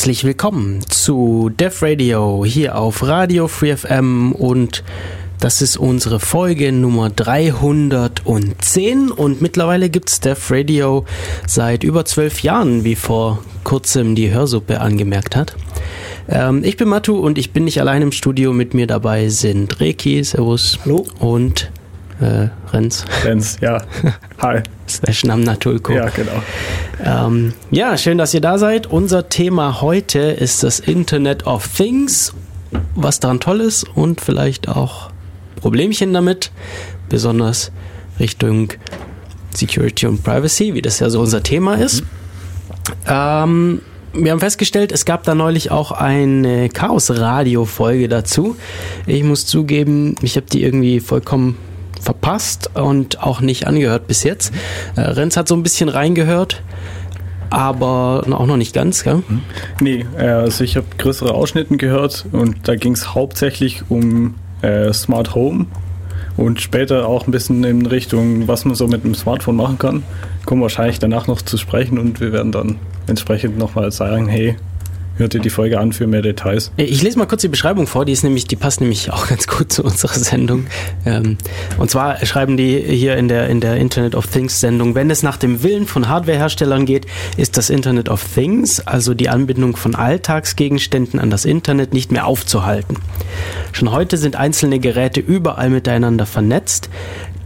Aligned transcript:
Herzlich 0.00 0.24
willkommen 0.24 0.80
zu 0.88 1.50
Dev 1.50 1.84
Radio 1.84 2.42
hier 2.46 2.78
auf 2.78 3.06
Radio 3.06 3.48
Free 3.48 3.76
FM 3.76 4.32
und 4.32 4.82
das 5.38 5.60
ist 5.60 5.76
unsere 5.76 6.20
Folge 6.20 6.72
Nummer 6.72 7.10
310 7.10 9.10
und 9.10 9.42
mittlerweile 9.42 9.90
gibt's 9.90 10.20
Dev 10.20 10.54
Radio 10.54 11.04
seit 11.46 11.84
über 11.84 12.06
zwölf 12.06 12.42
Jahren, 12.42 12.82
wie 12.82 12.94
vor 12.94 13.44
kurzem 13.62 14.14
die 14.14 14.30
Hörsuppe 14.30 14.80
angemerkt 14.80 15.36
hat. 15.36 15.54
Ähm, 16.30 16.64
ich 16.64 16.78
bin 16.78 16.88
Matu 16.88 17.18
und 17.18 17.36
ich 17.36 17.52
bin 17.52 17.64
nicht 17.64 17.78
allein 17.78 18.00
im 18.00 18.12
Studio. 18.12 18.54
Mit 18.54 18.72
mir 18.72 18.86
dabei 18.86 19.28
sind 19.28 19.80
Reki, 19.80 20.24
Servus. 20.24 20.78
Hallo. 20.82 21.04
Und 21.18 21.70
äh, 22.22 22.48
Renz. 22.72 23.04
Lenz, 23.22 23.58
ja. 23.60 23.84
Hi. 24.38 24.62
Slash 24.90 25.24
Namnatulko. 25.24 25.92
Ja, 25.92 26.08
genau. 26.08 26.42
Ähm, 27.02 27.54
ja, 27.70 27.96
schön, 27.96 28.18
dass 28.18 28.34
ihr 28.34 28.40
da 28.40 28.58
seid. 28.58 28.86
Unser 28.86 29.28
Thema 29.28 29.80
heute 29.80 30.18
ist 30.18 30.62
das 30.62 30.80
Internet 30.80 31.46
of 31.46 31.68
Things, 31.68 32.34
was 32.94 33.20
daran 33.20 33.40
toll 33.40 33.60
ist 33.60 33.84
und 33.94 34.20
vielleicht 34.20 34.68
auch 34.68 35.10
Problemchen 35.56 36.12
damit, 36.12 36.50
besonders 37.08 37.70
Richtung 38.18 38.72
Security 39.54 40.06
und 40.06 40.22
Privacy, 40.22 40.74
wie 40.74 40.82
das 40.82 40.98
ja 41.00 41.10
so 41.10 41.20
unser 41.20 41.42
Thema 41.42 41.74
ist. 41.74 42.02
Ähm, 43.06 43.80
wir 44.12 44.32
haben 44.32 44.40
festgestellt, 44.40 44.92
es 44.92 45.04
gab 45.04 45.22
da 45.22 45.34
neulich 45.34 45.70
auch 45.70 45.92
eine 45.92 46.68
Chaos-Radio-Folge 46.68 48.08
dazu. 48.08 48.56
Ich 49.06 49.22
muss 49.22 49.46
zugeben, 49.46 50.16
ich 50.22 50.36
habe 50.36 50.46
die 50.50 50.62
irgendwie 50.62 51.00
vollkommen 51.00 51.56
verpasst 52.00 52.70
und 52.74 53.22
auch 53.22 53.40
nicht 53.40 53.66
angehört 53.66 54.06
bis 54.06 54.24
jetzt. 54.24 54.52
Äh, 54.96 55.02
Renz 55.02 55.36
hat 55.36 55.48
so 55.48 55.54
ein 55.54 55.62
bisschen 55.62 55.88
reingehört, 55.88 56.62
aber 57.50 58.24
auch 58.30 58.46
noch 58.46 58.56
nicht 58.56 58.74
ganz, 58.74 59.04
gell? 59.04 59.22
Nee, 59.80 60.06
äh, 60.16 60.26
also 60.26 60.64
ich 60.64 60.76
habe 60.76 60.86
größere 60.98 61.34
Ausschnitten 61.34 61.78
gehört 61.78 62.26
und 62.32 62.68
da 62.68 62.76
ging 62.76 62.92
es 62.92 63.14
hauptsächlich 63.14 63.82
um 63.88 64.34
äh, 64.62 64.92
Smart 64.92 65.34
Home 65.34 65.66
und 66.36 66.60
später 66.60 67.06
auch 67.06 67.26
ein 67.26 67.32
bisschen 67.32 67.64
in 67.64 67.86
Richtung, 67.86 68.48
was 68.48 68.64
man 68.64 68.74
so 68.74 68.86
mit 68.86 69.04
dem 69.04 69.14
Smartphone 69.14 69.56
machen 69.56 69.78
kann. 69.78 70.02
Kommen 70.46 70.62
wahrscheinlich 70.62 70.98
danach 70.98 71.26
noch 71.26 71.42
zu 71.42 71.58
sprechen 71.58 71.98
und 71.98 72.20
wir 72.20 72.32
werden 72.32 72.52
dann 72.52 72.78
entsprechend 73.06 73.58
nochmal 73.58 73.92
sagen, 73.92 74.26
hey, 74.28 74.56
hört 75.20 75.34
ihr 75.34 75.40
die 75.40 75.50
Folge 75.50 75.78
an 75.78 75.92
für 75.92 76.06
mehr 76.06 76.22
Details. 76.22 76.72
Ich 76.76 77.02
lese 77.02 77.18
mal 77.18 77.26
kurz 77.26 77.42
die 77.42 77.48
Beschreibung 77.48 77.86
vor, 77.86 78.04
die 78.04 78.12
ist 78.12 78.24
nämlich, 78.24 78.46
die 78.46 78.56
passt 78.56 78.80
nämlich 78.80 79.12
auch 79.12 79.28
ganz 79.28 79.46
gut 79.46 79.72
zu 79.72 79.84
unserer 79.84 80.14
Sendung. 80.14 80.66
Ähm, 81.06 81.36
und 81.78 81.90
zwar 81.90 82.24
schreiben 82.26 82.56
die 82.56 82.80
hier 82.80 83.16
in 83.16 83.28
der, 83.28 83.48
in 83.48 83.60
der 83.60 83.76
Internet 83.76 84.14
of 84.14 84.26
Things 84.26 84.60
Sendung, 84.60 84.94
wenn 84.94 85.10
es 85.10 85.22
nach 85.22 85.36
dem 85.36 85.62
Willen 85.62 85.86
von 85.86 86.08
Hardwareherstellern 86.08 86.86
geht, 86.86 87.06
ist 87.36 87.56
das 87.56 87.70
Internet 87.70 88.08
of 88.08 88.24
Things, 88.34 88.80
also 88.80 89.14
die 89.14 89.28
Anbindung 89.28 89.76
von 89.76 89.94
Alltagsgegenständen 89.94 91.20
an 91.20 91.30
das 91.30 91.44
Internet, 91.44 91.92
nicht 91.92 92.10
mehr 92.10 92.26
aufzuhalten. 92.26 92.96
Schon 93.72 93.92
heute 93.92 94.16
sind 94.16 94.36
einzelne 94.36 94.80
Geräte 94.80 95.20
überall 95.20 95.70
miteinander 95.70 96.26
vernetzt. 96.26 96.88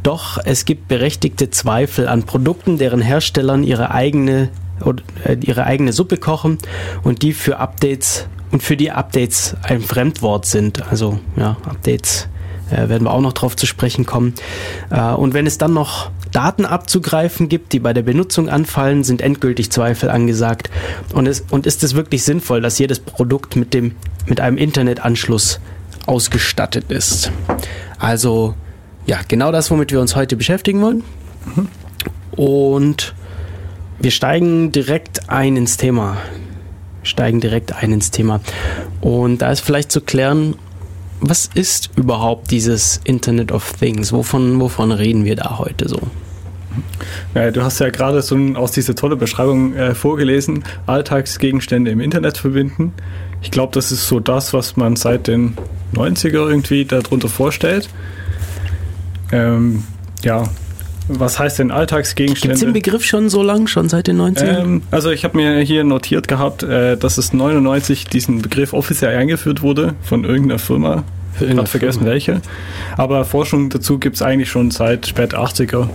Doch 0.02 0.38
es 0.44 0.66
gibt 0.66 0.86
berechtigte 0.86 1.50
Zweifel 1.50 2.08
an 2.08 2.24
Produkten, 2.24 2.76
deren 2.76 3.00
Herstellern 3.00 3.64
ihre 3.64 3.90
eigene 3.90 4.42
äh, 4.42 4.63
ihre 5.40 5.64
eigene 5.64 5.92
Suppe 5.92 6.16
kochen 6.16 6.58
und 7.02 7.22
die 7.22 7.32
für 7.32 7.58
Updates 7.58 8.26
und 8.50 8.62
für 8.62 8.76
die 8.76 8.90
Updates 8.90 9.56
ein 9.62 9.80
Fremdwort 9.80 10.46
sind. 10.46 10.86
Also 10.90 11.18
ja, 11.36 11.56
Updates 11.64 12.28
äh, 12.70 12.88
werden 12.88 13.04
wir 13.04 13.12
auch 13.12 13.20
noch 13.20 13.32
drauf 13.32 13.56
zu 13.56 13.66
sprechen 13.66 14.06
kommen. 14.06 14.34
Äh, 14.90 15.12
und 15.12 15.34
wenn 15.34 15.46
es 15.46 15.58
dann 15.58 15.72
noch 15.74 16.10
Daten 16.32 16.64
abzugreifen 16.64 17.48
gibt, 17.48 17.72
die 17.72 17.78
bei 17.78 17.92
der 17.92 18.02
Benutzung 18.02 18.48
anfallen, 18.48 19.04
sind 19.04 19.22
endgültig 19.22 19.70
Zweifel 19.70 20.10
angesagt. 20.10 20.70
Und, 21.12 21.26
es, 21.26 21.44
und 21.50 21.66
ist 21.66 21.84
es 21.84 21.94
wirklich 21.94 22.24
sinnvoll, 22.24 22.60
dass 22.60 22.78
jedes 22.78 23.00
Produkt 23.00 23.56
mit, 23.56 23.74
dem, 23.74 23.94
mit 24.26 24.40
einem 24.40 24.56
Internetanschluss 24.56 25.60
ausgestattet 26.06 26.90
ist? 26.90 27.30
Also 27.98 28.54
ja, 29.06 29.20
genau 29.26 29.52
das, 29.52 29.70
womit 29.70 29.92
wir 29.92 30.00
uns 30.00 30.16
heute 30.16 30.36
beschäftigen 30.36 30.80
wollen. 30.80 31.04
Und 32.32 33.14
wir 34.04 34.10
steigen 34.10 34.70
direkt 34.70 35.30
ein 35.30 35.56
ins 35.56 35.78
Thema. 35.78 36.18
Steigen 37.02 37.40
direkt 37.40 37.72
ein 37.72 37.90
ins 37.90 38.10
Thema. 38.10 38.40
Und 39.00 39.38
da 39.38 39.50
ist 39.50 39.60
vielleicht 39.60 39.90
zu 39.90 40.02
klären, 40.02 40.56
was 41.20 41.48
ist 41.54 41.88
überhaupt 41.96 42.50
dieses 42.50 43.00
Internet 43.04 43.50
of 43.50 43.72
Things? 43.72 44.12
Wovon, 44.12 44.60
wovon 44.60 44.92
reden 44.92 45.24
wir 45.24 45.36
da 45.36 45.56
heute 45.58 45.88
so? 45.88 46.02
Ja, 47.34 47.50
du 47.50 47.62
hast 47.62 47.78
ja 47.78 47.88
gerade 47.88 48.20
so 48.20 48.36
aus 48.56 48.72
dieser 48.72 48.94
tolle 48.94 49.16
Beschreibung 49.16 49.74
äh, 49.74 49.94
vorgelesen, 49.94 50.64
Alltagsgegenstände 50.84 51.90
im 51.90 52.00
Internet 52.00 52.36
verbinden. 52.36 52.92
Ich 53.40 53.50
glaube, 53.50 53.72
das 53.72 53.90
ist 53.90 54.06
so 54.06 54.20
das, 54.20 54.52
was 54.52 54.76
man 54.76 54.96
seit 54.96 55.28
den 55.28 55.56
90er 55.94 56.46
irgendwie 56.50 56.84
darunter 56.84 57.30
vorstellt. 57.30 57.88
Ähm, 59.32 59.84
ja, 60.22 60.44
was 61.08 61.38
heißt 61.38 61.58
denn 61.58 61.70
Alltagsgegenstände? 61.70 62.54
Gibt 62.54 62.54
es 62.54 62.60
den 62.60 62.72
Begriff 62.72 63.04
schon 63.04 63.28
so 63.28 63.42
lang, 63.42 63.66
schon 63.66 63.88
seit 63.88 64.06
den 64.06 64.20
90ern? 64.20 64.62
Ähm, 64.62 64.82
also 64.90 65.10
ich 65.10 65.24
habe 65.24 65.36
mir 65.36 65.60
hier 65.60 65.84
notiert 65.84 66.28
gehabt, 66.28 66.62
äh, 66.62 66.96
dass 66.96 67.18
es 67.18 67.32
99 67.32 68.06
diesen 68.06 68.42
Begriff 68.42 68.72
offiziell 68.72 69.16
eingeführt 69.16 69.62
wurde 69.62 69.94
von 70.02 70.24
irgendeiner 70.24 70.58
Firma. 70.58 71.04
Ich 71.40 71.50
habe 71.50 71.66
vergessen 71.66 72.04
welche. 72.04 72.40
Aber 72.96 73.24
Forschung 73.24 73.68
dazu 73.68 73.98
gibt 73.98 74.16
es 74.16 74.22
eigentlich 74.22 74.50
schon 74.50 74.70
seit 74.70 75.06
spät 75.06 75.34
80er. 75.34 75.88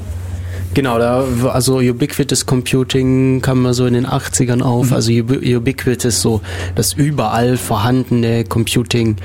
Genau, 0.75 1.00
da, 1.00 1.25
also 1.52 1.80
Ubiquitous 1.80 2.46
Computing 2.46 3.41
kam 3.41 3.63
mal 3.63 3.74
so 3.74 3.85
in 3.88 3.96
den 3.96 4.06
80ern 4.06 4.62
auf. 4.62 4.91
Also 4.94 5.12
Ubi- 5.12 5.56
Ubiquitous, 5.56 6.22
so 6.22 6.41
das 6.75 6.94
überall 6.94 7.57
vorhandene 7.57 8.44
Computing, 8.44 9.16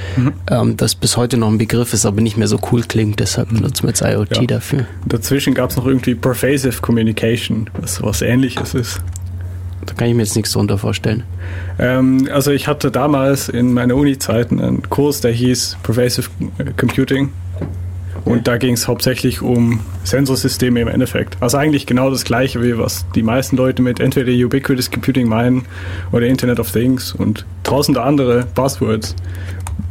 ähm, 0.51 0.77
das 0.77 0.95
bis 0.95 1.17
heute 1.19 1.37
noch 1.37 1.49
ein 1.49 1.59
Begriff 1.59 1.93
ist, 1.93 2.07
aber 2.07 2.23
nicht 2.23 2.37
mehr 2.39 2.49
so 2.49 2.59
cool 2.73 2.83
klingt. 2.83 3.21
Deshalb 3.21 3.51
benutzen 3.51 3.83
wir 3.85 3.91
jetzt 3.91 4.01
IoT 4.03 4.37
Ja. 4.37 4.43
dafür. 4.47 4.87
Dazwischen 5.07 5.53
gab 5.55 5.71
es 5.71 5.77
noch 5.77 5.87
irgendwie 5.87 6.15
Pervasive 6.15 6.81
Communication, 6.81 7.69
was 7.79 8.03
was 8.03 8.23
ähnliches 8.23 8.75
ist. 8.75 9.01
Da 9.85 9.93
kann 9.93 10.09
ich 10.09 10.15
mir 10.15 10.23
jetzt 10.23 10.35
nichts 10.37 10.53
drunter 10.53 10.79
vorstellen. 10.79 11.25
Ähm, 11.79 12.27
also 12.33 12.53
ich 12.53 12.67
hatte 12.69 12.91
damals 12.91 13.51
in 13.51 13.75
meiner 13.75 13.97
Uni-Zeit 13.97 14.51
einen 14.51 14.89
Kurs, 14.89 15.21
der 15.21 15.33
hieß 15.33 15.77
Pervasive 15.83 16.31
Computing. 16.79 17.31
Und 18.25 18.49
da 18.49 18.57
ging 18.57 18.75
es 18.75 18.89
hauptsächlich 18.89 19.43
um 19.43 19.81
Sensorsysteme 20.05 20.81
im 20.81 20.89
Endeffekt. 20.89 21.37
Also 21.41 21.59
eigentlich 21.59 21.87
genau 21.87 22.11
das 22.11 22.25
gleiche, 22.25 22.63
wie 22.63 22.79
was 22.79 23.05
die 23.15 23.23
meisten 23.23 23.57
Leute 23.57 23.83
mit 23.83 24.01
entweder 24.01 24.33
Ubiquitous 24.33 24.91
Computing 24.91 25.29
meinen 25.29 25.67
oder 26.11 26.27
Internet 26.27 26.59
of 26.59 26.71
Things 26.71 27.13
und 27.13 27.45
tausende 27.65 28.03
andere 28.03 28.47
Buzzwords. 28.55 29.15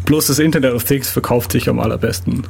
Bloß 0.05 0.27
das 0.27 0.39
Internet 0.39 0.73
of 0.73 0.83
Things 0.83 1.09
verkauft 1.09 1.51
sich 1.51 1.69
am 1.69 1.79
allerbesten. 1.79 2.44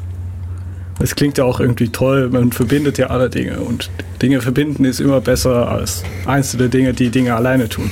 Es 0.99 1.15
klingt 1.15 1.37
ja 1.37 1.43
auch 1.43 1.59
irgendwie 1.59 1.89
toll, 1.89 2.29
man 2.29 2.51
verbindet 2.51 2.97
ja 2.97 3.07
alle 3.07 3.29
Dinge 3.29 3.59
und 3.59 3.89
Dinge 4.21 4.41
verbinden 4.41 4.85
ist 4.85 5.01
immer 5.01 5.19
besser 5.19 5.69
als 5.69 6.03
einzelne 6.25 6.69
Dinge, 6.69 6.93
die 6.93 7.09
Dinge 7.09 7.35
alleine 7.35 7.67
tun. 7.67 7.91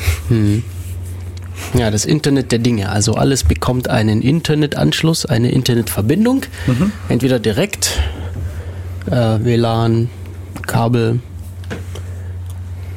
Ja, 1.73 1.89
das 1.89 2.05
Internet 2.05 2.51
der 2.51 2.59
Dinge. 2.59 2.89
Also 2.89 3.15
alles 3.15 3.43
bekommt 3.43 3.89
einen 3.89 4.21
Internetanschluss, 4.21 5.25
eine 5.25 5.51
Internetverbindung. 5.51 6.43
Entweder 7.09 7.39
direkt, 7.39 7.99
äh, 9.09 9.39
WLAN, 9.39 10.09
Kabel, 10.67 11.19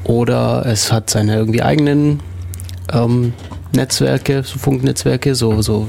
oder 0.05 0.67
es 0.67 0.93
hat 0.93 1.09
seine 1.11 1.37
irgendwie 1.37 1.63
eigenen 1.63 2.21
ähm, 2.93 3.33
Netzwerke, 3.75 4.43
so 4.45 4.59
Funknetzwerke, 4.59 5.35
so, 5.35 5.63
so 5.63 5.89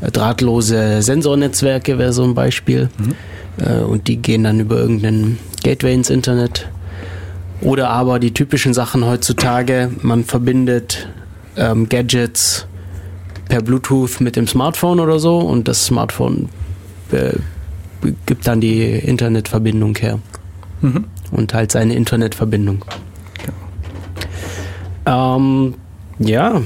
äh, 0.00 0.10
drahtlose 0.10 1.02
Sensornetzwerke 1.02 1.98
wäre 1.98 2.12
so 2.12 2.24
ein 2.24 2.34
Beispiel. 2.34 2.88
Äh, 3.58 3.80
und 3.80 4.08
die 4.08 4.16
gehen 4.16 4.44
dann 4.44 4.60
über 4.60 4.76
irgendeinen 4.76 5.38
Gateway 5.62 5.94
ins 5.94 6.10
Internet. 6.10 6.68
Oder 7.60 7.90
aber 7.90 8.18
die 8.18 8.32
typischen 8.32 8.72
Sachen 8.72 9.04
heutzutage, 9.04 9.90
man 10.00 10.24
verbindet 10.24 11.08
ähm, 11.60 11.88
Gadgets 11.88 12.66
per 13.48 13.62
Bluetooth 13.62 14.20
mit 14.20 14.34
dem 14.34 14.48
Smartphone 14.48 14.98
oder 14.98 15.18
so 15.20 15.38
und 15.38 15.68
das 15.68 15.86
Smartphone 15.86 16.48
äh, 17.12 17.34
gibt 18.26 18.46
dann 18.48 18.60
die 18.60 18.82
Internetverbindung 18.82 19.96
her 19.98 20.18
Mhm. 20.82 21.04
und 21.30 21.52
halt 21.52 21.70
seine 21.72 21.94
Internetverbindung. 21.94 22.84
Ähm, 25.06 25.74
ja, 26.18 26.62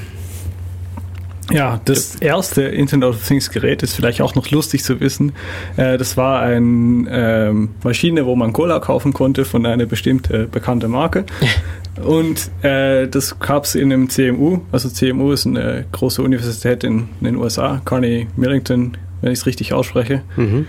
Ja, 1.53 1.81
das 1.85 2.17
erste 2.17 2.63
Internet 2.63 3.11
of 3.11 3.27
Things 3.27 3.51
Gerät 3.51 3.83
ist 3.83 3.95
vielleicht 3.95 4.23
auch 4.23 4.35
noch 4.35 4.51
lustig 4.51 4.83
zu 4.83 5.01
wissen. 5.01 5.33
Äh, 5.77 5.99
das 5.99 6.17
war 6.17 6.41
eine 6.41 7.07
ähm, 7.11 7.71
Maschine, 7.83 8.25
wo 8.27 8.35
man 8.35 8.53
Cola 8.53 8.79
kaufen 8.79 9.13
konnte 9.13 9.45
von 9.45 9.67
einer 9.67 9.87
bestimmten 9.87 10.51
bekannten 10.51 10.91
Marke. 10.91 11.25
Und 12.03 12.51
äh, 12.63 13.07
das 13.07 13.39
gab 13.39 13.65
es 13.65 13.75
in 13.75 13.93
einem 13.93 14.09
CMU. 14.09 14.61
Also 14.73 14.89
CMU 14.89 15.33
ist 15.33 15.47
eine 15.47 15.85
große 15.93 16.23
Universität 16.23 16.83
in, 16.83 17.09
den 17.21 17.37
USA, 17.37 17.81
Carnegie 17.85 18.27
Millington, 18.37 18.97
wenn 19.21 19.33
ich 19.33 19.39
es 19.39 19.47
richtig 19.47 19.73
ausspreche. 19.73 20.23
Mhm. 20.37 20.67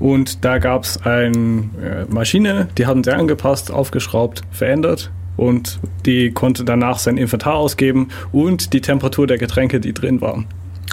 Und 0.00 0.44
da 0.44 0.58
gab 0.58 0.84
es 0.84 1.00
eine 1.02 1.32
äh, 1.32 2.12
Maschine, 2.12 2.68
die 2.76 2.86
haben 2.86 3.04
sie 3.04 3.14
angepasst, 3.14 3.70
aufgeschraubt, 3.70 4.42
verändert. 4.50 5.12
Und 5.36 5.80
die 6.06 6.30
konnte 6.30 6.64
danach 6.64 6.98
sein 6.98 7.16
Inventar 7.16 7.54
ausgeben 7.54 8.08
und 8.32 8.72
die 8.72 8.80
Temperatur 8.80 9.26
der 9.26 9.38
Getränke, 9.38 9.80
die 9.80 9.92
drin 9.92 10.20
waren. 10.20 10.46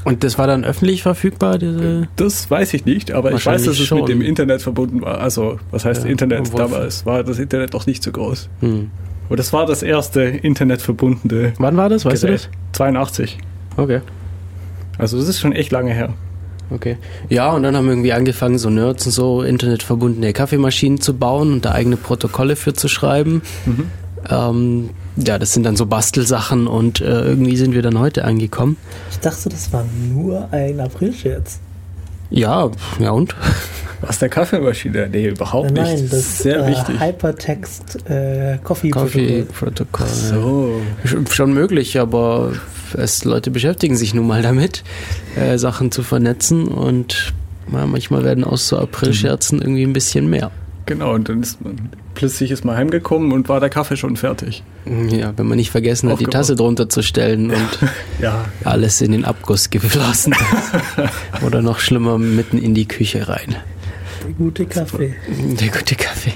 Und 0.03 0.23
das 0.23 0.37
war 0.37 0.47
dann 0.47 0.63
öffentlich 0.63 1.03
verfügbar, 1.03 1.59
diese. 1.59 2.07
Das 2.15 2.49
weiß 2.49 2.73
ich 2.73 2.85
nicht, 2.85 3.11
aber 3.11 3.33
ich 3.33 3.45
weiß, 3.45 3.65
dass 3.65 3.79
es 3.79 3.85
schon. 3.85 3.99
mit 3.99 4.09
dem 4.09 4.21
Internet 4.21 4.61
verbunden 4.61 5.01
war. 5.01 5.19
Also, 5.19 5.59
was 5.69 5.85
heißt 5.85 6.05
Ja, 6.05 6.09
Internet? 6.09 6.57
Damals 6.57 7.05
war 7.05 7.23
das 7.23 7.37
Internet 7.37 7.73
noch 7.73 7.85
nicht 7.85 8.01
so 8.01 8.11
groß. 8.11 8.49
Hm. 8.61 8.89
Und 9.29 9.39
das 9.39 9.53
war 9.53 9.65
das 9.65 9.83
erste 9.83 10.21
internetverbundene 10.21 11.53
Wann 11.57 11.77
war 11.77 11.87
das? 11.87 12.03
Weißt 12.03 12.23
Gerät. 12.23 12.49
82. 12.73 13.37
du 13.37 13.43
das? 13.75 13.83
Okay. 13.83 14.01
Also, 14.97 15.17
das 15.17 15.27
ist 15.27 15.39
schon 15.39 15.53
echt 15.53 15.71
lange 15.71 15.93
her. 15.93 16.13
Okay. 16.71 16.97
Ja, 17.29 17.51
und 17.51 17.63
dann 17.63 17.75
haben 17.75 17.87
irgendwie 17.87 18.13
angefangen, 18.13 18.57
so 18.57 18.69
Nerds 18.69 19.05
und 19.05 19.11
so 19.11 19.43
internetverbundene 19.43 20.33
Kaffeemaschinen 20.33 20.99
zu 20.99 21.13
bauen 21.13 21.53
und 21.53 21.65
da 21.65 21.73
eigene 21.73 21.97
Protokolle 21.97 22.55
für 22.55 22.73
zu 22.73 22.87
schreiben. 22.87 23.41
Mhm. 23.65 23.87
Ähm, 24.29 24.91
ja, 25.17 25.37
das 25.39 25.53
sind 25.53 25.63
dann 25.63 25.75
so 25.75 25.85
Bastelsachen 25.85 26.67
und 26.67 27.01
äh, 27.01 27.23
irgendwie 27.25 27.57
sind 27.57 27.73
wir 27.73 27.81
dann 27.81 27.99
heute 27.99 28.23
angekommen. 28.25 28.77
Ich 29.09 29.19
dachte, 29.19 29.49
das 29.49 29.71
war 29.73 29.83
nur 30.13 30.47
ein 30.51 30.79
Aprilscherz. 30.79 31.59
Ja, 32.29 32.69
ja 32.99 33.11
und? 33.11 33.35
Was 34.01 34.17
der 34.19 34.29
Kaffeemaschine? 34.29 35.09
Nee, 35.11 35.27
überhaupt 35.27 35.71
Nein, 35.71 35.83
nicht. 35.83 36.01
nein, 36.03 36.09
das 36.09 36.19
ist 36.19 36.37
sehr 36.39 36.65
äh, 36.65 36.71
wichtig. 36.71 36.99
Hypertext 36.99 38.09
äh, 38.09 38.57
Coffee. 38.63 38.89
Coffee-Protokoll. 38.89 40.07
So. 40.07 40.81
Sch- 41.05 41.31
Schon 41.31 41.53
möglich, 41.53 41.99
aber 41.99 42.53
es, 42.97 43.25
Leute 43.25 43.51
beschäftigen 43.51 43.95
sich 43.95 44.13
nun 44.13 44.25
mal 44.27 44.41
damit, 44.41 44.83
äh, 45.35 45.57
Sachen 45.57 45.91
zu 45.91 46.03
vernetzen 46.03 46.67
und 46.67 47.33
ja, 47.71 47.85
manchmal 47.85 48.23
werden 48.23 48.43
aus 48.43 48.67
so 48.67 48.77
Aprilscherzen 48.79 49.61
irgendwie 49.61 49.83
ein 49.83 49.93
bisschen 49.93 50.29
mehr. 50.29 50.51
Genau, 50.85 51.13
und 51.13 51.29
dann 51.29 51.41
ist 51.41 51.61
man 51.61 51.89
plötzlich 52.15 52.51
ist 52.51 52.65
man 52.65 52.75
heimgekommen 52.75 53.31
und 53.31 53.49
war 53.49 53.59
der 53.59 53.69
Kaffee 53.69 53.95
schon 53.97 54.17
fertig. 54.17 54.63
Ja, 55.09 55.33
wenn 55.37 55.47
man 55.47 55.57
nicht 55.57 55.71
vergessen 55.71 56.09
hat, 56.09 56.19
die. 56.19 56.25
Tasse 56.25 56.55
drunter 56.55 56.89
zu 56.89 57.01
stellen 57.01 57.51
und 57.51 57.79
Ja. 58.21 58.45
alles 58.63 59.01
in 59.01 59.11
den 59.11 59.25
Abguss 59.25 59.69
geflossen 59.69 60.33
ist. 60.33 61.43
Oder 61.45 61.61
noch 61.61 61.79
schlimmer, 61.79 62.17
mitten 62.17 62.57
in 62.57 62.73
die 62.73 62.87
Küche 62.87 63.27
rein. 63.27 63.55
Der 64.23 64.33
gute 64.33 64.65
Kaffee. 64.65 65.15
Der 65.59 65.67
gute 65.69 65.95
Kaffee. 65.95 66.33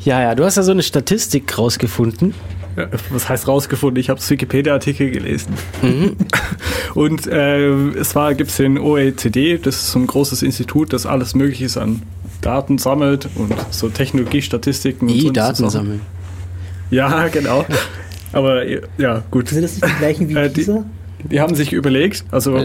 Ja, 0.00 0.20
ja, 0.20 0.34
du 0.34 0.44
hast 0.44 0.56
ja 0.56 0.62
so 0.62 0.72
eine 0.72 0.82
Statistik 0.82 1.56
rausgefunden. 1.56 2.34
Ja, 2.76 2.88
Was 3.10 3.28
heißt 3.28 3.48
rausgefunden? 3.48 3.98
Ich 4.00 4.10
habe 4.10 4.20
das 4.20 4.28
Wikipedia-Artikel 4.28 5.10
gelesen. 5.10 5.54
Mhm. 5.80 6.16
Und 6.94 7.26
äh, 7.26 7.68
es 7.92 8.14
war, 8.14 8.34
gibt 8.34 8.50
es 8.50 8.56
den 8.58 8.78
OECD, 8.78 9.58
das 9.58 9.76
ist 9.76 9.90
so 9.92 9.98
ein 9.98 10.06
großes 10.06 10.42
Institut, 10.42 10.92
das 10.92 11.06
alles 11.06 11.34
Mögliche 11.34 11.80
an 11.80 12.02
Daten 12.44 12.78
sammelt 12.78 13.28
und 13.36 13.54
so 13.70 13.88
Technologiestatistiken. 13.88 15.08
und 15.08 15.14
Die 15.14 15.20
so 15.22 15.30
Daten 15.30 15.70
sammeln. 15.70 16.00
Ja, 16.90 17.28
genau. 17.28 17.64
Aber 18.32 18.64
ja, 18.98 19.22
gut. 19.30 19.48
Sind 19.48 19.62
das 19.62 19.72
nicht 19.80 19.86
die 19.86 19.98
gleichen 19.98 20.28
wie 20.28 20.34
Äh, 20.34 20.48
die- 20.48 20.54
Pisa? 20.54 20.84
Die 21.30 21.40
haben 21.40 21.54
sich 21.54 21.72
überlegt, 21.72 22.24
also, 22.30 22.60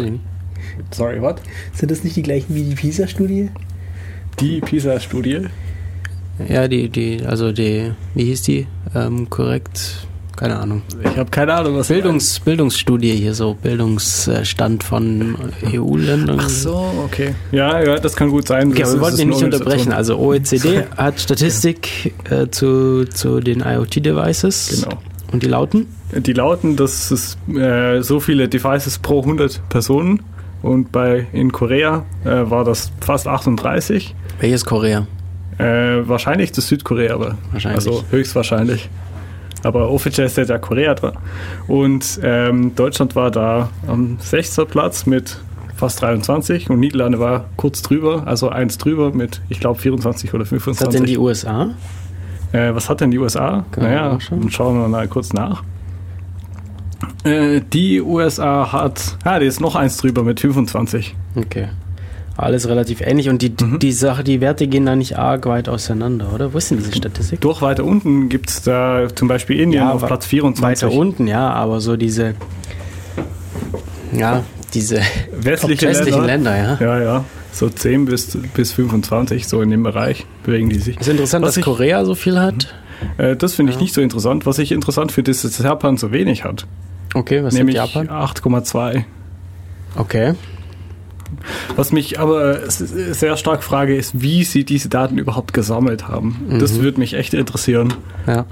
sorry, 0.91 1.21
what? 1.21 1.41
Sind 1.73 1.91
das 1.91 2.03
nicht 2.03 2.15
die 2.17 2.23
gleichen 2.23 2.53
wie 2.55 2.63
die 2.63 2.75
Pisa-Studie? 2.75 3.49
Die 4.41 4.59
PISA-Studie. 4.59 5.47
Ja, 6.47 6.67
die, 6.67 6.89
die, 6.89 7.21
also 7.25 7.51
die, 7.53 7.91
wie 8.15 8.25
hieß 8.25 8.41
die? 8.41 8.67
Ähm, 8.95 9.29
korrekt, 9.29 10.07
keine 10.39 10.57
Ahnung. 10.57 10.83
Ich 11.03 11.17
habe 11.17 11.29
keine 11.29 11.53
Ahnung, 11.53 11.75
was 11.75 11.89
Bildungs, 11.89 12.39
Bildungsstudie 12.39 13.11
hier, 13.11 13.33
so 13.33 13.55
Bildungsstand 13.55 14.85
von 14.85 15.35
EU-Ländern. 15.65 16.39
Ach 16.41 16.47
so, 16.47 16.93
okay. 17.03 17.35
Ja, 17.51 17.83
ja, 17.83 17.99
das 17.99 18.15
kann 18.15 18.29
gut 18.29 18.47
sein. 18.47 18.69
Okay, 18.69 18.85
wir 18.85 19.01
wollten 19.01 19.19
ihn 19.19 19.29
nicht 19.29 19.43
unterbrechen. 19.43 19.91
Also 19.91 20.17
OECD 20.17 20.83
hat 20.97 21.19
Statistik 21.19 22.13
äh, 22.29 22.47
zu, 22.47 23.03
zu 23.03 23.41
den 23.41 23.59
IoT-Devices. 23.59 24.83
Genau. 24.85 24.97
Und 25.33 25.43
die 25.43 25.47
lauten? 25.47 25.87
Die 26.15 26.33
lauten, 26.33 26.77
dass 26.77 27.11
es 27.11 27.37
äh, 27.53 28.01
so 28.01 28.21
viele 28.21 28.47
Devices 28.47 28.97
pro 28.97 29.19
100 29.19 29.67
Personen 29.67 30.23
und 30.61 30.93
bei 30.93 31.27
in 31.33 31.51
Korea 31.51 32.05
äh, 32.23 32.49
war 32.49 32.63
das 32.63 32.91
fast 33.01 33.27
38. 33.27 34.15
Welches 34.39 34.63
Korea? 34.63 35.05
Äh, 35.57 36.07
wahrscheinlich 36.07 36.53
das 36.53 36.69
Südkorea, 36.69 37.13
aber 37.13 37.37
Wahrscheinlich. 37.51 37.85
also 37.85 38.05
höchstwahrscheinlich. 38.09 38.89
Aber 39.63 39.89
offiziell 39.89 40.29
steht 40.29 40.49
ja 40.49 40.57
Korea 40.57 40.95
dran. 40.95 41.13
Und 41.67 42.19
ähm, 42.23 42.75
Deutschland 42.75 43.15
war 43.15 43.31
da 43.31 43.69
am 43.87 44.17
6. 44.19 44.61
Platz 44.69 45.05
mit 45.05 45.37
fast 45.75 46.01
23 46.01 46.69
und 46.69 46.79
Niederlande 46.79 47.19
war 47.19 47.45
kurz 47.55 47.81
drüber, 47.81 48.23
also 48.25 48.49
eins 48.49 48.77
drüber 48.77 49.13
mit, 49.13 49.41
ich 49.47 49.59
glaube, 49.59 49.79
24 49.79 50.33
oder 50.33 50.41
Was 50.41 50.51
hat 50.51 50.61
25. 50.61 50.99
denn 50.99 51.05
die 51.07 51.17
USA? 51.17 51.69
Äh, 52.51 52.75
was 52.75 52.89
hat 52.89 53.01
denn 53.01 53.11
die 53.11 53.17
USA? 53.17 53.63
Kann 53.71 53.83
naja, 53.85 54.17
dann 54.29 54.49
schauen 54.49 54.79
wir 54.79 54.87
mal 54.87 55.07
kurz 55.07 55.31
nach. 55.31 55.63
Äh, 57.23 57.61
die 57.61 58.01
USA 58.01 58.71
hat, 58.71 59.17
ah, 59.23 59.39
die 59.39 59.45
ist 59.45 59.61
noch 59.61 59.75
eins 59.75 59.97
drüber 59.97 60.23
mit 60.23 60.39
25. 60.39 61.15
Okay. 61.35 61.69
Alles 62.41 62.67
relativ 62.69 63.01
ähnlich 63.01 63.27
und 63.29 63.41
die, 63.41 63.51
Mhm. 63.61 63.79
die 63.79 63.91
Sache, 63.91 64.23
die 64.23 64.39
Werte 64.39 64.67
gehen 64.67 64.85
da 64.85 64.95
nicht 64.95 65.17
arg 65.17 65.45
weit 65.45 65.67
auseinander, 65.67 66.31
oder? 66.33 66.53
Wo 66.53 66.57
ist 66.57 66.71
denn 66.71 66.77
diese 66.77 66.93
Statistik? 66.95 67.41
Durch 67.41 67.61
weiter 67.61 67.83
unten 67.83 68.29
gibt 68.29 68.49
es 68.49 68.61
da 68.61 69.07
zum 69.13 69.27
Beispiel 69.27 69.59
Indien 69.59 69.83
Ja, 69.83 69.91
auf 69.91 70.05
Platz 70.05 70.25
24. 70.25 70.87
Weiter 70.87 70.97
unten, 70.97 71.27
ja, 71.27 71.49
aber 71.51 71.81
so 71.81 71.97
diese, 71.97 72.35
ja, 74.13 74.43
diese 74.73 75.01
Westliche 75.33 75.87
westlichen 75.87 76.25
Länder. 76.25 76.51
Länder, 76.55 76.79
ja. 76.81 76.97
Ja, 76.97 77.03
ja. 77.03 77.25
So 77.51 77.67
10 77.67 78.05
bis, 78.05 78.37
bis 78.53 78.71
25, 78.73 79.47
so 79.47 79.61
in 79.61 79.69
dem 79.71 79.83
Bereich 79.83 80.25
bewegen 80.43 80.69
die 80.69 80.79
sich. 80.79 80.99
Ist 80.99 81.07
interessant, 81.09 81.43
Was 81.43 81.49
dass 81.55 81.57
ich- 81.57 81.63
Korea 81.65 82.05
so 82.05 82.15
viel 82.15 82.39
hat. 82.39 82.73
Äh, 83.17 83.35
das 83.35 83.55
finde 83.55 83.71
ich 83.71 83.77
Ja. 83.77 83.81
nicht 83.81 83.93
so 83.93 84.01
interessant. 84.01 84.45
Was 84.45 84.59
ich 84.59 84.71
interessant 84.71 85.11
finde, 85.11 85.31
ist, 85.31 85.43
dass 85.43 85.57
Japan 85.57 85.97
so 85.97 86.11
wenig 86.11 86.43
hat. 86.43 86.67
Okay, 87.15 87.43
was 87.43 87.53
nämlich 87.55 87.75
sagt 87.77 87.95
Japan? 87.95 88.09
8,2. 88.09 89.03
Okay. 89.95 90.33
Was 91.75 91.91
mich 91.91 92.19
aber 92.19 92.69
sehr 92.69 93.37
stark 93.37 93.63
frage, 93.63 93.95
ist, 93.95 94.21
wie 94.21 94.43
sie 94.43 94.63
diese 94.65 94.89
Daten 94.89 95.17
überhaupt 95.17 95.53
gesammelt 95.53 96.07
haben. 96.07 96.57
Das 96.59 96.73
Mhm. 96.73 96.81
würde 96.81 96.99
mich 96.99 97.13
echt 97.13 97.33
interessieren. 97.33 97.93
Ja. 98.27 98.45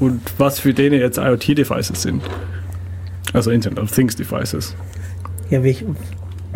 Und 0.00 0.20
was 0.36 0.60
für 0.60 0.74
denen 0.74 1.00
jetzt 1.00 1.18
IoT-Devices 1.18 2.02
sind. 2.02 2.22
Also 3.32 3.50
Internet 3.50 3.78
of 3.78 3.90
Things 3.90 4.16
Devices. 4.16 4.74
Ja, 5.50 5.62
wie 5.64 5.70
ich, 5.70 5.84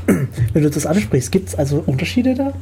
wenn 0.06 0.62
du 0.62 0.70
das 0.70 0.84
ansprichst, 0.86 1.32
gibt 1.32 1.48
es 1.48 1.54
also 1.54 1.82
Unterschiede 1.86 2.34
da? 2.34 2.52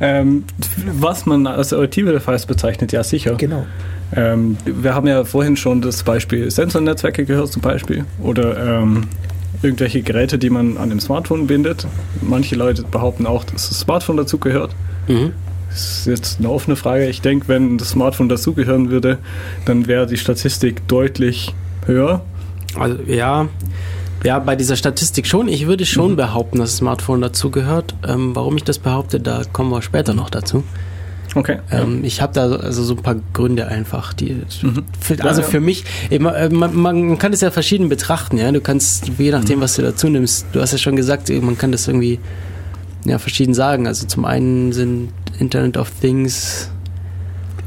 Ähm, 0.00 0.44
was 0.92 1.26
man 1.26 1.46
als 1.46 1.72
IoT-Device 1.72 2.46
bezeichnet, 2.46 2.92
ja 2.92 3.02
sicher. 3.02 3.34
Genau. 3.34 3.66
Ähm, 4.14 4.56
wir 4.64 4.94
haben 4.94 5.06
ja 5.08 5.24
vorhin 5.24 5.56
schon 5.56 5.80
das 5.82 6.02
Beispiel 6.02 6.50
Sensornetzwerke 6.50 7.24
gehört 7.24 7.50
zum 7.52 7.62
Beispiel. 7.62 8.04
Oder 8.22 8.80
ähm, 8.82 9.04
irgendwelche 9.62 10.02
Geräte, 10.02 10.38
die 10.38 10.50
man 10.50 10.76
an 10.76 10.90
dem 10.90 11.00
Smartphone 11.00 11.46
bindet. 11.46 11.86
Manche 12.22 12.54
Leute 12.56 12.82
behaupten 12.82 13.26
auch, 13.26 13.44
dass 13.44 13.68
das 13.68 13.80
Smartphone 13.80 14.16
dazu 14.16 14.38
gehört. 14.38 14.72
Mhm. 15.08 15.32
Das 15.70 15.98
ist 16.00 16.06
jetzt 16.06 16.38
eine 16.38 16.48
offene 16.50 16.76
Frage. 16.76 17.08
Ich 17.08 17.20
denke, 17.20 17.48
wenn 17.48 17.76
das 17.78 17.90
Smartphone 17.90 18.28
dazugehören 18.28 18.90
würde, 18.90 19.18
dann 19.66 19.86
wäre 19.86 20.06
die 20.06 20.16
Statistik 20.16 20.86
deutlich 20.88 21.54
höher. 21.86 22.22
Also, 22.74 22.98
ja. 23.06 23.48
Ja, 24.24 24.38
bei 24.40 24.56
dieser 24.56 24.74
Statistik 24.76 25.26
schon. 25.26 25.46
Ich 25.48 25.66
würde 25.66 25.86
schon 25.86 26.12
Mhm. 26.12 26.16
behaupten, 26.16 26.58
dass 26.58 26.70
das 26.70 26.78
Smartphone 26.78 27.20
dazugehört. 27.20 27.94
Ähm, 28.06 28.34
warum 28.34 28.56
ich 28.56 28.64
das 28.64 28.78
behaupte, 28.78 29.20
da 29.20 29.42
kommen 29.52 29.70
wir 29.70 29.82
später 29.82 30.14
noch 30.14 30.30
dazu. 30.30 30.64
Okay. 31.34 31.58
Ähm, 31.70 32.04
ich 32.04 32.22
habe 32.22 32.32
da 32.32 32.48
so- 32.48 32.56
also 32.58 32.82
so 32.82 32.94
ein 32.94 33.02
paar 33.02 33.16
Gründe 33.34 33.68
einfach, 33.68 34.12
die 34.14 34.42
Mhm. 34.62 34.84
für, 34.98 35.14
Ja, 35.16 35.24
also 35.24 35.42
ja. 35.42 35.46
für 35.46 35.60
mich, 35.60 35.84
immer, 36.10 36.34
äh, 36.36 36.48
man, 36.48 36.74
man 36.74 37.18
kann 37.18 37.32
es 37.32 37.40
ja 37.42 37.50
verschieden 37.50 37.88
betrachten, 37.88 38.38
ja. 38.38 38.50
Du 38.50 38.60
kannst, 38.60 39.08
je 39.18 39.26
Mhm. 39.26 39.30
nachdem, 39.32 39.60
was 39.60 39.76
du 39.76 39.82
dazu 39.82 40.08
nimmst, 40.08 40.46
du 40.52 40.60
hast 40.60 40.72
ja 40.72 40.78
schon 40.78 40.96
gesagt, 40.96 41.28
man 41.42 41.56
kann 41.58 41.70
das 41.72 41.86
irgendwie 41.86 42.18
ja, 43.04 43.18
verschieden 43.18 43.54
sagen. 43.54 43.86
Also 43.86 44.06
zum 44.06 44.24
einen 44.24 44.72
sind 44.72 45.10
Internet 45.38 45.76
of 45.76 45.90
Things 46.00 46.68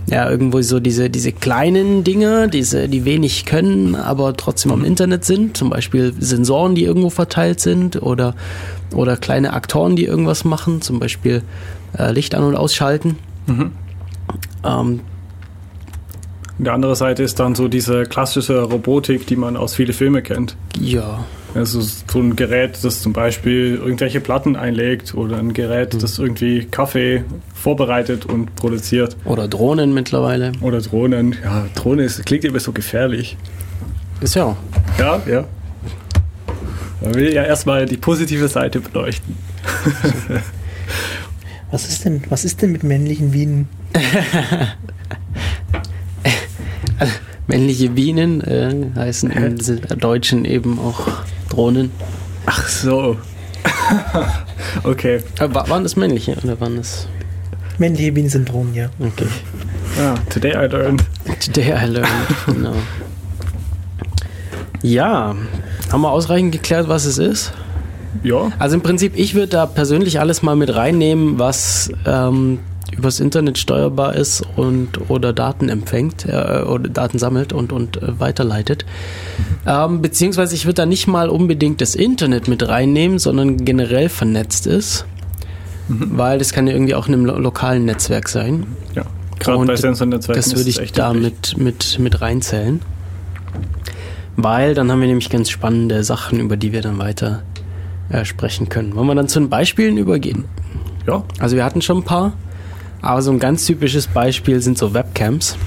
ja 0.07 0.29
irgendwo 0.29 0.61
so 0.61 0.79
diese, 0.79 1.09
diese 1.09 1.31
kleinen 1.31 2.03
Dinge, 2.03 2.49
diese, 2.49 2.89
die 2.89 3.05
wenig 3.05 3.45
können, 3.45 3.95
aber 3.95 4.35
trotzdem 4.35 4.71
Mhm. 4.71 4.79
am 4.79 4.85
Internet 4.85 5.23
sind. 5.23 5.55
Zum 5.55 5.69
Beispiel 5.69 6.13
Sensoren, 6.19 6.75
die 6.75 6.83
irgendwo 6.83 7.09
verteilt 7.09 7.59
sind 7.61 8.01
oder, 8.01 8.35
oder 8.93 9.15
kleine 9.17 9.53
Aktoren, 9.53 9.95
die 9.95 10.05
irgendwas 10.05 10.43
machen, 10.43 10.81
zum 10.81 10.99
Beispiel 10.99 11.43
äh, 11.97 12.11
Licht 12.11 12.35
an- 12.35 12.43
und 12.43 12.55
ausschalten. 12.55 13.17
Mhm. 13.47 13.71
Ähm, 14.63 14.99
Und 16.57 16.65
die 16.65 16.69
andere 16.69 16.95
Seite 16.95 17.23
ist 17.23 17.39
dann 17.39 17.55
so 17.55 17.67
diese 17.67 18.03
klassische 18.03 18.61
Robotik, 18.61 19.25
die 19.27 19.35
man 19.35 19.57
aus 19.57 19.73
vielen 19.75 19.93
Filmen 19.93 20.21
kennt. 20.23 20.55
ja, 20.79 21.23
Also 21.55 21.81
so 21.81 22.19
ein 22.19 22.35
Gerät, 22.35 22.77
das 22.83 23.01
zum 23.01 23.13
Beispiel 23.13 23.75
irgendwelche 23.75 24.19
Platten 24.21 24.55
einlegt 24.55 25.15
oder 25.15 25.37
ein 25.37 25.53
Gerät, 25.53 26.01
das 26.01 26.19
irgendwie 26.19 26.65
Kaffee 26.65 27.23
vorbereitet 27.55 28.25
und 28.25 28.55
produziert. 28.55 29.17
Oder 29.25 29.47
Drohnen 29.47 29.93
mittlerweile. 29.93 30.51
Oder 30.61 30.79
Drohnen. 30.81 31.35
Ja, 31.43 31.65
Drohne 31.75 32.03
ist, 32.03 32.25
klingt 32.25 32.45
immer 32.45 32.59
so 32.59 32.71
gefährlich. 32.71 33.37
Ist 34.21 34.35
ja 34.35 34.45
auch. 34.45 34.57
Ja, 34.99 35.19
ja. 35.27 35.45
Man 37.01 37.15
will 37.15 37.33
ja 37.33 37.43
erstmal 37.43 37.87
die 37.87 37.97
positive 37.97 38.47
Seite 38.47 38.79
beleuchten. 38.79 39.35
Was 41.71 41.87
ist 41.87 42.03
denn, 42.05 42.21
was 42.29 42.43
ist 42.45 42.61
denn 42.61 42.71
mit 42.73 42.83
männlichen 42.83 43.31
Bienen? 43.31 43.69
Männliche 47.47 47.89
Bienen 47.89 48.41
äh, 48.41 48.73
heißen 48.95 49.31
im 49.31 49.57
Deutschen 49.99 50.45
eben 50.45 50.79
auch 50.79 51.07
Drohnen. 51.49 51.91
Ach 52.45 52.67
so. 52.67 53.17
okay. 54.83 55.17
Äh, 55.39 55.49
wa- 55.53 55.67
waren 55.67 55.83
das 55.83 55.95
männliche 55.95 56.35
oder 56.43 56.59
waren 56.61 56.77
das? 56.77 57.07
Männliche 57.77 58.11
Bienen 58.11 58.29
sind 58.29 58.49
Drohnen, 58.49 58.73
ja. 58.75 58.89
Okay. 58.99 59.25
Ah, 59.99 60.15
today 60.29 60.51
I 60.51 60.67
learned. 60.67 61.03
Today 61.39 61.73
I 61.73 61.85
learned. 61.87 62.09
genau. 62.45 62.73
Ja, 64.83 65.35
haben 65.91 66.01
wir 66.01 66.09
ausreichend 66.11 66.51
geklärt, 66.53 66.87
was 66.87 67.05
es 67.05 67.17
ist? 67.17 67.51
Ja. 68.23 68.51
Also 68.59 68.75
im 68.75 68.81
Prinzip, 68.81 69.13
ich 69.15 69.33
würde 69.35 69.47
da 69.47 69.65
persönlich 69.65 70.19
alles 70.19 70.41
mal 70.41 70.55
mit 70.55 70.73
reinnehmen, 70.75 71.39
was 71.39 71.91
ähm, 72.05 72.59
übers 72.97 73.19
Internet 73.19 73.57
steuerbar 73.57 74.15
ist 74.15 74.43
und 74.55 75.09
oder 75.09 75.33
Daten 75.33 75.69
empfängt 75.69 76.25
äh, 76.25 76.63
oder 76.63 76.89
Daten 76.89 77.19
sammelt 77.19 77.53
und, 77.53 77.71
und 77.71 78.01
äh, 78.01 78.19
weiterleitet. 78.19 78.85
Ähm, 79.65 80.01
beziehungsweise 80.01 80.55
ich 80.55 80.65
würde 80.65 80.75
da 80.75 80.85
nicht 80.85 81.07
mal 81.07 81.29
unbedingt 81.29 81.81
das 81.81 81.95
Internet 81.95 82.47
mit 82.47 82.67
reinnehmen, 82.67 83.19
sondern 83.19 83.63
generell 83.63 84.09
vernetzt 84.09 84.67
ist. 84.67 85.05
Weil 85.87 86.39
das 86.39 86.53
kann 86.53 86.67
ja 86.67 86.73
irgendwie 86.73 86.95
auch 86.95 87.07
in 87.07 87.13
einem 87.13 87.25
lo 87.25 87.37
lokalen 87.37 87.83
Netzwerk 87.83 88.29
sein. 88.29 88.65
Ja. 88.95 89.03
Gerade 89.39 89.57
Und 89.57 89.67
bei 89.67 89.75
Sensornetzwerken 89.75 90.41
Das 90.41 90.55
würde 90.55 90.69
ich 90.69 90.93
da 90.93 91.13
mit, 91.13 91.57
mit, 91.57 91.99
mit 91.99 92.21
reinzählen. 92.21 92.81
Weil 94.37 94.73
dann 94.73 94.91
haben 94.91 95.01
wir 95.01 95.07
nämlich 95.07 95.29
ganz 95.29 95.49
spannende 95.49 96.03
Sachen, 96.03 96.39
über 96.39 96.55
die 96.55 96.71
wir 96.71 96.81
dann 96.81 96.97
weiter 96.99 97.43
äh, 98.09 98.25
sprechen 98.25 98.69
können. 98.69 98.95
Wollen 98.95 99.07
wir 99.07 99.15
dann 99.15 99.27
zu 99.27 99.39
den 99.39 99.49
Beispielen 99.49 99.97
übergehen? 99.97 100.45
Ja. 101.07 101.23
Also 101.39 101.55
wir 101.55 101.65
hatten 101.65 101.81
schon 101.81 101.97
ein 101.97 102.03
paar, 102.03 102.33
aber 103.01 103.21
so 103.21 103.31
ein 103.31 103.39
ganz 103.39 103.65
typisches 103.65 104.07
Beispiel 104.07 104.61
sind 104.61 104.77
so 104.77 104.93
Webcams. 104.93 105.57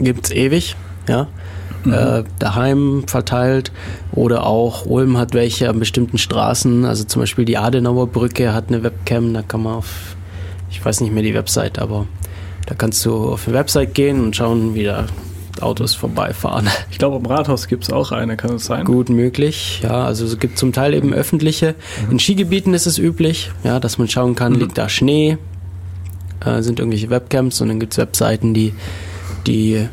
Gibt's 0.00 0.30
ewig, 0.30 0.76
ja. 1.08 1.28
Äh, 1.86 2.24
daheim 2.38 3.04
verteilt 3.06 3.70
oder 4.10 4.46
auch 4.46 4.86
Ulm 4.86 5.18
hat 5.18 5.34
welche 5.34 5.68
an 5.68 5.78
bestimmten 5.78 6.16
Straßen, 6.16 6.86
also 6.86 7.04
zum 7.04 7.20
Beispiel 7.20 7.44
die 7.44 7.58
Adenauer 7.58 8.06
Brücke 8.06 8.54
hat 8.54 8.68
eine 8.68 8.82
Webcam, 8.82 9.34
da 9.34 9.42
kann 9.42 9.62
man 9.62 9.74
auf, 9.74 10.16
ich 10.70 10.82
weiß 10.82 11.02
nicht 11.02 11.12
mehr 11.12 11.22
die 11.22 11.34
Website, 11.34 11.78
aber 11.78 12.06
da 12.64 12.74
kannst 12.74 13.04
du 13.04 13.28
auf 13.28 13.46
eine 13.46 13.58
Website 13.58 13.92
gehen 13.92 14.24
und 14.24 14.34
schauen, 14.34 14.74
wie 14.74 14.84
da 14.84 15.04
Autos 15.62 15.94
vorbeifahren. 15.94 16.68
Ich 16.90 16.98
glaube, 16.98 17.16
am 17.16 17.26
Rathaus 17.26 17.68
gibt 17.68 17.84
es 17.84 17.90
auch 17.90 18.12
eine, 18.12 18.36
kann 18.36 18.54
es 18.54 18.66
sein? 18.66 18.84
Gut 18.84 19.08
möglich, 19.08 19.80
ja. 19.82 20.04
Also 20.04 20.24
es 20.24 20.38
gibt 20.38 20.58
zum 20.58 20.72
Teil 20.72 20.94
eben 20.94 21.12
öffentliche. 21.12 21.74
In 22.10 22.18
Skigebieten 22.18 22.74
ist 22.74 22.86
es 22.86 22.98
üblich, 22.98 23.50
ja, 23.62 23.80
dass 23.80 23.98
man 23.98 24.08
schauen 24.08 24.34
kann, 24.34 24.54
liegt 24.54 24.78
da 24.78 24.88
Schnee, 24.88 25.38
äh, 26.44 26.62
sind 26.62 26.78
irgendwelche 26.78 27.10
Webcams 27.10 27.60
und 27.60 27.68
dann 27.68 27.80
gibt 27.80 27.92
es 27.92 27.98
Webseiten, 27.98 28.54
die, 28.54 28.72
die 29.46 29.88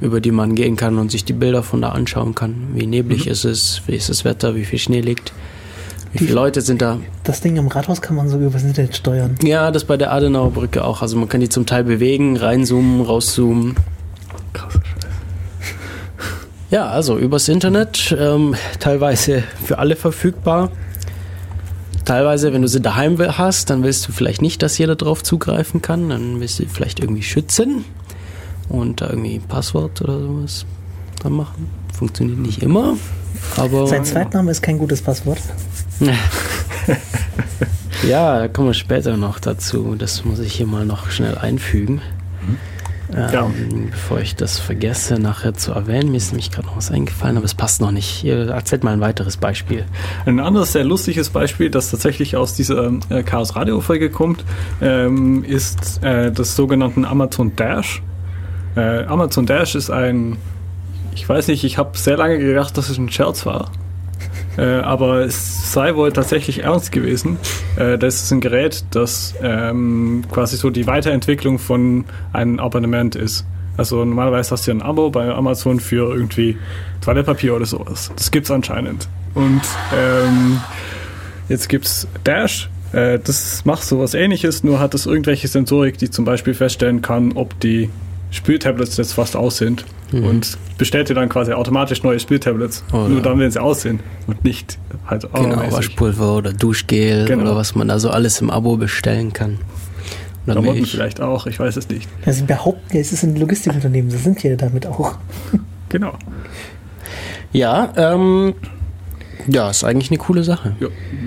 über 0.00 0.20
die 0.20 0.30
man 0.30 0.54
gehen 0.54 0.76
kann 0.76 0.98
und 0.98 1.10
sich 1.10 1.24
die 1.24 1.32
Bilder 1.32 1.62
von 1.62 1.82
da 1.82 1.90
anschauen 1.90 2.34
kann. 2.34 2.68
Wie 2.74 2.86
neblig 2.86 3.26
ist 3.26 3.44
es, 3.44 3.82
wie 3.86 3.96
ist 3.96 4.08
das 4.08 4.24
Wetter, 4.24 4.54
wie 4.54 4.64
viel 4.64 4.78
Schnee 4.78 5.00
liegt, 5.00 5.32
wie 6.12 6.18
viele 6.18 6.34
Leute 6.34 6.60
sind 6.60 6.82
da. 6.82 6.98
Das 7.22 7.40
Ding 7.40 7.58
am 7.58 7.68
Rathaus 7.68 8.00
kann 8.00 8.16
man 8.16 8.28
sogar 8.28 8.48
übers 8.48 8.64
Internet 8.64 8.96
steuern. 8.96 9.36
Ja, 9.42 9.70
das 9.70 9.84
bei 9.84 9.96
der 9.96 10.12
Adenauer 10.12 10.50
Brücke 10.50 10.84
auch. 10.84 11.02
Also 11.02 11.16
man 11.16 11.28
kann 11.28 11.40
die 11.40 11.48
zum 11.48 11.66
Teil 11.66 11.84
bewegen, 11.84 12.36
reinzoomen, 12.36 13.00
rauszoomen. 13.02 13.76
Ja, 16.70 16.88
also 16.88 17.18
übers 17.18 17.48
Internet, 17.48 18.14
ähm, 18.16 18.54
teilweise 18.78 19.42
für 19.64 19.78
alle 19.78 19.96
verfügbar. 19.96 20.70
Teilweise, 22.04 22.52
wenn 22.52 22.62
du 22.62 22.68
sie 22.68 22.80
daheim 22.80 23.18
hast, 23.18 23.70
dann 23.70 23.82
willst 23.82 24.06
du 24.06 24.12
vielleicht 24.12 24.40
nicht, 24.40 24.62
dass 24.62 24.78
jeder 24.78 24.96
drauf 24.96 25.22
zugreifen 25.22 25.82
kann. 25.82 26.08
Dann 26.08 26.40
willst 26.40 26.60
du 26.60 26.66
vielleicht 26.66 27.00
irgendwie 27.00 27.22
schützen 27.22 27.84
und 28.68 29.00
da 29.00 29.10
irgendwie 29.10 29.34
ein 29.34 29.42
Passwort 29.42 30.00
oder 30.00 30.20
sowas 30.20 30.64
dran 31.20 31.32
machen. 31.32 31.68
Funktioniert 31.92 32.38
nicht 32.38 32.62
immer, 32.62 32.96
aber 33.56 33.86
Sein 33.86 34.04
Zweitname 34.04 34.50
ist 34.50 34.62
kein 34.62 34.78
gutes 34.78 35.02
Passwort. 35.02 35.38
ja, 38.08 38.38
da 38.38 38.48
kommen 38.48 38.68
wir 38.68 38.74
später 38.74 39.16
noch 39.16 39.38
dazu. 39.38 39.96
Das 39.98 40.24
muss 40.24 40.38
ich 40.38 40.54
hier 40.54 40.66
mal 40.66 40.86
noch 40.86 41.10
schnell 41.10 41.36
einfügen. 41.36 42.00
Ähm, 43.14 43.28
Ja. 43.32 43.50
Bevor 43.90 44.20
ich 44.20 44.36
das 44.36 44.58
vergesse, 44.58 45.18
nachher 45.18 45.54
zu 45.54 45.72
erwähnen. 45.72 46.10
Mir 46.10 46.16
ist 46.16 46.32
nämlich 46.32 46.50
gerade 46.50 46.66
noch 46.66 46.76
was 46.76 46.90
eingefallen, 46.90 47.36
aber 47.36 47.44
es 47.46 47.54
passt 47.54 47.80
noch 47.80 47.90
nicht. 47.90 48.24
Ihr 48.24 48.48
erzählt 48.50 48.84
mal 48.84 48.92
ein 48.92 49.00
weiteres 49.00 49.36
Beispiel. 49.36 49.84
Ein 50.26 50.40
anderes 50.40 50.72
sehr 50.72 50.84
lustiges 50.84 51.30
Beispiel, 51.30 51.70
das 51.70 51.90
tatsächlich 51.90 52.36
aus 52.36 52.54
dieser 52.54 52.92
äh, 53.10 53.22
Chaos 53.22 53.56
Radio 53.56 53.80
Folge 53.80 54.10
kommt, 54.10 54.44
ähm, 54.80 55.44
ist 55.44 56.02
äh, 56.02 56.30
das 56.32 56.56
sogenannten 56.56 57.04
Amazon 57.04 57.54
Dash. 57.56 58.02
Äh, 58.76 59.04
Amazon 59.04 59.46
Dash 59.46 59.74
ist 59.74 59.90
ein, 59.90 60.36
ich 61.14 61.28
weiß 61.28 61.48
nicht, 61.48 61.64
ich 61.64 61.78
habe 61.78 61.98
sehr 61.98 62.16
lange 62.16 62.38
gedacht, 62.38 62.76
dass 62.78 62.88
es 62.88 62.98
ein 62.98 63.10
Scherz 63.10 63.44
war. 63.46 63.70
Äh, 64.60 64.80
aber 64.80 65.20
es 65.24 65.72
sei 65.72 65.94
wohl 65.94 66.12
tatsächlich 66.12 66.64
ernst 66.64 66.92
gewesen. 66.92 67.38
Äh, 67.76 67.96
das 67.96 68.22
ist 68.22 68.30
ein 68.30 68.40
Gerät, 68.42 68.84
das 68.90 69.34
ähm, 69.42 70.22
quasi 70.30 70.58
so 70.58 70.68
die 70.68 70.86
Weiterentwicklung 70.86 71.58
von 71.58 72.04
einem 72.34 72.60
Abonnement 72.60 73.16
ist. 73.16 73.46
Also 73.78 74.04
normalerweise 74.04 74.50
hast 74.50 74.66
du 74.66 74.72
ein 74.72 74.82
Abo 74.82 75.08
bei 75.08 75.30
Amazon 75.30 75.80
für 75.80 76.14
irgendwie 76.14 76.58
Toilettpapier 77.00 77.56
oder 77.56 77.64
sowas. 77.64 78.12
Das 78.14 78.30
gibt's 78.30 78.50
anscheinend. 78.50 79.08
Und 79.32 79.62
ähm, 79.96 80.60
jetzt 81.48 81.70
gibt's 81.70 82.06
Dash. 82.24 82.68
Äh, 82.92 83.18
das 83.18 83.64
macht 83.64 83.84
sowas 83.84 84.12
ähnliches, 84.12 84.62
nur 84.62 84.78
hat 84.78 84.92
es 84.92 85.06
irgendwelche 85.06 85.48
Sensorik, 85.48 85.96
die 85.96 86.10
zum 86.10 86.26
Beispiel 86.26 86.52
feststellen 86.52 87.00
kann, 87.00 87.32
ob 87.32 87.58
die 87.60 87.88
Spültablets 88.30 88.96
jetzt 88.96 89.12
fast 89.14 89.36
aus 89.36 89.56
sind. 89.58 89.84
Und 90.12 90.58
bestellt 90.76 91.08
dir 91.08 91.14
dann 91.14 91.28
quasi 91.28 91.52
automatisch 91.52 92.02
neue 92.02 92.18
Spültablets. 92.18 92.82
Oder- 92.92 93.08
Nur 93.08 93.22
dann, 93.22 93.38
wenn 93.38 93.50
sie 93.50 93.60
aus 93.62 93.82
sind. 93.82 94.00
Und 94.26 94.42
nicht 94.44 94.76
halt 95.06 95.22
Genau. 95.32 95.70
Waschpulver 95.72 96.36
oder 96.36 96.52
Duschgel 96.52 97.26
Genau. 97.26 97.42
oder 97.42 97.56
was 97.56 97.74
man 97.76 97.86
da 97.88 97.98
so 98.00 98.10
alles 98.10 98.40
im 98.40 98.50
Abo 98.50 98.76
bestellen 98.76 99.32
kann. 99.32 99.58
Oder 100.46 100.54
Klamotten 100.54 100.84
vielleicht 100.86 101.20
auch, 101.20 101.46
ich 101.46 101.60
weiß 101.60 101.76
es 101.76 101.88
nicht. 101.88 102.08
Ja, 102.26 102.32
Sie 102.32 102.42
behaupten 102.42 102.92
ja, 102.94 103.00
es 103.00 103.12
ist 103.12 103.22
ein 103.22 103.36
Logistikunternehmen. 103.36 104.10
Sie 104.10 104.16
sind 104.18 104.42
ja 104.42 104.56
damit 104.56 104.86
auch. 104.86 105.14
Genau. 105.88 106.12
Ja, 107.52 107.92
ähm, 107.96 108.54
ja, 109.48 109.70
ist 109.70 109.82
eigentlich 109.84 110.10
eine 110.10 110.18
coole 110.18 110.44
Sache. 110.44 110.76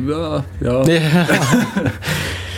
Ja, 0.07 0.43
ja. 0.61 0.83
ja. 0.87 1.27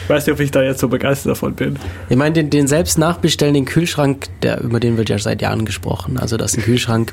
Ich 0.05 0.09
weiß 0.09 0.27
nicht, 0.27 0.35
ob 0.35 0.39
ich 0.39 0.51
da 0.51 0.61
jetzt 0.61 0.81
so 0.81 0.87
begeistert 0.87 1.31
davon 1.31 1.55
bin. 1.55 1.77
Ich 2.09 2.15
meine, 2.15 2.33
den, 2.33 2.51
den 2.51 2.67
selbst 2.67 2.99
nachbestellen, 2.99 3.55
den 3.55 3.65
Kühlschrank, 3.65 4.27
der, 4.43 4.61
über 4.61 4.79
den 4.79 4.97
wird 4.97 5.09
ja 5.09 5.17
seit 5.17 5.41
Jahren 5.41 5.65
gesprochen. 5.65 6.19
Also, 6.19 6.37
dass 6.37 6.55
ein 6.55 6.61
Kühlschrank 6.61 7.11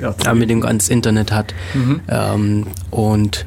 Ja, 0.00 0.12
Anbindung 0.26 0.64
ans 0.64 0.88
Internet 0.88 1.30
hat 1.30 1.54
ähm, 2.08 2.66
und 2.90 3.46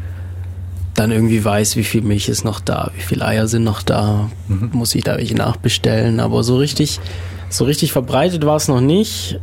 dann 0.96 1.12
irgendwie 1.12 1.44
weiß, 1.44 1.76
wie 1.76 1.84
viel 1.84 2.02
Milch 2.04 2.30
ist 2.30 2.46
noch 2.46 2.62
da, 2.62 2.92
wie 2.96 3.02
viele 3.02 3.26
Eier 3.26 3.48
sind 3.50 3.66
noch 3.66 3.82
da, 3.84 4.30
muss 4.48 4.96
ich 4.96 5.04
da 5.04 5.18
welche 5.18 5.36
nachbestellen. 5.36 6.22
Aber 6.22 6.44
so 6.44 6.56
richtig, 6.56 7.02
so 7.50 7.66
richtig 7.66 7.92
verbreitet 7.92 8.46
war 8.46 8.56
es 8.56 8.70
noch 8.70 8.82
nicht. 8.82 9.40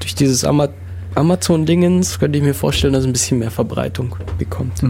Durch 0.00 0.16
dieses 0.16 0.44
Ama 0.44 0.68
Amazon-Dingens 1.14 2.18
könnte 2.18 2.38
ich 2.38 2.44
mir 2.44 2.54
vorstellen, 2.54 2.92
dass 2.92 3.02
es 3.02 3.06
ein 3.06 3.12
bisschen 3.12 3.38
mehr 3.38 3.50
Verbreitung 3.50 4.16
bekommt. 4.36 4.82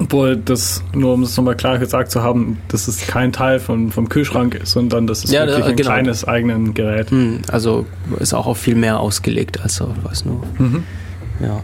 Obwohl 0.00 0.36
das, 0.38 0.82
nur 0.94 1.12
um 1.14 1.22
es 1.22 1.36
nochmal 1.36 1.54
klar 1.54 1.78
gesagt 1.78 2.10
zu 2.10 2.22
haben, 2.22 2.58
das 2.68 2.88
ist 2.88 3.06
kein 3.08 3.30
Teil 3.32 3.60
von, 3.60 3.90
vom 3.92 4.08
Kühlschrank, 4.08 4.58
sondern 4.64 5.06
das 5.06 5.22
ist 5.24 5.32
Ja, 5.32 5.44
wirklich 5.46 5.64
da- 5.64 5.70
ein 5.70 5.76
genau. 5.76 5.90
kleines 5.90 6.24
eigenes 6.26 6.74
Gerät. 6.74 7.10
Hm, 7.10 7.42
Also 7.50 7.84
ist 8.18 8.32
auch 8.32 8.46
auf 8.46 8.56
viel 8.58 8.74
mehr 8.74 9.00
ausgelegt 9.00 9.60
als 9.60 9.76
so, 9.76 9.94
weiß 10.02 10.24
nur. 10.24 10.42
Ja. 11.40 11.62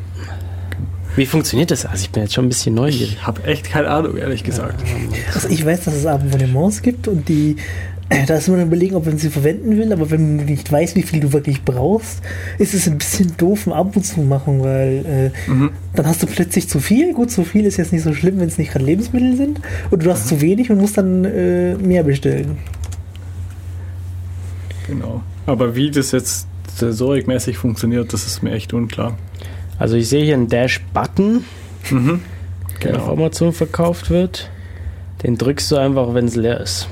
Wie 1.16 1.26
funktioniert 1.26 1.70
das? 1.70 1.84
Also 1.86 2.02
ich 2.04 2.10
bin 2.10 2.22
jetzt 2.22 2.34
schon 2.34 2.44
ein 2.44 2.48
bisschen 2.48 2.74
neugierig. 2.74 3.14
Ich 3.18 3.26
habe 3.26 3.42
echt 3.44 3.70
keine 3.70 3.88
Ahnung, 3.88 4.16
ehrlich 4.18 4.44
gesagt. 4.44 4.84
Also 5.34 5.48
ich 5.48 5.64
weiß, 5.64 5.84
dass 5.84 5.94
es 5.94 6.06
Abonnements 6.06 6.82
gibt 6.82 7.08
und 7.08 7.28
die, 7.28 7.56
da 8.26 8.36
ist 8.36 8.48
man 8.48 8.58
dann 8.58 8.68
überlegen, 8.68 8.94
ob 8.96 9.04
man 9.06 9.18
sie 9.18 9.28
verwenden 9.28 9.76
will, 9.76 9.92
aber 9.92 10.10
wenn 10.10 10.38
du 10.38 10.44
nicht 10.44 10.72
weißt, 10.72 10.96
wie 10.96 11.02
viel 11.02 11.20
du 11.20 11.32
wirklich 11.34 11.62
brauchst, 11.62 12.22
ist 12.58 12.72
es 12.72 12.88
ein 12.88 12.96
bisschen 12.96 13.36
doof, 13.36 13.66
ein 13.66 13.72
Abo 13.72 14.00
zu 14.00 14.20
machen, 14.22 14.62
weil 14.62 15.32
äh, 15.48 15.58
dann 15.94 16.06
hast 16.06 16.22
du 16.22 16.26
plötzlich 16.26 16.68
zu 16.68 16.80
viel. 16.80 17.12
Gut, 17.12 17.30
zu 17.30 17.44
viel 17.44 17.66
ist 17.66 17.76
jetzt 17.76 17.92
nicht 17.92 18.02
so 18.04 18.14
schlimm, 18.14 18.40
wenn 18.40 18.48
es 18.48 18.56
nicht 18.56 18.72
gerade 18.72 18.84
Lebensmittel 18.86 19.36
sind. 19.36 19.60
Und 19.90 20.04
du 20.04 20.10
hast 20.10 20.26
zu 20.28 20.40
wenig 20.40 20.70
und 20.70 20.78
musst 20.78 20.96
dann 20.96 21.24
äh, 21.26 21.74
mehr 21.74 22.02
bestellen. 22.02 22.56
Genau. 24.86 25.22
Aber 25.46 25.74
wie 25.76 25.90
das 25.90 26.12
jetzt 26.12 26.46
sensorikmäßig 26.74 27.58
funktioniert, 27.58 28.12
das 28.12 28.26
ist 28.26 28.42
mir 28.42 28.52
echt 28.52 28.72
unklar. 28.72 29.18
Also 29.78 29.96
ich 29.96 30.08
sehe 30.08 30.24
hier 30.24 30.34
einen 30.34 30.48
Dash-Button, 30.48 31.44
Mhm. 31.90 32.20
der 32.82 33.02
auf 33.02 33.08
Amazon 33.08 33.52
verkauft 33.52 34.10
wird. 34.10 34.50
Den 35.22 35.36
drückst 35.36 35.70
du 35.70 35.76
einfach, 35.76 36.14
wenn 36.14 36.26
es 36.26 36.36
leer 36.36 36.60
ist. 36.60 36.88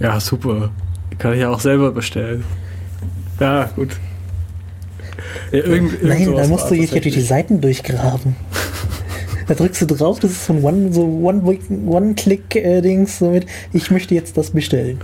Ja, 0.00 0.20
super. 0.20 0.70
Kann 1.18 1.32
ich 1.34 1.40
ja 1.40 1.48
auch 1.50 1.60
selber 1.60 1.92
bestellen. 1.92 2.44
Ja, 3.40 3.64
gut. 3.76 3.96
Ja, 5.52 5.58
irgend, 5.64 6.02
Nein, 6.02 6.34
da 6.34 6.46
musst 6.46 6.70
du 6.70 6.74
jetzt 6.74 6.92
durch 6.94 7.02
die. 7.14 7.20
Seiten 7.20 7.60
durchgraben. 7.60 8.36
Da 9.46 9.54
drückst 9.54 9.82
du 9.82 9.86
drauf, 9.86 10.18
das 10.18 10.32
ist 10.32 10.46
so 10.46 10.52
ein 10.54 10.62
One- 10.64 10.92
so 10.92 11.02
One- 11.04 11.42
One-Click-Dings, 11.86 13.18
so 13.20 13.30
mit, 13.30 13.46
ich 13.72 13.90
möchte 13.90 14.14
jetzt 14.14 14.36
das 14.36 14.50
bestellen. 14.50 14.98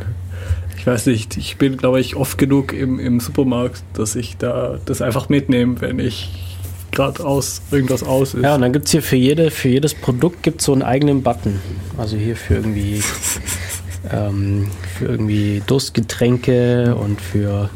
Ich 0.76 0.86
weiß 0.86 1.06
nicht, 1.06 1.36
ich 1.36 1.58
bin, 1.58 1.76
glaube 1.76 2.00
ich, 2.00 2.16
oft 2.16 2.38
genug 2.38 2.72
im, 2.72 2.98
im 2.98 3.20
Supermarkt, 3.20 3.84
dass 3.94 4.16
ich 4.16 4.36
da 4.36 4.80
das 4.84 5.00
einfach 5.00 5.28
mitnehme, 5.28 5.80
wenn 5.80 6.00
ich 6.00 6.28
gerade 6.90 7.24
aus 7.24 7.62
irgendwas 7.70 8.02
aus 8.02 8.34
ist. 8.34 8.42
Ja, 8.42 8.56
und 8.56 8.62
dann 8.62 8.72
gibt 8.72 8.86
es 8.86 8.90
hier 8.90 9.02
für, 9.02 9.14
jede, 9.16 9.52
für 9.52 9.68
jedes 9.68 9.94
Produkt 9.94 10.42
gibt's 10.42 10.64
so 10.64 10.72
einen 10.72 10.82
eigenen 10.82 11.22
Button. 11.22 11.60
Also 11.96 12.16
hier 12.16 12.34
für 12.34 12.54
irgendwie, 12.54 13.00
ähm, 14.10 14.68
für 14.96 15.06
irgendwie 15.06 15.62
Durstgetränke 15.66 16.94
und 16.94 17.20
für 17.20 17.70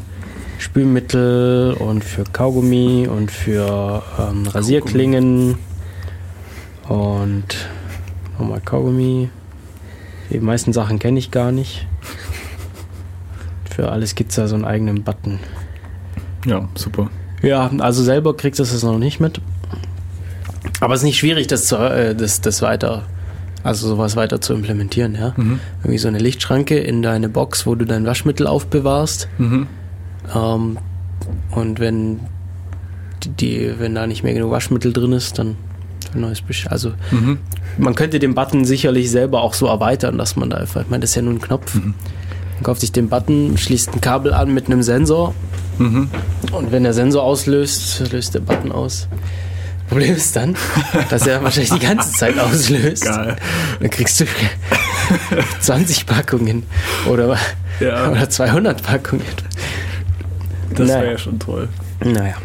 Spülmittel 0.59 1.73
und 1.73 2.03
für 2.03 2.23
Kaugummi 2.23 3.07
und 3.07 3.31
für 3.31 4.03
ähm, 4.19 4.47
Rasierklingen 4.47 5.57
und 6.87 7.67
nochmal 8.37 8.61
Kaugummi. 8.61 9.29
Die 10.29 10.39
meisten 10.39 10.73
Sachen 10.73 10.99
kenne 10.99 11.19
ich 11.19 11.31
gar 11.31 11.51
nicht. 11.51 11.87
Für 13.69 13.91
alles 13.91 14.15
gibt 14.15 14.31
es 14.31 14.37
da 14.37 14.47
so 14.47 14.55
einen 14.55 14.65
eigenen 14.65 15.03
Button. 15.03 15.39
Ja, 16.45 16.67
super. 16.75 17.09
Ja, 17.41 17.69
also 17.79 18.03
selber 18.03 18.35
kriegst 18.35 18.59
du 18.59 18.63
es 18.63 18.83
noch 18.83 18.97
nicht 18.97 19.19
mit. 19.19 19.39
Aber 20.79 20.93
es 20.93 21.01
ist 21.01 21.05
nicht 21.05 21.17
schwierig, 21.17 21.47
das, 21.47 21.65
zu, 21.65 21.77
äh, 21.77 22.15
das, 22.15 22.41
das 22.41 22.61
weiter, 22.61 23.03
also 23.63 23.87
sowas 23.87 24.15
weiter 24.15 24.39
zu 24.41 24.53
implementieren, 24.53 25.15
ja. 25.15 25.33
Mhm. 25.35 25.59
Irgendwie 25.81 25.97
so 25.97 26.07
eine 26.07 26.19
Lichtschranke 26.19 26.77
in 26.77 27.01
deine 27.01 27.29
Box, 27.29 27.65
wo 27.65 27.75
du 27.75 27.85
dein 27.85 28.05
Waschmittel 28.05 28.47
aufbewahrst. 28.47 29.27
Mhm. 29.37 29.67
Ähm, 30.35 30.77
und 31.51 31.79
wenn 31.79 32.19
die, 33.25 33.73
wenn 33.79 33.95
da 33.95 34.07
nicht 34.07 34.23
mehr 34.23 34.33
genug 34.33 34.51
Waschmittel 34.51 34.93
drin 34.93 35.11
ist, 35.11 35.37
dann 35.39 35.55
ein 36.13 36.21
neues 36.21 36.41
Besch 36.41 36.67
Also 36.67 36.91
Mhm. 37.11 37.39
man 37.77 37.95
könnte 37.95 38.19
den 38.19 38.33
Button 38.35 38.63
sicherlich 38.63 39.11
selber 39.11 39.41
auch 39.41 39.53
so 39.53 39.65
erweitern, 39.67 40.17
dass 40.17 40.35
man 40.35 40.49
da 40.49 40.57
einfach, 40.57 40.81
ich 40.81 40.89
meine, 40.89 41.01
das 41.01 41.09
ist 41.11 41.15
ja 41.15 41.21
nur 41.23 41.33
ein 41.33 41.41
Knopf. 41.41 41.75
Man 41.75 42.63
kauft 42.63 42.81
sich 42.81 42.91
den 42.91 43.09
Button, 43.09 43.57
schließt 43.57 43.93
ein 43.93 44.01
Kabel 44.01 44.33
an 44.33 44.53
mit 44.53 44.67
einem 44.67 44.81
Sensor 44.83 45.33
Mhm. 45.79 46.09
und 46.53 46.71
wenn 46.71 46.83
der 46.83 46.93
Sensor 46.93 47.23
auslöst, 47.23 48.11
löst 48.11 48.33
der 48.35 48.39
Button 48.39 48.71
aus. 48.71 49.07
Problem 49.89 50.15
ist 50.15 50.35
dann, 50.35 50.55
dass 51.09 51.25
er 51.27 51.41
wahrscheinlich 51.43 51.71
die 51.71 51.79
ganze 51.79 52.11
Zeit 52.11 52.37
auslöst. 52.39 53.05
Geil. 53.05 53.35
Dann 53.79 53.89
kriegst 53.89 54.19
du 54.19 54.25
20 55.61 56.05
Packungen 56.05 56.63
oder, 57.09 57.37
Ja. 57.79 58.09
oder 58.11 58.29
200 58.29 58.83
Packungen. 58.83 59.23
Das 60.71 60.87
Naja. 60.87 61.01
wäre 61.01 61.11
ja 61.13 61.17
schon 61.17 61.39
toll. 61.39 61.69
Naja. 62.03 62.35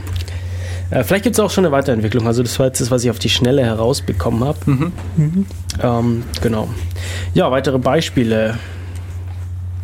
Äh, 0.90 1.04
vielleicht 1.04 1.25
gibt 1.25 1.37
es 1.37 1.40
auch 1.40 1.50
schon 1.50 1.64
eine 1.64 1.72
Weiterentwicklung. 1.72 2.26
Also 2.26 2.42
das 2.42 2.58
war 2.58 2.66
jetzt 2.66 2.80
das, 2.80 2.90
was 2.90 3.02
ich 3.02 3.11
auf 3.11 3.18
die 3.18 3.30
Schnelle 3.30 3.64
herausbekommen 3.64 4.44
habe. 4.44 4.58
Ähm, 5.82 6.22
genau. 6.42 6.68
Ja, 7.34 7.50
weitere 7.50 7.78
Beispiele. 7.78 8.58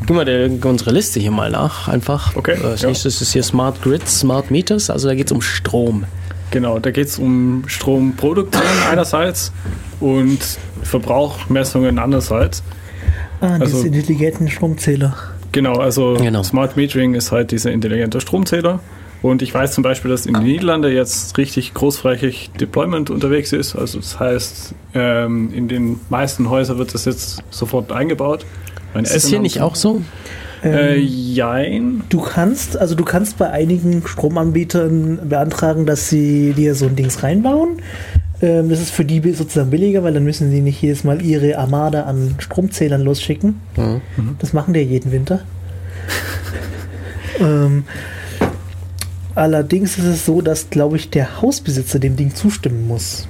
Gehen 0.06 0.16
wir 0.16 0.24
der, 0.24 0.48
unsere 0.64 0.92
Liste 0.92 1.18
hier 1.18 1.30
mal 1.32 1.50
nach, 1.50 1.88
einfach. 1.88 2.36
Okay, 2.36 2.56
Äh, 2.62 2.66
Als 2.66 2.82
ja. 2.82 2.88
nächstes 2.88 3.20
ist 3.20 3.32
hier 3.32 3.42
Smart 3.42 3.82
Grids, 3.82 4.20
Smart 4.20 4.50
Meters. 4.50 4.90
Also 4.90 5.08
da 5.08 5.14
geht 5.14 5.26
es 5.26 5.32
um 5.32 5.42
Strom. 5.42 6.04
Genau, 6.50 6.78
da 6.78 6.91
geht 6.91 7.08
es 7.08 7.19
um 7.19 7.65
Stromproduktion 7.67 8.63
einerseits 8.91 9.52
und 10.00 10.39
Verbrauchmessungen 10.82 11.99
andererseits. 11.99 12.63
Ah, 13.41 13.58
Also- 13.61 13.82
diese 13.82 13.87
intelligenten 13.89 14.49
Stromzähler. 14.49 15.17
Genau, 15.52 15.75
also 15.75 16.15
Genau. 16.19 16.43
Smart 16.43 16.76
Metering 16.76 17.15
ist 17.15 17.32
halt 17.32 17.50
dieser 17.52 17.71
intelligente 17.73 18.21
Stromzähler. 18.21 18.80
Und 19.23 19.43
ich 19.43 19.52
weiß 19.52 19.73
zum 19.73 19.82
Beispiel, 19.82 20.11
dass 20.13 20.26
in 20.26 20.34
den 20.34 20.45
Niederlanden 20.45 20.93
jetzt 20.93 21.37
richtig 21.39 21.75
großflächig 21.75 22.50
Deployment 22.61 23.11
unterwegs 23.11 23.52
ist. 23.52 23.75
Also 23.75 23.99
das 23.99 24.21
heißt, 24.21 24.75
ähm, 24.95 25.52
in 25.52 25.67
den 25.67 25.99
meisten 26.08 26.49
Häusern 26.50 26.78
wird 26.78 26.95
das 26.95 27.04
jetzt 27.04 27.43
sofort 27.50 27.91
eingebaut. 27.91 28.45
Meine 28.95 29.06
Ist 29.06 29.17
das 29.17 29.25
Eltern 29.25 29.28
hier 29.30 29.37
haben- 29.39 29.43
nicht 29.43 29.61
auch 29.63 29.75
so? 29.75 30.02
Äh, 30.62 30.97
Ähm, 30.97 31.06
jein. 31.06 32.02
Du 32.08 32.21
kannst, 32.21 32.76
also 32.76 32.94
du 32.94 33.04
kannst 33.04 33.38
bei 33.38 33.50
einigen 33.50 34.06
Stromanbietern 34.06 35.28
beantragen, 35.28 35.86
dass 35.86 36.08
sie 36.08 36.52
dir 36.52 36.75
so 36.75 36.86
ein 36.86 36.97
Dings 36.97 37.23
reinbauen. 37.23 37.80
Ähm, 38.40 38.68
das 38.68 38.80
ist 38.80 38.90
für 38.90 39.04
die 39.04 39.21
sozusagen 39.32 39.71
billiger, 39.71 40.02
weil 40.02 40.14
dann 40.14 40.25
müssen 40.25 40.50
sie 40.50 40.60
nicht 40.60 40.80
jedes 40.80 41.04
Mal 41.04 41.23
ihre 41.23 41.58
Armada 41.58 42.04
an 42.04 42.34
Stromzählern 42.38 43.02
losschicken. 43.02 43.60
Ja. 43.76 44.00
Das 44.38 44.52
machen 44.52 44.75
die 44.75 44.80
ja 44.80 44.86
jeden 44.86 45.12
Winter. 45.12 45.40
ähm, 47.40 47.84
allerdings 49.34 49.99
ist 49.99 50.04
es 50.04 50.25
so, 50.25 50.40
dass, 50.40 50.71
glaube 50.71 50.97
ich, 50.97 51.10
der 51.10 51.40
Hausbesitzer 51.42 51.99
dem 51.99 52.16
Ding 52.16 52.34
zustimmen 52.34 52.86
muss. 52.86 53.28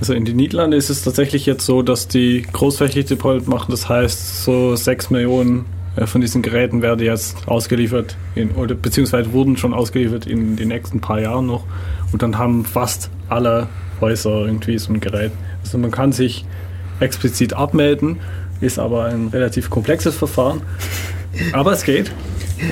Also 0.00 0.12
in 0.14 0.24
den 0.24 0.36
Niederlanden 0.36 0.78
ist 0.78 0.90
es 0.90 1.02
tatsächlich 1.02 1.44
jetzt 1.46 1.64
so, 1.66 1.82
dass 1.82 2.06
die 2.06 2.42
großflächig 2.52 3.06
Deployment 3.06 3.48
machen. 3.48 3.70
Das 3.70 3.88
heißt, 3.88 4.44
so 4.44 4.76
6 4.76 5.10
Millionen 5.10 5.66
äh, 5.96 6.06
von 6.06 6.20
diesen 6.20 6.42
Geräten 6.42 6.82
werden 6.82 7.04
jetzt 7.04 7.48
ausgeliefert, 7.48 8.16
in, 8.34 8.52
oder 8.52 8.74
beziehungsweise 8.74 9.32
wurden 9.32 9.56
schon 9.56 9.74
ausgeliefert 9.74 10.26
in 10.26 10.56
den 10.56 10.68
nächsten 10.68 11.00
paar 11.00 11.20
Jahren 11.20 11.46
noch. 11.46 11.64
Und 12.12 12.22
dann 12.22 12.38
haben 12.38 12.64
fast 12.64 13.10
alle 13.28 13.68
Häuser 14.00 14.46
irgendwie 14.46 14.78
so 14.78 14.92
ein 14.92 15.00
Gerät. 15.00 15.32
Also 15.62 15.78
man 15.78 15.90
kann 15.90 16.12
sich 16.12 16.44
explizit 17.00 17.52
abmelden, 17.52 18.18
ist 18.60 18.78
aber 18.78 19.06
ein 19.06 19.28
relativ 19.28 19.70
komplexes 19.70 20.16
Verfahren. 20.16 20.62
Aber 21.52 21.72
es 21.72 21.84
geht. 21.84 22.10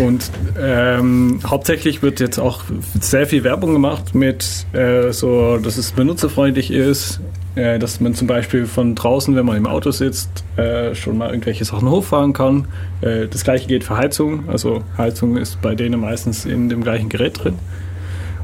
Und 0.00 0.30
ähm, 0.60 1.40
hauptsächlich 1.46 2.02
wird 2.02 2.20
jetzt 2.20 2.38
auch 2.38 2.62
sehr 3.00 3.26
viel 3.26 3.44
Werbung 3.44 3.72
gemacht 3.72 4.14
mit 4.14 4.66
äh, 4.72 5.12
so, 5.12 5.58
dass 5.58 5.76
es 5.76 5.92
benutzerfreundlich 5.92 6.70
ist, 6.70 7.20
äh, 7.54 7.78
dass 7.78 8.00
man 8.00 8.14
zum 8.14 8.26
Beispiel 8.26 8.66
von 8.66 8.94
draußen, 8.94 9.34
wenn 9.36 9.46
man 9.46 9.56
im 9.56 9.66
Auto 9.66 9.90
sitzt, 9.90 10.44
äh, 10.56 10.94
schon 10.94 11.18
mal 11.18 11.30
irgendwelche 11.30 11.64
Sachen 11.64 11.88
hochfahren 11.88 12.32
kann. 12.32 12.68
Äh, 13.00 13.28
das 13.28 13.44
gleiche 13.44 13.66
geht 13.68 13.84
für 13.84 13.96
Heizung. 13.96 14.48
Also 14.48 14.82
Heizung 14.98 15.36
ist 15.36 15.60
bei 15.62 15.74
denen 15.74 16.00
meistens 16.00 16.44
in 16.44 16.68
dem 16.68 16.82
gleichen 16.82 17.08
Gerät 17.08 17.42
drin. 17.42 17.54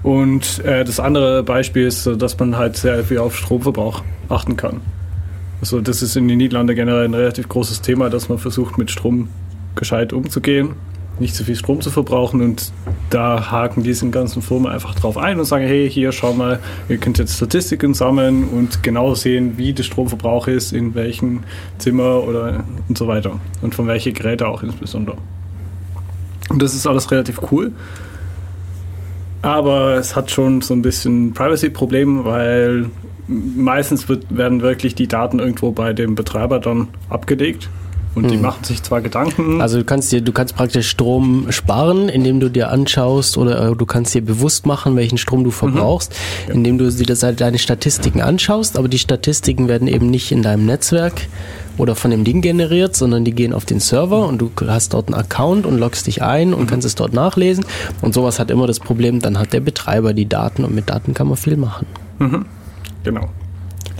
Und 0.02 0.64
äh, 0.64 0.85
das 0.85 0.98
andere 0.98 1.42
Beispiel 1.42 1.87
ist, 1.87 2.07
dass 2.07 2.38
man 2.38 2.57
halt 2.57 2.76
sehr 2.76 3.05
viel 3.05 3.18
auf 3.18 3.37
Stromverbrauch 3.37 4.02
achten 4.28 4.57
kann. 4.57 4.81
Also 5.61 5.81
das 5.81 6.02
ist 6.02 6.16
in 6.16 6.26
den 6.26 6.38
Niederlanden 6.38 6.74
generell 6.74 7.05
ein 7.05 7.14
relativ 7.14 7.48
großes 7.48 7.83
Thema, 7.83 8.11
dass 8.11 8.28
man 8.28 8.38
versucht, 8.38 8.78
mit 8.78 8.90
Strom 8.90 9.28
gescheit 9.76 10.12
umzugehen, 10.12 10.70
nicht 11.23 11.35
zu 11.35 11.45
viel 11.45 11.57
Strom 11.57 11.81
zu 11.81 11.91
verbrauchen 11.91 12.43
und 12.43 12.73
da 13.09 13.51
haken 13.51 13.83
diese 13.83 14.09
ganzen 14.11 14.43
Firmen 14.43 14.71
einfach 14.71 14.95
drauf 14.95 15.17
ein 15.17 15.39
und 15.39 15.47
sagen, 15.47 15.65
hey, 15.65 15.89
hier, 15.89 16.13
schau 16.13 16.35
mal, 16.35 16.59
ihr 16.89 16.99
könnt 16.99 17.19
jetzt 17.19 17.37
Statistiken 17.37 17.95
sammeln 17.95 18.45
und 18.49 18.83
genau 18.83 19.15
sehen, 19.15 19.57
wie 19.57 19.73
der 19.73 19.85
Stromverbrauch 19.85 20.49
ist, 20.49 20.73
in 20.73 20.95
welchem 20.95 21.45
Zimmer 21.79 22.23
oder 22.25 22.65
und 22.89 22.99
so 22.99 23.09
weiter 23.09 23.41
und 23.63 23.75
von 23.75 23.87
welchen 23.87 24.13
Geräten 24.13 24.45
auch 24.45 24.63
insbesondere. 24.63 25.17
Und 26.51 26.61
das 26.61 26.75
ist 26.75 26.87
alles 26.87 27.11
relativ 27.11 27.41
cool. 27.51 27.73
Aber 29.41 29.95
es 29.95 30.15
hat 30.15 30.31
schon 30.31 30.61
so 30.61 30.75
ein 30.75 30.83
bisschen 30.83 31.33
Privacy-Problem, 31.33 32.25
weil 32.25 32.91
meistens 33.27 34.09
wird, 34.09 34.25
werden 34.37 34.63
wirklich 34.63 34.95
die 34.95 35.09
Daten 35.09 35.39
irgendwo 35.39 35.73
bei 35.73 35.93
dem 35.93 36.15
Betreiber 36.15 36.61
dann 36.61 36.89
abgelegt. 37.09 37.69
Und 38.14 38.31
die 38.31 38.37
Mhm. 38.37 38.42
machen 38.42 38.62
sich 38.64 38.83
zwar 38.83 39.01
Gedanken. 39.01 39.62
Also 39.62 39.79
du 39.79 39.85
kannst 39.85 40.12
dir, 40.12 40.20
du 40.20 40.33
kannst 40.33 40.55
praktisch 40.55 40.90
Strom 40.90 41.46
sparen, 41.51 42.11
indem 42.11 42.40
du 42.40 42.51
dir 42.51 42.70
anschaust 42.70 43.38
oder 43.38 43.70
äh, 43.70 43.75
du 43.75 43.87
kannst 43.87 44.12
dir 44.14 44.22
bewusst 44.22 44.66
machen, 44.66 44.96
welchen 44.96 45.16
Strom 45.16 45.44
du 45.44 45.51
verbrauchst, 45.51 46.14
indem 46.53 46.77
du 46.77 46.90
dir 46.90 47.07
das 47.07 47.22
halt 47.22 47.40
deine 47.40 47.59
Statistiken 47.59 48.20
anschaust, 48.20 48.77
aber 48.79 48.88
die 48.88 48.98
Statistiken 48.98 49.66
werden 49.66 49.88
eben 49.88 50.11
nicht 50.11 50.31
in 50.31 50.42
deinem 50.42 50.66
Netzwerk 50.66 51.27
oder 51.79 51.94
von 51.94 52.11
dem 52.11 52.22
Ding 52.25 52.42
generiert, 52.42 52.94
sondern 52.96 53.25
die 53.25 53.33
gehen 53.33 53.55
auf 53.55 53.64
den 53.64 53.81
Server 53.81 54.27
und 54.29 54.38
du 54.42 54.51
hast 54.66 54.92
dort 54.92 55.09
einen 55.09 55.14
Account 55.14 55.64
und 55.64 55.79
loggst 55.79 56.07
dich 56.07 56.20
ein 56.22 56.53
und 56.53 56.66
kannst 56.66 56.87
es 56.87 56.94
dort 56.94 57.14
nachlesen. 57.14 57.64
Und 58.03 58.12
sowas 58.12 58.38
hat 58.38 58.51
immer 58.51 58.66
das 58.66 58.79
Problem, 58.79 59.20
dann 59.20 59.38
hat 59.38 59.55
der 59.55 59.61
Betreiber 59.61 60.12
die 60.12 60.27
Daten 60.29 60.64
und 60.64 60.75
mit 60.75 60.90
Daten 60.90 61.14
kann 61.14 61.29
man 61.29 61.38
viel 61.38 61.57
machen. 61.57 61.87
genau. 63.05 63.31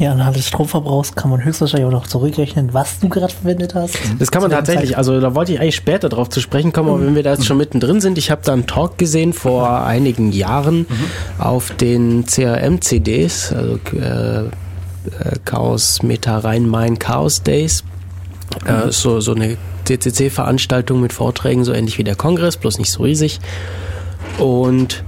Ja, 0.03 0.11
anhand 0.11 0.35
des 0.35 0.49
Stromverbrauchs 0.49 1.15
kann 1.15 1.31
man 1.31 1.45
höchstwahrscheinlich 1.45 1.87
auch 1.87 1.93
noch 1.93 2.09
zurückrechnen, 2.09 2.75
was 2.75 2.99
du 2.99 3.09
gerade 3.09 3.33
verwendet 3.33 3.77
hast. 3.77 3.97
Das 4.19 4.33
kann 4.33 4.43
man 4.43 4.51
tatsächlich, 4.51 4.97
Zeitpunkt. 4.97 4.99
also 4.99 5.21
da 5.21 5.37
wollte 5.37 5.53
ich 5.53 5.61
eigentlich 5.61 5.77
später 5.77 6.09
drauf 6.09 6.29
zu 6.29 6.41
sprechen 6.41 6.73
kommen, 6.73 6.89
aber 6.89 7.07
wenn 7.07 7.15
wir 7.15 7.23
da 7.23 7.35
jetzt 7.35 7.47
schon 7.47 7.57
mittendrin 7.57 8.01
sind, 8.01 8.19
ich 8.19 8.33
habe 8.33 8.43
da 8.45 8.53
einen 8.53 8.67
Talk 8.67 8.99
gesehen 8.99 9.33
vor 9.33 9.85
einigen 9.85 10.33
Jahren 10.33 10.87
auf 11.39 11.71
den 11.77 12.27
CRM-CDs, 12.27 13.53
also 13.53 13.79
äh, 13.97 14.41
äh, 14.41 14.49
Chaos 15.45 16.03
Meta 16.03 16.39
Rhein-Main 16.39 16.99
Chaos 16.99 17.45
Days. 17.45 17.85
Äh, 18.65 18.91
so, 18.91 19.21
so 19.21 19.35
eine 19.35 19.57
CCC-Veranstaltung 19.85 21.01
mit 21.01 21.13
Vorträgen, 21.13 21.65
so 21.65 21.73
ähnlich 21.73 21.97
wie 21.99 22.05
der 22.05 22.17
Kongress, 22.17 22.57
bloß 22.57 22.81
nicht 22.81 22.91
so 22.91 23.05
riesig. 23.05 23.39
Und 24.41 25.05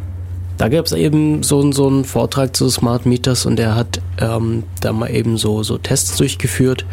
da 0.58 0.68
gab 0.68 0.86
es 0.86 0.92
eben 0.92 1.42
so, 1.42 1.72
so 1.72 1.88
einen 1.88 2.04
Vortrag 2.04 2.54
zu 2.54 2.68
Smart 2.68 3.06
Meters 3.06 3.46
und 3.46 3.56
der 3.56 3.74
hat 3.74 4.00
ähm, 4.18 4.62
da 4.80 4.92
mal 4.92 5.10
eben 5.10 5.36
so, 5.36 5.62
so 5.62 5.78
Tests 5.78 6.16
durchgeführt 6.16 6.86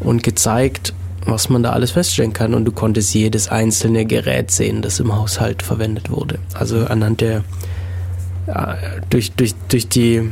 und 0.00 0.22
gezeigt, 0.22 0.94
was 1.26 1.48
man 1.48 1.62
da 1.62 1.70
alles 1.70 1.92
feststellen 1.92 2.32
kann. 2.32 2.54
Und 2.54 2.64
du 2.64 2.72
konntest 2.72 3.14
jedes 3.14 3.48
einzelne 3.48 4.06
Gerät 4.06 4.50
sehen, 4.50 4.82
das 4.82 4.98
im 4.98 5.14
Haushalt 5.14 5.62
verwendet 5.62 6.10
wurde. 6.10 6.38
Also 6.54 6.86
anhand 6.86 7.20
der, 7.20 7.44
äh, 8.46 8.74
durch, 9.10 9.32
durch, 9.32 9.54
durch 9.68 9.88
die, 9.88 10.30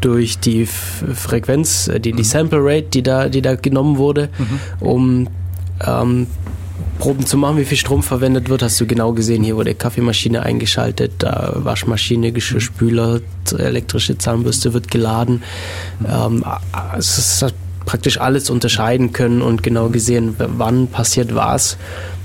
durch 0.00 0.38
die 0.40 0.66
Frequenz, 0.66 1.88
äh, 1.88 2.00
die, 2.00 2.12
die 2.12 2.24
Sample 2.24 2.60
Rate, 2.60 2.88
die 2.88 3.02
da, 3.02 3.28
die 3.28 3.42
da 3.42 3.54
genommen 3.54 3.98
wurde, 3.98 4.28
um 4.80 5.28
ähm, 5.86 6.26
Proben 6.98 7.26
zu 7.26 7.36
machen, 7.36 7.56
wie 7.56 7.64
viel 7.64 7.78
Strom 7.78 8.02
verwendet 8.02 8.48
wird, 8.48 8.62
hast 8.62 8.80
du 8.80 8.86
genau 8.86 9.12
gesehen. 9.12 9.42
Hier 9.42 9.56
wurde 9.56 9.74
Kaffeemaschine 9.74 10.42
eingeschaltet, 10.42 11.22
Waschmaschine, 11.22 12.32
Geschirrspüler, 12.32 13.20
elektrische 13.56 14.18
Zahnbürste 14.18 14.72
wird 14.72 14.90
geladen. 14.90 15.42
Ähm, 16.08 16.44
es 16.96 17.18
ist 17.18 17.54
praktisch 17.84 18.20
alles 18.20 18.50
unterscheiden 18.50 19.12
können 19.12 19.42
und 19.42 19.62
genau 19.62 19.88
gesehen, 19.88 20.36
wann 20.38 20.86
passiert 20.86 21.34
was. 21.34 21.76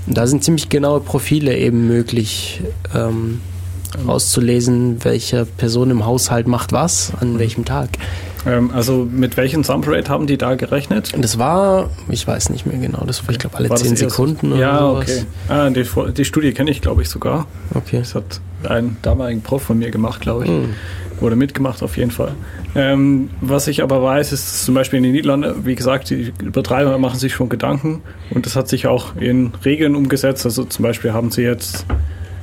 Und 0.06 0.16
da 0.16 0.26
sind 0.26 0.44
ziemlich 0.44 0.68
genaue 0.68 1.00
Profile 1.00 1.56
eben 1.56 1.86
möglich, 1.86 2.62
ähm, 2.94 3.40
auszulesen, 4.06 5.02
welche 5.04 5.44
Person 5.44 5.90
im 5.90 6.06
Haushalt 6.06 6.46
macht 6.46 6.72
was, 6.72 7.12
an 7.20 7.38
welchem 7.38 7.64
Tag. 7.64 7.90
Ähm, 8.46 8.70
also 8.72 9.06
mit 9.10 9.36
welchem 9.36 9.64
Sample 9.64 9.96
Rate 9.96 10.08
haben 10.10 10.26
die 10.26 10.38
da 10.38 10.54
gerechnet? 10.54 11.12
Das 11.18 11.38
war, 11.38 11.90
ich 12.08 12.26
weiß 12.26 12.50
nicht 12.50 12.66
mehr 12.66 12.78
genau, 12.78 13.04
das 13.06 13.22
war, 13.24 13.30
ich 13.32 13.38
glaube, 13.38 13.56
alle 13.56 13.68
War 13.68 13.74
das 13.76 13.82
10 13.82 13.92
erst- 13.96 14.00
Sekunden 14.14 14.52
oder 14.52 14.60
Ja, 14.60 14.78
sowas. 14.78 15.02
okay. 15.02 15.24
Ah, 15.48 15.70
die, 15.70 15.84
die 16.12 16.24
Studie 16.24 16.52
kenne 16.52 16.70
ich, 16.70 16.80
glaube 16.80 17.02
ich, 17.02 17.08
sogar. 17.08 17.46
Okay. 17.74 17.98
Das 17.98 18.14
hat 18.14 18.40
ein 18.68 18.96
damaligen 19.02 19.42
Prof 19.42 19.62
von 19.62 19.78
mir 19.78 19.90
gemacht, 19.90 20.20
glaube 20.20 20.44
ich. 20.44 20.50
Hm. 20.50 20.70
Wurde 21.20 21.34
mitgemacht 21.34 21.82
auf 21.82 21.96
jeden 21.96 22.12
Fall. 22.12 22.32
Ähm, 22.76 23.30
was 23.40 23.66
ich 23.66 23.82
aber 23.82 24.00
weiß, 24.04 24.30
ist 24.30 24.64
zum 24.64 24.74
Beispiel 24.76 24.98
in 24.98 25.02
den 25.02 25.12
Niederlanden, 25.12 25.66
wie 25.66 25.74
gesagt, 25.74 26.10
die 26.10 26.32
Betreiber 26.52 26.96
machen 26.98 27.18
sich 27.18 27.34
schon 27.34 27.48
Gedanken 27.48 28.02
und 28.30 28.46
das 28.46 28.54
hat 28.54 28.68
sich 28.68 28.86
auch 28.86 29.16
in 29.16 29.50
Regeln 29.64 29.96
umgesetzt. 29.96 30.44
Also 30.44 30.62
zum 30.62 30.84
Beispiel 30.84 31.12
haben 31.12 31.32
sie 31.32 31.42
jetzt, 31.42 31.86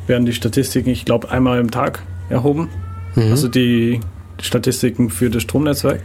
werden 0.08 0.25
die 0.25 0.34
Statistiken, 0.34 0.89
ich 0.89 1.05
glaube, 1.05 1.31
einmal 1.31 1.60
im 1.62 1.71
Tag 1.71 2.01
erhoben. 2.27 2.67
Mhm. 3.15 3.31
Also 3.31 3.47
die 3.47 4.01
Statistiken 4.41 5.10
für 5.10 5.30
das 5.30 5.43
Stromnetzwerk. 5.43 6.02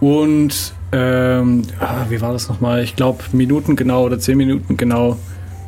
Und 0.00 0.74
ähm, 0.92 1.62
ah, 1.80 2.06
wie 2.08 2.20
war 2.20 2.32
das 2.32 2.48
nochmal? 2.48 2.82
Ich 2.82 2.96
glaube, 2.96 3.22
Minuten 3.32 3.76
genau 3.76 4.04
oder 4.04 4.18
zehn 4.18 4.36
Minuten 4.36 4.76
genau, 4.76 5.16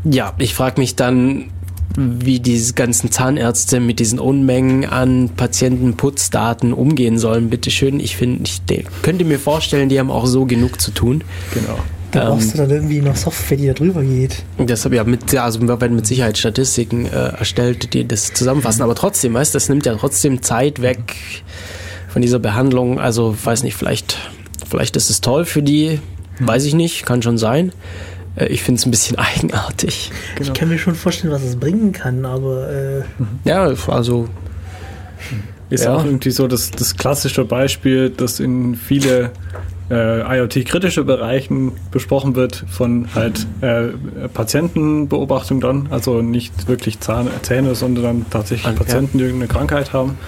ja, 0.05 0.35
ich 0.39 0.55
frage 0.55 0.81
mich 0.81 0.97
dann, 0.97 1.51
wie 1.97 2.39
diese 2.39 2.75
ganzen 2.75 3.11
Zahnärzte 3.11 3.81
mit 3.81 3.99
diesen 3.99 4.19
Unmengen 4.19 4.85
an 4.85 5.31
Patientenputzdaten 5.31 6.73
umgehen 6.73 7.19
sollen. 7.19 7.51
Bitteschön, 7.51 7.99
ich 7.99 8.17
finde, 8.17 8.45
ich 8.45 8.63
könnte 9.03 9.25
mir 9.25 9.39
vorstellen, 9.39 9.89
die 9.89 9.99
haben 9.99 10.11
auch 10.11 10.27
so 10.27 10.45
genug 10.45 10.81
zu 10.81 10.93
tun. 10.93 11.25
Genau. 11.55 11.79
Da 12.13 12.23
Ähm, 12.23 12.29
brauchst 12.29 12.55
du 12.55 12.59
dann 12.59 12.71
irgendwie 12.71 13.01
noch 13.01 13.17
Software, 13.17 13.57
die 13.57 13.67
da 13.67 13.73
drüber 13.75 14.03
geht. 14.03 14.43
Und 14.57 14.71
Deshalb 14.71 14.95
ja 14.95 15.05
mit, 15.05 15.31
ja, 15.33 15.45
also 15.45 15.61
werden 15.67 15.95
mit 15.97 16.07
Sicherheit 16.07 16.39
Statistiken 16.39 17.07
äh, 17.07 17.11
erstellt, 17.39 17.93
die 17.93 18.07
das 18.09 18.33
zusammenfassen. 18.33 18.83
Aber 18.83 18.95
trotzdem, 18.95 19.35
weißt 19.35 19.53
du, 19.55 19.57
das 19.57 19.69
nimmt 19.69 19.85
ja 19.87 19.95
trotzdem 19.95 20.43
Zeit 20.43 20.81
weg 20.81 21.17
von 22.09 22.23
dieser 22.23 22.39
Behandlung. 22.39 22.99
Also 22.99 23.37
weiß 23.45 23.63
nicht, 23.63 23.77
vielleicht, 23.77 24.17
vielleicht 24.69 24.97
ist 24.97 25.11
es 25.11 25.21
toll 25.21 25.45
für 25.45 25.63
die, 25.63 26.01
weiß 26.41 26.65
ich 26.65 26.75
nicht, 26.75 27.05
kann 27.05 27.21
schon 27.21 27.37
sein. 27.37 27.73
Äh, 28.37 28.47
ich 28.47 28.63
finde 28.63 28.79
es 28.79 28.87
ein 28.87 28.91
bisschen 28.91 29.19
eigenartig. 29.19 30.11
Ich 30.41 30.53
kann 30.55 30.69
mir 30.71 30.79
schon 30.79 30.95
vorstellen, 30.95 31.33
was 31.33 31.43
es 31.43 31.57
bringen 31.57 31.93
kann, 31.93 32.25
aber 32.25 32.71
äh, 32.71 33.03
Ja, 33.45 33.71
also 33.89 34.29
Ist 35.69 35.85
Ja. 35.85 35.97
auch 35.97 36.05
irgendwie 36.07 36.31
so 36.31 36.47
das, 36.49 36.71
das 36.71 36.97
klassische 36.97 37.45
Beispiel, 37.45 38.09
das 38.09 38.41
in 38.41 38.75
viele 38.77 39.33
äh, 39.91 40.39
IoT-kritische 40.39 41.05
Bereichen 41.05 41.73
besprochen 41.91 42.37
wird, 42.37 42.65
von 42.69 43.09
halt 43.15 43.47
äh, 43.61 43.89
Patientenbeobachtung 44.35 45.61
dann, 45.61 45.89
also 45.91 46.23
nicht 46.23 46.69
wirklich 46.69 47.01
Zahn, 47.01 47.29
Zähne, 47.43 47.75
sondern 47.75 48.05
dann 48.05 48.27
tatsächlich 48.31 48.67
ja. 48.73 48.79
Patienten, 48.79 49.19
die 49.19 49.25
irgendeine 49.25 49.49
Krankheit 49.49 49.93
haben. 49.93 50.19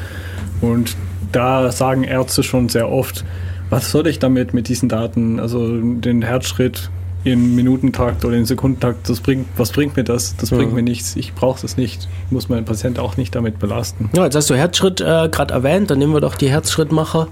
Und 0.60 0.96
da 1.32 1.70
sagen 1.72 2.04
Ärzte 2.04 2.42
schon 2.42 2.68
sehr 2.68 2.90
oft, 2.90 3.24
was 3.70 3.90
soll 3.90 4.06
ich 4.06 4.18
damit 4.18 4.52
mit 4.54 4.68
diesen 4.68 4.88
Daten? 4.88 5.38
Also 5.38 5.76
den 5.80 6.22
Herzschritt 6.22 6.90
in 7.22 7.54
Minutentakt 7.54 8.24
oder 8.24 8.36
in 8.36 8.46
Sekundentakt, 8.46 9.08
das 9.08 9.20
bringt, 9.20 9.46
was 9.56 9.72
bringt 9.72 9.96
mir 9.96 10.04
das? 10.04 10.36
Das 10.36 10.50
bringt 10.50 10.70
Ja. 10.70 10.74
mir 10.76 10.82
nichts. 10.82 11.16
Ich 11.16 11.34
brauche 11.34 11.60
das 11.60 11.76
nicht. 11.76 12.08
Ich 12.26 12.32
muss 12.32 12.48
meinen 12.48 12.64
Patienten 12.64 12.98
auch 12.98 13.16
nicht 13.18 13.34
damit 13.34 13.58
belasten. 13.58 14.08
Ja, 14.16 14.24
jetzt 14.24 14.34
hast 14.36 14.48
du 14.48 14.54
Herzschritt 14.54 15.00
äh, 15.02 15.28
gerade 15.30 15.52
erwähnt, 15.52 15.90
dann 15.90 15.98
nehmen 15.98 16.14
wir 16.14 16.20
doch 16.20 16.34
die 16.34 16.48
Herzschrittmacher. 16.50 17.28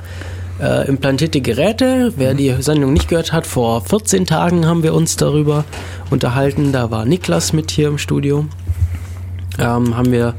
Äh, 0.61 0.89
implantierte 0.89 1.41
Geräte, 1.41 2.13
wer 2.17 2.35
die 2.35 2.53
Sendung 2.61 2.93
nicht 2.93 3.09
gehört 3.09 3.33
hat, 3.33 3.47
vor 3.47 3.81
14 3.81 4.27
Tagen 4.27 4.67
haben 4.67 4.83
wir 4.83 4.93
uns 4.93 5.17
darüber 5.17 5.65
unterhalten. 6.11 6.73
Da 6.73 6.91
war 6.91 7.05
Niklas 7.05 7.53
mit 7.53 7.71
hier 7.71 7.87
im 7.87 7.99
Studio. 7.99 8.47
Ähm, 9.59 9.97
haben 9.97 10.11
wir 10.11 10.35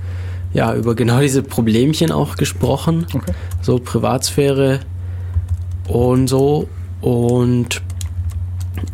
ja 0.53 0.75
über 0.75 0.93
genau 0.95 1.19
diese 1.21 1.41
Problemchen 1.41 2.11
auch 2.11 2.35
gesprochen. 2.35 3.07
Okay. 3.13 3.31
So 3.61 3.79
Privatsphäre 3.79 4.81
und 5.87 6.27
so. 6.27 6.67
Und 6.99 7.81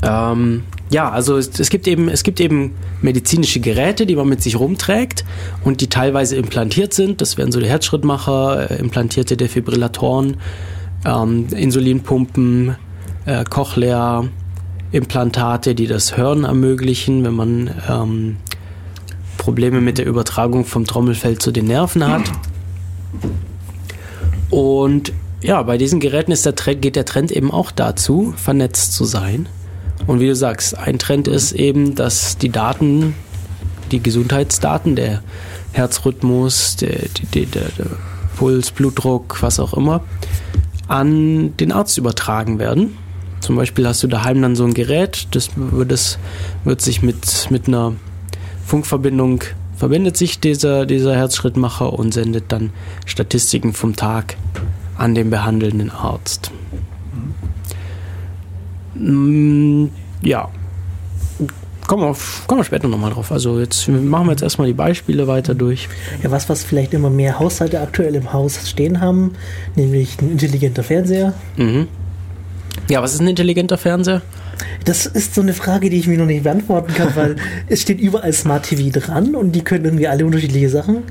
ähm, 0.04 0.64
ja, 0.92 1.10
also 1.10 1.38
es, 1.38 1.60
es 1.60 1.70
gibt 1.72 1.88
eben, 1.88 2.08
es 2.08 2.22
gibt 2.22 2.40
eben 2.40 2.76
medizinische 3.02 3.60
Geräte, 3.60 4.06
die 4.06 4.16
man 4.16 4.30
mit 4.30 4.44
sich 4.44 4.60
rumträgt 4.60 5.26
und 5.64 5.82
die 5.82 5.88
teilweise 5.88 6.36
implantiert 6.36 6.94
sind. 6.94 7.22
Das 7.22 7.38
wären 7.38 7.52
so 7.52 7.60
die 7.60 7.68
Herzschrittmacher, 7.68 8.70
äh, 8.70 8.76
implantierte 8.76 9.36
Defibrillatoren, 9.36 10.38
ähm, 11.06 11.48
Insulinpumpen, 11.56 12.76
äh, 13.26 13.44
Cochlea, 13.44 14.26
Implantate, 14.91 15.76
die 15.76 15.88
das 15.88 16.15
Hören 16.18 16.44
ermöglichen, 16.46 17.24
wenn 17.24 17.34
man 17.34 17.72
ähm, 17.89 18.38
Probleme 19.38 19.82
mit 19.82 19.98
der 19.98 20.06
Übertragung 20.08 20.65
vom 20.65 20.86
Trommelfell 20.86 21.38
zu 21.38 21.52
den 21.52 21.65
Nerven 21.65 22.08
hat. 22.08 22.24
Und 24.50 25.12
ja, 25.41 25.62
bei 25.63 25.78
diesen 25.78 26.00
Geräten 26.00 26.32
ist 26.32 26.46
der 26.46 26.56
Trend, 26.56 26.82
geht 26.82 26.96
der 26.96 27.06
Trend 27.06 27.32
eben 27.32 27.52
auch 27.52 27.72
dazu, 27.72 28.34
vernetzt 28.38 28.94
zu 28.94 29.06
sein. 29.06 29.48
Und 30.08 30.20
wie 30.20 30.28
du 30.28 30.36
sagst, 30.36 30.78
ein 30.78 31.00
Trend 31.00 31.28
ist 31.28 31.52
eben, 31.52 31.96
dass 31.96 32.38
die 32.38 32.50
Daten, 32.50 33.15
die 33.91 34.02
Gesundheitsdaten, 34.02 34.96
der 34.96 35.22
Herzrhythmus, 35.74 36.78
der, 36.78 36.96
die- 37.34 37.46
der, 37.46 37.70
der 37.78 37.88
Puls, 38.38 38.72
Blutdruck, 38.72 39.41
was 39.41 39.60
auch 39.60 39.74
immer, 39.74 40.02
an 40.88 41.56
den 41.58 41.71
Arzt 41.71 41.98
übertragen 41.98 42.60
werden. 42.60 42.98
Zum 43.39 43.56
Beispiel 43.56 43.88
hast 43.88 44.02
du 44.04 44.08
daheim 44.08 44.41
dann 44.41 44.56
so 44.56 44.65
ein 44.65 44.74
Gerät, 44.74 45.28
das 45.32 45.50
wird, 45.56 45.91
das 45.91 46.17
wird 46.63 46.82
sich 46.82 47.02
mit, 47.02 47.48
mit 47.52 47.67
einer 47.67 47.93
Funkverbindung 48.65 49.43
verbindet 49.76 50.17
sich 50.17 50.39
dieser, 50.39 50.86
dieser 50.86 51.15
Herzschrittmacher 51.15 51.93
und 51.93 52.13
sendet 52.13 52.45
dann 52.52 52.71
Statistiken 53.06 53.74
vom 53.74 53.95
Tag 53.95 54.38
an 54.98 55.13
den 55.15 55.30
behandelnden 55.30 55.91
Arzt. 55.91 56.52
Mm, 58.95 59.88
Ja. 60.21 60.50
Kommen 61.88 62.04
wir, 62.04 62.08
auf, 62.08 62.43
kommen 62.48 62.62
wir 62.62 62.65
später 62.65 62.88
nochmal 62.88 63.12
drauf. 63.12 63.32
Also 63.32 63.60
jetzt 63.60 63.88
machen 63.88 64.28
wir 64.28 64.32
jetzt 64.32 64.41
erstmal 64.41 64.67
die 64.67 64.74
Beispiele 64.74 65.28
weiter 65.28 65.54
durch. 65.54 65.88
Ja, 66.24 66.32
was, 66.32 66.50
was 66.50 66.63
vielleicht 66.63 66.93
immer 66.93 67.10
mehr 67.10 67.39
Haushalte 67.39 67.80
aktuell 67.80 68.15
im 68.15 68.34
Haus 68.34 68.69
stehen 68.69 69.02
haben, 69.02 69.34
nämlich 69.76 70.19
ein 70.21 70.32
intelligenter 70.32 70.84
Fernseher. 70.84 71.34
Mhm. 71.58 71.88
Ja, 72.89 73.02
was 73.02 73.13
ist 73.13 73.21
ein 73.21 73.28
intelligenter 73.28 73.78
Fernseher? 73.78 74.21
Das 74.86 75.06
ist 75.06 75.36
so 75.36 75.41
eine 75.41 75.54
Frage, 75.54 75.89
die 75.89 75.98
ich 75.98 76.08
mir 76.08 76.17
noch 76.17 76.26
nicht 76.26 76.43
beantworten 76.43 76.93
kann, 76.93 77.15
weil 77.15 77.36
es 77.67 77.82
steht 77.82 78.00
überall 78.00 78.34
Smart 78.34 78.63
TV 78.63 78.98
dran 78.98 79.36
und 79.36 79.54
die 79.54 79.62
können 79.62 79.86
irgendwie 79.86 80.08
alle 80.08 80.26
unterschiedliche 80.26 80.69
Sachen. 80.69 81.04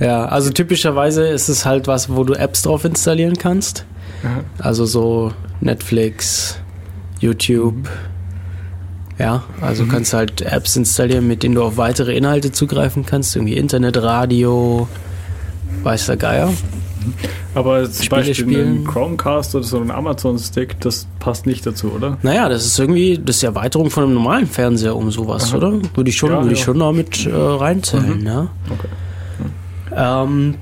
Ja, 0.00 0.26
also 0.26 0.50
typischerweise 0.50 1.26
ist 1.26 1.48
es 1.48 1.64
halt 1.64 1.86
was, 1.86 2.08
wo 2.14 2.24
du 2.24 2.34
Apps 2.34 2.62
drauf 2.62 2.84
installieren 2.84 3.36
kannst. 3.36 3.84
Aha. 4.22 4.44
Also 4.58 4.86
so 4.86 5.32
Netflix, 5.60 6.58
YouTube. 7.20 7.88
Ja, 9.18 9.42
also 9.60 9.84
du 9.84 9.90
kannst 9.90 10.12
halt 10.12 10.42
Apps 10.42 10.76
installieren, 10.76 11.26
mit 11.26 11.42
denen 11.42 11.54
du 11.56 11.62
auf 11.64 11.76
weitere 11.76 12.16
Inhalte 12.16 12.52
zugreifen 12.52 13.04
kannst. 13.04 13.34
Irgendwie 13.34 13.56
Internet, 13.56 13.96
Radio, 14.00 14.86
weiß 15.82 16.06
der 16.06 16.16
Geier. 16.16 16.52
Aber 17.54 17.84
zum 17.90 18.04
Spiele 18.04 18.20
Beispiel 18.20 18.34
spielen. 18.34 18.82
ein 18.82 18.84
Chromecast 18.86 19.54
oder 19.54 19.64
so 19.64 19.80
ein 19.80 19.90
Amazon-Stick, 19.90 20.78
das 20.80 21.06
passt 21.20 21.46
nicht 21.46 21.64
dazu, 21.66 21.90
oder? 21.92 22.18
Naja, 22.22 22.48
das 22.48 22.66
ist 22.66 22.78
irgendwie 22.78 23.18
das 23.18 23.36
ist 23.36 23.42
die 23.42 23.46
Erweiterung 23.46 23.90
von 23.90 24.04
einem 24.04 24.14
normalen 24.14 24.46
Fernseher 24.46 24.94
um 24.94 25.10
sowas, 25.10 25.48
Aha. 25.50 25.56
oder? 25.56 25.72
Würde 25.94 26.10
ich 26.10 26.16
schon, 26.16 26.30
Ja, 26.30 26.42
würde 26.42 26.52
ich 26.52 26.58
ja. 26.60 26.64
schon 26.66 26.78
damit 26.78 27.26
äh, 27.26 27.30
reinzählen, 27.34 28.20
Mhm. 28.20 28.26
ja. 28.26 28.48
Okay. 28.70 28.88
Ähm, 29.96 30.54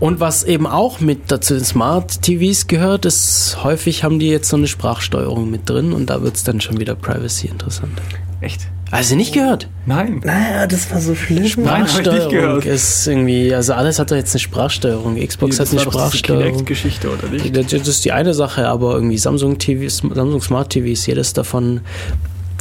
und 0.00 0.20
was 0.20 0.44
eben 0.44 0.66
auch 0.66 1.00
mit 1.00 1.30
dazu 1.30 1.54
den 1.54 1.64
Smart 1.64 2.22
TVs 2.22 2.66
gehört, 2.66 3.04
ist 3.04 3.58
häufig 3.62 4.04
haben 4.04 4.18
die 4.18 4.28
jetzt 4.28 4.48
so 4.48 4.56
eine 4.56 4.66
Sprachsteuerung 4.66 5.50
mit 5.50 5.68
drin 5.68 5.92
und 5.92 6.10
da 6.10 6.22
wird 6.22 6.36
es 6.36 6.44
dann 6.44 6.60
schon 6.60 6.78
wieder 6.78 6.94
Privacy 6.94 7.48
interessant. 7.48 8.00
Echt? 8.40 8.60
Also 8.90 9.16
nicht 9.16 9.34
gehört. 9.34 9.68
Nein. 9.84 10.20
Naja, 10.24 10.66
das 10.66 10.92
war 10.92 11.00
so 11.00 11.14
schlimm. 11.14 11.42
Nein, 11.56 11.82
hab 11.82 11.88
ich 11.88 11.96
nicht 11.96 12.04
Sprachsteuerung 12.04 12.30
gehört. 12.30 12.64
ist 12.66 13.06
irgendwie, 13.08 13.52
also 13.52 13.72
alles 13.72 13.98
hat 13.98 14.10
doch 14.10 14.16
jetzt 14.16 14.32
eine 14.32 14.40
Sprachsteuerung. 14.40 15.16
Xbox 15.16 15.58
hat 15.58 15.66
das 15.66 15.72
eine 15.72 15.78
war 15.78 15.84
doch 15.86 15.92
diese 15.92 16.18
Sprachsteuerung. 16.18 16.52
Kinect-Geschichte, 16.52 17.10
oder 17.10 17.28
nicht? 17.28 17.56
Das 17.56 17.66
das 17.66 17.88
ist 17.88 18.04
die 18.04 18.12
eine 18.12 18.32
Sache, 18.32 18.68
aber 18.68 18.94
irgendwie 18.94 19.18
Samsung 19.18 19.58
TVs, 19.58 20.02
Samsung 20.14 20.40
Smart 20.40 20.70
TVs, 20.70 21.06
jedes 21.06 21.32
davon. 21.32 21.80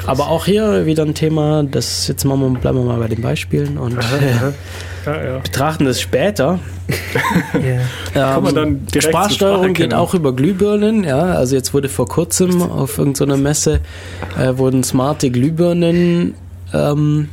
Aber 0.08 0.30
auch 0.30 0.46
hier 0.46 0.86
wieder 0.86 1.04
ein 1.04 1.14
Thema, 1.14 1.64
das 1.64 2.08
jetzt 2.08 2.26
machen 2.26 2.54
wir, 2.54 2.60
bleiben 2.60 2.78
wir 2.80 2.86
mal 2.86 3.00
bei 3.00 3.08
den 3.08 3.22
Beispielen 3.22 3.78
und 3.78 3.98
Ja, 5.06 5.24
ja. 5.24 5.38
betrachten 5.40 5.86
das 5.86 6.02
später. 6.02 6.60
Man 8.14 8.46
Ähm, 8.48 8.56
dann 8.56 8.88
zur 8.88 9.02
Sprachsteuerung 9.02 9.74
geht 9.74 9.94
auch 9.94 10.14
über 10.14 10.34
Glühbirnen, 10.36 11.04
ja. 11.04 11.20
Also 11.20 11.56
jetzt 11.56 11.74
wurde 11.74 11.90
vor 11.90 12.08
kurzem 12.08 12.62
auf 12.62 12.98
irgendeiner 12.98 13.38
Messe 13.38 13.82
äh, 14.40 14.58
wurden 14.58 14.84
smarte 14.84 15.30
Glühbirnen 15.30 16.34
ähm, 16.74 17.30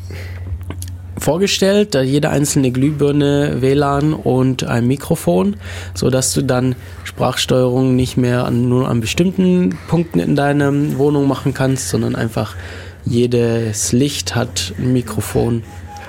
vorgestellt, 1.23 1.95
da 1.95 2.03
jede 2.03 2.31
einzelne 2.31 2.71
Glühbirne 2.71 3.63
WLAN 3.63 4.13
und 4.13 4.65
ein 4.65 4.87
Mikrofon, 4.87 5.57
so 5.95 6.11
dass 6.11 6.35
du 6.35 6.43
dann 6.43 6.75
Sprachsteuerung 7.05 7.97
nicht 7.97 8.17
mehr 8.17 8.51
nur 8.51 8.89
an 8.89 9.01
bestimmten 9.01 9.79
Punkten 9.89 10.19
in 10.19 10.37
deiner 10.37 10.73
Wohnung 10.99 11.29
machen 11.29 11.55
kannst, 11.55 11.89
sondern 11.89 12.17
einfach 12.17 12.57
jedes 13.05 13.93
Licht 13.93 14.35
hat 14.35 14.75
ein 14.79 14.93
Mikrofon. 14.93 15.63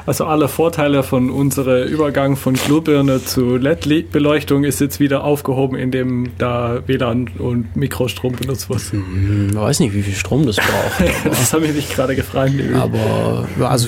Also 0.06 0.26
alle 0.26 0.50
Vorteile 0.50 1.02
von 1.04 1.30
unserem 1.30 1.88
Übergang 1.88 2.36
von 2.36 2.56
Glühbirne 2.56 3.24
zu 3.24 3.56
LED-Beleuchtung 3.56 4.66
ist 4.66 4.82
jetzt 4.82 5.00
wieder 5.00 5.24
aufgehoben, 5.24 5.78
indem 5.78 6.32
da 6.38 6.80
WLAN 6.88 7.30
und 7.40 7.76
Mikrostrom 7.78 8.34
benutzt 8.34 8.70
wird. 8.70 8.82
Hm, 8.92 9.50
Ich 9.52 9.56
weiß 9.56 9.80
nicht, 9.80 9.94
wie 9.94 10.02
viel 10.04 10.14
Strom 10.16 10.46
das 10.46 10.58
braucht. 10.58 11.12
Das 11.26 11.54
habe 11.54 11.66
ich 11.68 11.74
mich 11.74 11.90
gerade 11.90 12.16
gefragt. 12.16 12.52
Aber 12.76 13.48
ja, 13.60 13.68
also 13.68 13.88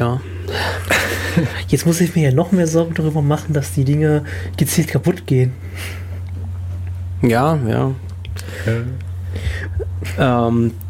ja. 0.00 0.20
Jetzt 1.68 1.86
muss 1.86 2.00
ich 2.00 2.16
mir 2.16 2.30
ja 2.30 2.34
noch 2.34 2.50
mehr 2.50 2.66
Sorgen 2.66 2.94
darüber 2.94 3.22
machen, 3.22 3.52
dass 3.54 3.72
die 3.72 3.84
Dinge 3.84 4.24
gezielt 4.56 4.88
kaputt 4.88 5.26
gehen. 5.26 5.52
Ja, 7.22 7.56
ja. 7.68 7.92
Ähm, 10.18 10.72
dieses- 10.72 10.89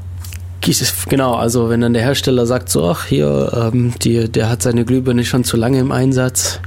genau, 1.09 1.35
also 1.35 1.69
wenn 1.71 1.81
dann 1.81 1.93
der 1.95 2.03
Hersteller 2.03 2.47
sagt, 2.47 2.69
so, 2.69 2.85
ach 2.89 3.07
hier, 3.07 3.71
ähm, 3.73 3.93
die, 4.03 4.29
der 4.31 4.49
hat 4.49 4.63
seine 4.63 4.85
Glühbirne 4.85 5.25
schon 5.25 5.45
zu 5.45 5.57
lange 5.57 5.79
im 5.79 5.93
Einsatz. 5.93 6.61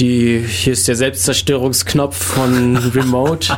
Die, 0.00 0.38
hier 0.46 0.74
ist 0.74 0.86
der 0.88 0.94
Selbstzerstörungsknopf 0.96 2.16
von 2.16 2.76
Remote. 2.94 3.48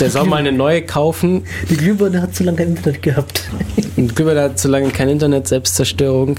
Der 0.00 0.10
soll 0.10 0.24
mal 0.26 0.36
eine 0.38 0.50
neue 0.52 0.80
kaufen. 0.82 1.44
Die 1.68 1.76
Glühbirne 1.76 2.22
hat 2.22 2.34
zu 2.34 2.42
lange 2.44 2.56
kein 2.58 2.68
Internet 2.68 3.02
gehabt. 3.02 3.42
Die 3.96 4.06
Glühbirne 4.08 4.42
hat 4.42 4.58
zu 4.58 4.68
lange 4.68 4.88
kein 4.90 5.10
Internet, 5.10 5.46
Selbstzerstörung. 5.46 6.38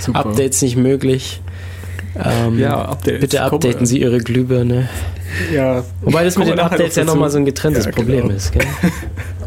Super. 0.00 0.18
Updates 0.20 0.60
nicht 0.62 0.76
möglich. 0.76 1.40
Ähm, 2.22 2.58
Ja, 2.58 2.82
Updates. 2.84 3.20
Bitte 3.20 3.42
updaten 3.42 3.80
wir- 3.80 3.86
Sie 3.86 4.00
Ihre 4.00 4.18
Glühbirne. 4.18 4.88
Ja. 5.54 5.82
Wobei 6.02 6.24
das 6.24 6.36
mit 6.36 6.48
den 6.48 6.58
Updates 6.58 6.96
ja 6.96 7.04
noch 7.04 7.14
nochmal 7.14 7.30
so 7.30 7.38
ein 7.38 7.44
getrenntes 7.46 7.86
Ja, 7.86 7.92
Problem 7.92 8.22
genau. 8.24 8.34
ist. 8.34 8.52
Gell? 8.52 8.62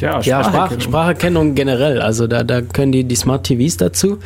Ja, 0.00 0.20
Ja, 0.20 0.42
Sprach, 0.42 0.44
Spracherkennung. 0.44 0.80
Spracherkennung 0.80 1.54
generell. 1.54 2.00
Also 2.00 2.26
da, 2.26 2.42
da 2.42 2.60
können 2.62 2.90
die, 2.92 3.04
die 3.04 3.14
Smart 3.14 3.44
TVs 3.46 3.76
dazu, 3.76 4.18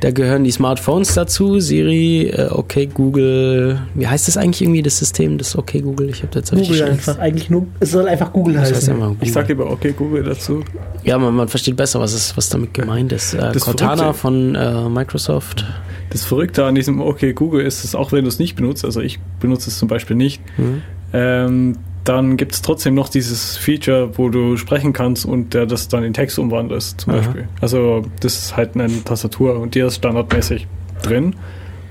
da 0.00 0.10
gehören 0.12 0.44
die 0.44 0.50
Smartphones 0.50 1.12
dazu, 1.14 1.60
Siri, 1.60 2.28
äh, 2.28 2.48
okay 2.50 2.86
Google, 2.86 3.80
wie 3.94 4.06
heißt 4.06 4.28
das 4.28 4.36
eigentlich 4.38 4.62
irgendwie, 4.62 4.82
das 4.82 4.98
System, 4.98 5.36
das 5.36 5.56
okay 5.56 5.82
Google? 5.82 6.08
Ich 6.08 6.22
habe 6.22 6.38
jetzt 6.38 6.50
Google 6.52 6.82
einfach. 6.84 7.18
Eigentlich 7.18 7.50
nur, 7.50 7.66
es 7.80 7.90
soll 7.90 8.08
einfach 8.08 8.32
Google 8.32 8.54
Das 8.54 8.64
heißt 8.70 8.74
heißen. 8.76 8.94
immer 8.94 9.08
Google. 9.08 9.18
Ich 9.26 9.32
sag 9.32 9.48
lieber 9.48 9.70
okay 9.70 9.92
Google 9.96 10.22
dazu. 10.24 10.64
ja, 11.04 11.18
man, 11.18 11.34
man 11.34 11.48
versteht 11.48 11.76
besser, 11.76 12.00
was, 12.00 12.14
ist, 12.14 12.36
was 12.38 12.48
damit 12.48 12.72
gemeint 12.72 13.12
ist. 13.12 13.34
Äh, 13.34 13.52
Das 13.52 13.62
Cortana 13.64 14.12
Verrückte- 14.14 14.18
von 14.20 14.54
äh, 14.54 14.88
Microsoft. 14.88 15.66
Das 16.08 16.24
Verrückte 16.24 16.64
an 16.64 16.74
diesem 16.74 17.00
okay 17.00 17.34
Google 17.34 17.64
ist, 17.64 17.84
dass 17.84 17.94
auch 17.94 18.10
wenn 18.12 18.24
du 18.24 18.28
es 18.28 18.38
nicht 18.38 18.56
benutzt, 18.56 18.84
also 18.86 19.00
ich 19.00 19.20
benutze 19.38 19.68
es 19.68 19.78
zum 19.78 19.86
Beispiel 19.86 20.16
nicht, 20.16 20.40
Mhm. 20.56 20.82
ähm, 21.12 21.76
dann 22.04 22.36
gibt 22.36 22.52
es 22.54 22.62
trotzdem 22.62 22.94
noch 22.94 23.08
dieses 23.08 23.56
Feature, 23.56 24.16
wo 24.16 24.28
du 24.30 24.56
sprechen 24.56 24.92
kannst 24.92 25.26
und 25.26 25.52
der 25.54 25.66
das 25.66 25.88
dann 25.88 26.02
in 26.04 26.12
Text 26.14 26.38
umwandelt, 26.38 26.82
zum 26.82 27.12
Aha. 27.12 27.18
Beispiel. 27.20 27.48
Also 27.60 28.04
das 28.20 28.36
ist 28.38 28.56
halt 28.56 28.74
eine 28.74 29.04
Tastatur 29.04 29.58
und 29.58 29.74
die 29.74 29.80
ist 29.80 29.96
standardmäßig 29.96 30.66
drin. 31.02 31.34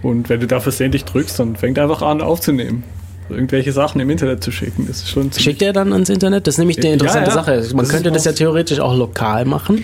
Und 0.02 0.30
wenn 0.30 0.40
du 0.40 0.48
da 0.48 0.60
versehentlich 0.60 1.06
drückst, 1.06 1.40
dann 1.40 1.56
fängt 1.56 1.78
er 1.78 1.84
einfach 1.84 2.02
an 2.02 2.22
aufzunehmen. 2.22 2.84
Irgendwelche 3.30 3.72
Sachen 3.74 4.02
im 4.02 4.10
Internet 4.10 4.44
zu 4.44 4.52
schicken. 4.52 4.88
Das 4.88 4.98
ist 4.98 5.10
schon 5.10 5.32
Schickt 5.32 5.62
er 5.62 5.72
dann 5.72 5.94
ans 5.94 6.10
Internet? 6.10 6.48
Das 6.48 6.56
ist 6.56 6.58
nämlich 6.58 6.78
eine 6.80 6.88
Ja, 6.88 6.94
interessante 6.94 7.28
ja. 7.30 7.34
Sache. 7.36 7.64
Man 7.76 7.86
Das 7.86 7.90
könnte 7.90 8.12
das 8.12 8.26
ja 8.26 8.32
theoretisch 8.32 8.80
auch 8.80 8.96
lokal 8.98 9.46
machen, 9.46 9.84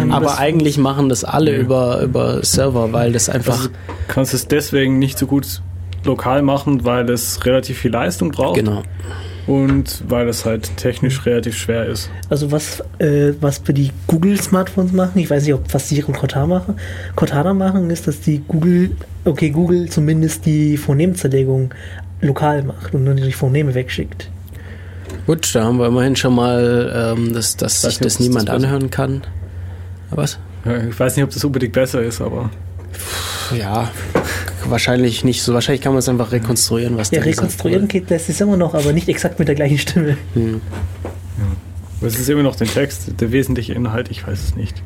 Ähm, 0.00 0.12
aber 0.12 0.38
eigentlich 0.38 0.78
machen 0.78 1.08
das 1.08 1.24
alle 1.24 1.50
Nee. 1.52 1.58
über, 1.58 2.02
über 2.02 2.44
Server, 2.44 2.92
weil 2.92 3.12
das 3.12 3.28
einfach, 3.28 3.54
Also, 3.56 3.68
du 3.70 3.74
kannst 4.06 4.32
es 4.32 4.46
deswegen 4.46 5.00
nicht 5.00 5.18
so 5.18 5.26
gut 5.26 5.60
lokal 6.04 6.42
machen, 6.42 6.84
weil 6.84 7.10
es 7.10 7.44
relativ 7.44 7.78
viel 7.78 7.90
Leistung 7.90 8.30
braucht 8.30 8.56
genau. 8.56 8.82
Und 9.46 10.02
weil 10.08 10.28
es 10.28 10.44
halt 10.44 10.76
technisch 10.76 11.26
relativ 11.26 11.56
schwer 11.56 11.86
ist. 11.86 12.10
Also 12.30 12.50
was, 12.50 12.80
äh, 12.98 13.32
was 13.40 13.58
für 13.58 13.74
die 13.74 13.90
Google-Smartphones 14.06 14.92
machen, 14.92 15.18
ich 15.18 15.30
weiß 15.30 15.44
nicht, 15.44 15.54
ob 15.54 15.72
was 15.72 15.88
sie 15.88 16.02
und 16.02 16.16
Cortana 16.16 16.46
machen, 16.46 16.76
Cortana 17.14 17.54
machen, 17.54 17.90
ist, 17.90 18.06
dass 18.06 18.20
die 18.20 18.42
Google, 18.46 18.92
okay, 19.24 19.50
Google 19.50 19.88
zumindest 19.88 20.46
die 20.46 20.76
Phonемzerlegung 20.76 21.74
lokal 22.20 22.62
macht 22.62 22.94
und 22.94 23.04
dann 23.04 23.16
die 23.16 23.32
Phoneme 23.32 23.74
wegschickt. 23.74 24.30
Gut, 25.26 25.54
da 25.54 25.64
haben 25.64 25.78
wir 25.78 25.86
immerhin 25.86 26.16
schon 26.16 26.34
mal, 26.34 27.14
ähm, 27.16 27.32
dass, 27.32 27.56
dass 27.56 27.82
sich 27.82 28.00
nicht, 28.00 28.04
das 28.04 28.20
niemand 28.20 28.48
das 28.48 28.56
anhören 28.56 28.90
kann. 28.90 29.22
Was? 30.10 30.38
Ja, 30.64 30.76
Ich 30.88 30.98
weiß 30.98 31.16
nicht, 31.16 31.24
ob 31.24 31.30
das 31.30 31.44
unbedingt 31.44 31.72
besser 31.72 32.02
ist, 32.02 32.20
aber 32.20 32.50
Ja, 33.56 33.90
wahrscheinlich 34.66 35.24
nicht 35.24 35.42
so. 35.42 35.54
Wahrscheinlich 35.54 35.82
kann 35.82 35.92
man 35.92 35.98
es 35.98 36.08
einfach 36.08 36.32
rekonstruieren, 36.32 36.96
was 36.96 37.10
Ja, 37.10 37.20
rekonstruieren 37.20 37.88
geht 37.88 38.10
das 38.10 38.28
ist 38.28 38.40
immer 38.40 38.56
noch, 38.56 38.74
aber 38.74 38.92
nicht 38.92 39.08
exakt 39.08 39.38
mit 39.38 39.48
der 39.48 39.54
gleichen 39.54 39.78
Stimme. 39.78 40.16
Hm. 40.34 40.60
es 42.00 42.18
ist 42.18 42.28
immer 42.28 42.42
noch 42.42 42.56
der 42.56 42.66
Text, 42.66 43.20
der 43.20 43.32
wesentliche 43.32 43.74
Inhalt, 43.74 44.10
ich 44.10 44.26
weiß 44.26 44.42
es 44.42 44.56
nicht. 44.56 44.82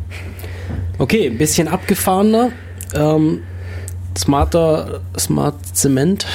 Okay, 0.98 1.28
ein 1.28 1.38
bisschen 1.38 1.68
abgefahrener. 1.68 2.50
Ähm, 2.94 3.42
smarter, 4.16 5.00
Smart 5.18 5.54
Zement. 5.76 6.26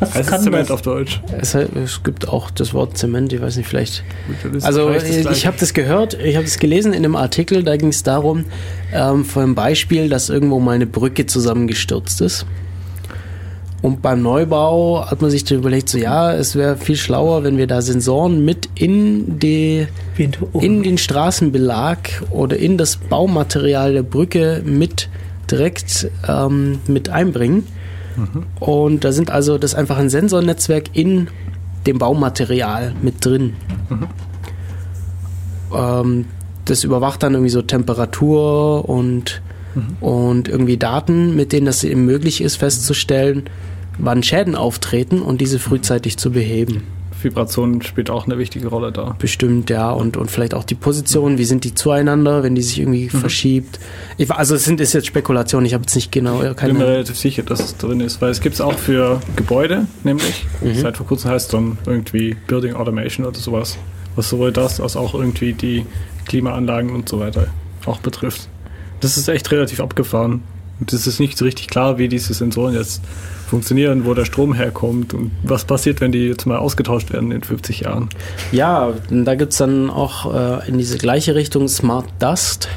Was 0.00 0.14
Heißt 0.14 0.20
es 0.20 0.26
kann 0.28 0.42
Zement 0.42 0.64
das? 0.64 0.70
auf 0.70 0.82
Deutsch? 0.82 1.20
Es, 1.40 1.54
es 1.54 2.02
gibt 2.02 2.28
auch 2.28 2.50
das 2.50 2.74
Wort 2.74 2.96
Zement, 2.96 3.32
ich 3.32 3.40
weiß 3.40 3.56
nicht, 3.56 3.68
vielleicht. 3.68 4.04
Also 4.62 4.90
ich 4.90 5.46
habe 5.46 5.56
das 5.58 5.74
gehört, 5.74 6.14
ich 6.14 6.36
habe 6.36 6.44
das 6.44 6.58
gelesen 6.58 6.92
in 6.92 7.04
einem 7.04 7.16
Artikel, 7.16 7.62
da 7.62 7.76
ging 7.76 7.88
es 7.88 8.02
darum, 8.02 8.44
ähm, 8.92 9.24
von 9.24 9.42
einem 9.42 9.54
Beispiel, 9.54 10.08
dass 10.08 10.28
irgendwo 10.28 10.60
mal 10.60 10.74
eine 10.76 10.86
Brücke 10.86 11.26
zusammengestürzt 11.26 12.20
ist. 12.20 12.46
Und 13.80 14.02
beim 14.02 14.22
Neubau 14.22 15.06
hat 15.08 15.22
man 15.22 15.30
sich 15.30 15.44
dann 15.44 15.58
überlegt, 15.58 15.88
so 15.88 15.98
ja, 15.98 16.32
es 16.32 16.56
wäre 16.56 16.76
viel 16.76 16.96
schlauer, 16.96 17.44
wenn 17.44 17.58
wir 17.58 17.68
da 17.68 17.80
Sensoren 17.80 18.44
mit 18.44 18.68
in, 18.74 19.38
die, 19.38 19.86
in 20.60 20.82
den 20.82 20.98
Straßenbelag 20.98 21.98
oder 22.30 22.56
in 22.56 22.76
das 22.76 22.96
Baumaterial 22.96 23.92
der 23.92 24.02
Brücke 24.02 24.62
mit 24.64 25.08
direkt 25.48 26.10
ähm, 26.26 26.80
mit 26.88 27.08
einbringen. 27.08 27.66
Und 28.60 29.04
da 29.04 29.12
sind 29.12 29.30
also 29.30 29.58
das 29.58 29.72
ist 29.72 29.78
einfach 29.78 29.98
ein 29.98 30.10
Sensornetzwerk 30.10 30.90
in 30.94 31.28
dem 31.86 31.98
Baumaterial 31.98 32.94
mit 33.02 33.24
drin. 33.24 33.54
Ähm, 35.74 36.26
das 36.64 36.84
überwacht 36.84 37.22
dann 37.22 37.34
irgendwie 37.34 37.50
so 37.50 37.62
Temperatur 37.62 38.88
und, 38.88 39.40
und 40.00 40.48
irgendwie 40.48 40.76
Daten, 40.76 41.34
mit 41.34 41.52
denen 41.52 41.66
das 41.66 41.84
eben 41.84 42.04
möglich 42.04 42.40
ist, 42.40 42.56
festzustellen, 42.56 43.44
wann 43.98 44.22
Schäden 44.22 44.54
auftreten 44.54 45.22
und 45.22 45.40
diese 45.40 45.58
frühzeitig 45.58 46.18
zu 46.18 46.30
beheben. 46.30 46.82
Vibration 47.22 47.82
spielt 47.82 48.10
auch 48.10 48.26
eine 48.26 48.38
wichtige 48.38 48.68
Rolle 48.68 48.92
da. 48.92 49.16
Bestimmt, 49.18 49.70
ja. 49.70 49.90
Und, 49.90 50.16
und 50.16 50.30
vielleicht 50.30 50.54
auch 50.54 50.64
die 50.64 50.74
Position, 50.74 51.38
wie 51.38 51.44
sind 51.44 51.64
die 51.64 51.74
zueinander, 51.74 52.42
wenn 52.42 52.54
die 52.54 52.62
sich 52.62 52.78
irgendwie 52.78 53.08
verschiebt. 53.08 53.78
Ich, 54.16 54.30
also 54.30 54.54
es 54.54 54.64
sind, 54.64 54.80
ist 54.80 54.92
jetzt 54.92 55.06
Spekulation, 55.06 55.64
ich 55.64 55.74
habe 55.74 55.82
jetzt 55.82 55.94
nicht 55.94 56.12
genau 56.12 56.42
Ich 56.42 56.56
bin 56.56 56.78
mir 56.78 56.86
relativ 56.86 57.16
sicher, 57.16 57.42
dass 57.42 57.60
es 57.60 57.76
drin 57.76 58.00
ist, 58.00 58.20
weil 58.20 58.30
es 58.30 58.40
gibt 58.40 58.54
es 58.54 58.60
auch 58.60 58.78
für 58.78 59.20
Gebäude, 59.36 59.86
nämlich. 60.04 60.46
Mhm. 60.60 60.74
Seit 60.74 60.96
vor 60.96 61.06
kurzem 61.06 61.30
heißt 61.30 61.46
es 61.46 61.52
dann 61.52 61.78
irgendwie 61.86 62.36
Building 62.46 62.74
Automation 62.74 63.26
oder 63.26 63.38
sowas. 63.38 63.78
Was 64.16 64.28
sowohl 64.30 64.52
das 64.52 64.80
als 64.80 64.96
auch 64.96 65.14
irgendwie 65.14 65.52
die 65.52 65.86
Klimaanlagen 66.26 66.90
und 66.90 67.08
so 67.08 67.20
weiter 67.20 67.48
auch 67.86 67.98
betrifft. 67.98 68.48
Das 69.00 69.16
ist 69.16 69.28
echt 69.28 69.50
relativ 69.50 69.80
abgefahren. 69.80 70.42
Und 70.80 70.92
es 70.92 71.06
ist 71.06 71.18
nicht 71.20 71.36
so 71.36 71.44
richtig 71.44 71.68
klar, 71.68 71.98
wie 71.98 72.08
diese 72.08 72.34
Sensoren 72.34 72.74
jetzt 72.74 73.02
funktionieren, 73.48 74.04
wo 74.04 74.14
der 74.14 74.24
Strom 74.24 74.54
herkommt 74.54 75.14
und 75.14 75.30
was 75.42 75.64
passiert, 75.64 76.00
wenn 76.00 76.12
die 76.12 76.26
jetzt 76.26 76.46
mal 76.46 76.58
ausgetauscht 76.58 77.12
werden 77.12 77.32
in 77.32 77.42
50 77.42 77.80
Jahren. 77.80 78.08
Ja, 78.52 78.92
da 79.10 79.34
gibt 79.34 79.52
es 79.52 79.58
dann 79.58 79.90
auch 79.90 80.34
äh, 80.34 80.68
in 80.68 80.78
diese 80.78 80.98
gleiche 80.98 81.34
Richtung 81.34 81.68
Smart 81.68 82.06
Dust. 82.18 82.68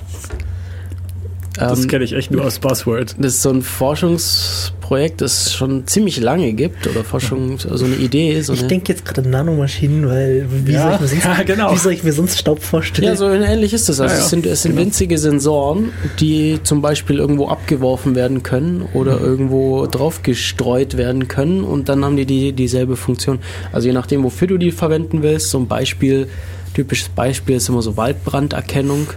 Das 1.54 1.82
Ähm, 1.82 1.88
kenne 1.88 2.04
ich 2.06 2.14
echt 2.14 2.32
nur 2.32 2.44
als 2.46 2.60
Buzzword. 2.60 3.16
Das 3.20 3.34
ist 3.34 3.42
so 3.42 3.50
ein 3.50 3.62
Forschungsprojekt, 3.62 5.22
das 5.22 5.48
es 5.48 5.54
schon 5.54 5.86
ziemlich 5.88 6.20
lange 6.20 6.54
gibt 6.54 6.88
oder 6.88 7.04
Forschung, 7.04 7.58
so 7.60 7.84
eine 7.86 7.96
Idee. 7.96 8.40
So 8.42 8.54
ich 8.54 8.60
eine, 8.60 8.68
denke 8.70 8.92
jetzt 8.94 9.04
gerade 9.06 9.22
an 9.24 9.30
Nanomaschinen, 9.32 10.08
weil 10.08 10.46
wie, 10.66 10.72
Ja, 10.74 10.84
soll 10.84 10.94
ich 10.96 11.02
mir 11.02 11.08
sonst, 11.22 11.24
ja, 11.38 11.44
genau. 11.44 11.74
wie 11.74 11.78
soll 11.78 11.94
ich 11.94 12.04
mir 12.04 12.14
sonst 12.14 12.38
Staub 12.40 12.64
vorstellen? 12.64 13.08
ja, 13.08 13.16
so 13.16 13.28
ähnlich 13.30 13.74
ist 13.74 13.90
das. 13.90 14.00
Also 14.00 14.14
Ja, 14.14 14.20
ja, 14.20 14.24
es 14.26 14.30
sind, 14.30 14.46
es 14.46 14.62
sind 14.64 14.72
genau. 14.74 14.86
winzige 14.86 15.18
Sensoren, 15.18 15.92
die 16.20 16.60
zum 16.64 16.82
Beispiel 16.82 17.18
irgendwo 17.20 17.48
abgeworfen 17.48 18.16
werden 18.16 18.44
können 18.44 18.84
oder 18.94 19.18
Mhm. 19.20 19.26
irgendwo 19.26 19.88
drauf 19.88 20.24
gestreut 20.24 20.96
werden 20.98 21.28
können 21.28 21.64
und 21.64 21.90
dann 21.90 22.06
haben 22.06 22.16
die, 22.16 22.26
die 22.26 22.54
dieselbe 22.54 22.96
Funktion. 22.96 23.40
Also 23.74 23.88
je 23.88 23.94
nachdem, 23.94 24.24
wofür 24.24 24.48
du 24.48 24.58
die 24.58 24.72
verwenden 24.72 25.22
willst. 25.22 25.50
So 25.50 25.58
ein 25.60 25.68
Beispiel, 25.68 26.28
typisches 26.74 27.10
Beispiel 27.10 27.58
ist 27.58 27.68
immer 27.68 27.82
so 27.82 27.98
Waldbranderkennung. 27.98 29.08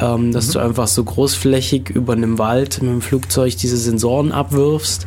Ähm, 0.00 0.32
dass 0.32 0.48
Mhm. 0.48 0.52
du 0.52 0.58
einfach 0.60 0.88
so 0.88 1.04
großflächig 1.04 1.90
über 1.90 2.14
einem 2.14 2.38
Wald 2.38 2.82
mit 2.82 2.90
dem 2.90 3.00
Flugzeug 3.00 3.56
diese 3.56 3.76
Sensoren 3.76 4.32
abwirfst, 4.32 5.06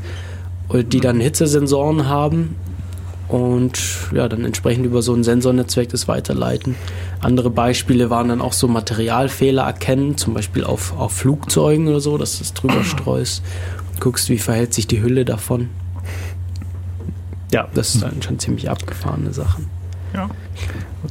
die 0.74 1.00
dann 1.02 1.20
Hitzesensoren 1.20 2.08
haben 2.08 2.56
und 3.28 3.78
ja, 4.14 4.30
dann 4.30 4.46
entsprechend 4.46 4.86
über 4.86 5.02
so 5.02 5.14
ein 5.14 5.24
Sensornetzwerk 5.26 5.90
das 5.90 6.08
weiterleiten. 6.08 6.76
Andere 7.20 7.50
Beispiele 7.50 8.10
waren 8.10 8.30
dann 8.30 8.40
auch 8.42 8.54
so 8.54 8.70
Materialfehler 8.70 9.64
erkennen, 9.64 10.16
zum 10.18 10.34
Beispiel 10.34 10.64
auf, 10.64 10.98
auf 10.98 11.12
Flugzeugen 11.12 11.88
oder 11.90 12.00
so, 12.00 12.18
dass 12.18 12.38
du 12.38 12.44
es 12.46 12.54
drüber 12.54 12.84
streust 12.86 13.44
und 13.92 14.00
guckst, 14.00 14.30
wie 14.30 14.38
verhält 14.38 14.74
sich 14.74 14.88
die 14.88 15.02
Hülle 15.02 15.26
davon. 15.26 15.70
Ja, 17.52 17.68
das 17.74 17.96
ist 17.96 18.04
dann 18.04 18.22
schon 18.22 18.40
ziemlich 18.40 18.70
abgefahrene 18.70 19.34
Sachen. 19.34 19.68
Ja. 20.14 20.30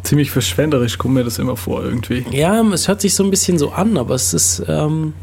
Ziemlich 0.06 0.30
verschwenderisch 0.30 0.98
kommt 0.98 1.14
mir 1.14 1.24
das 1.24 1.40
immer 1.40 1.56
vor 1.56 1.82
irgendwie. 1.82 2.24
Ja, 2.30 2.62
es 2.72 2.86
hört 2.86 3.00
sich 3.00 3.14
so 3.14 3.24
ein 3.24 3.30
bisschen 3.30 3.58
so 3.58 3.72
an, 3.72 3.98
aber 3.98 4.14
es 4.14 4.32
ist, 4.34 4.62
ähm, 4.68 5.14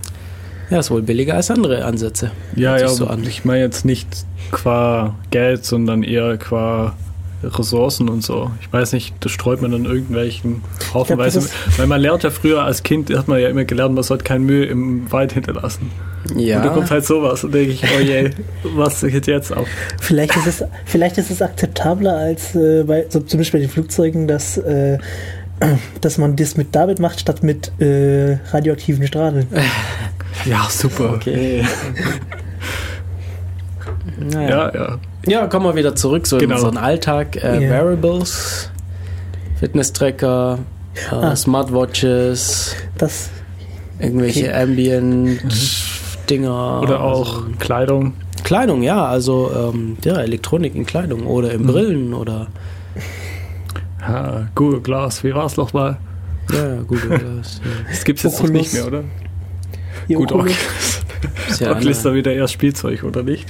ja, 0.70 0.80
ist 0.80 0.92
wohl 0.92 1.02
billiger 1.02 1.36
als 1.36 1.50
andere 1.50 1.86
Ansätze. 1.86 2.32
Ja, 2.54 2.78
ja, 2.78 2.90
so 2.90 3.08
an. 3.08 3.24
ich 3.24 3.46
meine 3.46 3.62
jetzt 3.62 3.86
nicht 3.86 4.10
qua 4.52 5.16
Geld, 5.32 5.64
sondern 5.64 6.04
eher 6.04 6.38
qua 6.38 6.98
Ressourcen 7.42 8.10
und 8.10 8.24
so. 8.24 8.52
Ich 8.60 8.74
weiß 8.74 8.92
nicht, 8.92 9.16
das 9.22 9.32
streut 9.32 9.62
man 9.62 9.72
dann 9.72 9.86
irgendwelchen 9.86 10.64
haufenweise. 10.94 11.48
Weil 11.78 11.88
man 11.88 12.02
lernt 12.02 12.24
ja 12.24 12.30
früher 12.30 12.64
als 12.64 12.84
Kind, 12.84 13.10
hat 13.16 13.30
man 13.30 13.40
ja 13.40 13.48
immer 13.48 13.64
gelernt, 13.64 13.96
man 13.96 14.04
sollte 14.04 14.26
keinen 14.26 14.46
Müll 14.46 14.66
im 14.66 15.10
Wald 15.14 15.32
hinterlassen. 15.32 15.92
Ja. 16.36 16.58
Und 16.58 16.66
da 16.66 16.70
kommt 16.70 16.90
halt 16.92 17.06
sowas 17.06 17.44
und 17.44 17.54
denke 17.54 17.72
ich, 17.74 17.84
oh 17.84 18.00
je, 18.02 18.30
was 18.76 19.02
geht 19.02 19.28
jetzt 19.28 19.56
auf? 19.56 19.68
Vielleicht 20.00 20.36
ist 20.38 20.48
es, 20.48 20.64
vielleicht 20.86 21.18
ist 21.18 21.30
es 21.32 21.42
akzeptabler 21.42 22.16
als 22.18 22.56
äh, 22.56 22.84
bei, 22.86 23.06
so 23.10 23.20
zum 23.20 23.40
Beispiel 23.40 23.60
bei 23.60 23.66
den 23.66 23.72
Flugzeugen, 23.72 24.28
dass, 24.28 24.58
äh, 24.58 24.98
dass 26.02 26.18
man 26.18 26.36
das 26.36 26.56
mit 26.58 26.74
damit 26.76 27.00
macht, 27.00 27.20
statt 27.20 27.44
mit 27.44 27.72
äh, 27.82 28.38
radioaktiven 28.52 29.06
Strahlen. 29.08 29.48
Ja, 30.46 30.68
super. 30.70 31.14
Okay. 31.14 31.64
Naja. 34.20 34.50
Ja, 34.50 34.74
ja. 34.74 35.00
Ja, 35.26 35.48
kommen 35.48 35.66
wir 35.66 35.76
wieder 35.76 35.96
zurück, 35.96 36.28
so 36.28 36.38
Genau. 36.38 36.56
in 36.56 36.60
unseren 36.66 36.78
Alltag. 36.78 37.36
Äh, 37.38 37.64
Ja. 37.64 37.70
Wearables, 37.70 38.70
Fitness-Tracker, 39.60 40.60
äh, 41.12 41.16
Ah. 41.16 41.36
Smartwatches, 41.36 42.76
Das, 42.98 43.30
irgendwelche 44.00 44.46
Okay. 44.50 44.54
Ambient-Dinger. 46.24 46.82
Oder 46.82 47.02
auch 47.02 47.36
Also, 47.38 47.46
Kleidung. 47.60 48.14
Kleidung, 48.44 48.84
ja, 48.84 49.06
also 49.06 49.52
ähm, 49.74 49.98
ja, 50.04 50.16
Elektronik 50.18 50.76
in 50.76 50.86
Kleidung 50.86 51.26
oder 51.28 51.50
Mhm. 51.50 51.54
in 51.56 51.68
Brillen 51.68 52.14
oder 52.14 52.48
Ja, 54.02 54.48
Google 54.56 54.82
Glass, 54.82 55.24
wie 55.24 55.34
war 55.34 55.46
es 55.46 55.56
nochmal? 55.56 55.98
ja, 56.52 56.76
Google 56.82 57.20
Glass. 57.20 57.62
Ja. 57.64 57.72
Das 57.90 58.04
gibt 58.04 58.20
es 58.20 58.24
jetzt 58.24 58.40
Oculus. 58.42 58.52
nicht 58.54 58.74
mehr, 58.74 58.88
oder? 58.88 59.04
die 60.10 60.16
Gut, 60.16 60.32
Oculus- 60.34 60.56
ja 61.60 61.72
Oculus 61.72 61.98
ist 61.98 62.06
da 62.06 62.14
wieder 62.14 62.34
erst 62.34 62.54
Spielzeug, 62.54 63.04
oder 63.06 63.24
nicht? 63.24 63.46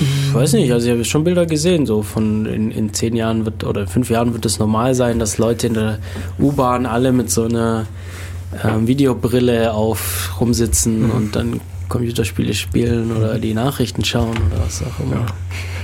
Ich 0.00 0.32
weiß 0.34 0.52
nicht, 0.54 0.72
also 0.72 0.86
ich 0.86 0.92
habe 0.92 1.04
schon 1.04 1.24
Bilder 1.24 1.46
gesehen, 1.46 1.84
so 1.86 2.02
von 2.02 2.46
in, 2.46 2.70
in 2.70 2.94
zehn 2.94 3.16
Jahren 3.16 3.44
wird 3.44 3.64
oder 3.64 3.82
in 3.82 3.86
fünf 3.88 4.10
Jahren 4.10 4.32
wird 4.32 4.46
es 4.46 4.58
normal 4.60 4.94
sein, 4.94 5.18
dass 5.18 5.38
Leute 5.38 5.66
in 5.66 5.74
der 5.74 5.98
U-Bahn 6.38 6.86
alle 6.86 7.10
mit 7.12 7.30
so 7.30 7.44
einer 7.44 7.86
ähm, 8.64 8.86
Videobrille 8.86 9.72
auf 9.72 10.36
rumsitzen 10.40 11.10
und 11.10 11.34
dann 11.36 11.60
Computerspiele 11.88 12.54
spielen 12.54 13.16
oder 13.16 13.38
die 13.38 13.54
Nachrichten 13.54 14.04
schauen 14.04 14.36
oder 14.36 14.64
was 14.64 14.82
auch 14.82 15.00
immer. 15.00 15.16
Ja. 15.16 15.26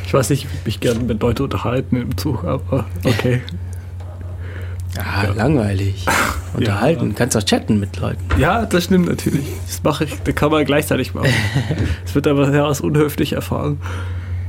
Ich 0.07 0.15
weiß 0.15 0.31
nicht, 0.31 0.45
ich 0.45 0.51
würde 0.51 0.63
mich 0.65 0.81
gerne 0.81 1.01
mit 1.01 1.23
Leuten 1.23 1.43
unterhalten 1.45 1.97
im 1.97 2.17
Zug, 2.17 2.45
aber 2.45 2.87
okay. 3.05 3.43
Ja, 4.97 5.31
langweilig. 5.33 6.05
Unterhalten. 6.55 7.15
Kannst 7.15 7.37
auch 7.37 7.45
chatten 7.45 7.79
mit 7.79 7.97
Leuten. 7.99 8.19
Ja, 8.39 8.67
das 8.67 8.85
stimmt 8.85 9.09
natürlich. 9.09 9.47
Das 9.67 9.83
mache 9.85 10.05
ich, 10.05 10.15
das 10.25 10.35
kann 10.35 10.51
man 10.51 10.65
gleichzeitig 10.65 11.15
machen. 11.15 11.29
Es 12.05 12.15
wird 12.15 12.27
aber 12.27 12.51
sehr 12.51 12.65
als 12.65 12.81
unhöflich 12.81 13.35
erfahren. 13.35 13.79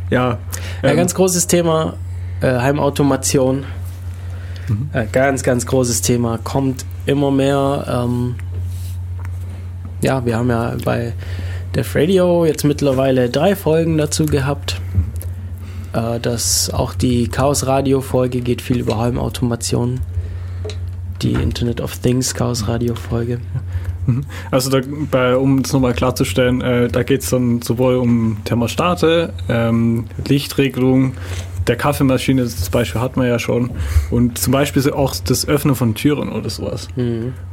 Ja. 0.09 0.39
Ja, 0.81 0.89
ähm, 0.89 0.97
ganz 0.97 1.13
großes 1.13 1.45
Thema. 1.45 1.93
Äh, 2.41 2.57
Heimautomation. 2.57 3.65
Äh, 4.93 5.05
ganz, 5.11 5.43
ganz 5.43 5.65
großes 5.65 6.01
Thema. 6.01 6.39
Kommt 6.43 6.85
immer 7.05 7.29
mehr. 7.29 7.85
Ähm, 7.87 8.35
ja, 10.01 10.25
wir 10.25 10.37
haben 10.37 10.49
ja 10.49 10.75
bei 10.83 11.13
Def 11.75 11.95
Radio 11.95 12.45
jetzt 12.45 12.63
mittlerweile 12.63 13.29
drei 13.29 13.55
Folgen 13.55 13.97
dazu 13.97 14.25
gehabt. 14.25 14.81
Äh, 15.93 16.19
das 16.19 16.69
auch 16.71 16.93
die 16.93 17.27
Chaos 17.27 17.65
Radio 17.65 18.01
Folge 18.01 18.41
geht 18.41 18.61
viel 18.61 18.79
über 18.79 18.97
Heimautomation. 18.97 20.01
Die 21.21 21.33
Internet 21.33 21.81
of 21.81 21.97
Things 21.97 22.33
Chaos 22.33 22.67
Radio 22.67 22.95
Folge. 22.95 23.39
Also 24.49 24.71
da, 24.71 24.81
bei, 25.11 25.37
um 25.37 25.59
es 25.59 25.71
nochmal 25.71 25.93
klarzustellen, 25.93 26.61
äh, 26.61 26.87
da 26.87 27.03
geht 27.03 27.21
es 27.21 27.29
dann 27.29 27.61
sowohl 27.61 27.97
um 27.97 28.37
Thermostate, 28.45 29.31
ähm, 29.47 30.05
Lichtregelung, 30.27 31.13
der 31.67 31.75
Kaffeemaschine, 31.75 32.41
das 32.41 32.69
Beispiel 32.71 32.99
hat 32.99 33.15
man 33.15 33.27
ja 33.27 33.37
schon, 33.37 33.69
und 34.09 34.39
zum 34.39 34.51
Beispiel 34.51 34.81
so 34.81 34.93
auch 34.93 35.15
das 35.23 35.47
Öffnen 35.47 35.75
von 35.75 35.93
Türen 35.93 36.31
oder 36.31 36.49
sowas, 36.49 36.87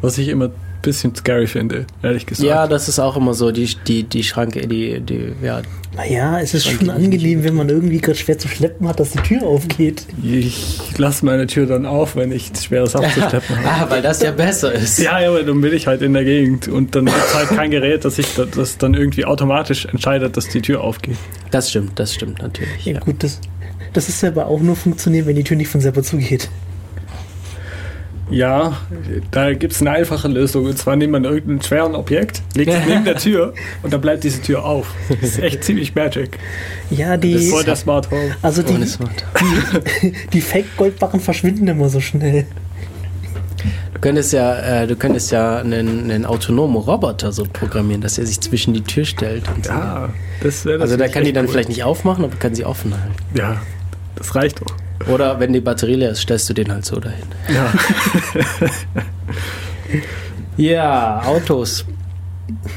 was 0.00 0.16
ich 0.16 0.28
immer 0.28 0.48
bisschen 0.82 1.14
scary 1.14 1.46
finde, 1.46 1.86
ehrlich 2.02 2.26
gesagt. 2.26 2.48
Ja, 2.48 2.66
das 2.66 2.88
ist 2.88 2.98
auch 2.98 3.16
immer 3.16 3.34
so, 3.34 3.50
die, 3.50 3.68
die, 3.86 4.04
die 4.04 4.22
Schranke, 4.24 4.66
die, 4.66 5.00
die, 5.00 5.32
ja, 5.42 5.62
Naja, 5.96 6.38
es 6.40 6.54
ist 6.54 6.66
Dann 6.66 6.74
schon 6.78 6.90
angenehm, 6.90 7.42
wenn 7.44 7.54
man 7.54 7.68
irgendwie 7.68 7.98
gerade 7.98 8.18
schwer 8.18 8.38
zu 8.38 8.48
schleppen 8.48 8.86
hat, 8.88 9.00
dass 9.00 9.10
die 9.10 9.18
Tür 9.18 9.42
aufgeht. 9.42 10.06
Ich 10.22 10.78
lasse 10.96 11.24
meine 11.24 11.46
Tür 11.46 11.66
dann 11.66 11.86
auf, 11.86 12.14
wenn 12.16 12.30
ich 12.32 12.50
schweres 12.60 12.94
abzuschleppen 12.94 13.56
habe. 13.64 13.68
ah, 13.68 13.86
weil 13.90 14.02
das 14.02 14.22
ja 14.22 14.30
besser 14.30 14.72
ist. 14.72 14.98
Ja, 14.98 15.20
ja, 15.20 15.28
aber 15.30 15.42
dann 15.42 15.60
bin 15.60 15.72
ich 15.72 15.86
halt 15.86 16.02
in 16.02 16.12
der 16.12 16.24
Gegend 16.24 16.68
und 16.68 16.94
dann 16.94 17.06
gibt 17.06 17.16
es 17.18 17.34
halt 17.34 17.48
kein 17.48 17.70
Gerät, 17.70 18.04
das, 18.04 18.18
ich, 18.18 18.28
das 18.54 18.78
dann 18.78 18.94
irgendwie 18.94 19.24
automatisch 19.24 19.86
entscheidet, 19.86 20.36
dass 20.36 20.48
die 20.48 20.60
Tür 20.62 20.82
aufgeht. 20.82 21.16
Das 21.50 21.70
stimmt, 21.70 21.98
das 21.98 22.14
stimmt 22.14 22.40
natürlich. 22.42 22.84
Ja, 22.84 22.94
Ja. 22.94 23.00
gut, 23.00 23.22
das, 23.24 23.40
das 23.92 24.08
ist 24.08 24.22
aber 24.22 24.46
auch 24.46 24.60
nur 24.60 24.76
funktionieren, 24.76 25.26
wenn 25.26 25.36
die 25.36 25.44
Tür 25.44 25.56
nicht 25.56 25.68
von 25.68 25.80
selber 25.80 26.02
zugeht. 26.02 26.48
Ja, 28.30 28.76
da 29.30 29.54
gibt 29.54 29.72
es 29.72 29.80
eine 29.80 29.90
einfache 29.92 30.28
Lösung. 30.28 30.66
Und 30.66 30.76
zwar 30.78 30.96
nimmt 30.96 31.12
man 31.12 31.24
irgendein 31.24 31.62
schweren 31.62 31.94
Objekt, 31.94 32.42
legt 32.54 32.72
es 32.72 32.86
neben 32.86 33.04
der 33.04 33.16
Tür 33.16 33.54
und 33.82 33.92
dann 33.92 34.00
bleibt 34.00 34.24
diese 34.24 34.42
Tür 34.42 34.64
auf. 34.64 34.94
Das 35.08 35.30
ist 35.30 35.38
echt 35.40 35.64
ziemlich 35.64 35.94
Magic. 35.94 36.38
Ja, 36.90 37.12
Das 37.16 37.20
die, 37.20 37.32
ist 37.34 37.50
voll 37.50 37.64
der 37.64 37.76
Smart 37.76 38.10
Home. 38.10 38.36
also 38.42 38.62
die, 38.62 38.84
Smart. 38.86 39.24
die, 40.02 40.12
die 40.32 40.40
Fake-Goldbarren 40.40 41.20
verschwinden 41.20 41.66
immer 41.68 41.88
so 41.88 42.00
schnell. 42.00 42.46
Du 43.94 44.00
könntest 44.00 44.32
ja, 44.32 44.82
äh, 44.82 44.86
du 44.86 44.94
könntest 44.94 45.32
ja 45.32 45.58
einen, 45.58 46.10
einen 46.10 46.24
autonomen 46.24 46.76
Roboter 46.76 47.32
so 47.32 47.44
programmieren, 47.50 48.00
dass 48.00 48.16
er 48.18 48.26
sich 48.26 48.40
zwischen 48.40 48.72
die 48.74 48.82
Tür 48.82 49.04
stellt. 49.04 49.48
Und 49.48 49.64
so. 49.66 49.72
Ja, 49.72 50.10
das 50.42 50.64
wäre 50.64 50.80
Also 50.80 50.96
da 50.96 51.08
kann 51.08 51.24
die 51.24 51.32
dann 51.32 51.46
cool. 51.46 51.52
vielleicht 51.52 51.68
nicht 51.70 51.82
aufmachen, 51.82 52.24
aber 52.24 52.36
kann 52.36 52.54
sie 52.54 52.64
offen 52.64 52.92
halten. 52.94 53.14
Ja, 53.34 53.56
das 54.14 54.34
reicht 54.36 54.60
doch. 54.60 54.72
Oder 55.06 55.38
wenn 55.40 55.52
die 55.52 55.60
Batterie 55.60 55.94
leer 55.94 56.10
ist, 56.10 56.20
stellst 56.22 56.48
du 56.50 56.54
den 56.54 56.72
halt 56.72 56.84
so 56.84 56.98
dahin. 56.98 57.24
Ja. 57.48 57.72
Ja, 60.56 61.22
Autos. 61.24 61.84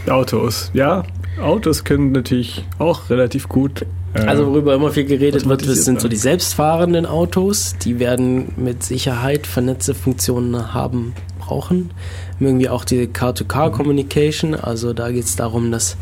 Autos, 0.08 0.70
ja. 0.74 1.04
Autos 1.42 1.84
können 1.84 2.12
natürlich 2.12 2.64
auch 2.78 3.10
relativ 3.10 3.50
gut. 3.50 3.86
äh, 4.14 4.20
Also 4.20 4.46
worüber 4.48 4.76
immer 4.76 4.92
viel 4.92 5.06
geredet 5.06 5.48
wird, 5.48 5.68
das 5.68 5.86
sind 5.86 6.00
so 6.00 6.08
die 6.08 6.16
selbstfahrenden 6.18 7.06
Autos. 7.08 7.76
Die 7.84 8.00
werden 8.00 8.54
mit 8.58 8.84
Sicherheit 8.84 9.48
vernetzte 9.48 9.96
Funktionen 9.96 10.74
haben, 10.76 11.14
brauchen. 11.40 11.90
Irgendwie 12.40 12.70
auch 12.70 12.86
die 12.86 13.08
Car-to-Car-Communication. 13.08 14.54
Also 14.56 14.94
da 14.94 15.10
geht 15.10 15.24
es 15.26 15.36
darum, 15.36 15.72
dass, 15.72 15.98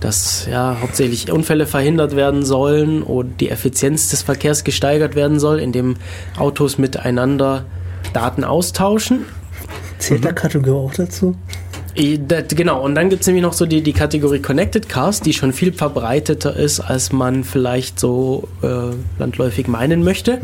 dass 0.00 0.46
ja, 0.50 0.78
hauptsächlich 0.80 1.30
Unfälle 1.30 1.66
verhindert 1.66 2.16
werden 2.16 2.44
sollen 2.44 3.02
und 3.02 3.40
die 3.40 3.50
Effizienz 3.50 4.08
des 4.08 4.22
Verkehrs 4.22 4.64
gesteigert 4.64 5.14
werden 5.14 5.38
soll, 5.38 5.60
indem 5.60 5.96
Autos 6.38 6.78
miteinander 6.78 7.64
Daten 8.12 8.44
austauschen. 8.44 9.26
Zählt 9.98 10.24
der 10.24 10.32
Kategorie 10.32 10.88
auch 10.88 10.94
dazu? 10.94 11.36
Das- 12.28 12.44
Genau, 12.48 12.82
und 12.84 12.94
dann 12.94 13.08
gibt 13.10 13.22
es 13.22 13.26
nämlich 13.26 13.42
noch 13.42 13.52
so 13.52 13.66
die, 13.66 13.82
die 13.82 13.92
Kategorie 13.92 14.38
Connected 14.40 14.88
Cars, 14.88 15.20
die 15.20 15.32
schon 15.32 15.52
viel 15.52 15.72
verbreiteter 15.72 16.54
ist, 16.56 16.80
als 16.80 17.10
man 17.12 17.42
vielleicht 17.44 17.98
so 17.98 18.48
äh, 18.62 18.66
landläufig 19.18 19.66
meinen 19.66 20.04
möchte. 20.04 20.38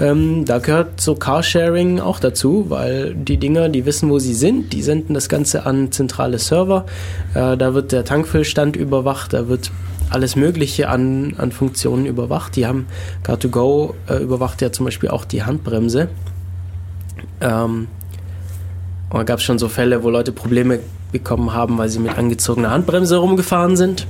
Ähm, 0.00 0.44
da 0.44 0.58
gehört 0.58 1.00
so 1.00 1.14
Carsharing 1.16 1.98
auch 2.00 2.20
dazu, 2.20 2.66
weil 2.68 3.14
die 3.14 3.36
Dinger, 3.36 3.68
die 3.68 3.84
wissen, 3.84 4.10
wo 4.10 4.18
sie 4.20 4.34
sind, 4.34 4.72
die 4.72 4.82
senden 4.82 5.14
das 5.14 5.28
Ganze 5.28 5.66
an 5.66 5.90
zentrale 5.90 6.38
Server. 6.38 6.86
Äh, 7.34 7.56
da 7.56 7.74
wird 7.74 7.90
der 7.92 8.04
Tankfüllstand 8.04 8.76
überwacht, 8.76 9.32
da 9.32 9.48
wird 9.48 9.70
alles 10.10 10.36
Mögliche 10.36 10.88
an, 10.88 11.34
an 11.38 11.50
Funktionen 11.50 12.06
überwacht. 12.06 12.54
Die 12.54 12.64
haben 12.66 12.86
Car2Go 13.26 13.94
äh, 14.08 14.22
überwacht 14.22 14.62
ja 14.62 14.70
zum 14.70 14.84
Beispiel 14.86 15.08
auch 15.08 15.24
die 15.24 15.42
Handbremse. 15.42 16.08
Ähm, 17.40 17.88
und 19.16 19.20
da 19.20 19.24
gab 19.24 19.38
es 19.38 19.44
schon 19.44 19.58
so 19.58 19.70
Fälle, 19.70 20.02
wo 20.02 20.10
Leute 20.10 20.30
Probleme 20.30 20.80
bekommen 21.10 21.54
haben, 21.54 21.78
weil 21.78 21.88
sie 21.88 21.98
mit 21.98 22.18
angezogener 22.18 22.70
Handbremse 22.70 23.16
rumgefahren 23.16 23.74
sind. 23.74 24.06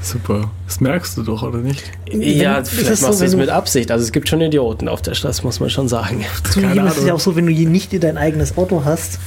Super. 0.00 0.50
Das 0.66 0.80
merkst 0.80 1.18
du 1.18 1.22
doch, 1.22 1.42
oder 1.42 1.58
nicht? 1.58 1.82
Ja, 2.10 2.58
ist 2.58 2.70
vielleicht 2.70 2.92
es 2.92 3.00
so, 3.00 3.08
machst 3.08 3.20
du 3.20 3.26
es 3.26 3.32
wenn 3.32 3.40
mit 3.40 3.50
Absicht. 3.50 3.90
Also 3.90 4.04
es 4.04 4.12
gibt 4.12 4.26
schon 4.26 4.40
Idioten 4.40 4.88
auf 4.88 5.02
der 5.02 5.14
Straße, 5.14 5.42
muss 5.42 5.60
man 5.60 5.68
schon 5.68 5.88
sagen. 5.88 6.24
Zugegeben 6.50 6.86
ist 6.86 6.96
es 6.96 7.04
ja 7.04 7.12
auch 7.12 7.20
so, 7.20 7.36
wenn 7.36 7.44
du 7.44 7.52
hier 7.52 7.68
nicht 7.68 8.02
dein 8.02 8.16
eigenes 8.16 8.56
Auto 8.56 8.86
hast, 8.86 9.18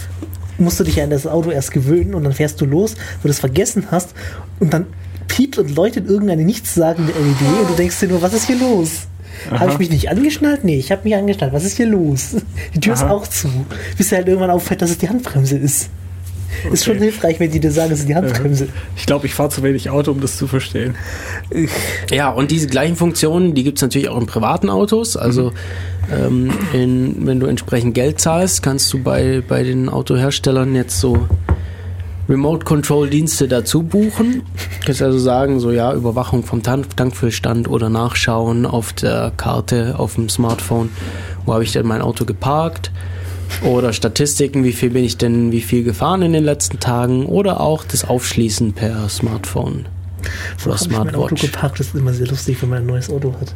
musst 0.57 0.79
du 0.79 0.83
dich 0.83 0.99
an 0.99 1.11
das 1.11 1.27
Auto 1.27 1.51
erst 1.51 1.71
gewöhnen 1.71 2.15
und 2.15 2.23
dann 2.23 2.33
fährst 2.33 2.59
du 2.59 2.65
los, 2.65 2.95
wo 3.21 3.27
du 3.27 3.29
es 3.29 3.39
vergessen 3.39 3.89
hast 3.91 4.15
und 4.59 4.73
dann 4.73 4.87
piept 5.27 5.59
und 5.59 5.75
leuchtet 5.75 6.09
irgendeine 6.09 6.43
nichtssagende 6.43 7.11
LED 7.11 7.59
und 7.61 7.69
du 7.69 7.75
denkst 7.75 7.99
dir 7.99 8.07
nur, 8.07 8.23
was 8.23 8.33
ist 8.33 8.47
hier 8.47 8.57
los? 8.57 9.07
Habe 9.49 9.71
ich 9.71 9.79
mich 9.79 9.89
nicht 9.89 10.09
angeschnallt? 10.09 10.63
Nee, 10.63 10.77
ich 10.77 10.91
habe 10.91 11.01
mich 11.03 11.15
angeschnallt. 11.15 11.53
Was 11.53 11.63
ist 11.63 11.77
hier 11.77 11.87
los? 11.87 12.35
Die 12.75 12.79
Tür 12.79 12.93
ist 12.93 13.03
Aha. 13.03 13.11
auch 13.11 13.27
zu. 13.27 13.47
Bis 13.97 14.09
dir 14.09 14.17
halt 14.17 14.27
irgendwann 14.27 14.51
auffällt, 14.51 14.81
dass 14.81 14.89
es 14.91 14.97
die 14.97 15.09
Handbremse 15.09 15.57
ist. 15.57 15.89
Ist 16.71 16.83
schon 16.83 16.95
Okay. 16.97 17.05
hilfreich, 17.05 17.39
wenn 17.39 17.49
die 17.49 17.61
dir 17.61 17.71
sagen, 17.71 17.91
es 17.93 17.99
ist 18.01 18.09
die 18.09 18.15
Handbremse. 18.15 18.67
Ich 18.97 19.05
glaube, 19.05 19.25
ich 19.25 19.33
fahre 19.33 19.49
zu 19.49 19.63
wenig 19.63 19.89
Auto, 19.89 20.11
um 20.11 20.19
das 20.19 20.35
zu 20.37 20.47
verstehen. 20.47 20.95
Ja, 22.11 22.29
und 22.29 22.51
diese 22.51 22.67
gleichen 22.67 22.95
Funktionen, 22.97 23.53
die 23.55 23.63
gibt 23.63 23.77
es 23.77 23.81
natürlich 23.81 24.09
auch 24.09 24.19
in 24.19 24.25
privaten 24.25 24.69
Autos. 24.69 25.15
Also 25.15 25.53
ähm, 26.11 26.51
in, 26.73 27.25
wenn 27.25 27.39
du 27.39 27.47
entsprechend 27.47 27.93
Geld 27.95 28.19
zahlst, 28.19 28.61
kannst 28.63 28.91
du 28.91 29.01
bei, 29.01 29.41
bei 29.47 29.63
den 29.63 29.87
Autoherstellern 29.87 30.75
jetzt 30.75 30.99
so 30.99 31.27
Remote-Control-Dienste 32.31 33.49
dazu 33.49 33.83
buchen. 33.83 34.43
Du 34.79 34.85
kannst 34.85 35.01
also 35.01 35.19
sagen, 35.19 35.59
so 35.59 35.71
ja, 35.71 35.93
Überwachung 35.93 36.43
vom 36.43 36.63
Tank 36.63 36.95
Tankfüllstand 36.95 37.67
oder 37.69 37.89
Nachschauen 37.89 38.65
auf 38.65 38.93
der 38.93 39.33
Karte, 39.35 39.95
auf 39.97 40.15
dem 40.15 40.29
Smartphone, 40.29 40.89
wo 41.45 41.53
habe 41.53 41.63
ich 41.63 41.73
denn 41.73 41.85
mein 41.85 42.01
Auto 42.01 42.23
geparkt. 42.23 42.91
Oder 43.63 43.91
Statistiken, 43.91 44.63
wie 44.63 44.71
viel 44.71 44.91
bin 44.91 45.03
ich 45.03 45.17
denn, 45.17 45.51
wie 45.51 45.59
viel 45.59 45.83
gefahren 45.83 46.21
in 46.21 46.31
den 46.31 46.45
letzten 46.45 46.79
Tagen. 46.79 47.25
Oder 47.25 47.59
auch 47.59 47.83
das 47.83 48.05
Aufschließen 48.05 48.71
per 48.71 49.09
Smartphone. 49.09 49.87
Wo 50.59 50.69
Oder 50.69 50.79
habe 50.79 50.85
ich 50.89 50.97
mein 50.97 51.09
Auto 51.09 51.35
Smartwatch. 51.35 51.41
geparkt? 51.41 51.79
Das 51.81 51.87
ist 51.87 51.95
immer 51.95 52.13
sehr 52.13 52.27
lustig, 52.27 52.61
wenn 52.61 52.69
man 52.69 52.79
ein 52.79 52.85
neues 52.85 53.09
Auto 53.09 53.35
hat. 53.41 53.53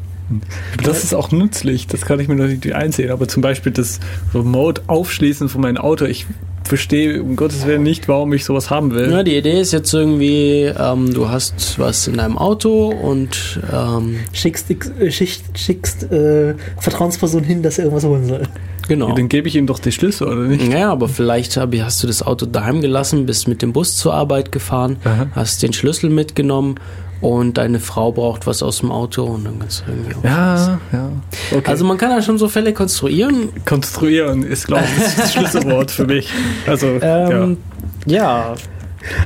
Das 0.84 1.04
ist 1.04 1.14
auch 1.14 1.32
nützlich, 1.32 1.88
das 1.88 2.02
kann 2.02 2.20
ich 2.20 2.28
mir 2.28 2.36
natürlich 2.36 2.64
nicht 2.64 2.76
einsehen. 2.76 3.12
Aber 3.12 3.28
zum 3.28 3.42
Beispiel 3.42 3.72
das 3.72 4.00
Remote-Aufschließen 4.34 5.50
von 5.50 5.62
meinem 5.62 5.78
Auto, 5.78 6.06
ich 6.06 6.26
verstehe 6.64 7.22
um 7.22 7.36
Gottes 7.36 7.66
Willen 7.66 7.84
nicht, 7.84 8.08
warum 8.08 8.34
ich 8.34 8.44
sowas 8.44 8.70
haben 8.70 8.94
will. 8.94 9.12
Ja, 9.12 9.24
die 9.24 9.38
Idee 9.38 9.60
ist 9.62 9.72
jetzt 9.72 9.94
irgendwie, 9.94 10.64
ähm, 10.64 11.14
du 11.14 11.30
hast 11.30 11.78
was 11.78 12.08
in 12.08 12.18
deinem 12.18 12.38
Auto 12.38 12.90
und 12.90 13.60
ähm, 13.72 14.18
Schickst, 14.34 14.72
äh, 14.72 15.12
schickst, 15.12 15.44
schickst 15.58 16.12
äh, 16.12 16.56
Vertrauensperson 16.80 17.44
hin, 17.44 17.62
dass 17.62 17.78
er 17.78 17.86
irgendwas 17.86 18.06
holen 18.06 18.26
soll. 18.26 18.44
genau. 18.88 19.14
Dann 19.16 19.30
gebe 19.30 19.48
ich 19.48 19.56
ihm 19.56 19.68
doch 19.68 19.80
die 19.80 19.92
Schlüssel, 19.92 20.28
oder 20.28 20.42
nicht? 20.42 20.72
Ja, 20.72 20.92
aber 20.92 21.08
vielleicht 21.08 21.56
hab, 21.58 21.76
hast 21.76 22.02
du 22.02 22.08
das 22.08 22.24
Auto 22.24 22.46
daheim 22.48 22.82
gelassen, 22.82 23.26
bist 23.26 23.48
mit 23.48 23.62
dem 23.62 23.72
Bus 23.72 23.96
zur 23.98 24.14
Arbeit 24.16 24.52
gefahren, 24.52 24.98
Aha. 25.04 25.28
hast 25.34 25.62
den 25.62 25.74
Schlüssel 25.74 26.10
mitgenommen 26.10 26.76
und 27.22 27.58
deine 27.58 27.80
Frau 27.80 28.12
braucht 28.12 28.46
was 28.48 28.62
aus 28.64 28.80
dem 28.80 28.92
Auto 28.92 29.24
und 29.24 29.46
dann 29.46 29.60
kannst 29.60 29.84
du 29.88 29.92
irgendwie. 29.92 30.16
auch- 30.16 30.24
Ja, 30.24 30.80
ja. 30.92 31.10
Okay. 31.52 31.64
Also 31.70 31.86
man 31.86 31.98
kann 31.98 32.12
ja 32.12 32.22
schon 32.22 32.38
so 32.38 32.48
Fälle 32.50 32.74
konstruieren. 32.74 33.50
konstruieren 33.66 34.44
ist, 34.44 34.68
glaube 34.68 34.84
ich, 34.98 35.16
das 35.16 35.34
Schlüsselwort 35.34 35.92
für 35.92 36.06
mich. 36.06 36.30
Also, 36.68 36.88
Ähm, 37.02 37.58
ja. 38.06 38.56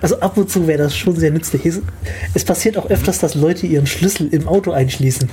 Also 0.02 0.20
ab 0.20 0.36
und 0.38 0.50
zu 0.52 0.68
wäre 0.68 0.80
das 0.84 0.96
schon 0.96 1.16
sehr 1.16 1.32
nützlich. 1.32 1.62
Es 2.34 2.44
passiert 2.44 2.78
auch 2.78 2.90
öfters, 2.90 3.20
dass 3.20 3.36
Leute 3.36 3.66
ihren 3.66 3.88
Schlüssel 3.88 4.28
im 4.32 4.46
Auto 4.48 4.72
einschließen. 4.72 5.30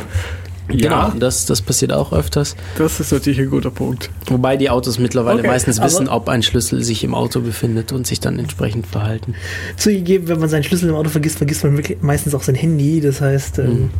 Genau, 0.68 1.10
das, 1.18 1.46
das 1.46 1.62
passiert 1.62 1.92
auch 1.92 2.12
öfters. 2.12 2.56
das 2.76 2.98
ist 3.00 3.12
natürlich 3.12 3.38
ein 3.40 3.50
guter 3.50 3.70
Punkt. 3.70 4.10
Wobei 4.26 4.56
die 4.56 4.68
Autos 4.70 4.98
mittlerweile 4.98 5.38
Okay, 5.40 5.48
meistens 5.48 5.80
wissen, 5.80 6.08
ob 6.08 6.28
ein 6.28 6.42
Schlüssel 6.42 6.82
sich 6.82 7.04
im 7.04 7.14
Auto 7.14 7.40
befindet 7.40 7.92
und 7.92 8.06
sich 8.06 8.20
dann 8.20 8.38
entsprechend 8.38 8.86
verhalten. 8.86 9.34
Zugegeben, 9.76 10.28
wenn 10.28 10.40
man 10.40 10.48
seinen 10.48 10.64
Schlüssel 10.64 10.88
im 10.88 10.94
Auto 10.96 11.08
vergisst, 11.10 11.38
vergisst 11.38 11.62
man 11.64 11.76
wirklich 11.76 11.98
meistens 12.02 12.34
auch 12.34 12.42
sein 12.42 12.54
Handy. 12.56 13.00
Das 13.00 13.20
heißt, 13.20 13.58
ähm, 13.60 13.90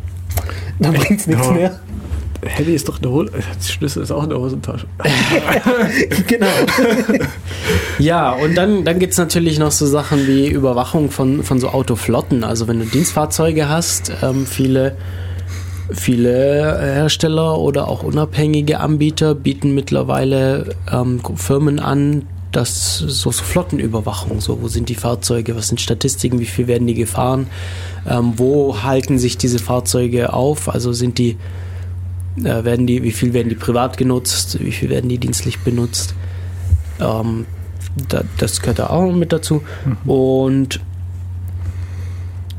dann 0.80 0.94
bringt 0.94 1.20
es 1.20 1.26
nichts 1.26 1.46
Ja. 1.46 1.52
mehr. 1.52 1.80
Handy 2.44 2.74
ist 2.74 2.88
doch 2.88 3.00
eine 3.02 3.10
Hose. 3.10 3.30
Der 3.32 3.64
Schlüssel 3.64 4.02
ist 4.02 4.10
auch 4.12 4.22
in 4.22 4.28
der 4.30 4.38
Hosentasche. 4.38 4.86
genau. 6.26 6.46
Ja, 7.98 8.32
und 8.32 8.54
dann, 8.56 8.84
dann 8.84 8.98
gibt 8.98 9.12
es 9.12 9.18
natürlich 9.18 9.58
noch 9.58 9.72
so 9.72 9.86
Sachen 9.86 10.26
wie 10.26 10.46
Überwachung 10.48 11.10
von, 11.10 11.42
von 11.42 11.58
so 11.58 11.70
Autoflotten. 11.70 12.44
Also 12.44 12.68
wenn 12.68 12.78
du 12.78 12.84
Dienstfahrzeuge 12.84 13.68
hast, 13.68 14.12
ähm, 14.22 14.46
viele, 14.46 14.96
viele 15.90 16.78
Hersteller 16.80 17.58
oder 17.58 17.88
auch 17.88 18.02
unabhängige 18.02 18.80
Anbieter 18.80 19.34
bieten 19.34 19.74
mittlerweile 19.74 20.74
ähm, 20.92 21.20
Firmen 21.36 21.78
an, 21.78 22.22
dass 22.52 22.98
so, 22.98 23.30
so 23.30 23.44
Flottenüberwachung, 23.44 24.40
so 24.40 24.62
wo 24.62 24.68
sind 24.68 24.88
die 24.88 24.94
Fahrzeuge, 24.94 25.56
was 25.56 25.68
sind 25.68 25.80
Statistiken, 25.80 26.40
wie 26.40 26.46
viel 26.46 26.66
werden 26.66 26.86
die 26.86 26.94
gefahren, 26.94 27.48
ähm, 28.08 28.34
wo 28.36 28.82
halten 28.82 29.18
sich 29.18 29.36
diese 29.36 29.58
Fahrzeuge 29.58 30.32
auf, 30.32 30.68
also 30.68 30.92
sind 30.92 31.18
die, 31.18 31.36
äh, 32.38 32.64
werden 32.64 32.86
die, 32.86 33.02
wie 33.02 33.12
viel 33.12 33.32
werden 33.34 33.48
die 33.48 33.56
privat 33.56 33.98
genutzt, 33.98 34.58
wie 34.60 34.72
viel 34.72 34.88
werden 34.88 35.08
die 35.10 35.18
dienstlich 35.18 35.58
benutzt. 35.60 36.14
Ähm, 36.98 37.46
da, 38.08 38.22
das 38.38 38.60
gehört 38.60 38.78
da 38.78 38.88
auch 38.88 39.12
mit 39.12 39.32
dazu. 39.32 39.62
Und, 40.06 40.80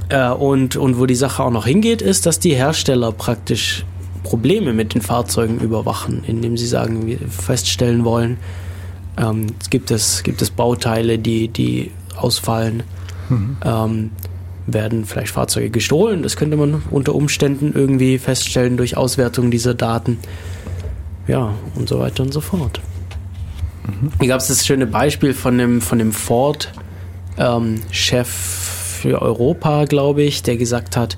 äh, 0.10 0.30
und, 0.30 0.76
und 0.76 1.00
wo 1.00 1.06
die 1.06 1.16
Sache 1.16 1.44
auch 1.44 1.52
noch 1.52 1.66
hingeht, 1.66 2.02
ist, 2.02 2.26
dass 2.26 2.40
die 2.40 2.56
Hersteller 2.56 3.12
praktisch 3.12 3.86
Probleme 4.24 4.74
mit 4.74 4.94
den 4.94 5.02
Fahrzeugen 5.02 5.60
überwachen, 5.60 6.24
indem 6.26 6.58
sie 6.58 6.68
sagen, 6.68 7.08
wir 7.08 7.20
feststellen 7.30 8.04
wollen, 8.04 8.38
ähm, 9.18 9.48
gibt 9.70 9.92
es, 9.92 10.24
gibt 10.24 10.42
es 10.42 10.50
Bauteile, 10.50 11.18
die, 11.18 11.48
die 11.48 11.92
ausfallen, 12.16 12.84
ähm, 13.64 14.12
werden 14.66 15.06
vielleicht 15.06 15.32
Fahrzeuge 15.32 15.70
gestohlen. 15.70 16.24
Das 16.24 16.36
könnte 16.36 16.58
man 16.58 16.82
unter 16.92 17.16
Umständen 17.16 17.72
irgendwie 17.74 18.18
feststellen 18.18 18.76
durch 18.78 18.98
Auswertung 18.98 19.50
dieser 19.52 19.74
Daten. 19.74 20.18
Ja, 21.28 21.54
und 21.76 21.90
so 21.90 22.00
weiter 22.00 22.24
und 22.24 22.34
so 22.34 22.42
fort. 22.42 22.82
Hier 24.20 24.28
gab 24.28 24.42
es 24.42 24.48
das 24.48 24.66
schöne 24.66 24.88
Beispiel 24.88 25.34
von 25.34 25.58
dem, 25.58 25.80
von 25.82 26.00
dem 26.00 26.12
Ford-Chef 26.12 26.68
für 28.98 29.22
Europa, 29.22 29.86
glaube 29.86 30.24
ich, 30.24 30.44
der 30.44 30.58
gesagt 30.58 30.98
hat, 30.98 31.18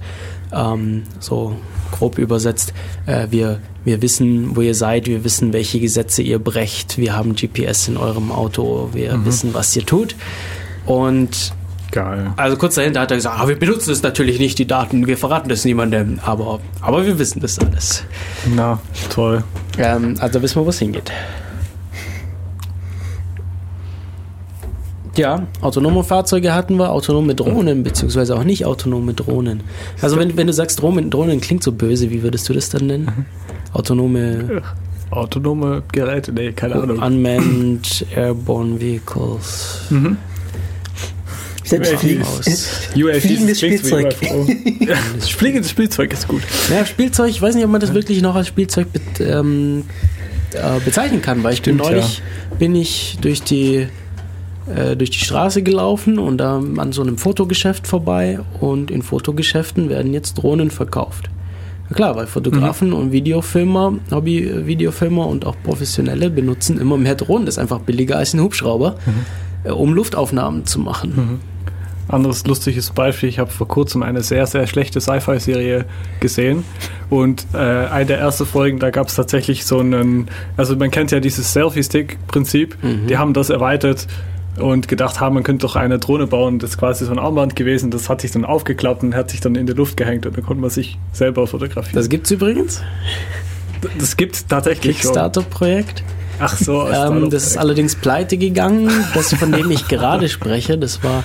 ähm, 0.54 1.04
so 1.20 1.56
grob 1.92 2.18
übersetzt, 2.18 2.74
äh, 3.06 3.28
wir, 3.30 3.60
wir 3.84 4.02
wissen, 4.02 4.56
wo 4.56 4.62
ihr 4.62 4.76
seid, 4.76 5.08
wir 5.08 5.24
wissen, 5.24 5.54
welche 5.54 5.80
Gesetze 5.80 6.22
ihr 6.22 6.40
brecht, 6.40 6.98
wir 6.98 7.16
haben 7.16 7.36
GPS 7.36 7.88
in 7.88 7.98
eurem 7.98 8.32
Auto, 8.32 8.90
wir 8.94 9.26
wissen, 9.26 9.54
was 9.54 9.76
ihr 9.76 9.86
tut. 9.86 10.16
Und 10.86 11.54
Geil. 11.92 12.34
also 12.36 12.56
kurz 12.58 12.76
dahinter 12.76 13.02
hat 13.02 13.12
er 13.12 13.18
gesagt, 13.18 13.40
ah, 13.40 13.48
wir 13.48 13.58
benutzen 13.58 13.92
es 13.92 14.04
natürlich 14.04 14.40
nicht, 14.40 14.60
die 14.60 14.68
Daten, 14.68 15.08
wir 15.08 15.18
verraten 15.18 15.50
das 15.50 15.66
niemandem, 15.66 16.20
aber, 16.24 16.60
aber 16.82 17.06
wir 17.06 17.18
wissen 17.18 17.40
das 17.40 17.58
alles. 17.60 18.04
Na, 18.56 18.80
toll. 19.10 19.44
Ähm, 19.78 20.16
also 20.20 20.42
wissen 20.42 20.62
wir, 20.62 20.66
wo 20.66 20.70
es 20.70 20.80
hingeht. 20.80 21.12
Ja, 25.16 25.47
autonome 25.62 26.03
Fahrzeuge 26.03 26.53
hatten 26.53 26.78
wir, 26.78 26.91
autonome 26.91 27.36
Drohnen, 27.36 27.84
beziehungsweise 27.84 28.36
auch 28.36 28.43
nicht 28.43 28.66
autonome 28.66 29.14
Drohnen. 29.14 29.62
Also 30.01 30.18
wenn, 30.18 30.38
wenn 30.38 30.47
du 30.47 30.53
sagst, 30.53 30.82
Drohnen, 30.82 31.10
Drohnen 31.10 31.41
klingt 31.41 31.64
so 31.64 31.72
böse, 31.72 32.10
wie 32.12 32.24
würdest 32.24 32.47
du 32.49 32.53
das 32.53 32.70
dann 32.70 32.88
nennen? 32.88 33.26
Autonome 33.74 34.62
Autonome 35.12 35.82
Geräte, 35.91 36.32
nee, 36.32 36.51
keine 36.51 36.76
Ahnung. 36.76 36.99
Unmanned 36.99 38.05
Airborne 38.16 38.80
Vehicles. 38.80 39.82
Selbst 41.64 41.91
Ja, 41.91 41.97
fliegen. 41.97 42.22
aus. 42.24 42.45
UAVs 42.95 43.22
Fliegendes 43.22 43.57
Spielzeug. 43.60 44.16
Fliegendes 45.20 45.70
Spielzeug 45.72 46.14
ist 46.14 46.28
gut. 46.28 46.41
Ja, 46.72 46.86
Spielzeug, 46.86 47.30
ich 47.30 47.41
weiß 47.41 47.55
nicht, 47.55 47.66
ob 47.66 47.72
man 47.72 47.82
das 47.82 47.93
wirklich 47.93 48.22
noch 48.22 48.36
als 48.36 48.47
Spielzeug 48.47 48.88
be 48.93 49.24
ähm, 49.24 49.84
äh, 50.53 50.80
bezeichnen 50.84 51.22
kann, 51.22 51.43
weil 51.43 51.53
ich 51.53 51.62
bin 51.64 51.78
neulich 51.78 52.22
bin 52.57 52.76
ich 52.76 53.18
durch 53.22 53.41
die 53.43 53.88
äh, 54.76 54.96
durch 54.96 55.10
die 55.10 55.20
Straße 55.20 55.64
gelaufen 55.64 56.20
und 56.20 56.38
da 56.38 56.62
an 56.78 56.92
so 56.92 57.02
einem 57.02 57.18
Fotogeschäft 57.18 57.88
vorbei 57.88 58.40
und 58.60 58.92
in 58.92 59.02
Fotogeschäften 59.02 59.90
werden 59.90 60.14
jetzt 60.14 60.36
Drohnen 60.36 60.70
verkauft. 60.70 61.30
Na 61.90 61.96
klar, 61.96 62.16
weil 62.16 62.28
Fotografen 62.28 62.94
und 62.94 63.12
Videofilmer, 63.12 63.96
Hobby-Videofilmer 64.12 65.26
und 65.26 65.46
auch 65.46 65.56
Professionelle 65.64 66.30
benutzen 66.30 66.80
immer 66.80 66.98
mehr 66.98 67.16
Drohnen. 67.16 67.48
Das 67.48 67.56
ist 67.56 67.60
einfach 67.60 67.80
billiger 67.80 68.18
als 68.18 68.34
ein 68.34 68.42
Hubschrauber, 68.42 68.96
äh, 69.64 69.72
um 69.72 69.94
Luftaufnahmen 69.94 70.66
zu 70.66 70.80
machen. 70.80 71.40
Anderes 72.08 72.46
lustiges 72.46 72.90
Beispiel, 72.92 73.30
ich 73.30 73.38
habe 73.38 73.52
vor 73.52 73.68
kurzem 73.68 74.02
eine 74.02 74.24
sehr, 74.24 74.46
sehr 74.48 74.66
schlechte 74.66 75.00
Sci-Fi-Serie 75.00 75.86
gesehen 76.20 76.64
und 77.12 77.46
äh, 77.54 77.58
eine 77.58 78.06
der 78.06 78.20
ersten 78.20 78.48
Folgen, 78.48 78.80
da 78.80 78.90
gab 78.90 79.08
es 79.08 79.16
tatsächlich 79.16 79.64
so 79.66 79.80
einen, 79.80 80.28
also 80.58 80.76
man 80.76 80.90
kennt 80.90 81.12
ja 81.12 81.20
dieses 81.20 81.54
Selfie-Stick-Prinzip, 81.54 82.78
die 83.08 83.18
haben 83.18 83.36
das 83.36 83.52
erweitert 83.52 84.08
und 84.60 84.88
gedacht 84.88 85.20
haben, 85.20 85.36
man 85.36 85.43
könnte 85.43 85.66
doch 85.66 85.76
eine 85.76 85.99
Drohne 85.99 86.28
bauen, 86.28 86.60
das 86.60 86.72
ist 86.72 86.78
quasi 86.78 87.05
so 87.05 87.12
ein 87.12 87.20
Armband 87.20 87.55
gewesen, 87.55 87.91
das 87.91 88.10
hat 88.10 88.22
sich 88.22 88.32
dann 88.32 88.45
aufgeklappt 88.45 89.03
und 89.03 89.16
hat 89.16 89.32
sich 89.32 89.39
dann 89.39 89.55
in 89.55 89.66
die 89.66 89.74
Luft 89.74 89.97
gehängt 89.97 90.26
und 90.26 90.36
dann 90.38 90.45
konnte 90.45 90.62
man 90.62 90.70
sich 90.70 90.97
selber 91.14 91.47
fotografieren. 91.47 91.95
Das 91.95 92.10
gibt's 92.10 92.32
übrigens. 92.32 92.82
Das, 93.97 94.18
gibt 94.18 94.49
tatsächlich. 94.49 94.97
Kickstarter-Projekt. 94.97 96.03
Ach 96.39 96.55
so, 96.57 96.88
Ähm, 96.88 97.30
das 97.30 97.47
ist 97.47 97.57
allerdings 97.57 97.95
pleite 97.95 98.38
gegangen. 98.38 98.89
Das, 99.14 99.34
von 99.34 99.51
dem 99.51 99.72
ich 99.72 99.88
gerade 99.88 100.30
spreche, 100.30 100.78
das 100.78 101.03
war, 101.03 101.24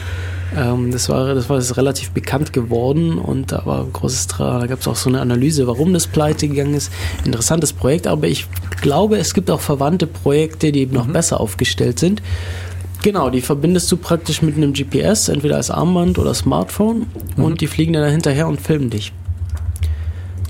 ähm, 0.56 0.90
das 0.90 1.08
war, 1.08 1.34
das 1.34 1.48
war 1.48 1.56
das 1.56 1.76
relativ 1.76 2.10
bekannt 2.10 2.52
geworden 2.52 3.18
und 3.18 3.52
da 3.52 3.64
war 3.64 3.82
ein 3.82 3.92
großes 3.92 4.26
Tra 4.26 4.60
da 4.60 4.66
gab 4.66 4.80
es 4.80 4.88
auch 4.88 4.96
so 4.96 5.08
eine 5.08 5.20
Analyse, 5.20 5.66
warum 5.66 5.92
das 5.92 6.06
pleite 6.06 6.48
gegangen 6.48 6.74
ist. 6.74 6.92
Interessantes 7.24 7.72
Projekt, 7.72 8.06
aber 8.06 8.26
ich 8.26 8.46
glaube, 8.80 9.18
es 9.18 9.34
gibt 9.34 9.50
auch 9.50 9.60
verwandte 9.60 10.06
Projekte, 10.06 10.72
die 10.72 10.80
eben 10.80 10.94
noch 10.94 11.06
besser 11.06 11.40
aufgestellt 11.40 11.98
sind. 11.98 12.22
Genau, 13.04 13.28
die 13.28 13.42
verbindest 13.42 13.92
du 13.92 13.98
praktisch 13.98 14.40
mit 14.40 14.56
einem 14.56 14.72
GPS, 14.72 15.28
entweder 15.28 15.56
als 15.56 15.70
Armband 15.70 16.18
oder 16.18 16.32
Smartphone 16.32 17.04
und 17.36 17.60
die 17.60 17.66
fliegen 17.66 17.92
dann 17.92 18.10
hinterher 18.10 18.48
und 18.48 18.62
filmen 18.62 18.88
dich. 18.88 19.12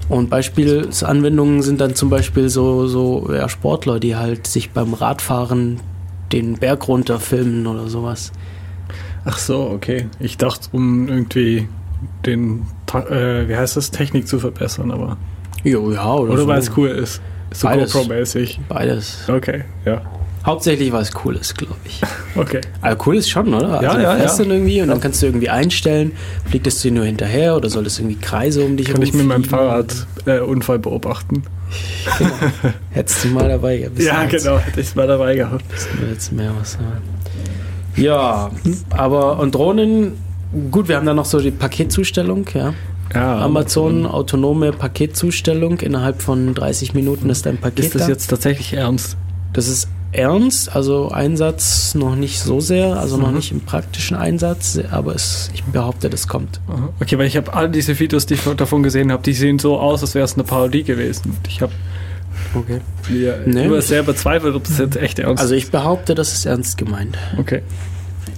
Und 0.08 0.30
Beispielsanwendungen 0.30 1.62
sind 1.62 1.80
dann 1.80 1.96
zum 1.96 2.10
Beispiel 2.10 2.48
so, 2.48 2.86
so 2.86 3.28
ja, 3.34 3.48
Sportler, 3.48 3.98
die 3.98 4.14
halt 4.14 4.46
sich 4.46 4.70
beim 4.70 4.94
Radfahren 4.94 5.80
den 6.30 6.54
Berg 6.54 6.86
runter 6.86 7.18
filmen 7.18 7.66
oder 7.66 7.88
sowas. 7.88 8.30
Ach 9.24 9.38
so, 9.38 9.62
okay. 9.62 10.06
Ich 10.20 10.36
dachte, 10.36 10.68
um 10.70 11.08
irgendwie 11.08 11.66
den, 12.24 12.66
äh, 12.94 13.48
wie 13.48 13.56
heißt 13.56 13.76
das, 13.76 13.90
Technik 13.90 14.28
zu 14.28 14.38
verbessern, 14.38 14.92
aber. 14.92 15.16
Jo, 15.64 15.90
ja, 15.90 16.14
oder, 16.14 16.34
Oder 16.34 16.42
so. 16.42 16.46
weil 16.46 16.58
es 16.60 16.70
cool 16.76 16.90
ist. 16.90 17.20
So. 17.52 17.66
GoPro-mäßig. 17.66 18.60
Beides. 18.68 19.28
Okay, 19.28 19.64
ja. 19.84 20.02
Hauptsächlich 20.44 20.92
weil 20.92 21.02
es 21.02 21.12
cool 21.24 21.36
ist, 21.36 21.56
glaube 21.56 21.76
ich. 21.84 22.00
Okay. 22.36 22.62
Aber 22.80 23.06
cool 23.06 23.16
ist 23.16 23.30
schon, 23.30 23.54
oder? 23.54 23.80
Ja, 23.80 23.90
also, 23.90 24.00
ja, 24.00 24.16
ja. 24.16 24.36
dann 24.36 24.50
irgendwie 24.50 24.82
und 24.82 24.88
dann 24.88 25.00
kannst 25.00 25.22
du 25.22 25.26
irgendwie 25.26 25.50
einstellen, 25.50 26.10
fliegt 26.50 26.66
es 26.66 26.82
dir 26.82 26.90
nur 26.90 27.04
hinterher 27.04 27.54
oder 27.54 27.70
soll 27.70 27.86
es 27.86 28.00
irgendwie 28.00 28.16
Kreise 28.16 28.64
um 28.64 28.76
dich 28.76 28.88
Kann 28.88 29.00
ich 29.02 29.14
mit 29.14 29.24
meinem? 29.24 29.44
Fahrrad 29.44 29.94
äh, 30.26 30.40
Unfall 30.40 30.80
beobachten? 30.80 31.44
Hättest 32.90 33.22
du 33.22 33.28
mal 33.28 33.48
dabei 33.48 33.78
gehabt. 33.78 34.00
Ja, 34.00 34.24
genau. 34.24 34.58
Hätte 34.58 34.80
ich 34.80 34.96
mal 34.96 35.06
dabei 35.06 35.36
gehabt. 35.36 35.64
Willst 36.00 36.32
mehr 36.32 36.52
was 36.58 36.72
sagen. 36.72 37.02
Ja, 37.94 38.50
aber 38.90 39.38
und 39.38 39.54
Drohnen, 39.54 40.14
gut, 40.72 40.88
wir 40.88 40.96
haben 40.96 41.06
da 41.06 41.14
noch 41.14 41.26
so 41.26 41.38
die 41.40 41.52
Paketzustellung, 41.52 42.46
ja. 42.52 42.74
Ja, 43.14 43.38
Amazon, 43.38 44.06
autonome 44.06 44.72
Paketzustellung. 44.72 45.78
Innerhalb 45.78 46.20
von 46.20 46.52
30 46.52 46.94
Minuten 46.94 47.30
ist 47.30 47.46
dein 47.46 47.58
Paket 47.58 47.84
Ist 47.84 47.94
das 47.94 48.02
da. 48.02 48.08
jetzt 48.08 48.26
tatsächlich 48.26 48.72
ernst? 48.72 49.16
Das 49.52 49.68
ist 49.68 49.88
ernst, 50.14 50.74
also 50.74 51.10
Einsatz 51.10 51.94
noch 51.94 52.16
nicht 52.16 52.40
so 52.40 52.60
sehr, 52.60 52.96
also 52.96 53.16
noch 53.16 53.28
Mhm. 53.30 53.36
nicht 53.36 53.52
im 53.52 53.60
praktischen 53.60 54.16
Einsatz, 54.16 54.78
aber 54.90 55.14
es, 55.14 55.50
ich 55.54 55.64
behaupte, 55.64 56.08
das 56.10 56.28
kommt. 56.28 56.60
Okay, 57.00 57.18
weil 57.18 57.26
ich 57.26 57.36
habe 57.36 57.52
all 57.54 57.68
diese 57.70 57.98
Videos, 57.98 58.26
die 58.26 58.34
ich 58.34 58.40
davon 58.56 58.82
gesehen 58.82 59.10
habe, 59.12 59.22
die 59.22 59.32
sehen 59.32 59.58
so 59.58 59.78
aus, 59.78 60.02
als 60.02 60.14
wäre 60.14 60.24
es 60.24 60.34
eine 60.34 60.44
Parodie 60.44 60.82
gewesen. 60.84 61.36
Ich 61.48 61.60
habe 61.62 61.72
Okay. 62.54 62.80
Nee. 63.46 63.64
immer 63.64 63.80
sehr 63.82 64.02
bezweifelt, 64.02 64.54
ob 64.54 64.64
das 64.64 64.78
jetzt 64.78 64.96
echt 64.96 65.18
ernst 65.18 65.42
Also 65.42 65.54
ich 65.54 65.70
behaupte, 65.70 66.14
das 66.14 66.32
ist 66.32 66.46
ernst 66.46 66.78
gemeint. 66.78 67.16
Okay. 67.38 67.62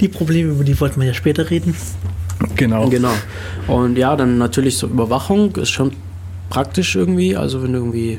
Die 0.01 0.09
Probleme, 0.09 0.53
über 0.53 0.65
die 0.65 0.79
wollten 0.81 1.01
wir 1.01 1.07
ja 1.09 1.15
später 1.15 1.51
reden. 1.51 1.75
Genau. 2.57 2.89
Genau. 2.89 3.13
Und 3.67 3.97
ja, 3.97 4.15
dann 4.17 4.39
natürlich 4.39 4.77
so 4.79 4.87
Überwachung 4.87 5.57
ist 5.57 5.71
schon 5.71 5.93
praktisch 6.51 6.95
irgendwie. 6.97 7.37
Also 7.37 7.63
wenn 7.63 7.73
du 7.73 7.79
irgendwie 7.79 8.19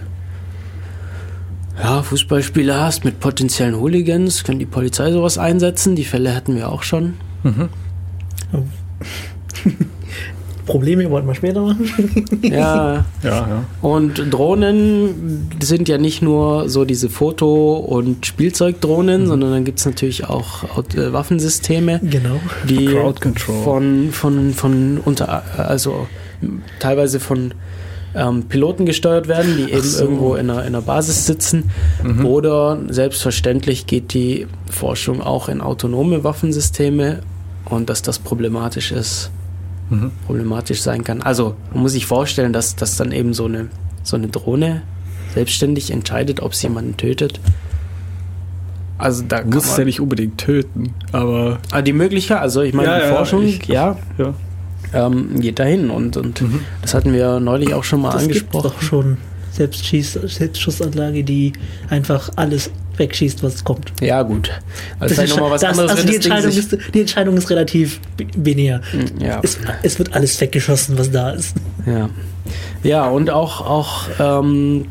ja, 1.81 2.01
Fußballspiele 2.03 2.75
hast 2.79 3.05
mit 3.05 3.19
potenziellen 3.19 3.75
Hooligans, 3.79 4.43
kann 4.43 4.59
die 4.59 4.65
Polizei 4.65 5.11
sowas 5.11 5.37
einsetzen. 5.37 5.95
Die 5.95 6.05
Fälle 6.05 6.35
hatten 6.35 6.55
wir 6.55 6.69
auch 6.71 6.83
schon. 6.83 7.13
Probleme 10.65 11.09
wollten 11.09 11.27
wir 11.27 11.35
später 11.35 11.61
machen. 11.61 12.25
Ja, 12.43 13.05
Ja, 13.23 13.29
ja. 13.31 13.63
und 13.81 14.21
Drohnen 14.33 15.49
sind 15.61 15.87
ja 15.87 15.97
nicht 15.97 16.21
nur 16.21 16.67
so 16.69 16.83
diese 16.83 17.09
Foto- 17.09 17.77
und 17.77 18.25
Spielzeugdrohnen, 18.25 19.21
Mhm. 19.23 19.27
sondern 19.27 19.51
dann 19.51 19.63
gibt 19.65 19.79
es 19.79 19.85
natürlich 19.85 20.25
auch 20.25 20.63
äh, 20.93 21.13
Waffensysteme, 21.13 22.01
genau. 22.03 22.39
die 22.67 22.87
Crowd 22.87 23.21
Control. 23.21 23.63
von, 23.63 24.09
von, 24.11 24.53
von 24.53 24.97
unter, 25.05 25.43
also 25.57 26.05
teilweise 26.79 27.21
von 27.21 27.53
ähm, 28.17 28.43
Piloten 28.43 28.85
gesteuert 28.85 29.27
werden, 29.27 29.55
die 29.57 29.71
eben 29.71 29.81
so. 29.83 30.03
Mhm. 30.03 30.09
irgendwo 30.11 30.35
in 30.35 30.49
einer, 30.49 30.61
in 30.61 30.67
einer 30.67 30.81
Basis 30.81 31.25
sitzen. 31.27 31.69
Oder 32.23 32.79
selbstverständlich 32.89 33.85
geht 33.87 34.13
die 34.13 34.47
Forschung 34.69 35.21
auch 35.21 35.47
in 35.49 35.61
autonome 35.61 36.23
Waffensysteme 36.23 37.19
und 37.65 37.89
dass 37.89 38.01
das 38.01 38.19
problematisch 38.19 38.91
ist, 38.91 39.29
Mhm. 39.89 40.11
problematisch 40.25 40.81
sein 40.81 41.03
kann. 41.03 41.21
Also 41.21 41.55
man 41.73 41.83
muss 41.83 41.93
sich 41.93 42.05
vorstellen, 42.05 42.51
dass, 42.53 42.75
dass 42.75 42.97
dann 42.97 43.11
eben 43.11 43.33
so 43.33 43.45
eine, 43.45 43.67
so 44.03 44.17
eine 44.17 44.27
Drohne 44.27 44.81
selbstständig 45.33 45.91
entscheidet, 45.91 46.41
ob 46.41 46.55
sie 46.55 46.67
jemanden 46.67 46.97
tötet. 46.97 47.39
Also 48.97 49.23
da 49.27 49.43
musst 49.45 49.67
es 49.71 49.77
ja 49.77 49.85
nicht 49.85 50.01
unbedingt 50.01 50.39
töten, 50.39 50.93
aber 51.11 51.59
ah, 51.71 51.83
die 51.83 51.93
Möglichkeit, 51.93 52.39
also 52.39 52.63
ich 52.63 52.73
meine, 52.73 52.89
Ja, 52.89 52.97
die 52.99 53.05
ja, 53.05 53.15
Forschung, 53.15 53.43
ich- 53.43 53.65
ja, 53.67 53.95
ja. 54.17 54.33
Ähm, 54.93 55.39
geht 55.39 55.59
dahin 55.59 55.89
und, 55.89 56.17
und 56.17 56.41
Mhm. 56.41 56.61
das 56.81 56.93
hatten 56.93 57.13
wir 57.13 57.39
neulich 57.39 57.73
auch 57.73 57.83
schon 57.83 58.01
mal 58.01 58.11
Das 58.11 58.23
angesprochen. 58.23 58.63
doch 58.71 58.81
schon 58.81 59.17
Selbstschieß 59.51 60.19
Selbstschussanlage, 60.25 61.23
die 61.23 61.53
einfach 61.89 62.29
alles 62.35 62.69
wegschießt, 62.97 63.41
was 63.43 63.63
kommt. 63.63 63.91
Ja, 64.01 64.21
gut. 64.23 64.49
Also 64.49 64.59
Das 64.99 65.11
vielleicht 65.13 65.29
ist- 65.29 65.35
nochmal 65.35 65.51
was 65.51 65.61
das, 65.61 65.71
anderes, 65.71 65.91
also 65.91 66.03
wenn 66.03 66.09
die 66.09 66.15
Entscheidung, 66.15 66.51
ist, 66.51 66.77
die 66.93 66.99
Entscheidung 67.01 67.37
ist 67.37 67.49
relativ 67.49 67.99
binär. 68.37 68.81
ja, 69.19 69.39
Es, 69.43 69.57
es 69.83 69.97
wird 69.99 70.13
alles 70.13 70.39
weggeschossen, 70.41 70.97
was 70.97 71.09
da 71.11 71.31
ist. 71.31 71.55
ja. 71.85 72.09
ja, 72.83 73.07
und 73.07 73.29
auch, 73.31 73.61
auch 73.61 74.07
ähm, 74.19 74.85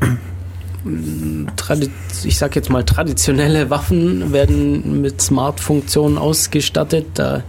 ich 2.24 2.38
sag 2.38 2.56
jetzt 2.56 2.70
mal, 2.70 2.84
traditionelle 2.84 3.70
Waffen 3.70 4.32
werden 4.32 5.00
mit 5.00 5.20
Smart-Funktionen 5.20 6.18
ausgestattet. 6.18 7.06
Da 7.14 7.42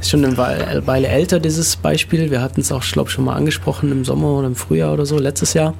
ist 0.00 0.10
schon 0.10 0.24
eine 0.24 0.36
Weile, 0.36 1.08
älter 1.08 1.40
dieses 1.40 1.76
Beispiel. 1.76 2.30
Wir 2.30 2.40
hatten 2.40 2.60
es 2.60 2.72
auch, 2.72 2.82
glaube 2.82 3.10
schon 3.10 3.24
mal 3.24 3.34
angesprochen 3.34 3.92
im 3.92 4.04
Sommer 4.04 4.38
oder 4.38 4.46
im 4.46 4.56
Frühjahr 4.56 4.92
oder 4.92 5.06
so, 5.06 5.18
letztes 5.18 5.54
Jahr. 5.54 5.74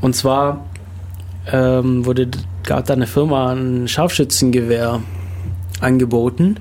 Und 0.00 0.14
zwar 0.14 0.64
ähm, 1.50 2.04
wurde 2.04 2.28
gab 2.64 2.84
da 2.84 2.92
eine 2.92 3.06
Firma 3.06 3.52
ein 3.52 3.88
Scharfschützengewehr 3.88 5.00
angeboten, 5.80 6.56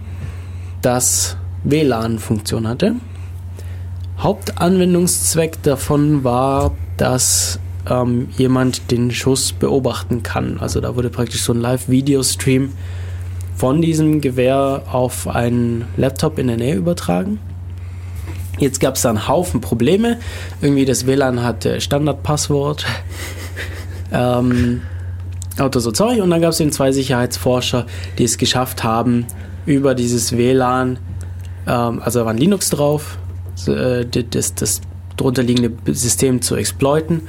das 0.82 1.36
WLAN-Funktion 1.64 2.68
hatte. 2.68 2.96
Hauptanwendungszweck 4.20 5.62
davon 5.64 6.24
war, 6.24 6.72
dass 6.96 7.60
ähm, 7.90 8.30
jemand 8.38 8.92
den 8.92 9.12
Schuss 9.12 9.52
beobachten 9.54 10.24
kann. 10.24 10.60
Also 10.60 10.82
da 10.82 10.96
wurde 10.96 11.10
praktisch 11.10 11.42
so 11.42 11.54
ein 11.54 11.62
Live-Video-Stream 11.62 12.74
von 13.56 13.82
diesem 13.82 14.22
Gewehr 14.22 14.84
auf 14.92 15.28
einen 15.28 15.86
Laptop 15.98 16.38
in 16.40 16.48
der 16.48 16.58
Nähe 16.58 16.76
übertragen. 16.76 17.40
Jetzt 18.60 18.80
gab 18.80 18.96
es 18.96 19.02
da 19.04 19.10
einen 19.10 19.28
Haufen 19.28 19.62
Probleme. 19.62 20.18
Irgendwie 20.62 20.86
das 20.86 21.06
WLAN 21.06 21.44
hatte 21.44 21.80
Standardpasswort. 21.80 22.86
ähm, 24.12 24.82
Auto 25.60 25.80
so 25.80 25.92
Zeug. 25.92 26.22
Und 26.22 26.30
dann 26.30 26.42
gab 26.42 26.52
es 26.52 26.60
eben 26.60 26.72
zwei 26.72 26.92
Sicherheitsforscher, 26.92 27.86
die 28.18 28.24
es 28.24 28.38
geschafft 28.38 28.84
haben, 28.84 29.26
über 29.66 29.96
dieses 29.96 30.36
WLAN, 30.38 30.98
ähm, 31.68 32.02
also 32.04 32.20
da 32.20 32.26
war 32.26 32.34
ein 32.34 32.38
Linux 32.38 32.70
drauf, 32.70 33.18
äh, 33.68 34.06
die- 34.06 34.30
das, 34.30 34.56
das 34.56 34.82
drunterliegende 35.18 35.72
System 35.94 36.42
zu 36.42 36.56
exploiten 36.56 37.22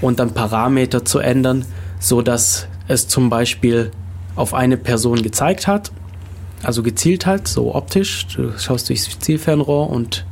und 0.00 0.20
dann 0.20 0.32
Parameter 0.32 1.04
zu 1.04 1.18
ändern, 1.18 1.64
so 1.98 2.22
dass 2.22 2.68
es 2.88 3.08
zum 3.08 3.30
Beispiel 3.30 3.90
auf 4.34 4.54
eine 4.54 4.76
Person 4.76 5.22
gezeigt 5.22 5.66
hat, 5.66 5.90
also 6.62 6.82
gezielt 6.82 7.26
hat, 7.26 7.48
so 7.48 7.74
optisch. 7.74 8.26
Du 8.28 8.56
schaust 8.58 8.88
durchs 8.88 9.18
Zielfernrohr 9.18 9.90
und 9.90 10.26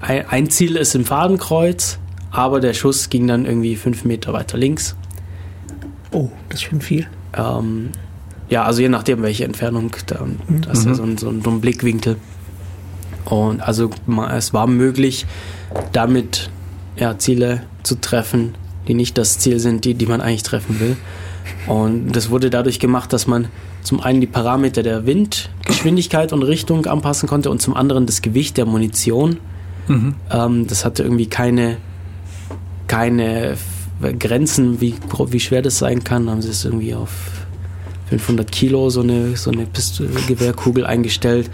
ein, 0.00 0.50
Ziel 0.50 0.76
ist 0.76 0.94
im 0.94 1.04
Fadenkreuz, 1.04 1.98
aber 2.30 2.60
der 2.60 2.74
Schuss 2.74 3.08
ging 3.08 3.26
dann 3.26 3.44
irgendwie 3.44 3.76
fünf 3.76 4.04
Meter 4.04 4.32
weiter 4.32 4.56
links. 4.58 4.94
Oh, 6.12 6.30
das 6.48 6.60
ist 6.60 6.66
schon 6.66 6.80
viel. 6.80 7.08
Ähm, 7.34 7.90
ja, 8.48 8.64
also 8.64 8.82
je 8.82 8.88
nachdem, 8.88 9.22
welche 9.22 9.44
Entfernung, 9.44 9.90
da, 10.06 10.24
da 10.48 10.70
ist 10.70 10.86
ja 10.86 10.94
so 10.94 11.02
ein, 11.02 11.18
so, 11.18 11.28
ein, 11.28 11.42
so 11.42 11.50
ein 11.50 11.60
Blickwinkel. 11.60 12.16
Und 13.24 13.60
also 13.60 13.90
es 14.32 14.54
war 14.54 14.68
möglich, 14.68 15.26
damit 15.92 16.50
ja, 16.96 17.18
Ziele 17.18 17.62
zu 17.86 18.00
treffen, 18.00 18.54
die 18.88 18.94
nicht 18.94 19.16
das 19.18 19.38
Ziel 19.38 19.58
sind, 19.60 19.84
die, 19.84 19.94
die 19.94 20.06
man 20.06 20.20
eigentlich 20.20 20.42
treffen 20.42 20.80
will. 20.80 20.96
Und 21.66 22.12
das 22.12 22.30
wurde 22.30 22.50
dadurch 22.50 22.80
gemacht, 22.80 23.12
dass 23.12 23.26
man 23.26 23.48
zum 23.82 24.00
einen 24.00 24.20
die 24.20 24.26
Parameter 24.26 24.82
der 24.82 25.06
Windgeschwindigkeit 25.06 26.32
und 26.32 26.42
Richtung 26.42 26.86
anpassen 26.86 27.28
konnte 27.28 27.50
und 27.50 27.62
zum 27.62 27.74
anderen 27.76 28.06
das 28.06 28.20
Gewicht 28.22 28.56
der 28.56 28.66
Munition. 28.66 29.38
Ähm, 30.30 30.66
das 30.66 30.84
hatte 30.84 31.04
irgendwie 31.04 31.26
keine, 31.28 31.76
keine 32.88 33.56
Grenzen, 34.18 34.80
wie, 34.80 34.94
wie 35.30 35.40
schwer 35.40 35.62
das 35.62 35.78
sein 35.78 36.02
kann. 36.04 36.28
Haben 36.28 36.42
sie 36.42 36.50
es 36.50 36.64
irgendwie 36.64 36.94
auf 36.94 37.10
500 38.08 38.50
Kilo 38.50 38.90
so 38.90 39.00
eine, 39.02 39.36
so 39.36 39.50
eine 39.50 39.66
Pist- 39.66 40.02
Gewehrkugel 40.26 40.84
eingestellt. 40.86 41.50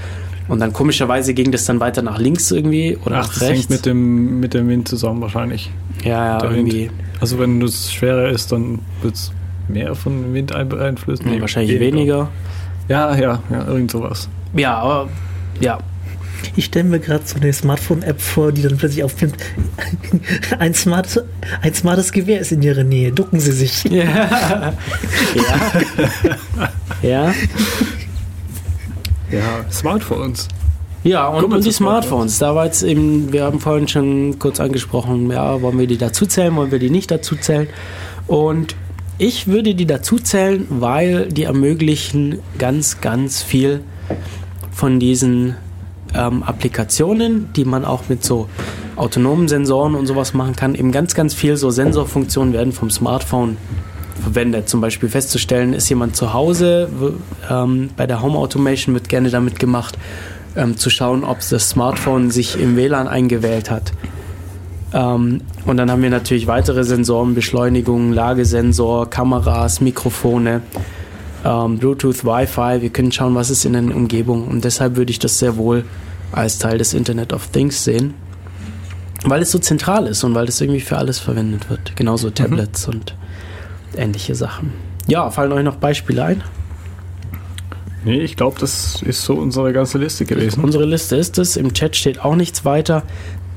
Und 0.49 0.61
dann 0.61 0.72
komischerweise 0.72 1.34
ging 1.34 1.53
das 1.53 1.64
dann 1.66 1.80
weiter 1.80 2.03
nach 2.03 2.18
links 2.18 2.51
irgendwie 2.51 2.97
oder 3.05 3.16
Ach, 3.18 3.26
nach 3.26 3.32
das 3.34 3.43
rechts. 3.43 3.59
hängt 3.61 3.70
mit 3.70 3.86
dem, 3.86 4.40
mit 4.40 4.55
dem 4.55 4.68
Wind 4.68 4.88
zusammen 4.88 5.20
wahrscheinlich. 5.20 5.70
ja, 6.05 6.38
ja, 6.38 6.51
irgendwie. 6.51 6.90
Also 7.20 7.38
wenn 7.38 7.62
es 7.62 7.93
schwerer 7.93 8.28
ist, 8.28 8.51
dann 8.53 8.80
wird 9.03 9.14
es 9.14 9.32
mehr 9.68 9.95
von 9.95 10.20
dem 10.22 10.34
Wind 10.34 10.53
ein- 10.55 10.68
beeinflussen. 10.68 11.26
Nee, 11.30 11.40
wahrscheinlich 11.40 11.78
weniger. 11.78 12.28
Ja, 12.88 13.16
ja, 13.16 13.40
ja, 13.51 13.66
irgend 13.66 13.90
sowas. 13.93 14.28
Ja, 14.55 14.78
aber 14.78 15.09
ja. 15.61 15.78
Ich 16.57 16.64
stelle 16.64 16.88
mir 16.88 16.99
gerade 16.99 17.22
so 17.24 17.36
eine 17.36 17.53
Smartphone-App 17.53 18.20
vor, 18.20 18.51
die 18.51 18.62
dann 18.62 18.76
plötzlich 18.76 19.05
aufnimmt. 19.05 19.36
Ein, 20.59 20.74
smart, 20.74 21.24
ein 21.61 21.72
smartes 21.72 22.11
Gewehr 22.11 22.40
ist 22.40 22.51
in 22.51 22.61
ihrer 22.62 22.82
Nähe. 22.82 23.12
Ducken 23.12 23.38
Sie 23.38 23.53
sich. 23.53 23.84
Ja. 23.93 24.72
ja. 25.36 25.72
ja. 27.28 27.34
Ja, 29.33 29.64
Smartphones. 29.70 30.49
Ja, 31.05 31.26
und, 31.26 31.53
und 31.53 31.64
die. 31.64 31.72
Smartphones. 31.72 32.39
Da 32.39 32.55
war 32.55 32.66
jetzt 32.66 32.83
eben, 32.83 33.33
wir 33.33 33.45
haben 33.45 33.59
vorhin 33.59 33.89
schon 33.89 34.39
kurz 34.39 34.61
angesprochen, 34.61 35.30
ja, 35.30 35.61
wollen 35.61 35.78
wir 35.78 35.87
die 35.87 35.99
dazu 35.99 36.26
zählen, 36.26 36.55
wollen 36.55 36.70
wir 36.70 36.78
die 36.78 36.91
nicht 36.91 37.11
dazu 37.11 37.35
zählen? 37.35 37.66
Und 38.28 38.76
ich 39.18 39.49
würde 39.49 39.74
die 39.74 39.87
dazu 39.87 40.18
zählen, 40.18 40.66
weil 40.68 41.28
die 41.28 41.45
ermöglichen 41.45 42.39
ganz, 42.59 43.01
ganz 43.01 43.43
viel 43.43 43.80
von 44.70 45.01
diesen 45.01 45.57
ähm, 46.14 46.43
Applikationen, 46.43 47.53
die 47.55 47.64
man 47.64 47.85
auch 47.85 48.09
mit 48.09 48.24
so 48.24 48.49
autonomen 48.97 49.49
Sensoren 49.49 49.95
und 49.95 50.07
sowas 50.07 50.35
machen 50.35 50.55
kann. 50.55 50.74
Eben 50.74 50.93
ganz, 50.93 51.14
ganz 51.14 51.35
viel 51.35 51.57
so 51.57 51.70
Sensorfunktionen 51.70 52.53
werden 52.53 52.72
vom 52.72 52.91
Smartphone 52.91 53.57
verwendet. 54.20 54.68
Zum 54.68 54.80
Beispiel 54.80 55.08
festzustellen, 55.08 55.72
ist 55.72 55.88
jemand 55.88 56.16
zu 56.16 56.32
Hause, 56.32 56.88
ähm, 57.50 57.90
bei 57.96 58.06
der 58.06 58.22
Home 58.22 58.38
Automation 58.38 58.94
wird 58.94 59.08
gerne 59.08 59.30
damit 59.30 59.58
gemacht, 59.58 59.98
ähm, 60.56 60.76
zu 60.76 60.90
schauen, 60.90 61.24
ob 61.24 61.38
das 61.48 61.70
Smartphone 61.70 62.30
sich 62.30 62.60
im 62.60 62.76
WLAN 62.76 63.08
eingewählt 63.08 63.70
hat. 63.70 63.92
Ähm, 64.92 65.40
und 65.64 65.76
dann 65.76 65.90
haben 65.90 66.02
wir 66.02 66.10
natürlich 66.10 66.46
weitere 66.46 66.84
Sensoren, 66.84 67.34
Beschleunigung, 67.34 68.12
Lagesensor, 68.12 69.08
Kameras, 69.08 69.80
Mikrofone, 69.80 70.62
ähm, 71.44 71.78
Bluetooth, 71.78 72.24
Wi-Fi. 72.24 72.82
Wir 72.82 72.90
können 72.90 73.12
schauen, 73.12 73.34
was 73.34 73.50
ist 73.50 73.64
in 73.64 73.72
der 73.72 73.96
Umgebung. 73.96 74.46
Und 74.48 74.64
deshalb 74.64 74.96
würde 74.96 75.10
ich 75.10 75.18
das 75.18 75.38
sehr 75.38 75.56
wohl 75.56 75.84
als 76.32 76.58
Teil 76.58 76.78
des 76.78 76.94
Internet 76.94 77.32
of 77.32 77.48
Things 77.48 77.84
sehen. 77.84 78.14
Weil 79.24 79.42
es 79.42 79.52
so 79.52 79.58
zentral 79.58 80.06
ist 80.06 80.24
und 80.24 80.34
weil 80.34 80.48
es 80.48 80.60
irgendwie 80.60 80.80
für 80.80 80.98
alles 80.98 81.18
verwendet 81.18 81.70
wird. 81.70 81.94
Genauso 81.96 82.30
Tablets 82.30 82.88
und 82.88 83.14
ähnliche 83.97 84.34
Sachen. 84.34 84.72
Ja, 85.07 85.30
fallen 85.30 85.53
euch 85.53 85.64
noch 85.64 85.76
Beispiele 85.76 86.24
ein? 86.24 86.43
Nee, 88.05 88.20
ich 88.20 88.36
glaube, 88.36 88.59
das 88.59 89.01
ist 89.03 89.22
so 89.22 89.34
unsere 89.34 89.72
ganze 89.72 89.99
Liste 89.99 90.24
gewesen. 90.24 90.64
Unsere 90.64 90.84
Liste 90.84 91.16
ist 91.16 91.38
es. 91.38 91.57
Im 91.57 91.72
Chat 91.72 91.97
steht 91.97 92.24
auch 92.24 92.34
nichts 92.34 92.64
weiter. 92.64 93.05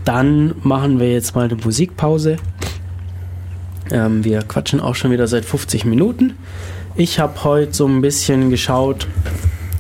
Dann 0.04 0.54
machen 0.62 1.00
wir 1.00 1.12
jetzt 1.12 1.36
mal 1.36 1.46
eine 1.46 1.56
Musikpause. 1.56 2.38
Ähm, 3.92 4.24
wir 4.24 4.42
quatschen 4.44 4.80
auch 4.80 4.96
schon 4.96 5.12
wieder 5.12 5.28
seit 5.28 5.46
50 5.46 5.86
Minuten. 5.86 6.34
Ich 6.96 7.20
habe 7.20 7.44
heute 7.44 7.74
so 7.74 7.88
ein 7.88 8.02
bisschen 8.02 8.50
geschaut 8.50 9.08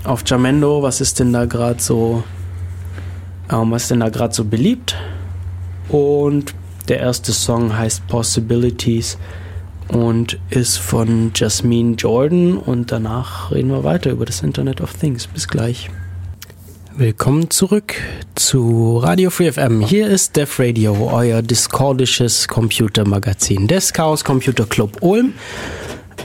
auf 0.03 0.23
Jamendo, 0.25 0.81
was 0.81 1.01
ist 1.01 1.19
denn 1.19 1.31
da 1.31 1.45
gerade 1.45 1.81
so, 1.81 2.23
ähm, 3.51 3.71
was 3.71 3.83
ist 3.83 3.91
denn 3.91 3.99
da 3.99 4.09
gerade 4.09 4.33
so 4.33 4.45
beliebt? 4.45 4.95
Und 5.89 6.53
der 6.87 6.99
erste 6.99 7.31
Song 7.31 7.75
heißt 7.75 8.07
Possibilities 8.07 9.17
und 9.87 10.39
ist 10.49 10.77
von 10.77 11.31
Jasmine 11.35 11.95
Jordan 11.95 12.57
und 12.57 12.91
danach 12.91 13.51
reden 13.51 13.69
wir 13.69 13.83
weiter 13.83 14.11
über 14.11 14.25
das 14.25 14.41
Internet 14.41 14.81
of 14.81 14.93
Things. 14.93 15.27
Bis 15.27 15.47
gleich. 15.47 15.89
Willkommen 16.97 17.49
zurück 17.49 17.95
zu 18.35 18.99
Radio 18.99 19.29
Free 19.29 19.51
FM. 19.51 19.81
Hier 19.81 20.07
ist 20.07 20.37
Def 20.37 20.59
Radio, 20.59 21.09
euer 21.11 21.41
discordisches 21.41 22.47
Computermagazin 22.47 23.67
des 23.67 23.91
Chaos 23.91 24.23
Computer 24.23 24.65
Club 24.65 24.97
Ulm. 25.01 25.33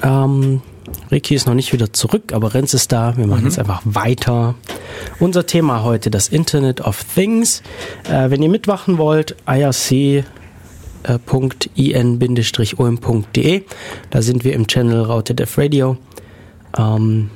Ähm, 0.02 0.62
Ricky 1.10 1.34
ist 1.34 1.46
noch 1.46 1.54
nicht 1.54 1.72
wieder 1.72 1.92
zurück, 1.92 2.32
aber 2.32 2.54
Renz 2.54 2.72
ist 2.72 2.92
da. 2.92 3.16
Wir 3.16 3.26
machen 3.26 3.40
mhm. 3.40 3.46
jetzt 3.46 3.58
einfach 3.58 3.82
weiter. 3.84 4.54
Unser 5.18 5.44
Thema 5.44 5.82
heute, 5.82 6.08
das 6.10 6.28
Internet 6.28 6.80
of 6.82 7.02
Things. 7.02 7.62
Äh, 8.08 8.30
wenn 8.30 8.42
ihr 8.42 8.48
mitmachen 8.48 8.96
wollt, 8.96 9.34
irc.in-ulm.de. 11.08 13.62
Da 14.10 14.22
sind 14.22 14.44
wir 14.44 14.54
im 14.54 14.66
Channel 14.66 15.02
Raute 15.02 15.34
Def 15.34 15.58
Radio. 15.58 15.96
Ähm, 16.76 17.30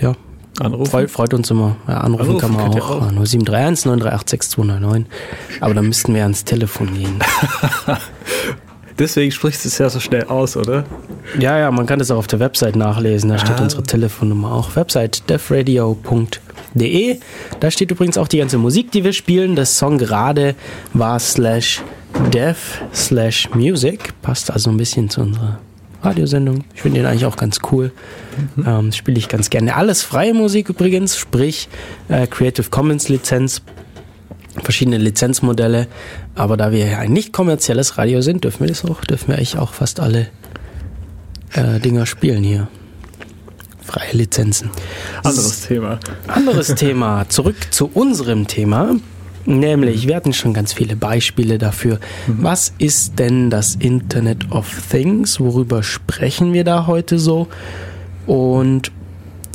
ja, 0.00 0.14
Anrufen? 0.60 0.90
Freut, 0.90 1.10
freut 1.10 1.34
uns 1.34 1.50
immer. 1.50 1.76
Ja, 1.88 1.98
anrufen, 1.98 2.22
anrufen 2.22 2.40
kann 2.40 2.52
man 2.52 2.78
auch. 2.78 2.90
auch. 2.90 3.10
0731 3.10 3.86
938 3.86 4.30
6299. 4.30 5.60
Aber 5.60 5.74
da 5.74 5.82
müssten 5.82 6.14
wir 6.14 6.22
ans 6.22 6.44
Telefon 6.44 6.94
gehen. 6.94 7.18
Deswegen 8.98 9.32
sprichst 9.32 9.64
du 9.64 9.68
es 9.68 9.78
ja 9.78 9.88
so 9.88 9.98
schnell 9.98 10.24
aus, 10.24 10.56
oder? 10.56 10.84
Ja, 11.38 11.58
ja, 11.58 11.70
man 11.70 11.86
kann 11.86 11.98
das 11.98 12.10
auch 12.10 12.18
auf 12.18 12.26
der 12.26 12.40
Website 12.40 12.76
nachlesen. 12.76 13.30
Da 13.30 13.38
steht 13.38 13.58
ah. 13.58 13.62
unsere 13.62 13.82
Telefonnummer 13.82 14.52
auch. 14.52 14.76
Website 14.76 15.28
defradio.de. 15.30 17.18
Da 17.60 17.70
steht 17.70 17.90
übrigens 17.90 18.18
auch 18.18 18.28
die 18.28 18.38
ganze 18.38 18.58
Musik, 18.58 18.90
die 18.90 19.02
wir 19.02 19.14
spielen. 19.14 19.56
Das 19.56 19.78
Song 19.78 19.96
gerade 19.96 20.54
war 20.92 21.18
slash 21.18 21.80
def 22.30 22.82
slash 22.94 23.50
music. 23.54 24.14
Passt 24.22 24.50
also 24.50 24.70
ein 24.70 24.76
bisschen 24.76 25.10
zu 25.10 25.22
unserer 25.22 25.58
Radiosendung. 26.02 26.64
Ich 26.74 26.82
finde 26.82 27.00
den 27.00 27.06
eigentlich 27.06 27.26
auch 27.26 27.36
ganz 27.36 27.60
cool. 27.70 27.92
Mhm. 28.56 28.64
Ähm, 28.66 28.92
Spiele 28.92 29.18
ich 29.18 29.28
ganz 29.28 29.50
gerne. 29.50 29.76
Alles 29.76 30.02
freie 30.02 30.34
Musik 30.34 30.68
übrigens, 30.68 31.16
sprich 31.16 31.68
äh, 32.08 32.26
Creative 32.26 32.68
Commons 32.70 33.08
Lizenz, 33.08 33.62
verschiedene 34.62 34.98
Lizenzmodelle. 34.98 35.86
Aber 36.34 36.56
da 36.56 36.72
wir 36.72 36.86
ja 36.86 36.98
ein 36.98 37.12
nicht 37.12 37.32
kommerzielles 37.32 37.98
Radio 37.98 38.20
sind, 38.20 38.44
dürfen 38.44 38.60
wir 38.60 38.68
das 38.68 38.84
auch, 38.84 39.04
dürfen 39.04 39.28
wir 39.28 39.36
eigentlich 39.36 39.58
auch 39.58 39.72
fast 39.72 40.00
alle 40.00 40.28
äh, 41.52 41.78
Dinger 41.80 42.06
spielen 42.06 42.42
hier. 42.42 42.68
Freie 43.84 44.12
Lizenzen. 44.12 44.70
Anderes 45.22 45.66
Thema. 45.66 45.98
Anderes 46.26 46.68
Thema. 46.74 47.28
Zurück 47.28 47.56
zu 47.70 47.90
unserem 47.92 48.46
Thema. 48.46 48.94
Nämlich, 49.44 50.06
wir 50.06 50.16
hatten 50.16 50.32
schon 50.32 50.54
ganz 50.54 50.72
viele 50.72 50.96
Beispiele 50.96 51.58
dafür. 51.58 51.98
Mhm. 52.26 52.38
Was 52.42 52.72
ist 52.78 53.18
denn 53.18 53.50
das 53.50 53.74
Internet 53.74 54.50
of 54.50 54.68
Things? 54.90 55.40
Worüber 55.40 55.82
sprechen 55.82 56.52
wir 56.52 56.64
da 56.64 56.86
heute 56.86 57.18
so? 57.18 57.48
Und 58.26 58.92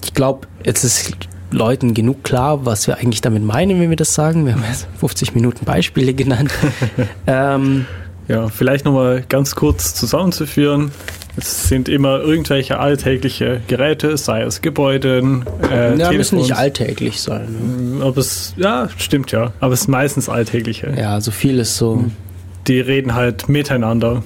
ich 0.04 0.14
glaube, 0.14 0.48
jetzt 0.64 0.84
ist 0.84 1.14
Leuten 1.52 1.94
genug 1.94 2.24
klar, 2.24 2.66
was 2.66 2.88
wir 2.88 2.98
eigentlich 2.98 3.22
damit 3.22 3.44
meinen, 3.44 3.80
wenn 3.80 3.90
wir 3.90 3.96
das 3.96 4.14
sagen. 4.14 4.46
Wir 4.46 4.54
haben 4.54 4.64
jetzt 4.68 4.88
50 5.00 5.34
Minuten 5.36 5.64
Beispiele 5.66 6.14
genannt. 6.14 6.52
ähm, 7.28 7.86
ja, 8.28 8.48
vielleicht 8.50 8.86
nochmal 8.86 9.24
ganz 9.28 9.56
kurz 9.56 9.94
zusammenzuführen. 9.96 10.92
Es 11.38 11.68
sind 11.68 11.88
immer 11.88 12.20
irgendwelche 12.20 12.80
alltägliche 12.80 13.62
Geräte, 13.68 14.18
sei 14.18 14.42
es 14.42 14.62
Gebäude. 14.62 15.20
Äh, 15.20 15.92
ja, 15.92 15.92
Telefons. 15.92 16.18
müssen 16.18 16.38
nicht 16.40 16.56
alltäglich 16.56 17.22
sein. 17.22 17.98
Ne? 18.00 18.06
Ob 18.06 18.18
es, 18.18 18.54
ja, 18.58 18.90
stimmt 18.98 19.32
ja, 19.32 19.54
aber 19.60 19.74
es 19.74 19.82
ist 19.82 19.88
meistens 19.88 20.30
alltägliche. 20.30 20.88
Ja, 20.98 21.10
so 21.10 21.14
also 21.14 21.32
vieles 21.32 21.78
so. 21.78 21.98
Hm. 21.98 22.12
Die 22.68 22.80
reden 22.80 23.14
halt 23.14 23.48
miteinander 23.50 24.24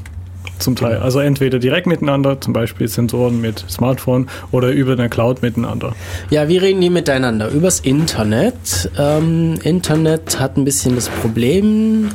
zum 0.61 0.75
Teil. 0.75 0.93
Genau. 0.93 1.03
Also 1.03 1.19
entweder 1.19 1.59
direkt 1.59 1.87
miteinander, 1.87 2.39
zum 2.39 2.53
Beispiel 2.53 2.87
Sensoren 2.87 3.41
mit 3.41 3.65
Smartphone 3.69 4.27
oder 4.51 4.69
über 4.69 4.93
eine 4.93 5.09
Cloud 5.09 5.41
miteinander. 5.41 5.93
Ja, 6.29 6.47
wie 6.47 6.57
reden 6.57 6.79
die 6.81 6.89
miteinander? 6.89 7.49
Übers 7.49 7.81
Internet. 7.81 8.89
Ähm, 8.97 9.55
Internet 9.63 10.39
hat 10.39 10.57
ein 10.57 10.63
bisschen 10.63 10.95
das 10.95 11.09
Problem, 11.09 12.09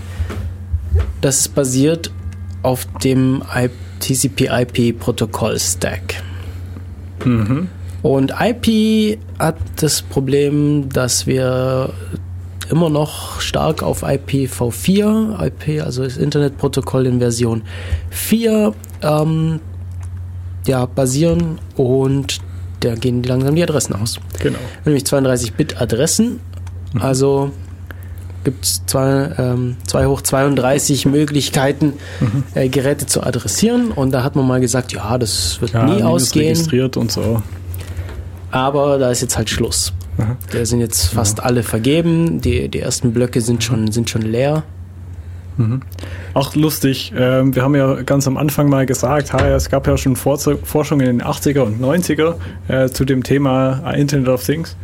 dass 1.20 1.40
es 1.40 1.48
basiert 1.48 2.10
auf 2.62 2.86
dem 3.02 3.42
IP 3.54 3.72
TCP-IP-Protokoll-Stack. 4.00 6.22
Mhm. 7.24 7.68
Und 8.02 8.34
IP 8.38 9.18
hat 9.38 9.56
das 9.76 10.02
Problem, 10.02 10.90
dass 10.90 11.26
wir 11.26 11.94
immer 12.70 12.90
noch 12.90 13.40
stark 13.40 13.82
auf 13.82 14.04
IPv4, 14.04 15.46
IP, 15.46 15.82
also 15.82 16.04
das 16.04 16.16
Internetprotokoll 16.16 17.06
in 17.06 17.18
Version 17.18 17.62
4, 18.10 18.72
ähm, 19.02 19.58
ja, 20.66 20.86
basieren 20.86 21.58
und 21.76 22.38
da 22.80 22.94
gehen 22.94 23.22
langsam 23.22 23.54
die 23.54 23.62
Adressen 23.62 23.94
aus. 23.94 24.18
Genau. 24.40 24.58
Nämlich 24.84 25.04
32-Bit-Adressen, 25.04 26.40
mhm. 26.92 27.02
also 27.02 27.52
gibt 28.46 28.64
es 28.64 28.86
zwei, 28.86 29.32
ähm, 29.38 29.76
zwei 29.88 30.06
hoch 30.06 30.22
32 30.22 31.04
Möglichkeiten, 31.04 31.94
mhm. 32.20 32.44
äh, 32.54 32.68
Geräte 32.68 33.06
zu 33.06 33.24
adressieren. 33.24 33.90
Und 33.90 34.12
da 34.12 34.22
hat 34.22 34.36
man 34.36 34.46
mal 34.46 34.60
gesagt, 34.60 34.92
ja, 34.92 35.18
das 35.18 35.60
wird 35.60 35.72
ja, 35.72 35.84
nie 35.84 36.04
ausgehen. 36.04 36.46
registriert 36.46 36.96
und 36.96 37.10
so. 37.10 37.42
Aber 38.52 38.98
da 38.98 39.10
ist 39.10 39.20
jetzt 39.20 39.36
halt 39.36 39.50
Schluss. 39.50 39.92
Mhm. 40.16 40.36
Da 40.52 40.64
sind 40.64 40.78
jetzt 40.78 41.06
fast 41.06 41.38
ja. 41.38 41.44
alle 41.44 41.64
vergeben. 41.64 42.40
Die, 42.40 42.68
die 42.68 42.78
ersten 42.78 43.12
Blöcke 43.12 43.40
sind 43.40 43.64
schon, 43.64 43.90
sind 43.90 44.08
schon 44.10 44.22
leer. 44.22 44.62
Mhm. 45.56 45.80
Auch 46.32 46.54
lustig, 46.54 47.12
ähm, 47.16 47.52
wir 47.52 47.62
haben 47.64 47.74
ja 47.74 48.02
ganz 48.02 48.28
am 48.28 48.36
Anfang 48.36 48.68
mal 48.68 48.86
gesagt, 48.86 49.34
es 49.34 49.70
gab 49.70 49.88
ja 49.88 49.96
schon 49.96 50.14
Forschung 50.14 51.00
in 51.00 51.06
den 51.06 51.22
80er 51.22 51.60
und 51.62 51.82
90er 51.82 52.36
äh, 52.68 52.88
zu 52.90 53.04
dem 53.04 53.24
Thema 53.24 53.90
Internet 53.90 54.28
of 54.28 54.44
Things. 54.44 54.76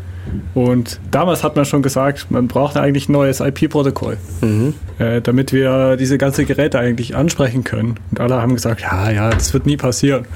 Und 0.54 1.00
damals 1.10 1.44
hat 1.44 1.56
man 1.56 1.64
schon 1.64 1.82
gesagt, 1.82 2.30
man 2.30 2.48
braucht 2.48 2.76
eigentlich 2.76 3.08
ein 3.08 3.12
neues 3.12 3.40
IP-Protokoll, 3.40 4.16
mhm. 4.40 4.74
äh, 4.98 5.20
damit 5.20 5.52
wir 5.52 5.96
diese 5.96 6.18
ganzen 6.18 6.46
Geräte 6.46 6.78
eigentlich 6.78 7.16
ansprechen 7.16 7.64
können. 7.64 7.96
Und 8.10 8.20
alle 8.20 8.40
haben 8.40 8.54
gesagt, 8.54 8.82
ja, 8.82 9.10
ja, 9.10 9.30
das 9.30 9.52
wird 9.52 9.66
nie 9.66 9.76
passieren. 9.76 10.26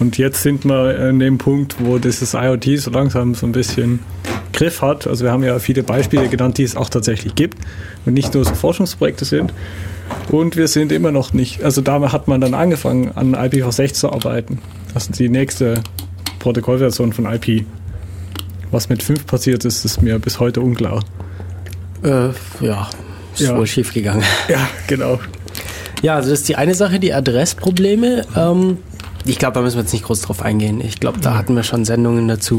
Und 0.00 0.18
jetzt 0.18 0.42
sind 0.42 0.64
wir 0.64 0.98
an 0.98 1.18
dem 1.18 1.38
Punkt, 1.38 1.76
wo 1.78 1.98
dieses 1.98 2.34
IoT 2.34 2.78
so 2.78 2.90
langsam 2.90 3.34
so 3.34 3.46
ein 3.46 3.52
bisschen 3.52 4.00
Griff 4.52 4.82
hat. 4.82 5.06
Also 5.06 5.24
wir 5.24 5.32
haben 5.32 5.44
ja 5.44 5.58
viele 5.58 5.82
Beispiele 5.82 6.28
genannt, 6.28 6.58
die 6.58 6.64
es 6.64 6.76
auch 6.76 6.88
tatsächlich 6.88 7.34
gibt 7.34 7.58
und 8.04 8.14
nicht 8.14 8.34
nur 8.34 8.44
so 8.44 8.54
Forschungsprojekte 8.54 9.24
sind. 9.24 9.52
Und 10.30 10.56
wir 10.56 10.68
sind 10.68 10.92
immer 10.92 11.12
noch 11.12 11.32
nicht, 11.32 11.62
also 11.62 11.80
da 11.80 12.12
hat 12.12 12.28
man 12.28 12.40
dann 12.40 12.54
angefangen, 12.54 13.12
an 13.14 13.34
IPv6 13.34 13.94
zu 13.94 14.12
arbeiten. 14.12 14.58
Das 14.92 15.04
ist 15.04 15.18
die 15.18 15.28
nächste 15.28 15.82
Protokollversion 16.38 17.12
von 17.12 17.26
IP. 17.26 17.64
Was 18.74 18.88
mit 18.88 19.04
5 19.04 19.26
passiert 19.26 19.64
ist, 19.64 19.84
ist 19.84 20.02
mir 20.02 20.18
bis 20.18 20.40
heute 20.40 20.60
unklar. 20.60 21.04
Äh, 22.02 22.30
ja, 22.60 22.90
ist 23.32 23.42
ja. 23.42 23.56
wohl 23.56 23.68
schief 23.68 23.94
gegangen. 23.94 24.24
Ja, 24.48 24.68
genau. 24.88 25.20
Ja, 26.02 26.16
also 26.16 26.30
das 26.30 26.40
ist 26.40 26.48
die 26.48 26.56
eine 26.56 26.74
Sache, 26.74 26.98
die 26.98 27.14
Adressprobleme. 27.14 28.26
Ähm, 28.36 28.78
ich 29.24 29.38
glaube, 29.38 29.54
da 29.54 29.60
müssen 29.60 29.76
wir 29.76 29.82
jetzt 29.82 29.92
nicht 29.92 30.04
groß 30.04 30.22
drauf 30.22 30.42
eingehen. 30.42 30.80
Ich 30.80 30.98
glaube, 30.98 31.20
da 31.20 31.36
hatten 31.36 31.54
wir 31.54 31.62
schon 31.62 31.84
Sendungen 31.84 32.26
dazu. 32.26 32.56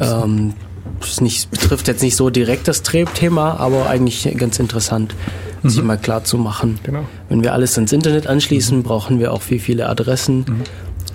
Ähm, 0.00 0.54
das 1.00 1.20
nicht, 1.20 1.50
betrifft 1.50 1.88
jetzt 1.88 2.04
nicht 2.04 2.14
so 2.14 2.30
direkt 2.30 2.68
das 2.68 2.84
Thema, 2.84 3.58
aber 3.58 3.90
eigentlich 3.90 4.32
ganz 4.36 4.60
interessant, 4.60 5.16
mhm. 5.64 5.68
sich 5.68 5.82
mal 5.82 5.98
klar 5.98 6.22
zu 6.22 6.38
machen. 6.38 6.78
Genau. 6.84 7.04
Wenn 7.28 7.42
wir 7.42 7.52
alles 7.52 7.74
ans 7.74 7.92
Internet 7.92 8.28
anschließen, 8.28 8.78
mhm. 8.78 8.82
brauchen 8.84 9.18
wir 9.18 9.32
auch 9.32 9.42
viel, 9.42 9.58
viele 9.58 9.88
Adressen. 9.88 10.44
Mhm 10.46 10.62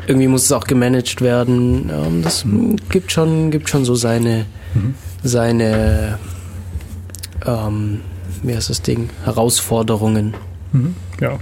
irgendwie 0.08 0.28
muss 0.28 0.46
es 0.46 0.52
auch 0.52 0.64
gemanagt 0.64 1.22
werden. 1.22 1.92
Ähm, 1.94 2.24
das 2.24 2.46
mhm. 2.46 2.78
gibt 2.90 3.12
schon, 3.12 3.52
gibt 3.52 3.70
schon 3.70 3.86
so 3.86 3.96
seine, 3.96 4.46
mhm. 4.74 4.96
seine, 5.24 6.18
ähm, 7.46 8.02
wie 8.42 8.56
heißt 8.56 8.70
das 8.70 8.82
Ding, 8.82 9.10
Herausforderungen. 9.26 10.34
Mhm. 10.72 10.96
Ja. 11.22 11.38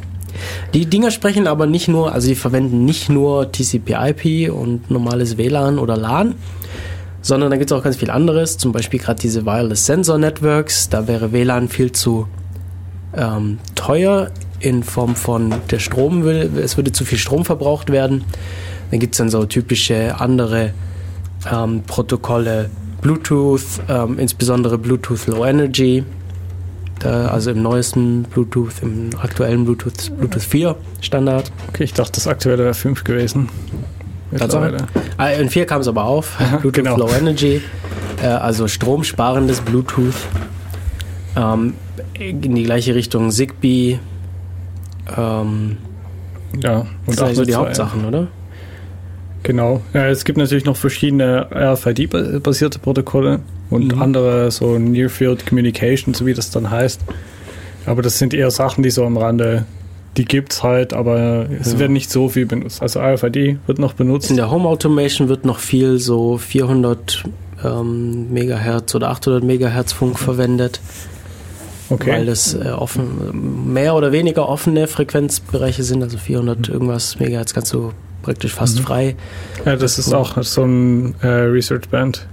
Die 0.73 0.85
Dinger 0.85 1.11
sprechen 1.11 1.47
aber 1.47 1.65
nicht 1.65 1.87
nur, 1.87 2.11
also 2.11 2.27
sie 2.27 2.35
verwenden 2.35 2.83
nicht 2.83 3.09
nur 3.09 3.51
TCP/IP 3.51 4.51
und 4.51 4.91
normales 4.91 5.37
WLAN 5.37 5.79
oder 5.79 5.95
LAN, 5.95 6.35
sondern 7.21 7.51
da 7.51 7.57
gibt 7.57 7.71
es 7.71 7.77
auch 7.77 7.83
ganz 7.83 7.95
viel 7.95 8.09
anderes. 8.09 8.57
Zum 8.57 8.71
Beispiel 8.71 8.99
gerade 8.99 9.21
diese 9.21 9.45
Wireless 9.45 9.85
Sensor 9.85 10.17
Networks. 10.17 10.89
Da 10.89 11.07
wäre 11.07 11.31
WLAN 11.31 11.69
viel 11.69 11.91
zu 11.91 12.27
ähm, 13.15 13.59
teuer 13.75 14.31
in 14.59 14.83
Form 14.83 15.15
von 15.15 15.53
der 15.69 15.79
Strom 15.79 16.23
will, 16.23 16.49
es 16.57 16.77
würde 16.77 16.91
zu 16.91 17.05
viel 17.05 17.17
Strom 17.17 17.45
verbraucht 17.45 17.91
werden. 17.91 18.23
Dann 18.91 18.99
gibt 18.99 19.15
es 19.15 19.17
dann 19.17 19.29
so 19.29 19.45
typische 19.45 20.19
andere 20.19 20.73
ähm, 21.51 21.83
Protokolle, 21.85 22.69
Bluetooth, 23.01 23.81
ähm, 23.89 24.19
insbesondere 24.19 24.77
Bluetooth 24.77 25.27
Low 25.27 25.45
Energy, 25.45 26.03
da, 26.99 27.27
also 27.27 27.51
im 27.51 27.61
neuesten 27.61 28.23
Bluetooth, 28.23 28.81
im 28.81 29.09
aktuellen 29.21 29.65
Bluetooth, 29.65 30.11
Bluetooth 30.17 30.43
4 30.43 30.75
Standard. 31.01 31.51
Okay, 31.69 31.83
ich 31.83 31.93
dachte, 31.93 32.13
das 32.13 32.27
aktuelle 32.27 32.63
wäre 32.63 32.73
5 32.73 33.03
gewesen. 33.03 33.49
Ah, 35.17 35.29
in 35.29 35.49
4 35.49 35.65
kam 35.65 35.81
es 35.81 35.87
aber 35.87 36.05
auf, 36.05 36.35
Aha, 36.39 36.57
Bluetooth 36.57 36.83
genau. 36.83 36.97
Low 36.97 37.09
Energy, 37.09 37.61
äh, 38.21 38.27
also 38.27 38.67
stromsparendes 38.67 39.61
Bluetooth. 39.61 40.15
Ähm, 41.35 41.73
in 42.17 42.55
die 42.55 42.63
gleiche 42.63 42.95
Richtung 42.95 43.29
Zigbee, 43.29 43.99
ähm, 45.17 45.77
ja, 46.61 46.85
und 47.05 47.19
das 47.19 47.27
sind 47.27 47.35
so 47.35 47.45
die 47.45 47.55
Hauptsachen, 47.55 48.05
oder? 48.05 48.27
Genau. 49.43 49.81
Ja, 49.93 50.07
es 50.07 50.25
gibt 50.25 50.37
natürlich 50.37 50.65
noch 50.65 50.77
verschiedene 50.77 51.47
RFID-basierte 51.53 52.79
Protokolle 52.79 53.41
und 53.69 53.93
Mhm. 53.95 54.01
andere 54.01 54.49
so 54.51 54.79
Near 54.79 55.09
Field 55.09 55.45
Communication, 55.45 56.13
so 56.13 56.25
wie 56.25 56.33
das 56.33 56.49
dann 56.49 56.71
heißt. 56.71 57.01
Aber 57.85 58.01
das 58.01 58.17
sind 58.17 58.33
eher 58.33 58.49
Sachen, 58.49 58.81
die 58.83 58.89
so 58.89 59.05
am 59.05 59.17
Rande, 59.17 59.65
die 60.17 60.25
gibt's 60.25 60.63
halt, 60.63 60.93
aber 60.93 61.45
es 61.59 61.73
Ja. 61.73 61.79
werden 61.79 61.93
nicht 61.93 62.09
so 62.09 62.29
viel 62.29 62.47
benutzt. 62.47 62.81
Also 62.81 62.99
RFID 63.01 63.57
wird 63.67 63.77
noch 63.77 63.93
benutzt. 63.93 64.31
In 64.31 64.37
der 64.37 64.49
Home 64.49 64.67
Automation 64.67 65.27
wird 65.29 65.45
noch 65.45 65.59
viel 65.59 65.99
so 65.99 66.37
400 66.39 67.23
ähm, 67.63 68.31
Megahertz 68.33 68.95
oder 68.95 69.09
800 69.11 69.43
Megahertz 69.43 69.93
Funk 69.93 70.17
verwendet, 70.17 70.79
weil 71.89 71.95
Okay. 71.99 72.25
das 72.25 72.53
äh, 72.53 72.69
offen, 72.69 73.71
mehr 73.73 73.95
oder 73.95 74.11
weniger 74.11 74.47
offene 74.49 74.87
Frequenzbereiche 74.87 75.83
sind. 75.83 76.01
Also 76.03 76.17
400 76.17 76.69
irgendwas 76.69 77.19
Megahertz 77.19 77.53
kannst 77.53 77.73
du 77.73 77.91
praktisch 78.23 78.53
fast 78.53 78.79
Mhm. 78.79 78.83
frei. 78.83 79.15
Ja, 79.65 79.75
das 79.75 79.99
ist 79.99 80.13
auch 80.13 80.41
so 80.43 80.63
ein 80.63 81.15
äh, 81.21 81.27
Research 81.27 81.89
Band. 81.89 82.27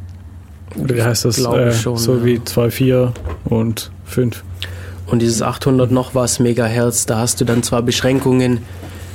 Oder 0.79 0.95
wie 0.97 1.03
heißt 1.03 1.27
das? 1.27 1.37
Glaube 1.37 1.65
Äh, 1.65 1.73
schon, 1.73 1.99
so 1.99 2.17
ja. 2.17 2.25
wie 2.25 2.39
2.4 2.39 3.13
und 3.45 3.91
5. 4.07 4.43
Und 5.07 5.21
dieses 5.21 5.43
800 5.43 5.91
noch 5.91 6.15
was 6.15 6.39
Megahertz, 6.41 7.05
da 7.05 7.19
hast 7.19 7.41
du 7.41 7.45
dann 7.45 7.63
zwar 7.63 7.83
Beschränkungen, 7.83 8.61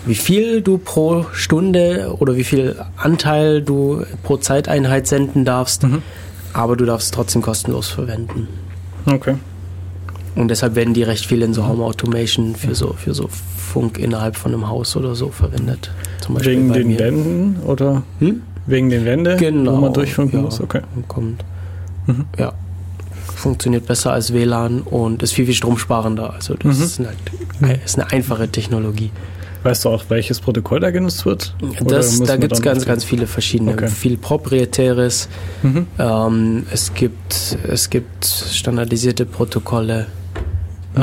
wie 0.06 0.14
viel 0.16 0.62
du 0.62 0.78
pro 0.78 1.26
Stunde 1.34 2.16
oder 2.20 2.36
wie 2.36 2.44
viel 2.44 2.76
Anteil 2.96 3.64
du 3.64 4.04
pro 4.22 4.38
Zeiteinheit 4.38 5.08
senden 5.08 5.44
darfst, 5.46 5.84
Mhm. 5.84 6.04
aber 6.54 6.76
du 6.78 6.86
darfst 6.86 7.06
es 7.08 7.12
trotzdem 7.12 7.42
kostenlos 7.42 7.88
verwenden. 7.90 8.48
Okay. 9.08 9.36
Und 10.38 10.50
deshalb 10.50 10.76
werden 10.76 10.94
die 10.94 11.04
recht 11.04 11.26
viel 11.26 11.42
in 11.42 11.54
so 11.54 11.68
Home 11.68 11.84
Automation 11.84 12.56
für 12.56 12.76
so, 12.76 12.94
für 12.94 13.14
so 13.14 13.28
Funk 13.30 13.98
innerhalb 13.98 14.36
von 14.36 14.54
einem 14.54 14.68
Haus 14.70 14.96
oder 14.96 15.16
so 15.16 15.30
verwendet. 15.30 15.92
Zum 16.22 16.36
Beispiel 16.36 16.54
Wegen 16.58 16.74
den 16.74 16.88
mir. 16.88 17.00
Wänden 17.00 17.58
oder 17.66 18.04
Hm? 18.20 18.42
wegen 18.68 18.90
den 18.90 19.04
Wänden, 19.06 19.38
Genau. 19.38 19.74
wo 19.74 19.78
man 19.78 19.94
durchfunken 19.94 20.40
ja, 20.40 20.46
muss? 20.46 20.62
Okay. 20.62 20.82
Kommt. 21.08 21.44
Mhm. 22.06 22.26
Ja. 22.38 22.54
Funktioniert 23.36 23.86
besser 23.86 24.14
als 24.14 24.34
WLAN 24.34 24.82
und 24.82 25.22
ist 25.24 25.34
viel, 25.34 25.46
viel 25.46 25.54
stromsparender. 25.56 26.34
Also 26.34 26.56
das 26.56 26.78
Mhm. 26.78 26.84
ist, 26.84 27.00
halt, 27.00 27.82
ist 27.86 28.00
eine 28.00 28.12
einfache 28.12 28.48
Technologie. 28.50 29.12
Weißt 29.64 29.86
du 29.86 29.90
auch, 29.90 30.04
welches 30.10 30.40
Protokoll 30.40 30.80
da 30.80 30.92
genutzt 30.92 31.26
wird? 31.26 31.54
Das, 31.84 32.20
da 32.22 32.38
gibt 32.38 32.54
es 32.54 32.62
ganz, 32.62 32.86
ganz 32.86 33.04
viele 33.04 33.26
verschiedene. 33.28 33.74
Okay. 33.74 33.88
Viel 33.88 34.18
proprietäres. 34.18 35.30
Mhm. 35.64 35.88
Ähm, 36.00 36.66
es, 36.72 36.94
gibt, 36.94 37.58
es 37.68 37.90
gibt 37.90 38.26
standardisierte 38.26 39.26
Protokolle. 39.26 40.06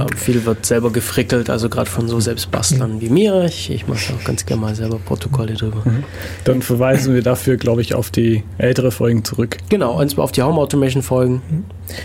Ähm, 0.01 0.16
viel 0.16 0.45
wird 0.45 0.66
selber 0.66 0.90
gefrickelt, 0.90 1.51
also 1.51 1.68
gerade 1.68 1.88
von 1.88 2.09
so 2.09 2.20
Selbstbastlern 2.20 3.01
wie 3.01 3.09
mir. 3.09 3.45
Ich, 3.45 3.70
ich 3.70 3.86
mache 3.86 4.12
auch 4.14 4.24
ganz 4.24 4.45
gerne 4.47 4.61
mal 4.62 4.74
selber 4.74 4.99
Protokolle 4.99 5.55
drüber. 5.55 5.82
Dann 6.45 6.62
verweisen 6.62 7.14
wir 7.14 7.22
dafür, 7.22 7.57
glaube 7.57 7.80
ich, 7.82 7.95
auf 7.95 8.11
die 8.11 8.42
ältere 8.59 8.90
Folgen 8.90 9.24
zurück. 9.24 9.59
Genau, 9.68 10.01
und 10.01 10.11
zwar 10.11 10.24
auf 10.24 10.32
die 10.32 10.42
Home 10.42 10.61
Automation 10.61 11.03
Folgen. 11.03 11.42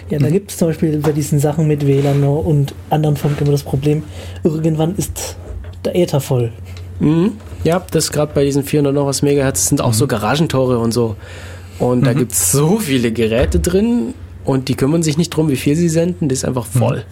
Ja, 0.10 0.20
Mhm. 0.20 0.24
da 0.24 0.30
gibt 0.30 0.52
es 0.52 0.58
zum 0.58 0.68
Beispiel 0.70 0.98
bei 1.00 1.12
diesen 1.12 1.40
Sachen 1.40 1.68
mit 1.68 1.86
WLAN 1.88 2.24
und 2.24 2.74
anderen 2.90 3.16
Funk 3.18 3.40
immer 3.42 3.52
das 3.52 3.64
Problem, 3.64 4.04
irgendwann 4.44 4.96
ist 4.96 5.38
der 5.86 5.96
Äther 5.96 6.20
voll. 6.20 6.52
Mhm. 7.00 7.34
Ja, 7.64 7.82
das 7.92 8.12
gerade 8.12 8.34
bei 8.34 8.44
diesen 8.44 8.64
400 8.64 8.94
noch 8.94 9.06
was 9.06 9.22
Megahertz 9.22 9.68
sind 9.70 9.82
auch 9.82 9.94
so 9.94 10.06
Garagentore 10.08 10.80
und 10.80 10.94
so. 10.94 11.16
Und 11.80 12.06
da 12.06 12.14
gibt 12.14 12.34
es 12.34 12.52
so 12.52 12.78
viele 12.80 13.12
Geräte 13.14 13.60
drin 13.60 14.14
und 14.44 14.68
die 14.68 14.76
kümmern 14.76 15.02
sich 15.04 15.18
nicht 15.18 15.30
drum, 15.30 15.50
wie 15.50 15.56
viel 15.56 15.76
sie 15.78 15.88
senden. 15.88 16.28
Das 16.28 16.40
ist 16.40 16.46
einfach 16.46 16.66
voll. 16.66 17.04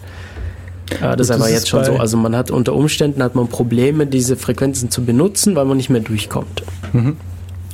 Ja, 1.00 1.16
das 1.16 1.30
ist 1.30 1.40
das 1.40 1.50
jetzt 1.50 1.68
schon 1.68 1.84
so. 1.84 1.96
Also 1.96 2.16
man 2.16 2.34
hat 2.36 2.50
unter 2.50 2.74
Umständen 2.74 3.22
hat 3.22 3.34
man 3.34 3.48
Probleme, 3.48 4.06
diese 4.06 4.36
Frequenzen 4.36 4.90
zu 4.90 5.04
benutzen, 5.04 5.54
weil 5.54 5.64
man 5.64 5.76
nicht 5.76 5.90
mehr 5.90 6.00
durchkommt. 6.00 6.62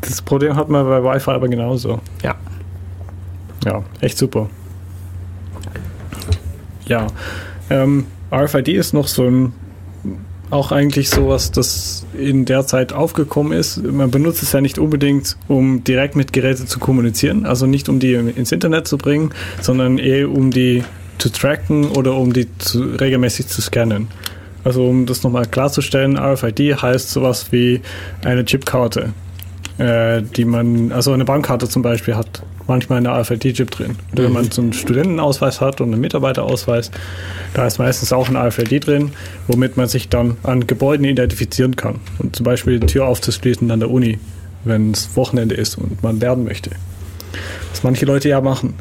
Das 0.00 0.22
Problem 0.22 0.56
hat 0.56 0.68
man 0.68 0.84
bei 0.84 1.02
Wi-Fi 1.02 1.30
aber 1.30 1.48
genauso. 1.48 2.00
Ja. 2.22 2.34
Ja, 3.64 3.82
echt 4.00 4.18
super. 4.18 4.50
Ja, 6.86 7.06
ähm, 7.70 8.06
RFID 8.30 8.68
ist 8.68 8.92
noch 8.92 9.08
so 9.08 9.24
ein, 9.24 9.52
auch 10.50 10.70
eigentlich 10.70 11.08
sowas, 11.08 11.50
das 11.50 12.04
in 12.18 12.44
der 12.44 12.66
Zeit 12.66 12.92
aufgekommen 12.92 13.52
ist. 13.52 13.82
Man 13.82 14.10
benutzt 14.10 14.42
es 14.42 14.52
ja 14.52 14.60
nicht 14.60 14.78
unbedingt, 14.78 15.36
um 15.48 15.82
direkt 15.82 16.14
mit 16.14 16.32
Geräten 16.32 16.66
zu 16.66 16.78
kommunizieren, 16.78 17.46
also 17.46 17.66
nicht 17.66 17.88
um 17.88 18.00
die 18.00 18.12
ins 18.12 18.52
Internet 18.52 18.86
zu 18.86 18.98
bringen, 18.98 19.30
sondern 19.62 19.98
eher 19.98 20.30
um 20.30 20.50
die 20.50 20.84
zu 21.18 21.30
tracken 21.30 21.90
oder 21.90 22.14
um 22.14 22.32
die 22.32 22.46
zu, 22.58 22.82
regelmäßig 22.82 23.46
zu 23.48 23.62
scannen. 23.62 24.08
Also 24.64 24.88
um 24.88 25.06
das 25.06 25.22
nochmal 25.22 25.46
klarzustellen, 25.46 26.16
RFID 26.16 26.80
heißt 26.80 27.10
sowas 27.10 27.52
wie 27.52 27.82
eine 28.24 28.44
Chipkarte, 28.44 29.12
äh, 29.78 30.22
die 30.22 30.44
man, 30.44 30.90
also 30.92 31.12
eine 31.12 31.24
Bankkarte 31.24 31.68
zum 31.68 31.82
Beispiel 31.82 32.16
hat 32.16 32.42
manchmal 32.66 32.98
eine 32.98 33.10
RFID-Chip 33.10 33.70
drin. 33.70 33.96
Oder 34.12 34.24
wenn 34.24 34.32
man 34.32 34.50
so 34.50 34.62
einen 34.62 34.72
Studentenausweis 34.72 35.60
hat 35.60 35.80
und 35.80 35.92
einen 35.92 36.00
Mitarbeiterausweis, 36.00 36.90
da 37.52 37.66
ist 37.66 37.78
meistens 37.78 38.12
auch 38.12 38.28
ein 38.28 38.36
RFID 38.36 38.86
drin, 38.86 39.10
womit 39.48 39.76
man 39.76 39.86
sich 39.86 40.08
dann 40.08 40.36
an 40.42 40.66
Gebäuden 40.66 41.04
identifizieren 41.04 41.76
kann. 41.76 42.00
Und 42.18 42.36
zum 42.36 42.44
Beispiel 42.44 42.80
die 42.80 42.86
Tür 42.86 43.06
aufzuschließen 43.06 43.70
an 43.70 43.80
der 43.80 43.90
Uni, 43.90 44.18
wenn 44.64 44.92
es 44.92 45.14
Wochenende 45.16 45.54
ist 45.54 45.76
und 45.76 46.02
man 46.02 46.20
lernen 46.20 46.44
möchte. 46.44 46.70
Was 47.70 47.82
manche 47.82 48.06
Leute 48.06 48.28
ja 48.28 48.40
machen. 48.40 48.74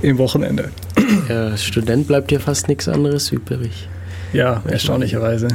Im 0.00 0.18
Wochenende. 0.18 0.70
Der 1.28 1.56
Student 1.56 2.06
bleibt 2.06 2.30
dir 2.30 2.40
fast 2.40 2.68
nichts 2.68 2.88
anderes 2.88 3.30
übrig. 3.30 3.88
Ja, 4.32 4.62
erstaunlicherweise. 4.66 5.48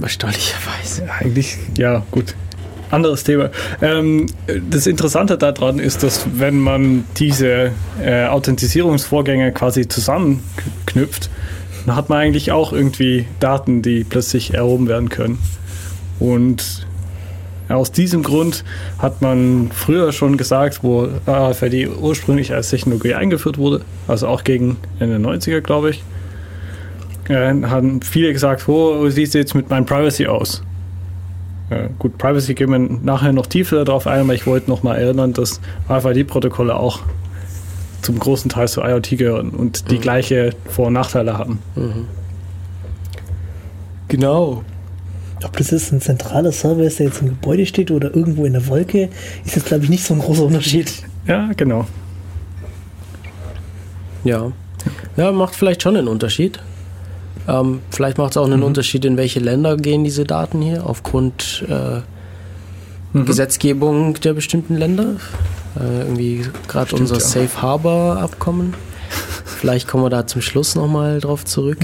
Erstaunlicherweise. 0.00 1.04
Ja, 1.06 1.12
eigentlich, 1.20 1.58
ja, 1.76 2.02
gut. 2.10 2.34
Anderes 2.90 3.24
Thema. 3.24 3.50
Ähm, 3.82 4.26
das 4.70 4.86
Interessante 4.86 5.36
daran 5.36 5.78
ist, 5.78 6.02
dass 6.02 6.26
wenn 6.34 6.58
man 6.58 7.04
diese 7.18 7.72
äh, 8.02 8.26
Authentisierungsvorgänge 8.26 9.52
quasi 9.52 9.86
zusammenknüpft, 9.88 11.28
dann 11.84 11.96
hat 11.96 12.08
man 12.08 12.18
eigentlich 12.18 12.50
auch 12.50 12.72
irgendwie 12.72 13.26
Daten, 13.40 13.82
die 13.82 14.04
plötzlich 14.04 14.54
erhoben 14.54 14.88
werden 14.88 15.10
können. 15.10 15.38
Und 16.18 16.86
aus 17.68 17.92
diesem 17.92 18.22
Grund 18.22 18.64
hat 18.98 19.20
man 19.22 19.70
früher 19.72 20.12
schon 20.12 20.36
gesagt, 20.36 20.82
wo 20.82 21.08
RFID 21.26 21.88
ursprünglich 22.00 22.52
als 22.54 22.70
Technologie 22.70 23.14
eingeführt 23.14 23.58
wurde, 23.58 23.82
also 24.06 24.26
auch 24.28 24.44
gegen 24.44 24.76
Ende 24.98 25.16
90er, 25.16 25.60
glaube 25.60 25.90
ich, 25.90 26.02
äh, 27.28 27.52
haben 27.64 28.00
viele 28.00 28.32
gesagt, 28.32 28.66
oh, 28.68 29.04
wie 29.04 29.10
sieht 29.10 29.28
es 29.28 29.34
jetzt 29.34 29.54
mit 29.54 29.68
meinem 29.68 29.84
Privacy 29.86 30.26
aus? 30.26 30.62
Ja, 31.70 31.88
gut, 31.98 32.16
Privacy 32.16 32.54
gehen 32.54 32.70
wir 32.70 32.78
nachher 32.78 33.34
noch 33.34 33.44
tiefer 33.46 33.84
darauf 33.84 34.06
ein, 34.06 34.20
aber 34.20 34.34
ich 34.34 34.46
wollte 34.46 34.70
noch 34.70 34.82
mal 34.82 34.96
erinnern, 34.96 35.34
dass 35.34 35.60
RFID-Protokolle 35.90 36.74
auch 36.74 37.00
zum 38.00 38.18
großen 38.18 38.48
Teil 38.48 38.68
zu 38.68 38.80
IoT 38.80 39.18
gehören 39.18 39.50
und 39.50 39.90
die 39.90 39.96
Mhm. 39.96 40.00
gleiche 40.00 40.50
Vor- 40.70 40.86
und 40.86 40.94
Nachteile 40.94 41.36
haben. 41.36 41.58
Genau. 44.08 44.62
Ob 45.44 45.56
das 45.56 45.72
ist 45.72 45.92
ein 45.92 46.00
zentraler 46.00 46.52
Server 46.52 46.82
ist, 46.82 46.98
der 46.98 47.06
jetzt 47.06 47.20
im 47.20 47.28
Gebäude 47.28 47.66
steht 47.66 47.90
oder 47.90 48.14
irgendwo 48.14 48.44
in 48.44 48.54
der 48.54 48.66
Wolke, 48.66 49.08
ist 49.44 49.56
jetzt, 49.56 49.66
glaube 49.66 49.84
ich, 49.84 49.90
nicht 49.90 50.04
so 50.04 50.14
ein 50.14 50.20
großer 50.20 50.42
Unterschied. 50.44 50.92
Ja, 51.26 51.50
genau. 51.56 51.86
Ja. 54.24 54.52
Ja, 55.16 55.32
macht 55.32 55.54
vielleicht 55.54 55.82
schon 55.82 55.96
einen 55.96 56.08
Unterschied. 56.08 56.58
Ähm, 57.46 57.80
vielleicht 57.90 58.18
macht 58.18 58.32
es 58.32 58.36
auch 58.36 58.46
einen 58.46 58.62
Unterschied, 58.62 59.04
in 59.04 59.16
welche 59.16 59.40
Länder 59.40 59.76
gehen 59.76 60.04
diese 60.04 60.24
Daten 60.24 60.60
hier, 60.60 60.86
aufgrund 60.86 61.64
äh, 61.68 62.00
Mhm. 63.12 63.26
Gesetzgebung 63.26 64.14
der 64.20 64.34
bestimmten 64.34 64.76
Länder. 64.76 65.16
Äh, 65.78 66.00
irgendwie 66.00 66.46
gerade 66.66 66.94
unser 66.96 67.16
ja. 67.16 67.20
Safe 67.20 67.62
Harbor 67.62 68.18
Abkommen. 68.18 68.74
Vielleicht 69.44 69.88
kommen 69.88 70.04
wir 70.04 70.10
da 70.10 70.26
zum 70.26 70.42
Schluss 70.42 70.74
nochmal 70.74 71.20
drauf 71.20 71.44
zurück. 71.44 71.78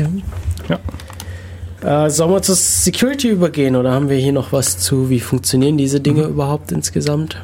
Ja. 0.69 0.79
Äh, 1.85 2.09
sollen 2.11 2.31
wir 2.31 2.41
zur 2.43 2.55
Security 2.55 3.29
übergehen 3.29 3.77
oder 3.77 3.93
haben 3.93 4.09
wir 4.09 4.17
hier 4.17 4.33
noch 4.33 4.53
was 4.53 4.79
zu, 4.79 5.11
wie 5.11 5.21
funktionieren 5.21 5.77
diese 5.77 6.01
Dinge 6.01 6.23
überhaupt 6.25 6.73
insgesamt? 6.73 7.37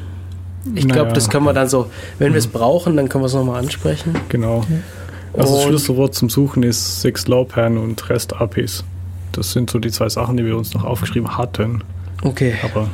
Ich 0.75 0.85
glaube, 0.87 0.93
Naja. 0.99 1.09
Mhm. 1.09 1.13
das 1.13 1.29
können 1.29 1.45
wir 1.45 1.53
dann 1.53 1.69
so, 1.69 1.89
wenn 2.19 2.33
wir 2.33 2.39
es 2.39 2.47
brauchen, 2.47 2.95
dann 2.97 3.07
können 3.09 3.23
wir 3.23 3.27
es 3.27 3.33
nochmal 3.33 3.59
ansprechen. 3.59 4.15
Genau. 4.29 4.63
Also 5.33 5.55
das 5.55 5.63
Schlüsselwort 5.63 6.13
zum 6.15 6.29
Suchen 6.29 6.63
ist 6.63 7.01
Six-Low-Pan 7.01 7.77
und 7.77 8.09
REST-APIs. 8.09 8.83
Das 9.31 9.51
sind 9.53 9.69
so 9.69 9.79
die 9.79 9.91
zwei 9.91 10.09
Sachen, 10.09 10.37
die 10.37 10.45
wir 10.45 10.57
uns 10.57 10.73
noch 10.73 10.83
aufgeschrieben 10.83 11.37
hatten. 11.37 11.83
Okay. 12.23 12.55
Aber 12.63 12.89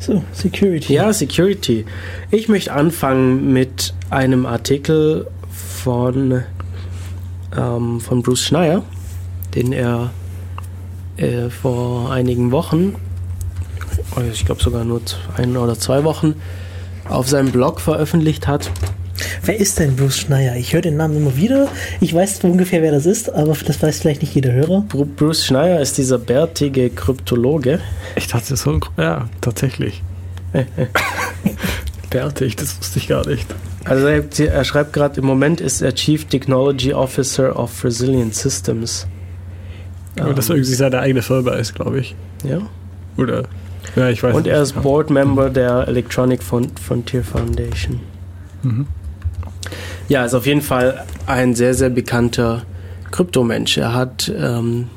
So, 0.00 0.24
Security. 0.32 0.92
Ja, 0.94 1.12
Security. 1.12 1.84
Ich 2.30 2.48
möchte 2.48 2.72
anfangen 2.72 3.52
mit 3.52 3.94
einem 4.10 4.44
Artikel 4.46 5.26
von, 5.50 6.42
ähm, 7.56 8.00
von 8.00 8.22
Bruce 8.22 8.42
Schneier, 8.42 8.82
den 9.58 9.72
er 9.72 10.10
äh, 11.16 11.50
vor 11.50 12.12
einigen 12.12 12.52
Wochen, 12.52 12.94
oh, 14.16 14.20
ich 14.32 14.46
glaube 14.46 14.62
sogar 14.62 14.84
nur 14.84 15.00
ein 15.36 15.56
oder 15.56 15.76
zwei 15.76 16.04
Wochen, 16.04 16.36
auf 17.08 17.28
seinem 17.28 17.50
Blog 17.50 17.80
veröffentlicht 17.80 18.46
hat. 18.46 18.70
Wer 19.42 19.58
ist 19.58 19.80
denn 19.80 19.96
Bruce 19.96 20.16
Schneier? 20.18 20.54
Ich 20.54 20.74
höre 20.74 20.82
den 20.82 20.96
Namen 20.96 21.16
immer 21.16 21.36
wieder. 21.36 21.66
Ich 22.00 22.14
weiß 22.14 22.44
ungefähr, 22.44 22.82
wer 22.82 22.92
das 22.92 23.04
ist, 23.04 23.32
aber 23.34 23.56
das 23.66 23.82
weiß 23.82 23.98
vielleicht 23.98 24.22
nicht 24.22 24.32
jeder 24.34 24.52
Hörer. 24.52 24.84
Bru- 24.88 25.06
Bruce 25.06 25.44
Schneier 25.44 25.80
ist 25.80 25.98
dieser 25.98 26.18
bärtige 26.18 26.88
Kryptologe. 26.90 27.80
ich 28.14 28.28
dachte 28.28 28.54
so, 28.54 28.78
ja, 28.96 29.28
tatsächlich. 29.40 30.02
Fertig, 32.10 32.54
das 32.56 32.78
wusste 32.78 33.00
ich 33.00 33.08
gar 33.08 33.26
nicht. 33.26 33.46
Also 33.84 34.06
er, 34.06 34.24
er 34.38 34.64
schreibt 34.64 34.92
gerade, 34.92 35.18
im 35.20 35.26
Moment 35.26 35.60
ist 35.60 35.82
er 35.82 35.94
Chief 35.94 36.24
Technology 36.26 36.94
Officer 36.94 37.58
of 37.58 37.82
Resilient 37.84 38.34
Systems. 38.36 39.06
Aber 40.20 40.34
das 40.34 40.48
irgendwie 40.48 40.74
seine 40.74 40.98
eigene 41.00 41.22
Firma 41.22 41.52
ist, 41.52 41.74
glaube 41.74 42.00
ich. 42.00 42.14
Ja. 42.44 42.58
Oder? 43.16 43.44
Ja, 43.96 44.08
ich 44.08 44.22
weiß 44.22 44.34
Und 44.34 44.44
nicht. 44.44 44.52
er 44.52 44.62
ist 44.62 44.80
Board 44.82 45.10
Member 45.10 45.50
der 45.50 45.88
Electronic 45.88 46.42
Fron- 46.42 46.70
Frontier 46.84 47.24
Foundation. 47.24 48.00
Mhm. 48.62 48.86
Ja, 50.08 50.24
ist 50.24 50.34
auf 50.34 50.46
jeden 50.46 50.62
Fall 50.62 51.04
ein 51.26 51.54
sehr, 51.54 51.74
sehr 51.74 51.90
bekannter 51.90 52.62
Kryptomensch. 53.10 53.76
Er 53.78 53.94
hat 53.94 54.32
ähm, 54.36 54.88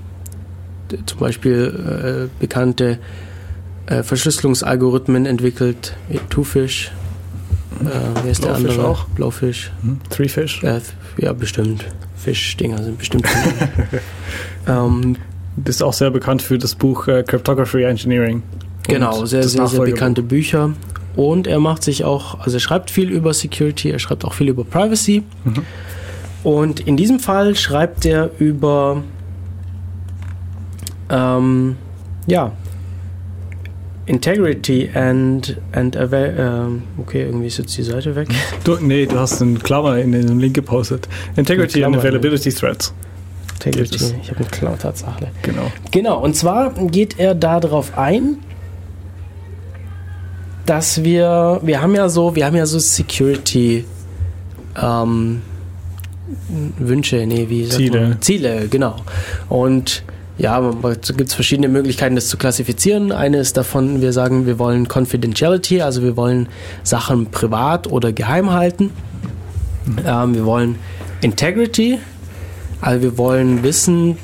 zum 1.05 1.19
Beispiel 1.19 2.27
äh, 2.29 2.39
bekannte 2.39 2.99
äh, 3.87 4.03
Verschlüsselungsalgorithmen 4.03 5.25
entwickelt, 5.25 5.95
Twofish. 6.29 6.91
Äh, 7.81 7.85
wer 8.23 8.31
ist 8.31 8.43
der 8.43 8.49
Blowfish 8.49 8.71
andere? 8.71 8.87
auch? 8.87 9.05
Blowfish. 9.05 9.71
Hm? 9.81 9.99
Three 10.09 10.27
Fish. 10.27 10.63
Äh, 10.63 10.79
ja, 11.17 11.33
bestimmt. 11.33 11.85
Fischdinger 12.15 12.83
sind 12.83 12.97
bestimmt. 12.99 13.25
ähm, 14.67 15.17
Ist 15.65 15.83
auch 15.83 15.93
sehr 15.93 16.11
bekannt 16.11 16.41
für 16.41 16.57
das 16.57 16.75
Buch 16.75 17.07
äh, 17.07 17.23
Cryptography 17.23 17.83
Engineering. 17.83 18.43
Genau, 18.87 19.25
sehr, 19.25 19.43
sehr, 19.43 19.67
sehr 19.67 19.81
bekannte 19.81 20.23
Bücher. 20.23 20.73
Und 21.15 21.45
er 21.45 21.59
macht 21.59 21.83
sich 21.83 22.03
auch, 22.03 22.39
also 22.39 22.57
er 22.57 22.61
schreibt 22.61 22.89
viel 22.89 23.09
über 23.09 23.33
Security, 23.33 23.89
er 23.89 23.99
schreibt 23.99 24.23
auch 24.25 24.33
viel 24.33 24.49
über 24.49 24.63
Privacy. 24.63 25.23
Mhm. 25.43 25.63
Und 26.43 26.79
in 26.79 26.97
diesem 26.97 27.19
Fall 27.19 27.55
schreibt 27.55 28.05
er 28.05 28.31
über, 28.39 29.03
ähm, 31.09 31.75
ja, 32.27 32.53
Integrity 34.07 34.89
and, 34.93 35.57
and 35.73 35.95
ähm, 35.95 36.83
okay, 36.97 37.23
irgendwie 37.23 37.47
ist 37.47 37.59
jetzt 37.59 37.77
die 37.77 37.83
Seite 37.83 38.15
weg. 38.15 38.29
Du, 38.63 38.77
nee, 38.81 39.05
du 39.05 39.17
hast 39.19 39.41
einen 39.41 39.59
Klammer 39.59 39.99
in 39.99 40.11
den 40.11 40.39
Link 40.39 40.55
gepostet. 40.55 41.07
Integrity 41.35 41.83
and 41.83 41.95
Availability 41.95 42.51
Threats. 42.51 42.87
Integrity, 42.87 43.10
Das 43.69 43.91
ist- 43.91 44.15
ich 44.21 44.29
habe 44.31 44.39
eine 44.39 44.49
Klau 44.49 44.75
Tatsache. 44.75 45.27
Genau. 45.43 45.71
Genau, 45.91 46.19
und 46.23 46.35
zwar 46.35 46.71
geht 46.73 47.19
er 47.19 47.35
darauf 47.35 47.97
ein, 47.97 48.37
dass 50.65 51.03
wir, 51.03 51.59
wir 51.63 51.81
haben 51.81 51.95
ja 51.95 52.07
so, 52.09 52.35
wir 52.35 52.45
haben 52.45 52.55
ja 52.55 52.65
so 52.65 52.79
Security 52.79 53.85
ähm, 54.81 55.41
Wünsche, 56.79 57.25
nee, 57.25 57.47
wie 57.49 57.67
Ziele. 57.67 58.01
Man? 58.09 58.21
Ziele, 58.21 58.67
genau. 58.69 58.95
Und 59.49 60.03
ja, 60.37 60.71
es 61.01 61.15
gibt 61.17 61.33
verschiedene 61.33 61.67
Möglichkeiten, 61.67 62.15
das 62.15 62.27
zu 62.29 62.37
klassifizieren. 62.37 63.11
Eine 63.11 63.37
ist 63.37 63.57
davon, 63.57 64.01
wir 64.01 64.13
sagen, 64.13 64.45
wir 64.45 64.57
wollen 64.59 64.87
Confidentiality, 64.87 65.81
also 65.81 66.01
wir 66.03 66.15
wollen 66.15 66.47
Sachen 66.83 67.27
privat 67.27 67.87
oder 67.91 68.13
geheim 68.13 68.51
halten. 68.51 68.91
Ähm, 70.05 70.35
wir 70.35 70.45
wollen 70.45 70.75
Integrity, 71.21 71.99
also 72.81 73.01
wir 73.01 73.17
wollen 73.17 73.63
wissen, 73.63 74.17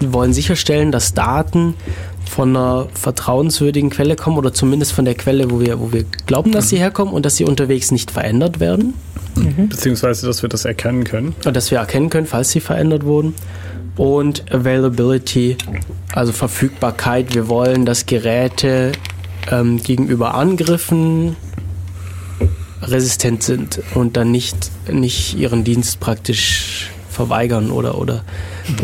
wir 0.00 0.12
wollen 0.12 0.32
sicherstellen, 0.32 0.92
dass 0.92 1.14
Daten 1.14 1.74
von 2.28 2.56
einer 2.56 2.88
vertrauenswürdigen 2.94 3.90
Quelle 3.90 4.16
kommen 4.16 4.38
oder 4.38 4.54
zumindest 4.54 4.92
von 4.92 5.04
der 5.04 5.14
Quelle, 5.14 5.50
wo 5.50 5.60
wir, 5.60 5.78
wo 5.80 5.92
wir 5.92 6.04
glauben, 6.26 6.50
dass 6.52 6.70
sie 6.70 6.78
herkommen 6.78 7.12
und 7.12 7.26
dass 7.26 7.36
sie 7.36 7.44
unterwegs 7.44 7.90
nicht 7.90 8.10
verändert 8.10 8.58
werden. 8.58 8.94
Beziehungsweise, 9.68 10.26
dass 10.26 10.42
wir 10.42 10.48
das 10.48 10.64
erkennen 10.64 11.04
können. 11.04 11.34
Und 11.44 11.56
dass 11.56 11.70
wir 11.70 11.78
erkennen 11.78 12.10
können, 12.10 12.26
falls 12.26 12.50
sie 12.50 12.60
verändert 12.60 13.04
wurden. 13.04 13.34
Und 13.96 14.50
Availability, 14.52 15.56
also 16.12 16.32
Verfügbarkeit. 16.32 17.34
Wir 17.34 17.48
wollen, 17.48 17.84
dass 17.84 18.06
Geräte 18.06 18.92
ähm, 19.50 19.82
gegenüber 19.82 20.34
Angriffen 20.34 21.36
resistent 22.82 23.42
sind 23.42 23.80
und 23.94 24.16
dann 24.16 24.30
nicht, 24.30 24.70
nicht 24.90 25.36
ihren 25.36 25.64
Dienst 25.64 26.00
praktisch 26.00 26.91
verweigern 27.12 27.70
oder, 27.70 27.98
oder, 27.98 28.24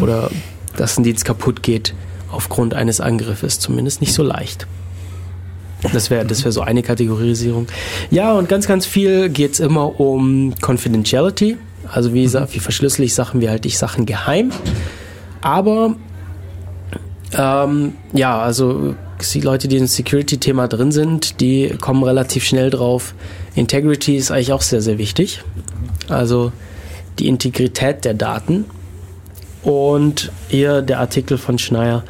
oder 0.00 0.30
dass 0.76 0.98
ein 0.98 1.04
Dienst 1.04 1.24
kaputt 1.24 1.62
geht 1.62 1.94
aufgrund 2.30 2.74
eines 2.74 3.00
Angriffes. 3.00 3.58
Zumindest 3.58 4.00
nicht 4.00 4.12
so 4.12 4.22
leicht. 4.22 4.66
Das 5.92 6.10
wäre 6.10 6.24
das 6.24 6.44
wär 6.44 6.52
so 6.52 6.60
eine 6.60 6.82
Kategorisierung. 6.82 7.66
Ja, 8.10 8.32
und 8.32 8.48
ganz, 8.48 8.66
ganz 8.66 8.84
viel 8.84 9.28
geht 9.28 9.54
es 9.54 9.60
immer 9.60 10.00
um 10.00 10.54
Confidentiality. 10.60 11.56
Also 11.90 12.12
wie, 12.12 12.32
wie 12.32 12.58
verschlüssel 12.58 13.04
ich 13.04 13.14
Sachen, 13.14 13.40
wie 13.40 13.48
halte 13.48 13.68
ich 13.68 13.78
Sachen 13.78 14.04
geheim. 14.04 14.50
Aber 15.40 15.94
ähm, 17.32 17.94
ja, 18.12 18.40
also 18.40 18.94
die 19.32 19.40
Leute, 19.40 19.68
die 19.68 19.76
im 19.76 19.86
Security-Thema 19.86 20.68
drin 20.68 20.92
sind, 20.92 21.40
die 21.40 21.74
kommen 21.80 22.02
relativ 22.02 22.44
schnell 22.44 22.70
drauf. 22.70 23.14
Integrity 23.54 24.16
ist 24.16 24.30
eigentlich 24.30 24.52
auch 24.52 24.62
sehr, 24.62 24.80
sehr 24.80 24.98
wichtig. 24.98 25.42
Also 26.08 26.52
die 27.18 27.28
Integrität 27.28 28.04
der 28.04 28.14
Daten. 28.14 28.64
Und 29.62 30.30
hier 30.48 30.82
der 30.82 31.00
Artikel 31.00 31.36
von 31.36 31.58
Schneier, 31.58 32.04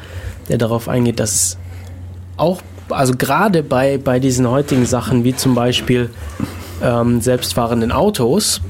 der 0.49 0.57
darauf 0.57 0.87
eingeht, 0.87 1.19
dass 1.19 1.57
auch, 2.37 2.61
also 2.89 3.13
gerade 3.15 3.63
bei, 3.63 3.97
bei 3.97 4.19
diesen 4.19 4.49
heutigen 4.49 4.85
Sachen, 4.85 5.23
wie 5.23 5.35
zum 5.35 5.55
Beispiel 5.55 6.09
ähm, 6.81 7.21
selbstfahrenden 7.21 7.91
Autos, 7.91 8.61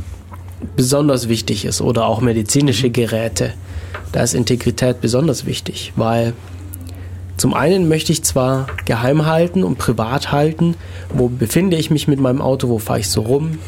besonders 0.75 1.29
wichtig 1.29 1.65
ist 1.65 1.81
oder 1.81 2.05
auch 2.05 2.21
medizinische 2.21 2.89
Geräte, 2.89 3.53
da 4.11 4.23
ist 4.23 4.33
Integrität 4.33 5.01
besonders 5.01 5.45
wichtig, 5.45 5.93
weil 5.95 6.33
zum 7.37 7.53
einen 7.53 7.87
möchte 7.87 8.11
ich 8.11 8.23
zwar 8.23 8.67
geheim 8.85 9.25
halten 9.25 9.63
und 9.63 9.77
privat 9.77 10.31
halten, 10.31 10.75
wo 11.13 11.29
befinde 11.29 11.77
ich 11.77 11.89
mich 11.89 12.07
mit 12.07 12.19
meinem 12.19 12.41
Auto, 12.41 12.67
wo 12.67 12.79
fahre 12.79 12.99
ich 12.99 13.09
so 13.09 13.21
rum 13.21 13.59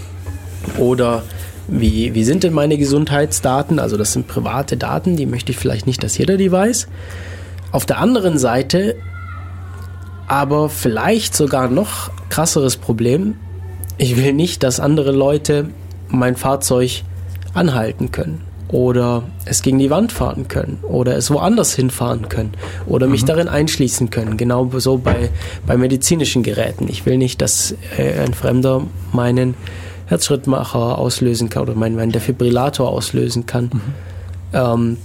oder 0.78 1.24
wie, 1.68 2.14
wie 2.14 2.24
sind 2.24 2.43
denn 2.43 2.53
meine 2.53 2.78
Gesundheitsdaten, 2.78 3.80
also 3.80 3.97
das 3.97 4.14
sind 4.14 4.28
private 4.28 4.78
Daten, 4.78 5.16
die 5.16 5.26
möchte 5.26 5.51
ich 5.51 5.57
vielleicht 5.57 5.88
nicht, 5.88 6.03
dass 6.03 6.18
jeder 6.18 6.38
die 6.38 6.51
weiß. 6.51 6.88
Auf 7.72 7.86
der 7.86 7.99
anderen 7.99 8.38
Seite 8.38 8.95
aber 10.28 10.70
vielleicht 10.70 11.36
sogar 11.36 11.70
noch 11.70 12.09
krasseres 12.30 12.78
Problem, 12.78 13.36
ich 13.97 14.18
will 14.18 14.34
nicht, 14.34 14.64
dass 14.64 14.80
andere 14.80 15.12
Leute 15.12 15.70
mein 16.07 16.36
Fahrzeug 16.36 17.03
anhalten 17.53 18.12
können 18.12 18.41
oder 18.70 19.24
es 19.45 19.62
gegen 19.62 19.80
die 19.80 19.89
Wand 19.89 20.12
fahren 20.12 20.47
können 20.47 20.80
oder 20.84 21.18
es 21.18 21.30
woanders 21.30 21.74
hinfahren 21.74 22.30
können 22.30 22.53
oder 22.88 23.07
mich 23.07 23.26
darin 23.26 23.49
einschließen 23.49 24.09
können. 24.09 24.38
Genau 24.38 24.70
so 24.78 24.97
bei, 24.97 25.30
bei 25.68 25.78
medizinischen 25.78 26.43
Geräten. 26.43 26.88
Ich 26.89 27.05
will 27.05 27.18
nicht, 27.18 27.41
dass 27.41 27.76
äh, 27.97 28.20
ein 28.20 28.34
Fremder 28.34 28.84
meinen 29.12 29.55
Herzschrittmacher 30.12 30.97
auslösen 30.97 31.49
kann 31.49 31.64
oder 31.64 31.74
meinen, 31.74 31.95
meinen 31.95 32.12
Defibrillator 32.12 32.89
auslösen 32.89 33.45
kann. 33.45 33.72
Ähm, 34.53 34.97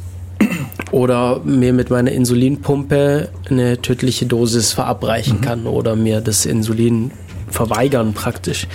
oder 0.90 1.40
mir 1.44 1.72
mit 1.72 1.90
meiner 1.90 2.10
Insulinpumpe 2.10 3.28
eine 3.48 3.80
tödliche 3.80 4.26
Dosis 4.26 4.72
verabreichen 4.72 5.40
kann 5.40 5.66
oder 5.66 5.96
mir 5.96 6.20
das 6.20 6.44
Insulin 6.44 7.12
verweigern 7.48 8.12
praktisch. 8.12 8.66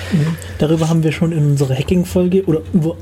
Darüber 0.58 0.90
haben 0.90 1.04
wir 1.04 1.12
schon 1.12 1.34
in 1.34 1.52
unserer 1.52 1.76
Hacking-Folge 1.76 2.46
oder 2.46 2.62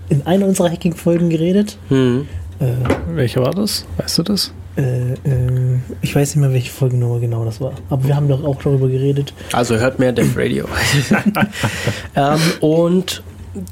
in 0.09 0.25
einer 0.25 0.45
unserer 0.47 0.71
Hacking-Folgen 0.71 1.29
geredet. 1.29 1.77
Hm. 1.89 2.27
Äh, 2.59 2.65
Welche 3.13 3.41
war 3.41 3.53
das? 3.53 3.85
Weißt 3.97 4.17
du 4.17 4.23
das? 4.23 4.51
Äh, 4.79 5.11
äh, 5.11 5.79
ich 6.01 6.15
weiß 6.15 6.35
nicht 6.35 6.41
mehr, 6.41 6.53
welche 6.53 6.71
Folgennummer 6.71 7.19
genau 7.19 7.43
das 7.43 7.59
war. 7.59 7.73
Aber 7.89 8.05
wir 8.05 8.15
haben 8.15 8.29
doch 8.29 8.43
auch 8.43 8.61
darüber 8.61 8.87
geredet. 8.87 9.33
Also 9.51 9.75
hört 9.75 9.99
mehr 9.99 10.13
Death 10.13 10.35
Radio. 10.35 10.65
ähm, 12.15 12.39
und 12.61 13.21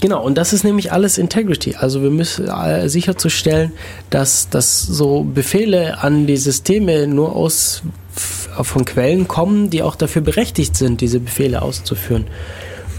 genau, 0.02 0.24
und 0.24 0.38
das 0.38 0.52
ist 0.52 0.64
nämlich 0.64 0.92
alles 0.92 1.18
Integrity. 1.18 1.76
Also 1.76 2.04
wir 2.04 2.10
müssen 2.10 2.48
äh, 2.50 2.90
sicherzustellen, 2.90 3.72
dass, 4.10 4.50
dass 4.50 4.82
so 4.82 5.24
Befehle 5.24 6.00
an 6.02 6.28
die 6.28 6.38
Systeme 6.38 7.08
nur 7.08 7.36
aus 7.36 7.84
von 8.16 8.84
Quellen 8.86 9.28
kommen, 9.28 9.70
die 9.70 9.84
auch 9.84 9.96
dafür 9.96 10.24
berechtigt 10.24 10.76
sind, 10.76 11.02
diese 11.02 11.20
Befehle 11.20 11.62
auszuführen. 11.62 12.26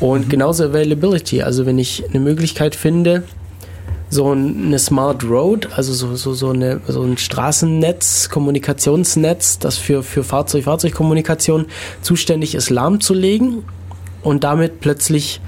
Und 0.01 0.31
genauso 0.31 0.65
Availability. 0.65 1.43
Also 1.43 1.67
wenn 1.67 1.79
ich 1.79 2.05
eine 2.09 2.21
Möglichkeit 2.21 2.77
finde, 2.77 3.25
so 4.11 4.31
eine 4.31 4.79
Smart 4.79 5.25
Road, 5.25 5.69
also 5.77 5.93
so, 5.93 6.17
so, 6.17 6.33
so, 6.33 6.51
eine, 6.51 6.81
so 6.89 7.03
ein 7.03 7.19
Straßennetz, 7.19 8.31
Kommunikationsnetz, 8.31 9.59
das 9.59 9.77
für, 9.77 10.03
für 10.03 10.25
Fahrzeug-Fahrzeug-Kommunikation 10.25 11.67
zuständig 12.01 12.55
ist, 12.55 12.71
lahmzulegen 12.71 13.65
und 14.23 14.45
damit 14.45 14.81
plötzlich 14.81 15.41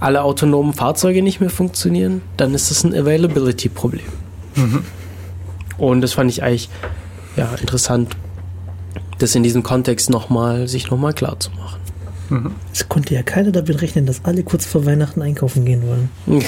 alle 0.00 0.22
autonomen 0.22 0.72
Fahrzeuge 0.72 1.22
nicht 1.22 1.40
mehr 1.40 1.50
funktionieren, 1.50 2.22
dann 2.36 2.54
ist 2.54 2.70
das 2.70 2.84
ein 2.84 2.94
Availability-Problem. 2.94 4.04
Und 5.78 6.00
das 6.00 6.14
fand 6.14 6.30
ich 6.30 6.42
eigentlich 6.42 6.68
ja, 7.36 7.54
interessant, 7.60 8.16
das 9.18 9.34
in 9.34 9.42
diesem 9.42 9.62
Kontext 9.62 10.10
nochmal, 10.10 10.68
sich 10.68 10.90
nochmal 10.90 11.12
klar 11.12 11.38
zu 11.38 11.50
machen. 11.50 11.80
Es 12.72 12.88
konnte 12.88 13.14
ja 13.14 13.22
keiner 13.22 13.52
damit 13.52 13.80
rechnen, 13.82 14.06
dass 14.06 14.24
alle 14.24 14.42
kurz 14.42 14.64
vor 14.64 14.86
Weihnachten 14.86 15.22
einkaufen 15.22 15.64
gehen 15.64 15.82
wollen. 15.86 16.08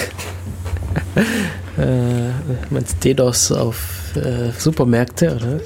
äh, 1.78 2.30
meinst 2.70 3.02
DDoS 3.04 3.52
auf 3.52 3.76
äh, 4.16 4.50
Supermärkte, 4.56 5.36
oder? 5.36 5.60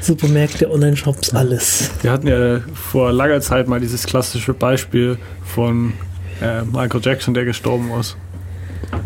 Supermärkte, 0.00 0.70
Online-Shops, 0.70 1.34
alles. 1.34 1.90
Wir 2.02 2.12
hatten 2.12 2.26
ja 2.26 2.60
vor 2.74 3.12
langer 3.12 3.40
Zeit 3.40 3.68
mal 3.68 3.80
dieses 3.80 4.04
klassische 4.04 4.54
Beispiel 4.54 5.18
von 5.44 5.92
äh, 6.40 6.62
Michael 6.62 7.00
Jackson, 7.02 7.34
der 7.34 7.44
gestorben 7.44 7.90
ist, 7.98 8.16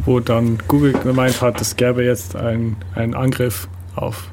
wo 0.05 0.20
dann 0.20 0.59
Google 0.68 0.92
gemeint 0.92 1.40
hat, 1.42 1.61
es 1.61 1.76
gäbe 1.76 2.05
jetzt 2.05 2.36
einen 2.36 2.76
Angriff 2.94 3.68
auf, 3.94 4.30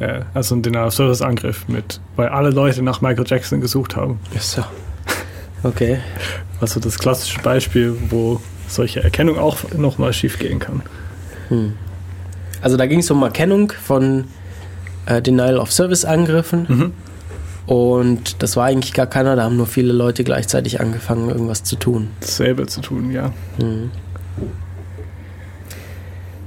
äh, 0.00 0.20
also 0.34 0.54
einen 0.54 0.62
Denial-of-Service-Angriff 0.62 1.68
mit, 1.68 2.00
weil 2.16 2.28
alle 2.28 2.50
Leute 2.50 2.82
nach 2.82 3.00
Michael 3.00 3.26
Jackson 3.26 3.60
gesucht 3.60 3.96
haben. 3.96 4.18
So. 4.38 4.62
Okay. 5.62 5.98
Also 6.60 6.80
das 6.80 6.98
klassische 6.98 7.40
Beispiel, 7.40 7.96
wo 8.08 8.40
solche 8.68 9.02
Erkennung 9.02 9.38
auch 9.38 9.58
nochmal 9.76 10.12
schief 10.12 10.38
gehen 10.38 10.58
kann. 10.58 10.82
Hm. 11.48 11.74
Also 12.62 12.76
da 12.76 12.86
ging 12.86 13.00
es 13.00 13.10
um 13.10 13.22
Erkennung 13.22 13.72
von 13.72 14.24
äh, 15.06 15.22
Denial-of-Service-Angriffen. 15.22 16.66
Mhm. 16.68 16.92
Und 17.66 18.42
das 18.42 18.56
war 18.56 18.66
eigentlich 18.66 18.92
gar 18.92 19.06
keiner, 19.06 19.34
da 19.34 19.42
haben 19.44 19.56
nur 19.56 19.66
viele 19.66 19.92
Leute 19.92 20.22
gleichzeitig 20.22 20.80
angefangen, 20.80 21.28
irgendwas 21.28 21.64
zu 21.64 21.76
tun. 21.76 22.10
Dasselbe 22.20 22.66
zu 22.66 22.80
tun, 22.80 23.10
ja. 23.10 23.32
Mhm. 23.58 23.90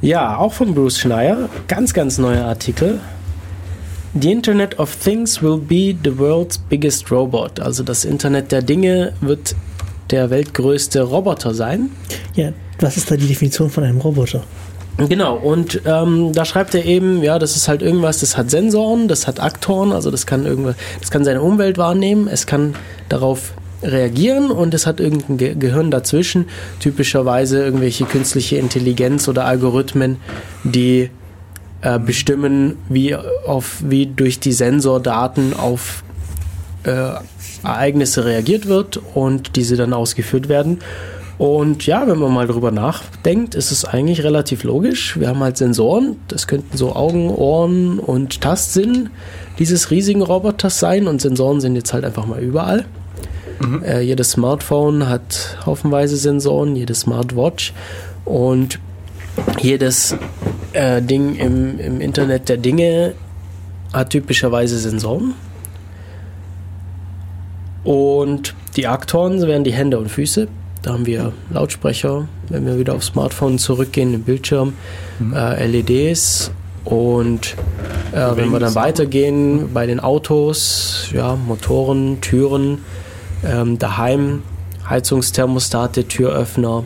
Ja, 0.01 0.37
auch 0.37 0.53
von 0.53 0.73
Bruce 0.73 0.97
Schneier, 0.97 1.49
ganz, 1.67 1.93
ganz 1.93 2.17
neuer 2.17 2.45
Artikel. 2.45 3.01
The 4.19 4.31
Internet 4.31 4.79
of 4.79 4.95
Things 4.95 5.43
will 5.43 5.57
be 5.57 5.93
the 6.03 6.17
world's 6.17 6.57
biggest 6.57 7.11
robot. 7.11 7.59
Also 7.59 7.83
das 7.83 8.05
Internet 8.05 8.51
der 8.53 8.61
Dinge 8.61 9.13
wird 9.19 9.55
der 10.09 10.29
weltgrößte 10.29 11.01
Roboter 11.01 11.53
sein. 11.53 11.91
Ja, 12.35 12.51
was 12.79 12.97
ist 12.97 13.09
da 13.11 13.17
die 13.17 13.27
Definition 13.27 13.69
von 13.69 13.83
einem 13.83 13.99
Roboter? 13.99 14.43
Genau, 15.07 15.35
und 15.37 15.81
ähm, 15.85 16.33
da 16.33 16.43
schreibt 16.43 16.75
er 16.75 16.83
eben, 16.83 17.23
ja, 17.23 17.39
das 17.39 17.55
ist 17.55 17.69
halt 17.69 17.81
irgendwas, 17.81 18.19
das 18.19 18.35
hat 18.35 18.49
Sensoren, 18.49 19.07
das 19.07 19.27
hat 19.27 19.39
Aktoren, 19.39 19.93
also 19.93 20.11
das 20.11 20.25
kann 20.25 20.45
irgendwas, 20.45 20.75
das 20.99 21.09
kann 21.09 21.23
seine 21.23 21.41
Umwelt 21.41 21.77
wahrnehmen, 21.77 22.27
es 22.27 22.45
kann 22.45 22.75
darauf 23.07 23.53
reagieren 23.81 24.51
und 24.51 24.73
es 24.73 24.85
hat 24.85 24.99
irgendein 24.99 25.37
Ge 25.37 25.55
Gehirn 25.55 25.89
dazwischen, 25.89 26.47
typischerweise 26.81 27.63
irgendwelche 27.63 28.03
künstliche 28.03 28.57
Intelligenz 28.57 29.29
oder 29.29 29.45
Algorithmen, 29.45 30.17
die 30.65 31.09
äh, 31.81 31.97
bestimmen, 31.97 32.75
wie, 32.89 33.15
auf, 33.15 33.77
wie 33.85 34.05
durch 34.05 34.41
die 34.41 34.51
Sensordaten 34.51 35.53
auf 35.53 36.03
äh, 36.83 37.11
Ereignisse 37.63 38.25
reagiert 38.25 38.67
wird 38.67 38.99
und 39.13 39.55
diese 39.55 39.77
dann 39.77 39.93
ausgeführt 39.93 40.49
werden. 40.49 40.79
Und 41.39 41.85
ja, 41.85 42.05
wenn 42.05 42.19
man 42.19 42.33
mal 42.33 42.47
drüber 42.47 42.69
nachdenkt, 42.69 43.55
ist 43.55 43.71
es 43.71 43.85
eigentlich 43.85 44.23
relativ 44.23 44.65
logisch. 44.65 45.17
Wir 45.17 45.29
haben 45.29 45.39
halt 45.39 45.55
Sensoren, 45.55 46.17
das 46.27 46.47
könnten 46.47 46.75
so 46.75 46.93
Augen, 46.93 47.29
Ohren 47.29 47.97
und 47.97 48.41
Tastsinn 48.41 49.09
dieses 49.57 49.89
riesigen 49.89 50.21
Roboters 50.21 50.79
sein 50.79 51.07
und 51.07 51.21
Sensoren 51.21 51.61
sind 51.61 51.77
jetzt 51.77 51.93
halt 51.93 52.03
einfach 52.03 52.25
mal 52.25 52.41
überall. 52.41 52.85
Mhm. 53.61 53.83
Äh, 53.83 54.01
jedes 54.01 54.31
Smartphone 54.31 55.07
hat 55.07 55.57
haufenweise 55.65 56.17
Sensoren, 56.17 56.75
jede 56.75 56.93
Smartwatch 56.93 57.73
und 58.25 58.77
jedes 59.61 60.17
äh, 60.73 61.01
Ding 61.01 61.37
im, 61.37 61.79
im 61.79 62.01
Internet 62.01 62.49
der 62.49 62.57
Dinge 62.57 63.13
hat 63.93 64.09
typischerweise 64.09 64.77
Sensoren. 64.77 65.35
Und 67.85 68.55
die 68.75 68.87
Aktoren 68.87 69.41
wären 69.47 69.63
die 69.63 69.71
Hände 69.71 69.99
und 69.99 70.09
Füße. 70.09 70.49
Da 70.81 70.93
haben 70.93 71.05
wir 71.05 71.33
Lautsprecher, 71.49 72.27
wenn 72.47 72.65
wir 72.65 72.79
wieder 72.79 72.95
aufs 72.95 73.07
Smartphone 73.07 73.59
zurückgehen, 73.59 74.13
den 74.13 74.23
Bildschirm, 74.23 74.73
mhm. 75.19 75.33
äh, 75.33 75.65
LEDs 75.67 76.51
und 76.85 77.55
äh, 78.13 78.35
wenn 78.35 78.49
wir 78.49 78.59
dann 78.59 78.75
weitergehen 78.75 79.73
bei 79.73 79.85
den 79.85 79.99
Autos, 79.99 81.09
ja, 81.13 81.35
Motoren, 81.35 82.21
Türen, 82.21 82.79
ähm, 83.43 83.77
daheim, 83.77 84.43
Heizungsthermostate, 84.89 86.07
Türöffner, 86.07 86.85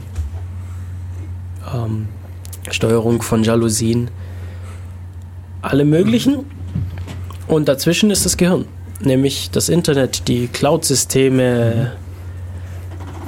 ähm, 1.74 2.08
Steuerung 2.72 3.22
von 3.22 3.44
Jalousien, 3.44 4.10
alle 5.62 5.86
möglichen. 5.86 6.46
Und 7.48 7.68
dazwischen 7.68 8.10
ist 8.10 8.26
das 8.26 8.38
Gehirn, 8.38 8.66
nämlich 9.00 9.52
das 9.52 9.70
Internet, 9.70 10.28
die 10.28 10.48
Cloud-Systeme, 10.48 11.91
mhm 11.98 12.03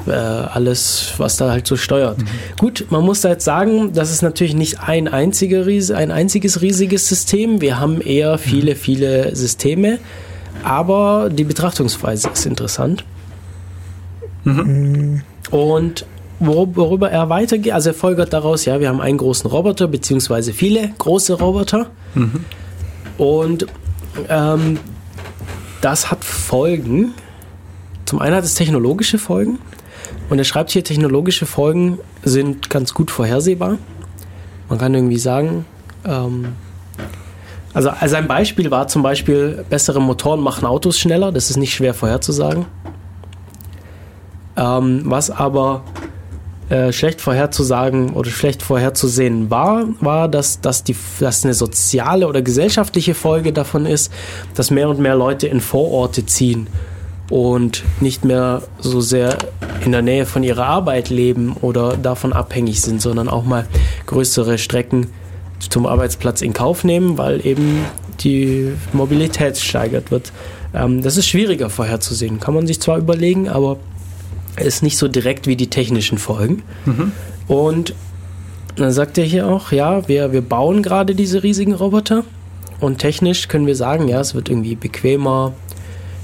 äh, 0.08 0.12
alles, 0.12 1.14
was 1.18 1.38
da 1.38 1.52
halt 1.52 1.68
so 1.68 1.76
steuert. 1.76 2.20
Mhm. 2.20 2.28
Gut, 2.58 2.86
man 2.90 3.04
muss 3.04 3.22
da 3.22 3.30
jetzt 3.30 3.46
sagen, 3.46 3.94
das 3.94 4.12
ist 4.12 4.22
natürlich 4.22 4.56
nicht 4.56 4.80
ein, 4.82 5.08
einziger, 5.08 5.66
ein 5.96 6.12
einziges 6.12 6.62
riesiges 6.62 7.08
System. 7.08 7.62
Wir 7.62 7.80
haben 7.80 8.02
eher 8.02 8.38
viele, 8.38 8.72
mhm. 8.72 8.78
viele 8.78 9.36
Systeme, 9.36 10.00
aber 10.64 11.30
die 11.32 11.44
Betrachtungsweise 11.44 12.30
ist 12.30 12.46
interessant. 12.46 13.04
Mhm. 14.44 15.22
Und 15.52 16.06
worüber 16.40 17.10
er 17.10 17.30
weitergeht, 17.30 17.74
also 17.74 17.90
er 17.92 17.94
folgert 17.94 18.34
daraus, 18.34 18.66
ja, 18.66 18.80
wir 18.80 18.90
haben 18.90 19.02
einen 19.02 19.18
großen 19.18 19.50
Roboter, 19.50 19.88
beziehungsweise 19.88 20.54
viele 20.54 20.90
große 20.98 21.34
Roboter. 21.34 21.88
Mhm. 22.14 22.46
Und 23.18 23.66
ähm, 24.30 24.80
das 25.82 26.12
hat 26.12 26.24
Folgen. 26.24 27.14
Zum 28.06 28.20
einen 28.20 28.36
hat 28.36 28.44
es 28.44 28.56
technologische 28.56 29.18
Folgen. 29.18 29.60
Und 30.30 30.40
er 30.40 30.44
schreibt 30.44 30.72
hier, 30.72 30.84
technologische 30.84 31.46
Folgen 31.46 32.00
sind 32.24 32.70
ganz 32.70 32.94
gut 32.94 33.12
vorhersehbar. 33.12 33.78
Man 34.70 34.80
kann 34.80 34.94
irgendwie 34.94 35.20
sagen, 35.20 35.66
ähm, 36.06 36.54
also, 37.74 37.90
also 37.90 38.16
ein 38.16 38.28
Beispiel 38.28 38.72
war 38.72 38.88
zum 38.88 39.04
Beispiel, 39.04 39.66
bessere 39.70 40.02
Motoren 40.02 40.40
machen 40.40 40.66
Autos 40.66 40.98
schneller, 40.98 41.32
das 41.32 41.50
ist 41.50 41.58
nicht 41.58 41.74
schwer 41.74 41.94
vorherzusagen. 41.94 42.66
Ähm, 44.58 45.02
was 45.06 45.30
aber 45.30 45.84
äh, 46.70 46.92
schlecht 46.92 47.22
vorherzusagen 47.22 48.14
oder 48.14 48.32
schlecht 48.32 48.64
vorherzusehen 48.64 49.52
war, 49.52 49.86
war, 50.00 50.30
dass, 50.30 50.62
dass, 50.62 50.84
die, 50.84 50.96
dass 51.20 51.44
eine 51.44 51.54
soziale 51.54 52.28
oder 52.28 52.42
gesellschaftliche 52.42 53.14
Folge 53.14 53.54
davon 53.54 53.86
ist, 53.86 54.12
dass 54.56 54.72
mehr 54.72 54.90
und 54.90 55.00
mehr 55.00 55.16
Leute 55.16 55.48
in 55.48 55.60
Vororte 55.60 56.26
ziehen 56.26 56.68
und 57.30 57.84
nicht 58.02 58.24
mehr 58.24 58.64
so 58.80 59.02
sehr 59.02 59.38
in 59.84 59.92
der 59.92 60.02
Nähe 60.02 60.26
von 60.26 60.44
ihrer 60.44 60.66
Arbeit 60.66 61.10
leben 61.10 61.56
oder 61.62 61.98
davon 61.98 62.34
abhängig 62.34 62.82
sind, 62.82 63.02
sondern 63.02 63.30
auch 63.30 63.44
mal 63.44 63.66
größere 64.06 64.58
Strecken 64.58 65.08
zum 65.60 65.86
Arbeitsplatz 65.86 66.42
in 66.42 66.54
Kauf 66.54 66.84
nehmen, 66.84 67.18
weil 67.18 67.46
eben 67.46 67.80
die 68.20 68.72
Mobilität 68.94 69.58
steigert 69.58 70.12
wird. 70.12 70.32
Ähm, 70.74 71.02
das 71.02 71.18
ist 71.18 71.28
schwieriger 71.28 71.70
vorherzusehen, 71.70 72.40
kann 72.40 72.54
man 72.54 72.68
sich 72.68 72.80
zwar 72.80 72.98
überlegen, 72.98 73.50
aber 73.50 73.78
ist 74.58 74.84
nicht 74.84 74.98
so 74.98 75.08
direkt 75.08 75.48
wie 75.48 75.56
die 75.56 75.70
technischen 75.70 76.18
Folgen. 76.18 76.64
Mhm. 76.86 77.12
Und 77.48 77.94
dann 78.76 78.92
sagt 78.92 79.18
er 79.18 79.24
hier 79.24 79.48
auch, 79.48 79.72
ja, 79.72 80.08
wir, 80.08 80.32
wir 80.32 80.42
bauen 80.42 80.84
gerade 80.84 81.16
diese 81.16 81.44
riesigen 81.44 81.74
Roboter 81.74 82.24
und 82.80 83.00
technisch 83.00 83.48
können 83.48 83.68
wir 83.68 83.76
sagen, 83.76 84.08
ja, 84.08 84.20
es 84.20 84.36
wird 84.36 84.50
irgendwie 84.50 84.76
bequemer, 84.76 85.54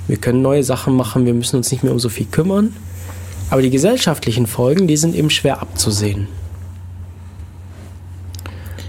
wir 0.08 0.18
können 0.18 0.42
neue 0.42 0.64
Sachen 0.64 0.96
machen, 0.96 1.26
wir 1.26 1.34
müssen 1.34 1.58
uns 1.58 1.72
nicht 1.72 1.84
mehr 1.84 1.92
um 1.94 2.00
so 2.00 2.10
viel 2.10 2.26
kümmern. 2.26 2.74
Aber 3.50 3.62
die 3.62 3.70
gesellschaftlichen 3.70 4.48
Folgen, 4.48 4.88
die 4.88 4.98
sind 4.98 5.14
eben 5.16 5.30
schwer 5.30 5.62
abzusehen. 5.62 6.28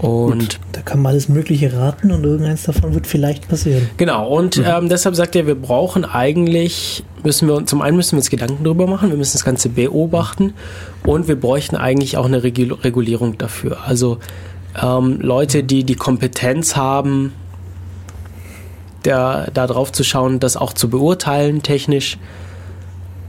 Und 0.03 0.39
Gut, 0.39 0.59
da 0.73 0.81
kann 0.81 1.01
man 1.01 1.11
alles 1.11 1.29
Mögliche 1.29 1.71
raten 1.71 2.11
und 2.11 2.25
irgendeins 2.25 2.63
davon 2.63 2.93
wird 2.93 3.07
vielleicht 3.07 3.47
passieren. 3.47 3.89
Genau, 3.95 4.27
und 4.27 4.57
mhm. 4.57 4.65
ähm, 4.67 4.89
deshalb 4.89 5.15
sagt 5.15 5.33
er, 5.37 5.47
wir 5.47 5.55
brauchen 5.55 6.03
eigentlich, 6.03 7.05
müssen 7.23 7.47
wir 7.47 7.65
zum 7.65 7.81
einen 7.81 7.95
müssen 7.95 8.13
wir 8.13 8.17
uns 8.17 8.29
Gedanken 8.29 8.65
darüber 8.65 8.85
machen, 8.85 9.09
wir 9.09 9.17
müssen 9.17 9.33
das 9.33 9.45
Ganze 9.45 9.69
beobachten 9.69 10.53
und 11.05 11.29
wir 11.29 11.37
bräuchten 11.37 11.77
eigentlich 11.77 12.17
auch 12.17 12.25
eine 12.25 12.43
Regulierung 12.43 13.37
dafür. 13.37 13.77
Also 13.85 14.17
ähm, 14.81 15.19
Leute, 15.21 15.63
die 15.63 15.85
die 15.85 15.95
Kompetenz 15.95 16.75
haben, 16.75 17.31
der, 19.05 19.49
da 19.53 19.67
drauf 19.67 19.91
zu 19.91 20.03
schauen, 20.03 20.39
das 20.39 20.57
auch 20.57 20.73
zu 20.73 20.89
beurteilen 20.89 21.63
technisch 21.63 22.17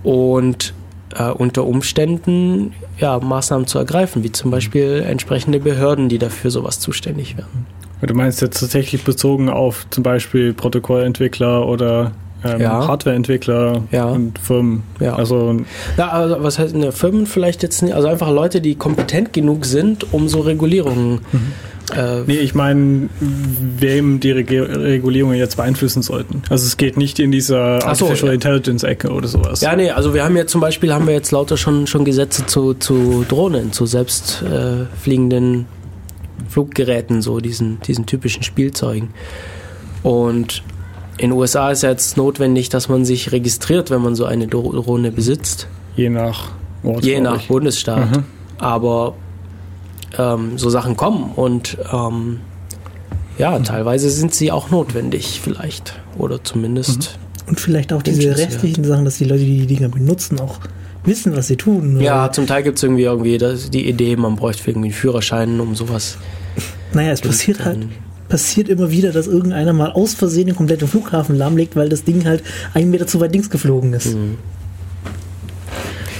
und 0.02 0.74
äh, 1.16 1.30
unter 1.30 1.64
Umständen 1.64 2.74
ja, 2.98 3.18
Maßnahmen 3.18 3.66
zu 3.66 3.78
ergreifen, 3.78 4.22
wie 4.22 4.32
zum 4.32 4.50
Beispiel 4.50 5.04
entsprechende 5.06 5.60
Behörden, 5.60 6.08
die 6.08 6.18
dafür 6.18 6.50
sowas 6.50 6.80
zuständig 6.80 7.36
werden. 7.36 7.66
Du 8.02 8.14
meinst 8.14 8.42
jetzt 8.42 8.60
tatsächlich 8.60 9.04
bezogen 9.04 9.48
auf 9.48 9.86
zum 9.90 10.02
Beispiel 10.02 10.52
Protokollentwickler 10.52 11.66
oder 11.66 12.12
ähm, 12.44 12.60
ja. 12.60 12.86
Hardwareentwickler 12.86 13.84
ja. 13.90 14.04
und 14.04 14.38
Firmen. 14.38 14.82
Ja. 15.00 15.14
Also, 15.14 15.56
ja, 15.96 16.10
also 16.10 16.36
was 16.40 16.58
heißt 16.58 16.74
ne, 16.74 16.92
Firmen 16.92 17.26
vielleicht 17.26 17.62
jetzt 17.62 17.82
nicht, 17.82 17.94
also 17.94 18.08
einfach 18.08 18.30
Leute, 18.30 18.60
die 18.60 18.74
kompetent 18.74 19.32
genug 19.32 19.64
sind, 19.64 20.12
um 20.12 20.28
so 20.28 20.40
Regulierungen 20.40 21.20
mhm 21.32 21.52
äh, 21.92 22.22
nee, 22.26 22.36
ich 22.36 22.54
meine, 22.54 23.08
wem 23.20 24.20
die 24.20 24.30
Reg 24.30 24.50
Regulierungen 24.50 25.36
jetzt 25.36 25.56
beeinflussen 25.56 26.02
sollten. 26.02 26.42
Also 26.48 26.66
es 26.66 26.76
geht 26.76 26.96
nicht 26.96 27.18
in 27.18 27.30
dieser 27.30 27.84
Artificial 27.84 28.16
so, 28.16 28.26
ja. 28.26 28.32
Intelligence-Ecke 28.32 29.10
oder 29.10 29.28
sowas. 29.28 29.60
Ja, 29.60 29.76
nee, 29.76 29.90
also 29.90 30.14
wir 30.14 30.24
haben 30.24 30.36
ja 30.36 30.46
zum 30.46 30.60
Beispiel 30.60 30.94
haben 30.94 31.06
wir 31.06 31.14
jetzt 31.14 31.30
lauter 31.30 31.56
schon, 31.56 31.86
schon 31.86 32.04
Gesetze 32.04 32.46
zu, 32.46 32.74
zu 32.74 33.24
Drohnen, 33.28 33.72
zu 33.72 33.84
selbstfliegenden 33.84 35.60
äh, 35.60 36.50
Fluggeräten, 36.50 37.20
so 37.20 37.40
diesen, 37.40 37.80
diesen 37.82 38.06
typischen 38.06 38.42
Spielzeugen. 38.42 39.10
Und 40.02 40.62
in 41.18 41.30
den 41.30 41.32
USA 41.38 41.70
ist 41.70 41.82
ja 41.82 41.90
jetzt 41.90 42.16
notwendig, 42.16 42.70
dass 42.70 42.88
man 42.88 43.04
sich 43.04 43.30
registriert, 43.30 43.90
wenn 43.90 44.02
man 44.02 44.14
so 44.14 44.24
eine 44.24 44.46
Drohne 44.46 45.12
besitzt. 45.12 45.68
Je 45.96 46.08
nach 46.08 46.50
Ort. 46.82 47.04
Je 47.04 47.20
nach. 47.20 47.42
Bundesstaat. 47.46 48.10
Mhm. 48.10 48.24
Aber 48.58 49.14
ähm, 50.18 50.56
so 50.58 50.70
Sachen 50.70 50.96
kommen 50.96 51.32
und 51.36 51.76
ähm, 51.92 52.40
ja, 53.38 53.58
Mhm. 53.58 53.64
teilweise 53.64 54.10
sind 54.10 54.34
sie 54.34 54.52
auch 54.52 54.70
notwendig, 54.70 55.40
vielleicht. 55.42 55.98
Oder 56.18 56.42
zumindest. 56.44 57.18
Und 57.48 57.58
vielleicht 57.60 57.92
auch 57.92 58.02
diese 58.02 58.36
restlichen 58.36 58.84
Sachen, 58.84 59.04
dass 59.04 59.18
die 59.18 59.24
Leute, 59.24 59.44
die 59.44 59.66
die 59.66 59.74
Dinger 59.74 59.88
benutzen, 59.88 60.38
auch 60.40 60.60
wissen, 61.04 61.36
was 61.36 61.48
sie 61.48 61.56
tun. 61.56 62.00
Ja, 62.00 62.30
zum 62.32 62.46
Teil 62.46 62.62
gibt 62.62 62.78
es 62.78 62.82
irgendwie, 62.84 63.02
irgendwie 63.02 63.36
das, 63.36 63.70
die 63.70 63.88
Idee, 63.88 64.16
man 64.16 64.36
bräuchte 64.36 64.70
irgendwie 64.70 64.88
einen 64.88 64.94
Führerschein, 64.94 65.60
um 65.60 65.74
sowas. 65.74 66.16
naja, 66.92 67.10
es 67.12 67.20
passiert 67.20 67.58
dann- 67.60 67.66
halt 67.66 67.88
passiert 68.28 68.68
immer 68.70 68.90
wieder, 68.90 69.12
dass 69.12 69.26
irgendeiner 69.26 69.72
mal 69.74 69.92
aus 69.92 70.14
Versehen 70.14 70.46
den 70.46 70.56
kompletten 70.56 70.88
Flughafen 70.88 71.36
lahmlegt, 71.36 71.76
weil 71.76 71.88
das 71.90 72.04
Ding 72.04 72.24
halt 72.24 72.42
einen 72.72 72.90
Meter 72.90 73.06
zu 73.06 73.20
weit 73.20 73.32
links 73.32 73.50
geflogen 73.50 73.92
ist. 73.92 74.14
Mhm. 74.14 74.38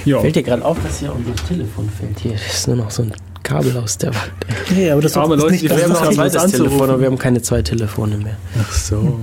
Ja. 0.05 0.19
Fällt 0.19 0.35
dir 0.35 0.43
gerade 0.43 0.63
auf, 0.63 0.77
dass 0.83 0.99
hier 0.99 1.13
unser 1.15 1.33
Telefon 1.47 1.89
fällt? 1.89 2.19
Hier 2.19 2.33
ist 2.35 2.67
nur 2.67 2.77
noch 2.77 2.91
so 2.91 3.01
ein 3.03 3.13
Kabel 3.45 3.77
aus 3.77 3.97
der 3.97 4.13
Wand. 4.13 4.31
Ja, 4.75 4.93
aber 4.93 5.01
das 5.01 5.15
Arme 5.15 5.35
ist 5.35 5.41
Leute, 5.41 5.53
nicht 5.53 5.63
die 5.63 5.67
das, 5.69 5.77
Wir 5.77 5.83
haben 5.85 5.93
noch 5.93 6.07
ein 6.07 6.13
zweites. 6.13 6.51
Telefon, 6.51 6.89
aber 6.89 6.99
wir 6.99 7.07
haben 7.07 7.17
keine 7.17 7.41
zwei 7.41 7.61
Telefone 7.61 8.17
mehr. 8.17 8.37
Ach 8.59 8.71
so. 8.73 9.19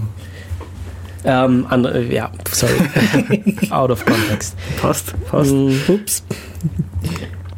Ähm, 1.24 1.66
andere, 1.69 2.03
ja, 2.05 2.31
sorry. 2.51 2.73
Out 3.70 3.90
of 3.90 4.05
context. 4.07 4.57
Passt, 4.81 5.15
passt. 5.31 5.53
Mm, 5.53 5.73
Ups. 5.89 6.24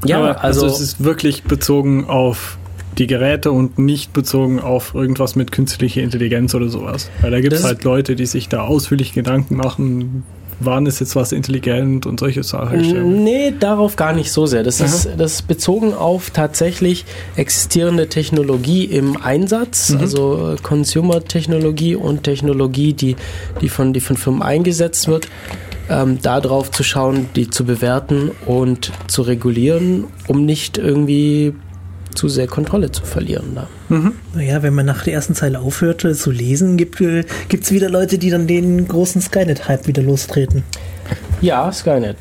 Ja, 0.05 0.19
Aber 0.19 0.43
also, 0.43 0.66
es 0.66 0.81
ist 0.81 1.05
wirklich 1.05 1.45
bezogen 1.45 2.07
auf 2.07 2.59
die 2.99 3.07
Geräte 3.07 3.53
und 3.53 3.78
nicht 3.78 4.12
bezogen 4.12 4.61
auf 4.61 4.95
irgendwas 4.95 5.35
mit 5.36 5.53
künstlicher 5.53 6.03
Intelligenz 6.03 6.55
oder 6.55 6.69
sowas. 6.69 7.11
Weil 7.20 7.31
da 7.31 7.41
gibt 7.41 7.53
es 7.53 7.65
halt 7.65 7.85
Leute, 7.85 8.16
die 8.16 8.27
sich 8.27 8.49
da 8.49 8.62
ausführlich 8.62 9.12
Gedanken 9.12 9.57
machen, 9.57 10.24
wann 10.61 10.87
ist 10.87 11.01
jetzt 11.01 11.17
was 11.17 11.33
intelligent 11.33 12.07
und 12.07 12.21
solche 12.21 12.43
Sachen. 12.43 13.25
Nee, 13.25 13.53
darauf 13.59 13.97
gar 13.97 14.13
nicht 14.13 14.31
so 14.33 14.47
sehr. 14.47 14.63
Das, 14.63 14.81
Aha. 14.81 14.87
ist, 14.87 15.09
das 15.17 15.33
ist 15.35 15.49
bezogen 15.49 15.95
auf 15.95 16.31
tatsächlich 16.31 17.05
existierende 17.37 18.09
Technologie 18.09 18.85
im 18.85 19.17
Einsatz, 19.21 19.91
Mhm. 19.91 20.01
also 20.01 20.53
äh, 20.53 20.57
Consumer-Technologie 20.63 21.97
und 21.97 22.23
Technologie, 22.25 22.93
die, 22.93 23.17
die, 23.61 23.69
von, 23.69 23.93
die 23.93 24.01
von 24.01 24.17
Firmen 24.17 24.43
eingesetzt 24.43 25.09
wird. 25.09 25.29
Ähm, 25.91 26.19
da 26.23 26.41
drauf 26.41 26.71
zu 26.71 26.83
schauen, 26.83 27.29
die 27.37 27.51
zu 27.51 27.65
bewerten 27.65 28.31
und 28.47 28.91
zu 29.07 29.21
regulieren, 29.23 30.05
um 30.27 30.47
nicht 30.47 30.79
irgendwie 30.79 31.55
zu 32.15 32.29
sehr 32.29 32.47
Kontrolle 32.47 32.91
zu 32.91 33.05
verlieren. 33.05 33.53
Da. 33.55 33.67
Naja, 34.35 34.62
wenn 34.62 34.75
man 34.75 34.87
nach 34.87 35.05
der 35.05 35.15
ersten 35.15 35.35
Zeile 35.35 35.61
aufhört 35.61 36.05
äh, 36.05 36.15
zu 36.15 36.31
lesen, 36.31 36.77
gibt 36.77 37.01
es 37.01 37.71
wieder 37.73 37.89
Leute, 37.91 38.19
die 38.19 38.31
dann 38.31 38.47
den 38.47 38.87
großen 38.89 39.21
Skynet-Hype 39.21 39.87
wieder 39.87 40.03
lostreten. 40.03 40.62
Ja, 41.41 41.71
Skynet. 41.73 42.16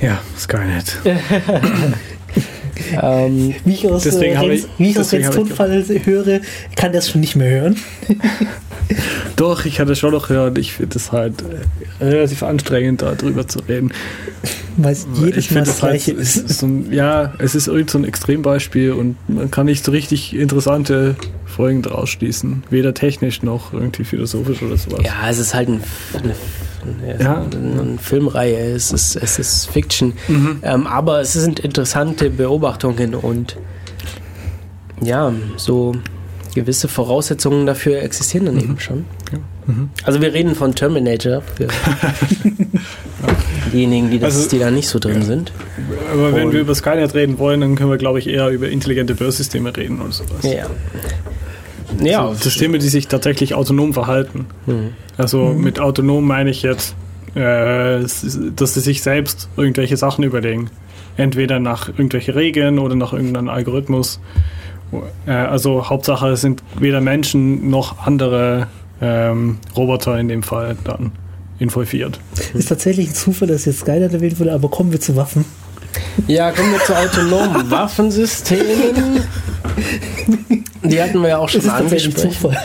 Ja, 0.00 0.18
Skynet. 0.38 0.98
Ähm, 3.02 3.54
Wie 3.64 3.72
ich 3.74 3.88
aus, 3.90 4.04
Deswegen 4.04 4.34
äh, 4.36 4.38
Rens, 4.38 4.62
ich- 4.64 4.68
wie 4.78 4.90
ich 4.90 4.98
aus 4.98 5.12
Rens 5.12 5.30
Tonfall 5.30 5.84
höre, 6.04 6.40
kann 6.76 6.92
das 6.92 7.10
schon 7.10 7.20
nicht 7.20 7.34
mehr 7.34 7.50
hören. 7.50 7.76
Doch, 9.36 9.64
ich 9.64 9.80
hatte 9.80 9.94
schon 9.96 10.12
noch 10.12 10.28
gehört, 10.28 10.58
ich 10.58 10.72
finde 10.72 10.96
es 10.96 11.12
halt 11.12 11.34
äh, 12.00 12.04
relativ 12.04 12.42
anstrengend, 12.42 13.02
da 13.02 13.14
drüber 13.14 13.46
zu 13.46 13.60
reden. 13.60 13.92
Weil 14.76 14.92
es 14.92 15.06
jedes 15.14 15.36
ich 15.46 15.50
Mal 15.50 15.64
finde 15.64 15.70
das 15.70 15.76
es 15.76 15.82
halt, 15.82 16.04
Gleiche 16.04 16.20
es 16.20 16.36
ist. 16.36 16.58
so 16.60 16.66
ein, 16.66 16.92
ja, 16.92 17.32
es 17.38 17.54
ist 17.54 17.66
irgend 17.68 17.90
so 17.90 17.98
ein 17.98 18.04
Extrembeispiel 18.04 18.92
und 18.92 19.16
man 19.28 19.50
kann 19.50 19.66
nicht 19.66 19.84
so 19.84 19.90
richtig 19.92 20.34
interessante 20.36 21.16
Folgen 21.44 21.82
daraus 21.82 22.10
schließen. 22.10 22.62
Weder 22.70 22.94
technisch 22.94 23.42
noch 23.42 23.72
irgendwie 23.72 24.04
philosophisch 24.04 24.62
oder 24.62 24.76
sowas. 24.76 25.00
Ja, 25.04 25.28
es 25.28 25.38
ist 25.38 25.54
halt 25.54 25.68
ein, 25.68 25.82
eine, 26.14 26.34
eine, 27.02 27.22
Ja. 27.22 27.42
eine 27.42 27.98
Filmreihe, 27.98 28.56
es 28.74 28.92
ist, 28.92 29.16
es 29.16 29.38
ist 29.38 29.66
Fiction. 29.70 30.12
Mhm. 30.28 30.58
Ähm, 30.62 30.86
aber 30.86 31.20
es 31.20 31.32
sind 31.32 31.58
interessante 31.60 32.30
Beobachtungen 32.30 33.14
und 33.14 33.56
ja, 35.00 35.32
so 35.56 35.94
gewisse 36.54 36.88
Voraussetzungen 36.88 37.66
dafür 37.66 38.02
existieren 38.02 38.46
dann 38.46 38.58
eben 38.60 38.80
schon. 38.80 39.04
Mhm. 39.66 39.90
Also 40.04 40.20
wir 40.20 40.32
reden 40.32 40.54
von 40.54 40.74
Terminator 40.74 41.42
für 41.42 41.68
diejenigen, 43.72 44.10
die, 44.10 44.18
das, 44.18 44.36
Also- 44.36 44.48
die 44.50 44.58
da 44.58 44.70
nicht 44.70 44.88
so 44.88 44.98
drin 44.98 45.22
sind. 45.22 45.52
Aber 46.12 46.34
wenn 46.34 46.46
Und- 46.48 46.52
wir 46.52 46.60
über 46.60 46.74
Skynet 46.74 47.14
reden 47.14 47.38
wollen, 47.38 47.60
dann 47.60 47.74
können 47.76 47.90
wir, 47.90 47.98
glaube 47.98 48.18
ich, 48.18 48.28
eher 48.28 48.48
über 48.48 48.68
intelligente 48.68 49.14
Börsysteme 49.14 49.76
reden 49.76 50.00
oder 50.00 50.12
sowas. 50.12 50.42
Ja. 50.42 50.66
Ja, 52.02 52.28
So, 52.28 52.34
Systeme, 52.50 52.78
die 52.78 52.88
sich 52.88 53.08
tatsächlich 53.08 53.54
autonom 53.54 53.94
verhalten. 53.94 54.46
Mhm. 54.66 54.90
Also 55.16 55.54
mit 55.54 55.80
autonom 55.80 56.26
meine 56.26 56.50
ich 56.50 56.62
jetzt, 56.62 56.94
äh, 57.34 58.00
dass 58.00 58.74
sie 58.74 58.80
sich 58.80 59.02
selbst 59.02 59.48
irgendwelche 59.56 59.96
Sachen 59.96 60.24
überlegen. 60.24 60.70
Entweder 61.16 61.58
nach 61.58 61.88
irgendwelche 61.88 62.34
Regeln 62.34 62.78
oder 62.78 62.94
nach 62.94 63.12
irgendeinem 63.12 63.48
Algorithmus. 63.48 64.20
Äh, 65.26 65.30
also 65.32 65.88
Hauptsache 65.88 66.28
es 66.28 66.40
sind 66.40 66.62
weder 66.78 67.00
Menschen 67.00 67.70
noch 67.70 68.06
andere 68.06 68.68
ähm, 69.00 69.58
Roboter 69.76 70.18
in 70.18 70.28
dem 70.28 70.42
Fall 70.42 70.76
dann 70.84 71.12
involviert. 71.58 72.20
Ist 72.54 72.68
tatsächlich 72.68 73.08
ein 73.08 73.14
Zufall, 73.14 73.48
dass 73.48 73.64
jetzt 73.64 73.80
Skynet 73.80 74.12
erwähnt 74.12 74.38
wurde, 74.38 74.52
aber 74.52 74.68
kommen 74.68 74.92
wir 74.92 75.00
zu 75.00 75.16
Waffen. 75.16 75.44
Ja, 76.26 76.50
kommen 76.52 76.72
wir 76.72 76.80
zu 76.80 76.96
autonomen 76.96 77.70
Waffensystemen. 77.70 79.22
Die 80.84 81.02
hatten 81.02 81.20
wir 81.22 81.28
ja 81.28 81.38
auch 81.38 81.48
schon 81.48 81.68
angesprochen. 81.68 82.30
Zufall. 82.30 82.56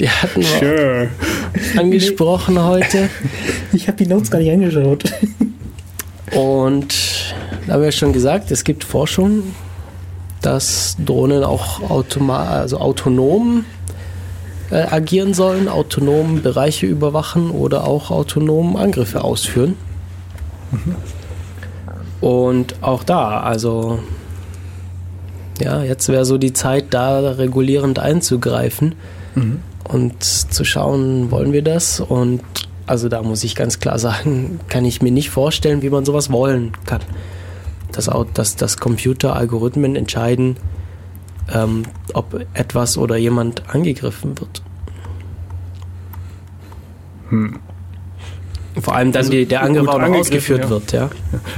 Die 0.00 0.08
hatten 0.08 0.40
wir 0.40 0.46
Sure. 0.58 1.08
angesprochen 1.76 2.60
heute. 2.62 3.08
Ich 3.72 3.86
habe 3.88 3.98
die 3.98 4.06
Notes 4.06 4.30
gar 4.30 4.38
nicht 4.38 4.50
angeschaut. 4.50 5.04
Und 6.34 7.34
da 7.66 7.74
haben 7.74 7.82
wir 7.82 7.92
schon 7.92 8.12
gesagt, 8.12 8.50
es 8.50 8.64
gibt 8.64 8.84
Forschung, 8.84 9.42
dass 10.42 10.96
Drohnen 11.04 11.44
auch 11.44 11.88
automa 11.90 12.44
also 12.44 12.78
autonom 12.78 13.64
äh, 14.70 14.82
agieren 14.82 15.34
sollen, 15.34 15.68
autonom 15.68 16.42
Bereiche 16.42 16.86
überwachen 16.86 17.50
oder 17.50 17.86
auch 17.86 18.10
autonom 18.10 18.76
Angriffe 18.76 19.22
ausführen. 19.24 19.76
Und 22.20 22.82
auch 22.82 23.04
da, 23.04 23.40
also 23.40 23.98
ja, 25.60 25.82
jetzt 25.82 26.08
wäre 26.08 26.24
so 26.24 26.38
die 26.38 26.52
Zeit, 26.52 26.86
da 26.90 27.32
regulierend 27.32 27.98
einzugreifen 27.98 28.94
und 29.84 30.22
zu 30.22 30.64
schauen, 30.64 31.30
wollen 31.30 31.52
wir 31.52 31.62
das? 31.62 32.00
Und 32.00 32.42
also 32.86 33.08
da 33.08 33.22
muss 33.22 33.44
ich 33.44 33.54
ganz 33.54 33.78
klar 33.80 33.98
sagen, 33.98 34.60
kann 34.68 34.84
ich 34.84 35.02
mir 35.02 35.12
nicht 35.12 35.30
vorstellen, 35.30 35.82
wie 35.82 35.90
man 35.90 36.04
sowas 36.04 36.30
wollen 36.30 36.72
kann. 36.86 37.00
Dass, 37.92 38.10
dass, 38.34 38.56
dass 38.56 38.76
Computer 38.78 39.36
Algorithmen 39.36 39.96
entscheiden, 39.96 40.56
ähm, 41.52 41.84
ob 42.14 42.44
etwas 42.54 42.96
oder 42.96 43.16
jemand 43.16 43.68
angegriffen 43.68 44.38
wird. 44.38 44.62
Vor 48.80 48.94
allem 48.94 49.12
dann 49.12 49.20
Also 49.20 49.32
die, 49.32 49.46
der 49.46 49.62
Angriff 49.62 49.88
auch 49.88 49.98
noch 49.98 50.08
ausgeführt 50.08 50.64
ja. 50.64 50.70
wird, 50.70 50.92
ja. 50.92 51.10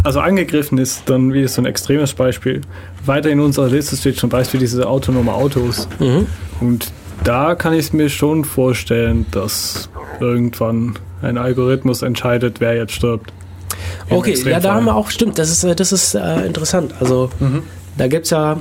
Also 0.02 0.20
angegriffen 0.20 0.78
ist 0.78 1.08
dann 1.08 1.32
wie 1.32 1.46
so 1.46 1.62
ein 1.62 1.66
extremes 1.66 2.14
Beispiel. 2.14 2.62
Weiter 3.04 3.30
in 3.30 3.40
unserer 3.40 3.68
Liste 3.68 3.96
steht 3.96 4.16
zum 4.16 4.30
Beispiel 4.30 4.58
diese 4.60 4.88
autonome 4.88 5.32
Autos. 5.32 5.88
Mhm. 6.00 6.26
Und 6.60 6.92
da 7.22 7.54
kann 7.54 7.72
ich 7.72 7.86
es 7.86 7.92
mir 7.92 8.08
schon 8.08 8.44
vorstellen, 8.44 9.26
dass 9.30 9.88
irgendwann 10.20 10.98
ein 11.22 11.38
Algorithmus 11.38 12.02
entscheidet, 12.02 12.60
wer 12.60 12.74
jetzt 12.74 12.92
stirbt. 12.92 13.32
Okay, 14.10 14.34
ja, 14.44 14.60
da 14.60 14.74
haben 14.74 14.86
wir 14.86 14.94
auch, 14.94 15.10
stimmt, 15.10 15.38
das 15.38 15.50
ist, 15.50 15.64
äh, 15.64 15.74
das 15.74 15.92
ist 15.92 16.14
äh, 16.14 16.46
interessant. 16.46 16.94
Also, 17.00 17.30
da 17.96 18.08
gibt 18.08 18.24
es 18.24 18.30
ja 18.30 18.58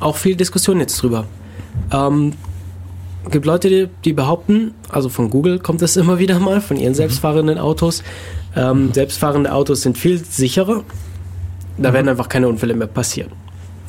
auch 0.00 0.16
viel 0.16 0.36
Diskussion 0.36 0.80
jetzt 0.80 1.00
drüber. 1.02 1.26
Ähm, 1.92 2.32
gibt 3.30 3.44
Leute, 3.46 3.68
die, 3.68 3.88
die 4.04 4.12
behaupten, 4.12 4.74
also 4.88 5.08
von 5.08 5.30
Google 5.30 5.58
kommt 5.58 5.82
das 5.82 5.96
immer 5.98 6.18
wieder 6.18 6.38
mal, 6.38 6.60
von 6.60 6.76
ihren 6.76 6.94
selbstfahrenden 6.94 7.58
Autos, 7.58 8.02
ähm, 8.56 8.92
selbstfahrende 8.92 9.52
Autos 9.52 9.82
sind 9.82 9.98
viel 9.98 10.18
sicherer. 10.18 10.82
Da 11.78 11.92
werden 11.92 12.08
einfach 12.08 12.28
keine 12.28 12.48
Unfälle 12.48 12.74
mehr 12.74 12.88
passieren, 12.88 13.30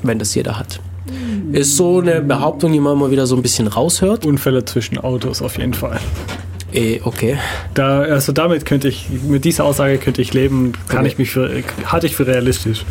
wenn 0.03 0.19
das 0.19 0.34
jeder 0.35 0.57
hat. 0.57 0.80
Ist 1.52 1.76
so 1.76 1.99
eine 1.99 2.22
Behauptung, 2.22 2.72
die 2.72 2.80
man 2.80 2.98
mal 2.98 3.11
wieder 3.11 3.27
so 3.27 3.35
ein 3.35 3.41
bisschen 3.41 3.68
raushört. 3.68 4.26
Unfälle 4.26 4.64
zwischen 4.64 4.98
Autos 4.98 5.41
auf 5.41 5.57
jeden 5.57 5.73
Fall. 5.73 5.99
Eh, 6.73 7.02
okay. 7.03 7.38
Da, 7.73 7.99
also 8.02 8.31
damit 8.31 8.65
könnte 8.65 8.88
ich, 8.88 9.07
mit 9.27 9.43
dieser 9.45 9.65
Aussage 9.65 9.98
könnte 9.98 10.22
ich 10.22 10.34
leben, 10.34 10.72
kann 10.88 10.99
Okay. 10.99 11.07
ich 11.10 11.18
mich 11.18 11.31
für, 11.31 11.49
halte 11.85 12.07
ich 12.07 12.15
für 12.15 12.26
realistisch. 12.27 12.85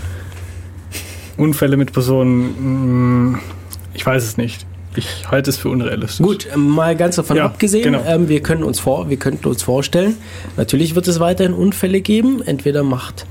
Unfälle 1.36 1.76
mit 1.76 1.92
Personen, 1.92 3.32
mh, 3.32 3.38
ich 3.94 4.04
weiß 4.04 4.22
es 4.24 4.36
nicht. 4.36 4.66
Ich 4.96 5.30
halte 5.30 5.48
es 5.50 5.56
für 5.56 5.68
unrealistisch. 5.68 6.26
Gut, 6.26 6.48
ähm, 6.52 6.68
mal 6.68 6.96
ganz 6.96 7.16
davon 7.16 7.36
Ja, 7.36 7.44
abgesehen, 7.46 7.84
genau. 7.84 8.02
ähm, 8.06 8.28
wir, 8.28 8.42
können 8.42 8.64
uns 8.64 8.80
vor, 8.80 9.08
wir 9.08 9.16
könnten 9.18 9.46
uns 9.48 9.62
vorstellen, 9.62 10.16
natürlich 10.56 10.94
wird 10.96 11.06
es 11.08 11.20
weiterhin 11.20 11.54
Unfälle 11.54 12.00
geben. 12.00 12.42
Entweder 12.44 12.82
macht 12.82 13.24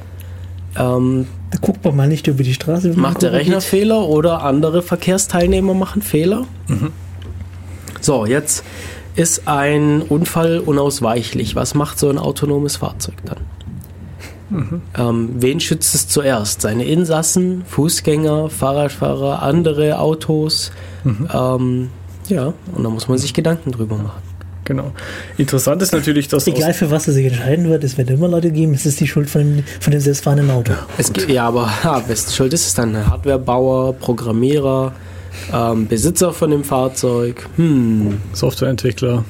Ähm, 0.78 1.28
Da 1.52 1.58
guckt 1.60 1.84
man 1.84 1.96
mal 1.96 2.08
nicht 2.08 2.28
über 2.28 2.44
die 2.44 2.54
Straße. 2.54 2.94
macht 2.96 3.24
der. 3.24 3.34
Rechner 3.34 3.60
Fehler 3.60 4.08
oder 4.08 4.44
andere 4.44 4.82
Verkehrsteilnehmer 4.82 5.74
machen 5.74 6.02
Fehler? 6.02 6.46
So, 8.02 8.26
jetzt 8.26 8.64
ist 9.20 9.48
ein 9.48 10.02
Unfall 10.02 10.60
unausweichlich. 10.60 11.56
Was 11.56 11.76
macht 11.76 12.00
so 12.00 12.10
ein 12.10 12.18
autonomes 12.18 12.78
Fahrzeug 12.78 13.16
dann? 13.26 13.38
Ähm, 14.98 15.30
wen 15.36 15.60
schützt 15.60 15.94
es 15.94 16.08
zuerst? 16.08 16.62
Seine 16.62 16.86
Insassen, 16.86 17.64
Fußgänger, 17.68 18.50
Fahrradfahrer, 18.50 19.44
andere 19.44 20.00
Autos? 20.00 20.72
Ähm, 21.06 21.90
ja, 22.30 22.54
und 22.74 22.84
da 22.84 22.90
muss 22.90 23.08
man 23.08 23.18
sich 23.18 23.34
Gedanken 23.34 23.72
drüber 23.72 23.98
machen. 23.98 24.22
Genau. 24.66 24.92
Interessant 25.38 25.82
ist 25.82 25.94
natürlich, 25.94 26.28
dass 26.28 26.48
Egal 26.48 26.74
für 26.74 26.92
was 26.92 27.08
er 27.08 27.14
sich 27.14 27.26
entscheiden 27.26 27.70
wird, 27.70 27.84
es 27.84 27.98
wird 27.98 28.10
immer 28.12 28.28
Leute 28.28 28.52
geben, 28.52 28.74
es 28.74 28.86
ist 28.86 29.00
die 29.00 29.08
Schuld 29.08 29.30
von 29.30 29.42
dem, 29.42 29.64
von 29.80 29.92
dem 29.92 30.00
selbstfahrenden 30.00 30.52
Auto. 30.52 30.74
Es 30.98 31.12
gibt, 31.12 31.30
ja, 31.30 31.48
aber 31.48 31.72
ja, 31.84 32.04
Schuld 32.16 32.54
ist 32.54 32.68
es 32.68 32.74
dann? 32.76 32.96
Hardwarebauer, 33.10 33.94
Programmierer, 33.94 34.94
ähm, 35.54 35.88
Besitzer 35.88 36.34
von 36.34 36.52
dem 36.52 36.64
Fahrzeug, 36.64 37.48
hm, 37.56 38.18
Softwareentwickler, 38.34 39.26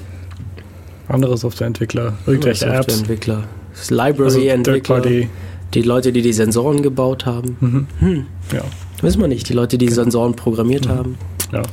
andere 1.08 1.38
Softwareentwickler, 1.38 2.14
irgendwelche 2.26 2.66
Apps, 2.66 2.94
Softwareentwickler, 2.94 3.44
also 3.76 3.96
Library-Entwickler, 3.96 5.02
Third-Party. 5.02 5.30
die 5.74 5.82
Leute, 5.82 6.12
die 6.12 6.22
die 6.22 6.34
Sensoren 6.34 6.82
gebaut 6.82 7.26
haben. 7.26 7.88
Ja, 8.52 8.64
Wissen 9.02 9.22
wir 9.22 9.28
nicht, 9.28 9.48
die 9.48 9.54
Leute, 9.54 9.78
die 9.78 9.86
die 9.86 9.94
Sensoren 9.94 10.36
programmiert 10.36 10.88
haben. 10.88 11.18
ja. 11.54 11.64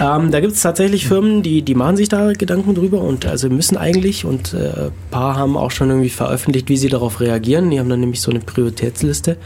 Ähm, 0.00 0.30
da 0.30 0.40
gibt 0.40 0.54
es 0.54 0.62
tatsächlich 0.62 1.06
Firmen, 1.06 1.42
die, 1.42 1.62
die 1.62 1.74
machen 1.74 1.96
sich 1.96 2.08
da 2.08 2.32
Gedanken 2.32 2.74
drüber 2.74 3.00
und 3.00 3.24
also 3.24 3.48
müssen 3.48 3.76
eigentlich 3.76 4.24
und 4.24 4.52
äh, 4.52 4.86
ein 4.86 4.92
paar 5.10 5.36
haben 5.36 5.56
auch 5.56 5.70
schon 5.70 5.88
irgendwie 5.88 6.10
veröffentlicht, 6.10 6.68
wie 6.68 6.76
sie 6.76 6.88
darauf 6.88 7.20
reagieren. 7.20 7.70
Die 7.70 7.78
haben 7.78 7.88
dann 7.88 8.00
nämlich 8.00 8.20
so 8.20 8.30
eine 8.30 8.40
Prioritätsliste. 8.40 9.36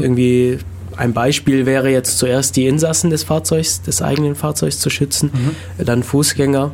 Irgendwie 0.00 0.58
ein 0.96 1.12
Beispiel 1.12 1.66
wäre 1.66 1.90
jetzt 1.90 2.18
zuerst 2.18 2.56
die 2.56 2.66
Insassen 2.66 3.10
des 3.10 3.24
Fahrzeugs, 3.24 3.82
des 3.82 4.02
eigenen 4.02 4.34
Fahrzeugs 4.34 4.78
zu 4.78 4.90
schützen, 4.90 5.30
äh, 5.78 5.84
dann 5.84 6.02
Fußgänger, 6.02 6.72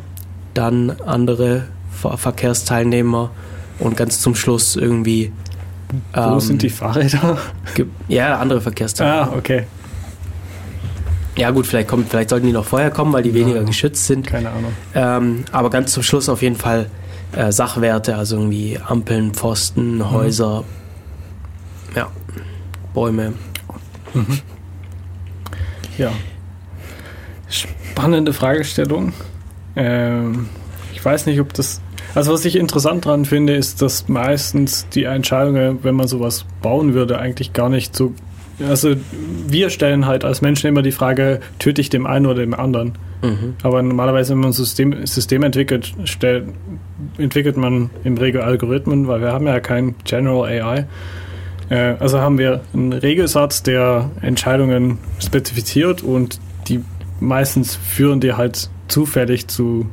dann 0.55 0.91
andere 1.05 1.67
Ver 1.93 2.17
Verkehrsteilnehmer 2.17 3.31
und 3.79 3.97
ganz 3.97 4.21
zum 4.21 4.35
Schluss 4.35 4.77
irgendwie 4.77 5.33
Wo 6.13 6.21
ähm, 6.35 6.41
sind 6.41 6.63
die 6.63 6.71
Fahrräder? 6.71 7.39
ja 8.09 8.39
andere 8.39 8.61
Verkehrsteilnehmer. 8.61 9.33
Ah, 9.33 9.37
okay. 9.37 9.65
Ja 11.37 11.51
gut, 11.51 11.67
vielleicht 11.69 11.89
kommt, 11.89 12.09
vielleicht 12.09 12.31
sollten 12.31 12.47
die 12.47 12.53
noch 12.53 12.65
vorher 12.65 12.91
kommen, 12.91 13.13
weil 13.13 13.23
die 13.23 13.33
weniger 13.33 13.63
geschützt 13.63 14.07
sind. 14.07 14.27
Keine 14.27 14.51
Ahnung. 14.51 14.73
Ähm, 14.95 15.45
aber 15.53 15.71
ganz 15.71 15.93
zum 15.93 16.03
Schluss 16.03 16.29
auf 16.29 16.43
jeden 16.43 16.57
Fall 16.57 16.91
äh, 17.33 17.53
Sachwerte, 17.53 18.17
also 18.17 18.37
irgendwie 18.37 18.79
Ampeln, 18.85 19.33
Pfosten, 19.35 20.11
Häuser, 20.11 20.65
ja, 21.95 22.09
Bäume. 22.93 23.35
Ja. 25.99 26.13
Spannende 27.49 28.33
Fragestellung. 28.33 29.13
Ähm, 29.75 30.49
ich 30.93 31.05
weiß 31.05 31.27
nicht, 31.27 31.41
ob 31.41 31.53
das. 31.55 31.81
Also, 32.15 32.33
was 32.33 32.45
ich 32.45 32.57
interessant 32.57 33.05
dran 33.05 33.25
finde, 33.25 33.55
ist, 33.55 33.83
dass 33.83 34.09
meistens 34.09 34.89
die 34.89 35.05
Entscheidungen, 35.05 35.79
wenn 35.83 35.95
man 35.95 36.09
sowas 36.09 36.47
bauen 36.63 36.95
würde, 36.95 37.19
eigentlich 37.19 37.53
gar 37.53 37.69
nicht 37.69 37.95
so. 37.95 38.15
Also, 38.67 38.95
wir 39.47 39.71
stellen 39.71 40.07
halt 40.07 40.25
als 40.25 40.41
Menschen 40.41 40.69
immer 40.69 40.83
die 40.83 40.93
Frage, 40.93 41.41
töte 41.59 41.81
ich 41.81 41.91
dem 41.91 42.07
einen 42.07 42.27
oder 42.27 42.41
dem 42.41 42.55
anderen? 42.55 42.95
Mhm. 43.23 43.55
Aber 43.63 43.83
normalerweise, 43.83 44.33
wenn 44.33 44.41
man 44.41 44.51
ein 44.51 44.53
System, 44.53 45.07
System 45.07 45.43
entwickelt, 45.43 45.95
stellt, 46.05 46.49
entwickelt 47.19 47.57
man 47.57 47.91
im 48.05 48.17
Regel 48.17 48.41
Algorithmen, 48.41 49.07
weil 49.07 49.21
wir 49.21 49.33
haben 49.33 49.47
ja 49.47 49.61
kein 49.61 49.95
General 50.05 50.49
AI. 50.49 50.87
Äh, 51.71 51.95
also 51.99 52.21
haben 52.21 52.39
wir 52.39 52.61
einen 52.75 52.93
Regelsatz, 52.93 53.63
der 53.63 54.11
Entscheidungen 54.21 54.99
spezifiziert 55.19 56.03
und 56.03 56.41
die 56.69 56.83
meistens 57.21 57.75
führen 57.75 58.21
die 58.21 58.35
halt 58.35 58.71
zufällig 58.89 59.49
zu 59.49 59.87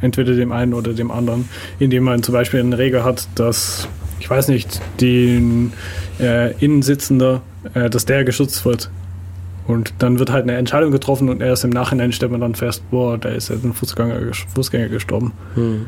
entweder 0.00 0.34
dem 0.34 0.52
einen 0.52 0.74
oder 0.74 0.92
dem 0.92 1.10
anderen, 1.10 1.48
indem 1.78 2.04
man 2.04 2.22
zum 2.22 2.32
Beispiel 2.32 2.60
eine 2.60 2.78
Regel 2.78 3.04
hat, 3.04 3.28
dass, 3.34 3.88
ich 4.18 4.30
weiß 4.30 4.48
nicht, 4.48 4.80
den 5.00 5.72
äh, 6.18 6.52
Innensitzender, 6.54 7.42
äh, 7.74 7.90
dass 7.90 8.06
der 8.06 8.24
geschützt 8.24 8.64
wird. 8.64 8.90
Und 9.66 9.94
dann 9.98 10.18
wird 10.18 10.32
halt 10.32 10.44
eine 10.44 10.56
Entscheidung 10.56 10.90
getroffen 10.90 11.28
und 11.28 11.42
erst 11.42 11.64
im 11.64 11.70
Nachhinein 11.70 12.12
stellt 12.12 12.32
man 12.32 12.40
dann 12.40 12.54
fest, 12.54 12.82
boah, 12.90 13.18
da 13.18 13.28
ist 13.28 13.50
jetzt 13.50 13.64
ein 13.64 13.74
Fußgänger, 13.74 14.32
Fußgänger 14.54 14.88
gestorben. 14.88 15.32
Hm. 15.54 15.86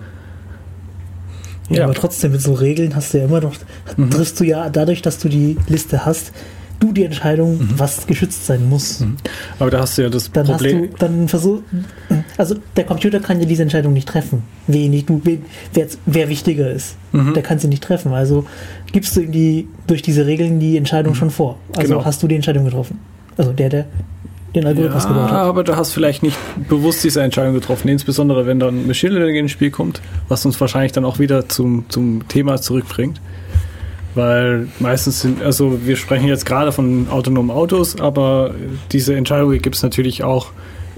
Ja, 1.70 1.84
aber 1.84 1.94
trotzdem 1.94 2.32
mit 2.32 2.43
so 2.43 2.52
Regeln 2.55 2.94
hast 2.94 3.14
du 3.14 3.18
ja 3.18 3.24
immer 3.24 3.40
noch, 3.40 3.55
Mhm. 3.97 4.10
triffst 4.10 4.39
du 4.40 4.44
ja 4.44 4.68
dadurch, 4.70 5.01
dass 5.02 5.18
du 5.18 5.28
die 5.28 5.56
Liste 5.68 6.05
hast, 6.05 6.32
du 6.80 6.93
die 6.93 7.05
Entscheidung, 7.05 7.59
Mhm. 7.59 7.68
was 7.78 8.06
geschützt 8.09 8.44
sein 8.47 8.68
muss. 8.68 9.05
Aber 9.60 9.70
da 9.70 9.80
hast 9.80 9.97
du 9.97 10.02
ja 10.02 10.09
das 10.10 10.30
Dann 10.32 10.47
Problem. 10.47 10.82
hast 10.90 10.93
du, 10.93 10.97
dann 10.98 11.28
versuch, 11.28 11.60
also 12.36 12.56
der 12.76 12.84
Computer 12.84 13.20
kann 13.20 13.39
ja 13.39 13.47
diese 13.47 13.62
Entscheidung 13.62 13.93
nicht 13.93 14.09
treffen. 14.09 14.43
Wen 14.66 14.90
nicht, 14.90 15.09
du, 15.09 15.20
wen, 15.24 15.44
wer, 15.72 15.86
wer 16.06 16.28
wichtiger 16.28 16.70
ist. 16.72 16.97
Mhm. 17.12 17.34
Der 17.34 17.43
kann 17.44 17.60
sie 17.60 17.68
nicht 17.68 17.84
treffen. 17.84 18.12
Also 18.12 18.44
gibst 18.90 19.14
du 19.16 19.20
ihm 19.20 19.30
die, 19.32 19.68
durch 19.86 20.02
diese 20.02 20.26
Regeln 20.26 20.59
die 20.59 20.76
Entscheidung 20.76 21.14
schon 21.14 21.30
vor. 21.30 21.59
Also 21.76 21.93
Genau. 21.94 22.05
hast 22.05 22.20
du 22.22 22.26
die 22.28 22.34
Entscheidung 22.34 22.64
getroffen. 22.64 22.98
Also 23.36 23.52
der, 23.52 23.68
der 23.68 23.84
den 24.54 24.66
Algorithmus 24.66 25.06
gebaut 25.06 25.30
Ja, 25.30 25.36
hat. 25.36 25.46
aber 25.46 25.64
du 25.64 25.76
hast 25.76 25.92
vielleicht 25.92 26.22
nicht 26.22 26.36
bewusst 26.68 27.02
diese 27.04 27.22
Entscheidung 27.22 27.54
getroffen, 27.54 27.88
insbesondere 27.88 28.46
wenn 28.46 28.58
dann 28.60 28.86
Machine 28.86 29.14
Learning 29.14 29.36
ins 29.36 29.50
Spiel 29.52 29.70
kommt, 29.70 30.00
was 30.28 30.44
uns 30.44 30.60
wahrscheinlich 30.60 30.92
dann 30.92 31.04
auch 31.04 31.18
wieder 31.18 31.48
zum, 31.48 31.86
zum 31.88 32.28
Thema 32.28 32.60
zurückbringt. 32.60 33.20
Weil 34.14 34.68
meistens 34.78 35.20
sind, 35.22 35.42
also 35.42 35.86
wir 35.86 35.96
sprechen 35.96 36.28
jetzt 36.28 36.44
gerade 36.44 36.70
von 36.70 37.08
autonomen 37.10 37.50
Autos, 37.50 37.98
aber 37.98 38.54
diese 38.92 39.14
Entscheidung 39.14 39.50
gibt 39.58 39.74
es 39.76 39.82
natürlich 39.82 40.22
auch 40.22 40.48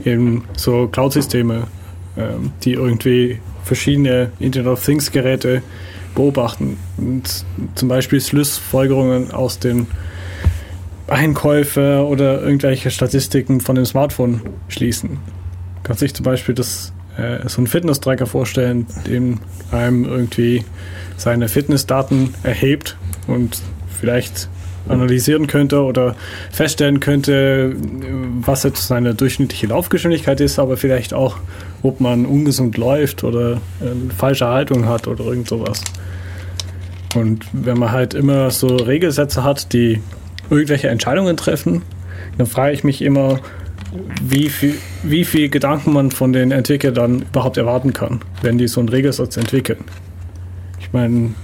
in 0.03 0.43
so 0.57 0.89
Cloud-Systeme, 0.89 1.69
ähm, 2.17 2.51
die 2.65 2.73
irgendwie 2.73 3.39
verschiedene 3.63 4.33
Internet 4.41 4.73
of 4.73 4.85
Things 4.85 5.13
Geräte 5.13 5.63
beobachten. 6.17 6.77
Und 6.97 7.45
zum 7.77 7.89
Beispiel 7.89 8.21
Schlussfolgerungen 8.21 9.31
aus 9.31 9.61
den 9.61 9.87
Einkäufe 11.07 12.05
oder 12.07 12.43
irgendwelche 12.43 12.91
Statistiken 12.91 13.61
von 13.61 13.77
dem 13.77 13.85
Smartphone 13.85 14.41
schließen. 14.69 15.19
Kann 15.83 15.97
sich 15.97 16.15
zum 16.15 16.25
Beispiel 16.25 16.55
das, 16.55 16.93
äh, 17.17 17.47
so 17.49 17.59
einen 17.59 17.67
Fitness-Tracker 17.67 18.27
vorstellen, 18.27 18.87
dem 19.07 19.41
einem 19.71 20.05
irgendwie 20.05 20.65
seine 21.17 21.49
Fitnessdaten 21.49 22.35
erhebt 22.43 22.97
und 23.27 23.61
vielleicht 23.89 24.49
analysieren 24.89 25.47
könnte 25.47 25.83
oder 25.83 26.15
feststellen 26.51 27.01
könnte, 27.01 27.75
was 28.41 28.65
jetzt 28.65 28.87
seine 28.87 29.15
durchschnittliche 29.15 29.67
Laufgeschwindigkeit 29.69 30.41
ist, 30.41 30.59
aber 30.59 30.77
vielleicht 30.77 31.15
auch, 31.15 31.39
ob 31.83 32.01
man 32.01 32.27
ungesund 32.27 32.77
läuft 32.77 33.25
oder 33.25 33.53
äh, 33.81 34.13
falsche 34.17 34.47
Haltung 34.47 34.87
hat 34.87 35.07
oder 35.07 35.25
irgend 35.25 35.49
sowas. 35.49 35.83
Und 37.15 37.47
wenn 37.53 37.79
man 37.79 37.93
halt 37.93 38.13
immer 38.15 38.51
so 38.51 38.77
Regelsätze 38.77 39.45
hat, 39.45 39.73
die 39.73 40.01
irgendwelche 40.51 40.89
Entscheidungen 40.89 41.37
treffen, 41.37 41.83
dann 42.39 42.47
frage 42.47 42.73
ich 42.73 42.85
mich 42.85 43.03
immer, 43.03 43.41
wie 44.23 44.49
viel, 44.49 44.75
wie 45.03 45.25
viel 45.25 45.49
Gedanken 45.49 45.93
man 45.93 46.11
von 46.11 46.33
den 46.33 46.51
Entwicklern 46.51 47.25
überhaupt 47.31 47.57
erwarten 47.57 47.93
kann, 47.93 48.21
wenn 48.43 48.59
die 48.59 48.69
so 48.69 48.81
einen 48.81 48.89
Regelsatz 48.89 49.37
entwickeln. 49.37 49.79
Ich 50.81 50.93
meine, 50.93 51.35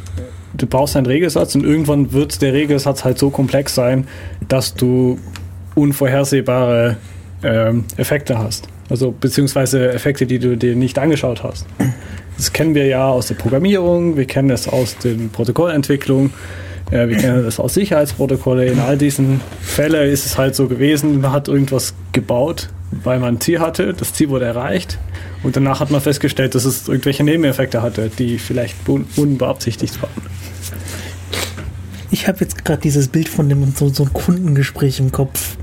du 0.55 0.67
brauchst 0.67 0.97
einen 0.97 1.07
Regelsatz 1.07 1.55
und 1.55 1.65
irgendwann 1.65 2.13
wird 2.13 2.43
der 2.43 2.53
Regelsatz 2.53 3.05
halt 3.05 3.19
so 3.19 3.31
komplex 3.31 3.75
sein, 3.75 4.07
dass 4.49 4.75
du 4.75 5.19
unvorhersehbare 5.75 6.97
ähm, 7.43 7.85
Effekte 7.97 8.39
hast. 8.39 8.69
Also 8.89 9.13
beziehungsweise 9.13 9.93
Effekte, 9.93 10.27
die 10.27 10.41
du 10.41 10.57
dir 10.57 10.75
nicht 10.75 10.99
angeschaut 10.99 11.45
hast. 11.45 11.67
Das 12.37 12.53
kennen 12.53 12.75
wir 12.75 12.87
ja 12.87 13.07
aus 13.07 13.29
der 13.29 13.37
Programmierung, 13.37 14.17
wir 14.17 14.25
kennen 14.25 14.51
es 14.51 14.67
aus 14.67 14.97
den 14.99 15.31
Protokollentwicklungen, 15.31 16.33
äh, 16.91 17.09
wir 17.09 17.17
kennen 17.17 17.45
das 17.45 17.61
aus 17.61 17.75
Sicherheitsprotokolle. 17.75 18.67
In 18.67 18.81
all 18.81 18.97
diesen 18.97 19.41
Fällen 19.61 20.11
ist 20.11 20.27
es 20.27 20.39
halt 20.39 20.55
so 20.55 20.69
gewesen, 20.69 21.21
man 21.21 21.33
hat 21.33 21.49
irgendwas 21.49 21.95
gebaut, 22.13 22.69
weil 22.91 23.19
man 23.19 23.37
ein 23.37 23.41
Ziel 23.41 23.61
hatte, 23.61 23.95
das 23.95 24.13
Ziel 24.13 24.29
wurde 24.31 24.47
erreicht 24.47 24.99
und 25.43 25.57
danach 25.57 25.81
hat 25.81 25.91
man 25.91 26.01
festgestellt, 26.01 26.55
dass 26.55 26.65
es 26.65 26.89
irgendwelche 26.89 27.25
Nebeneffekte 27.25 27.83
hatte, 27.83 28.11
die 28.19 28.39
vielleicht 28.39 28.77
un 28.89 29.07
unbeabsichtigt 29.17 30.03
waren. 30.03 30.11
Ich 32.11 32.27
habe 32.27 32.39
jetzt 32.41 32.65
gerade 32.65 32.83
dieses 32.83 33.09
Bild 33.09 33.29
von 33.29 33.49
dem 33.49 33.73
so, 33.75 33.89
so 33.89 34.05
ein 34.05 34.13
Kundengespräch 34.13 34.99
im 34.99 35.13
Kopf. 35.13 35.57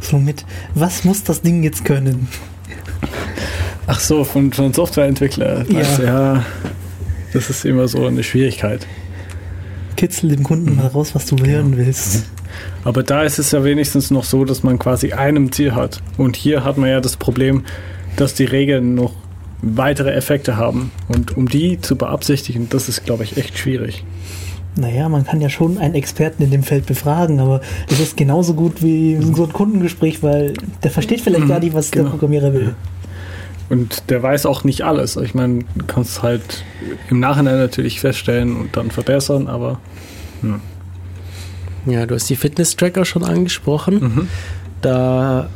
So 0.00 0.18
mit, 0.18 0.44
was 0.74 1.04
muss 1.04 1.22
das 1.22 1.42
Ding 1.42 1.62
jetzt 1.62 1.84
können? 1.84 2.28
Ach 3.86 4.00
so, 4.00 4.24
von, 4.24 4.52
von 4.52 4.72
Softwareentwickler. 4.72 5.64
Ja. 5.70 6.04
Ja, 6.04 6.44
das 7.32 7.50
ist 7.50 7.64
immer 7.64 7.86
so 7.86 8.04
eine 8.04 8.24
Schwierigkeit. 8.24 8.84
Kitzel 9.96 10.30
dem 10.30 10.42
Kunden 10.42 10.76
mal 10.76 10.86
raus, 10.86 11.14
was 11.14 11.26
du 11.26 11.36
hören 11.36 11.76
willst. 11.76 12.26
Aber 12.84 13.02
da 13.02 13.22
ist 13.22 13.38
es 13.38 13.50
ja 13.50 13.64
wenigstens 13.64 14.10
noch 14.10 14.24
so, 14.24 14.44
dass 14.44 14.62
man 14.62 14.78
quasi 14.78 15.12
einem 15.12 15.52
Ziel 15.52 15.74
hat. 15.74 16.00
Und 16.16 16.36
hier 16.36 16.64
hat 16.64 16.78
man 16.78 16.88
ja 16.88 17.00
das 17.00 17.16
Problem, 17.16 17.64
dass 18.16 18.34
die 18.34 18.44
Regeln 18.44 18.94
noch 18.94 19.12
weitere 19.62 20.12
Effekte 20.12 20.56
haben. 20.56 20.90
Und 21.08 21.36
um 21.36 21.48
die 21.48 21.80
zu 21.80 21.96
beabsichtigen, 21.96 22.68
das 22.70 22.88
ist, 22.88 23.04
glaube 23.04 23.24
ich, 23.24 23.36
echt 23.36 23.58
schwierig. 23.58 24.04
Naja, 24.78 25.08
man 25.08 25.24
kann 25.24 25.40
ja 25.40 25.48
schon 25.48 25.78
einen 25.78 25.94
Experten 25.94 26.42
in 26.42 26.50
dem 26.50 26.62
Feld 26.62 26.84
befragen, 26.84 27.40
aber 27.40 27.62
es 27.90 27.98
ist 27.98 28.16
genauso 28.16 28.52
gut 28.52 28.82
wie 28.82 29.16
so 29.22 29.44
ein 29.44 29.52
Kundengespräch, 29.52 30.22
weil 30.22 30.52
der 30.82 30.90
versteht 30.90 31.22
vielleicht 31.22 31.44
Mhm, 31.44 31.48
gar 31.48 31.60
nicht, 31.60 31.72
was 31.72 31.90
der 31.90 32.02
genau. 32.02 32.10
Programmierer 32.10 32.52
will. 32.52 32.74
Und 33.68 34.10
der 34.10 34.22
weiß 34.22 34.46
auch 34.46 34.64
nicht 34.64 34.82
alles. 34.82 35.16
Ich 35.16 35.34
meine, 35.34 35.64
du 35.74 35.86
kannst 35.86 36.22
halt 36.22 36.64
im 37.10 37.20
Nachhinein 37.20 37.58
natürlich 37.58 38.00
feststellen 38.00 38.56
und 38.56 38.76
dann 38.76 38.90
verbessern, 38.90 39.48
aber 39.48 39.80
Ja, 41.86 42.06
du 42.06 42.14
hast 42.14 42.28
die 42.28 42.36
Fitness-Tracker 42.36 43.04
schon 43.04 43.24
angesprochen. 43.24 44.00
Mhm. 44.00 44.28
Da 44.82 45.48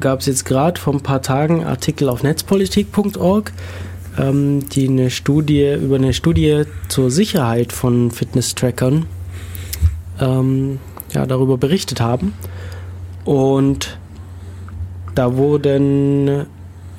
gab 0.00 0.20
es 0.20 0.26
jetzt 0.26 0.44
gerade 0.44 0.80
vor 0.80 0.94
ein 0.94 1.00
paar 1.00 1.22
Tagen 1.22 1.64
Artikel 1.64 2.08
auf 2.08 2.22
netzpolitik.org, 2.22 3.52
ähm, 4.18 4.68
die 4.68 4.88
eine 4.88 5.10
Studie 5.10 5.74
über 5.74 5.96
eine 5.96 6.12
Studie 6.12 6.64
zur 6.88 7.10
Sicherheit 7.10 7.72
von 7.72 8.10
Fitness-Trackern 8.10 9.06
ähm, 10.20 10.78
ja, 11.12 11.26
darüber 11.26 11.56
berichtet 11.56 12.00
haben. 12.00 12.34
Und 13.24 13.98
da 15.14 15.36
wurden 15.36 16.46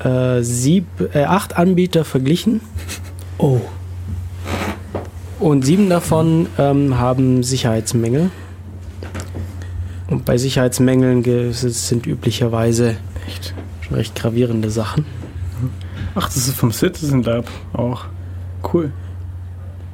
äh, 0.04 0.42
sieb, 0.42 0.86
äh, 1.14 1.24
acht 1.24 1.58
Anbieter 1.58 2.06
verglichen 2.06 2.62
Oh, 3.38 3.62
und 5.44 5.66
sieben 5.66 5.90
davon 5.90 6.48
ähm, 6.58 6.98
haben 6.98 7.44
Sicherheitsmängel. 7.44 8.32
Und 10.08 10.24
bei 10.24 10.38
Sicherheitsmängeln 10.38 11.52
sind 11.52 12.08
üblicherweise 12.08 12.96
echt. 13.28 13.54
schon 13.82 13.98
recht 13.98 14.16
gravierende 14.16 14.70
Sachen. 14.70 15.06
Ach, 16.16 16.28
das 16.28 16.48
ist 16.48 16.56
vom 16.56 16.72
Citizen 16.72 17.24
Lab 17.24 17.50
auch. 17.74 18.06
Cool. 18.74 18.94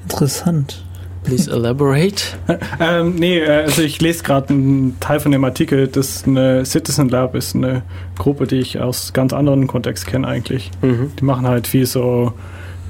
interessant. 0.04 0.86
Please 1.24 1.50
elaborate. 1.52 2.24
Ähm, 2.82 3.16
nee, 3.16 3.40
äh, 3.40 3.64
also 3.64 3.82
ich 3.82 4.02
lese 4.02 4.24
gerade 4.24 4.54
einen 4.54 5.00
Teil 5.00 5.20
von 5.20 5.32
dem 5.32 5.44
Artikel, 5.44 5.88
das 5.88 6.24
eine 6.26 6.66
Citizen 6.66 7.10
Lab 7.10 7.36
ist, 7.36 7.56
eine 7.56 7.84
Gruppe, 8.18 8.48
die 8.48 8.60
ich 8.60 8.80
aus 8.80 9.12
ganz 9.14 9.34
anderen 9.34 9.68
Kontext 9.68 10.08
kenne 10.08 10.28
eigentlich. 10.28 10.72
Mhm. 10.82 11.12
Die 11.20 11.26
machen 11.26 11.46
halt 11.48 11.68
viel 11.68 11.86
so 11.86 12.34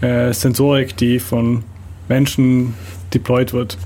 äh, 0.01 0.31
Sensorik, 0.31 0.95
die 0.95 1.19
von 1.19 1.63
Menschen 2.07 2.75
deployed 3.13 3.53
wird. 3.53 3.77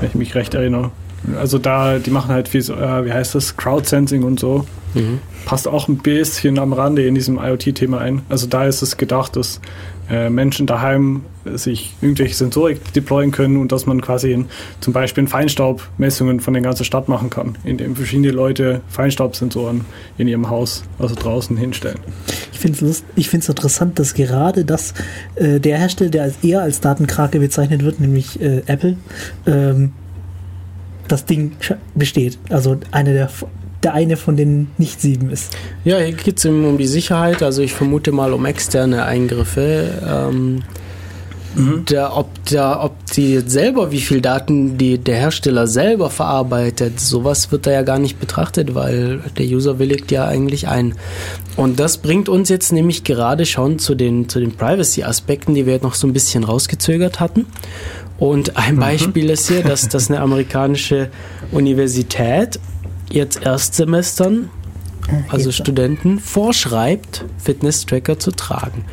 Wenn 0.00 0.08
ich 0.08 0.14
mich 0.14 0.34
recht 0.34 0.54
erinnere. 0.54 0.90
Also 1.38 1.58
da, 1.58 1.98
die 1.98 2.10
machen 2.10 2.30
halt 2.30 2.48
viel 2.48 2.62
so, 2.62 2.74
äh, 2.74 3.04
wie 3.04 3.12
heißt 3.12 3.34
das, 3.34 3.56
Crowdsensing 3.56 4.22
und 4.22 4.40
so. 4.40 4.66
Mhm. 4.94 5.20
Passt 5.44 5.68
auch 5.68 5.88
ein 5.88 5.98
bisschen 5.98 6.58
am 6.58 6.72
Rande 6.72 7.06
in 7.06 7.14
diesem 7.14 7.38
IoT-Thema 7.38 7.98
ein. 7.98 8.22
Also 8.28 8.46
da 8.46 8.64
ist 8.64 8.82
es 8.82 8.96
gedacht, 8.96 9.36
dass 9.36 9.60
äh, 10.10 10.30
Menschen 10.30 10.66
daheim 10.66 11.22
sich 11.54 11.94
irgendwelche 12.00 12.34
Sensorik 12.34 12.92
deployen 12.92 13.30
können 13.30 13.56
und 13.56 13.72
dass 13.72 13.86
man 13.86 14.00
quasi 14.00 14.32
in, 14.32 14.46
zum 14.80 14.92
Beispiel 14.92 15.24
in 15.24 15.28
Feinstaubmessungen 15.28 16.40
von 16.40 16.54
der 16.54 16.62
ganzen 16.62 16.84
Stadt 16.84 17.08
machen 17.08 17.30
kann, 17.30 17.56
indem 17.64 17.96
verschiedene 17.96 18.30
Leute 18.30 18.80
Feinstaubsensoren 18.88 19.82
in 20.18 20.28
ihrem 20.28 20.48
Haus, 20.50 20.84
also 20.98 21.14
draußen 21.14 21.56
hinstellen. 21.56 21.98
Ich 22.52 22.58
finde 22.60 22.90
es 22.90 23.48
interessant, 23.48 23.98
dass 23.98 24.14
gerade 24.14 24.64
das 24.64 24.94
äh, 25.34 25.60
der 25.60 25.78
Hersteller, 25.78 26.10
der 26.10 26.22
als 26.22 26.36
eher 26.42 26.62
als 26.62 26.80
Datenkrake 26.80 27.38
bezeichnet 27.38 27.84
wird, 27.84 28.00
nämlich 28.00 28.40
äh, 28.40 28.62
Apple, 28.66 28.96
ähm, 29.46 29.92
das 31.08 31.26
Ding 31.26 31.52
besteht. 31.94 32.38
Also 32.48 32.78
eine 32.90 33.12
der, 33.12 33.30
der 33.82 33.94
eine 33.94 34.16
von 34.16 34.36
den 34.36 34.68
nicht 34.78 35.00
sieben 35.00 35.30
ist. 35.30 35.54
Ja, 35.84 35.98
hier 35.98 36.12
geht 36.12 36.38
es 36.38 36.44
um 36.46 36.78
die 36.78 36.86
Sicherheit. 36.86 37.42
Also 37.42 37.62
ich 37.62 37.74
vermute 37.74 38.12
mal 38.12 38.32
um 38.32 38.46
externe 38.46 39.04
Eingriffe. 39.04 40.02
Ähm, 40.06 40.62
da, 41.86 42.16
ob, 42.16 42.28
da, 42.50 42.82
ob 42.82 43.10
die 43.12 43.40
selber, 43.46 43.92
wie 43.92 44.00
viel 44.00 44.20
Daten 44.20 44.76
die, 44.76 44.98
der 44.98 45.16
Hersteller 45.16 45.66
selber 45.66 46.10
verarbeitet, 46.10 46.98
sowas 46.98 47.52
wird 47.52 47.66
da 47.66 47.70
ja 47.70 47.82
gar 47.82 47.98
nicht 47.98 48.18
betrachtet, 48.18 48.74
weil 48.74 49.20
der 49.38 49.46
User 49.46 49.78
willigt 49.78 50.10
ja 50.10 50.26
eigentlich 50.26 50.68
ein. 50.68 50.94
Und 51.56 51.78
das 51.78 51.98
bringt 51.98 52.28
uns 52.28 52.48
jetzt 52.48 52.72
nämlich 52.72 53.04
gerade 53.04 53.46
schon 53.46 53.78
zu 53.78 53.94
den, 53.94 54.28
zu 54.28 54.40
den 54.40 54.52
Privacy-Aspekten, 54.52 55.54
die 55.54 55.66
wir 55.66 55.74
jetzt 55.74 55.84
noch 55.84 55.94
so 55.94 56.06
ein 56.06 56.12
bisschen 56.12 56.44
rausgezögert 56.44 57.20
hatten. 57.20 57.46
Und 58.18 58.56
ein 58.56 58.76
Beispiel 58.76 59.30
ist 59.30 59.48
hier, 59.48 59.62
dass, 59.62 59.88
dass 59.88 60.10
eine 60.10 60.20
amerikanische 60.20 61.10
Universität 61.52 62.58
jetzt 63.10 63.42
Erstsemestern 63.42 64.50
also. 65.28 65.52
Studenten, 65.52 66.18
vorschreibt, 66.18 67.24
Fitness-Tracker 67.38 68.18
zu 68.18 68.32
tragen. 68.32 68.84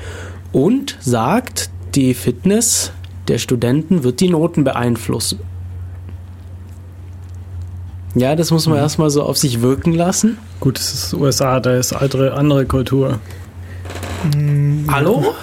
Und 0.52 0.98
sagt, 1.00 1.71
die 1.96 2.14
Fitness 2.14 2.92
der 3.28 3.38
Studenten 3.38 4.04
wird 4.04 4.20
die 4.20 4.30
Noten 4.30 4.64
beeinflussen. 4.64 5.40
Ja, 8.14 8.36
das 8.36 8.52
muss 8.52 8.68
man 8.68 8.78
erstmal 8.78 9.10
so 9.10 9.24
auf 9.24 9.38
sich 9.38 9.62
wirken 9.62 9.94
lassen. 9.94 10.38
Gut, 10.60 10.78
das 10.78 10.94
ist 10.94 11.14
USA, 11.14 11.60
da 11.60 11.76
ist 11.78 11.94
andere, 11.94 12.34
andere 12.34 12.66
Kultur. 12.66 13.20
Hallo? 14.90 15.34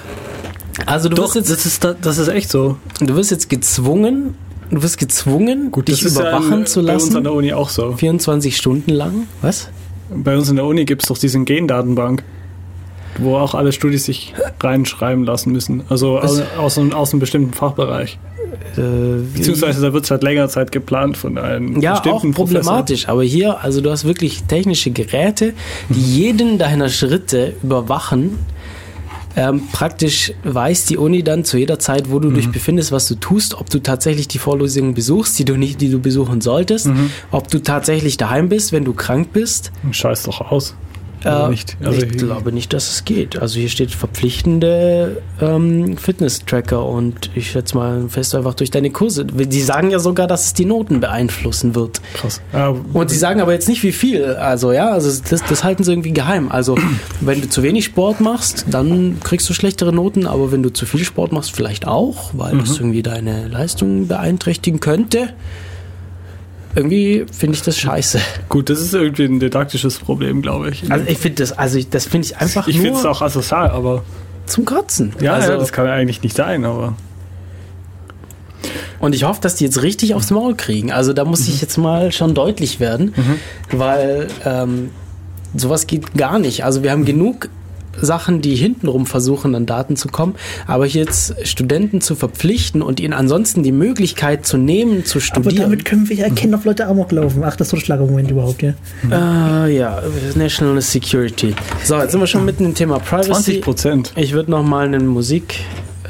Also 0.87 1.09
du 1.09 1.17
wirst, 1.17 1.35
jetzt, 1.35 1.51
das 1.51 1.67
ist, 1.67 1.85
das 2.03 2.19
ist 2.19 2.29
echt 2.29 2.51
so. 2.51 2.77
du 3.01 3.17
wirst 3.17 3.31
jetzt 3.31 3.51
gezwungen, 3.51 4.35
du 4.71 4.83
wirst 4.83 4.99
gezwungen, 4.99 5.71
Gut, 5.71 5.89
dich 5.89 6.01
das 6.01 6.13
ist 6.13 6.19
überwachen 6.19 6.61
ja 6.61 6.65
zu 6.67 6.85
bei 6.85 6.93
uns 6.95 7.05
an 7.05 7.09
lassen. 7.13 7.25
der 7.25 7.33
Uni 7.33 7.53
auch 7.53 7.69
so. 7.69 7.93
24 7.93 8.57
Stunden 8.57 8.91
lang. 8.93 9.27
Was? 9.43 9.71
Bei 10.15 10.37
uns 10.37 10.49
in 10.49 10.57
der 10.57 10.65
Uni 10.65 10.85
gibt 10.85 11.03
es 11.03 11.09
doch 11.09 11.19
diesen 11.19 11.45
Gendatenbank, 11.45 12.23
wo 13.19 13.37
auch 13.37 13.55
alle 13.55 13.73
Studis 13.73 14.05
sich 14.05 14.35
reinschreiben 14.61 15.25
lassen 15.25 15.53
müssen. 15.53 15.83
Also 15.89 16.19
aus, 16.19 16.41
aus, 16.59 16.79
einem, 16.79 16.93
aus 16.93 17.13
einem 17.13 17.21
bestimmten 17.21 17.53
Fachbereich. 17.53 18.19
Äh, 18.77 18.81
Beziehungsweise 19.35 19.83
da 19.83 19.93
wird 19.93 20.05
es 20.05 20.11
halt 20.11 20.23
länger 20.23 20.49
Zeit 20.49 20.73
geplant 20.73 21.17
von 21.17 21.37
einem 21.39 21.81
Ja, 21.81 21.95
auch 21.95 22.03
bestimmten 22.03 22.33
Professor. 22.33 22.61
problematisch. 22.63 23.09
Aber 23.09 23.23
hier, 23.23 23.61
also 23.63 23.81
du 23.81 23.91
hast 23.91 24.05
wirklich 24.05 24.45
technische 24.45 24.91
Geräte, 24.91 25.53
die 25.89 26.01
jeden 26.01 26.59
deiner 26.59 26.89
Schritte 26.89 27.55
überwachen. 27.63 28.39
Ähm, 29.37 29.63
praktisch 29.71 30.33
weiß 30.43 30.87
die 30.87 30.97
Uni 30.97 31.23
dann 31.23 31.45
zu 31.45 31.59
jeder 31.59 31.79
Zeit, 31.79 32.11
wo 32.11 32.19
du 32.19 32.31
dich 32.33 32.51
befindest, 32.51 32.91
was 32.91 33.07
du 33.07 33.15
tust, 33.15 33.55
ob 33.55 33.71
du 33.71 33.79
tatsächlich 33.79 34.27
die 34.27 34.39
Vorlesungen 34.39 34.95
besuchst, 34.95 35.39
die 35.39 35.45
du 35.45 35.57
nicht, 35.57 35.81
die 35.81 35.91
du 35.91 36.01
besuchen 36.01 36.41
solltest, 36.41 36.89
ob 37.31 37.47
du 37.49 37.61
tatsächlich 37.63 38.17
daheim 38.17 38.49
bist, 38.49 38.73
wenn 38.73 38.85
du 38.85 38.95
krank 38.95 39.29
bist. 39.33 39.71
Scheiß 39.93 40.25
doch 40.25 40.41
aus. 40.51 40.75
Äh, 41.25 41.49
nicht? 41.49 41.77
Also 41.85 42.03
ich 42.03 42.13
glaube 42.17 42.53
nicht, 42.53 42.73
dass 42.73 42.91
es 42.91 43.05
geht. 43.05 43.41
Also 43.41 43.59
hier 43.59 43.69
steht 43.69 43.91
verpflichtende 43.91 45.23
ähm, 45.41 45.97
Fitness-Tracker 45.97 46.85
und 46.85 47.31
ich 47.35 47.51
schätze 47.51 47.77
mal 47.77 48.09
fest 48.09 48.35
einfach 48.35 48.55
durch 48.55 48.71
deine 48.71 48.91
Kurse. 48.91 49.25
Die 49.25 49.63
sagen 49.63 49.91
ja 49.91 49.99
sogar, 49.99 50.27
dass 50.27 50.47
es 50.47 50.55
die 50.55 50.65
Noten 50.65 51.01
beeinflussen 51.01 51.75
wird. 51.75 52.01
krass. 52.15 52.41
Ja, 52.53 52.75
Und 52.93 53.11
sie 53.11 53.19
sagen 53.19 53.41
aber 53.41 53.53
jetzt 53.53 53.69
nicht 53.69 53.83
wie 53.83 53.93
viel. 53.93 54.25
Also 54.35 54.73
ja, 54.73 54.91
also 54.91 55.09
das, 55.29 55.43
das 55.45 55.65
halten 55.65 55.85
sie 55.85 55.93
irgendwie 55.93 56.13
geheim. 56.13 56.51
Also 56.51 56.77
wenn 57.21 57.41
du 57.41 57.49
zu 57.49 57.63
wenig 57.63 57.85
Sport 57.87 58.21
machst, 58.21 58.67
dann 58.71 59.19
kriegst 59.23 59.49
du 59.49 59.55
schlechtere 59.55 59.93
Noten, 59.93 60.27
aber 60.27 60.53
wenn 60.53 60.63
du 60.63 60.73
zu 60.73 60.87
viel 60.87 61.05
Sport 61.05 61.33
machst, 61.33 61.55
vielleicht 61.55 61.87
auch, 61.87 62.31
weil 62.35 62.59
das 62.59 62.79
irgendwie 62.79 63.03
deine 63.03 63.49
Leistung 63.49 64.09
beeinträchtigen 64.09 64.81
könnte. 64.81 65.31
Irgendwie 66.79 67.27
finde 67.33 67.57
ich 67.57 67.63
das 67.63 67.77
scheiße. 67.77 68.21
gut, 68.49 68.71
das 68.71 68.81
ist 68.81 68.95
irgendwie 68.95 69.25
ein 69.25 69.41
didaktisches 69.41 69.99
Problem, 69.99 70.43
glaube 70.43 70.71
ich. 70.71 70.91
Also 70.93 71.05
ich 71.09 71.19
finde 71.19 71.43
das, 71.43 71.51
also 71.51 71.77
ich, 71.77 71.91
das 71.91 72.07
finde 72.07 72.27
ich 72.27 72.37
einfach 72.37 72.69
ich 72.69 72.79
finde 72.79 72.97
es 72.97 73.05
auch 73.05 73.21
asozial, 73.21 73.71
aber 73.71 74.05
zum 74.47 74.65
Kotzen. 74.65 75.13
ja, 75.21 75.35
also, 75.35 75.53
ja, 75.53 75.59
das 75.59 75.73
kann 75.73 75.87
ja 75.87 75.93
eigentlich 75.93 76.23
nicht 76.23 76.37
sein, 76.37 76.65
aber 76.65 76.95
Und 79.01 79.13
ich 79.17 79.25
hoffe, 79.25 79.41
dass 79.41 79.57
die 79.57 79.65
jetzt 79.65 79.83
richtig 79.83 80.15
aufs 80.15 80.31
Maul 80.31 80.55
kriegen. 80.55 80.93
Also 80.93 81.13
da 81.13 81.25
muss 81.25 81.49
ich 81.49 81.61
jetzt 81.61 81.79
mal 81.79 82.13
schon 82.13 82.35
deutlich 82.35 82.79
werden, 82.79 83.13
weil 83.73 84.29
ähm, 84.45 84.91
sowas 85.57 85.89
geht 85.89 86.15
gar 86.15 86.39
nicht. 86.39 86.65
Also 86.65 86.85
wir 86.85 86.93
haben 86.93 87.05
genug 87.05 87.49
Sachen, 88.01 88.41
die 88.41 88.55
hintenrum 88.55 89.07
versuchen, 89.07 89.55
an 89.55 89.67
Daten 89.67 89.97
zu 89.97 90.09
kommen, 90.09 90.35
aber 90.67 90.87
jetzt 90.87 91.35
Studenten 91.47 92.01
zu 92.01 92.15
verpflichten 92.15 92.83
und 92.83 93.01
ihnen 93.01 93.13
ansonsten 93.13 93.63
die 93.63 93.73
Möglichkeit 93.73 94.47
zu 94.47 94.57
nehmen, 94.57 95.05
zu 95.05 95.19
Aber 95.19 95.25
studieren. 95.25 95.63
damit 95.63 95.85
können 95.85 96.09
wir 96.09 96.17
ja 96.17 96.25
erkennen, 96.27 96.55
ob 96.55 96.65
Leute 96.65 96.87
Amok 96.87 97.13
laufen. 97.13 97.43
Ach, 97.45 97.57
das 97.57 97.69
ist 97.69 97.71
so 97.71 97.77
ein 97.77 97.81
Schlagmoment 97.81 98.31
überhaupt, 98.31 98.63
ja. 98.63 98.75
äh, 99.67 99.77
ja, 99.77 100.03
National 100.35 100.81
Security. 100.81 101.55
So, 101.85 101.97
jetzt 101.97 102.13
sind 102.13 102.21
wir 102.21 102.27
schon 102.27 102.45
mitten 102.45 102.65
im 102.65 102.75
Thema 102.75 102.99
Privacy. 102.99 103.31
20 103.31 103.61
Prozent. 103.63 104.13
Ich 104.17 104.33
würde 104.33 104.51
noch 104.51 104.63
mal 104.63 104.87
eine 104.87 105.01
Musik, 105.01 105.61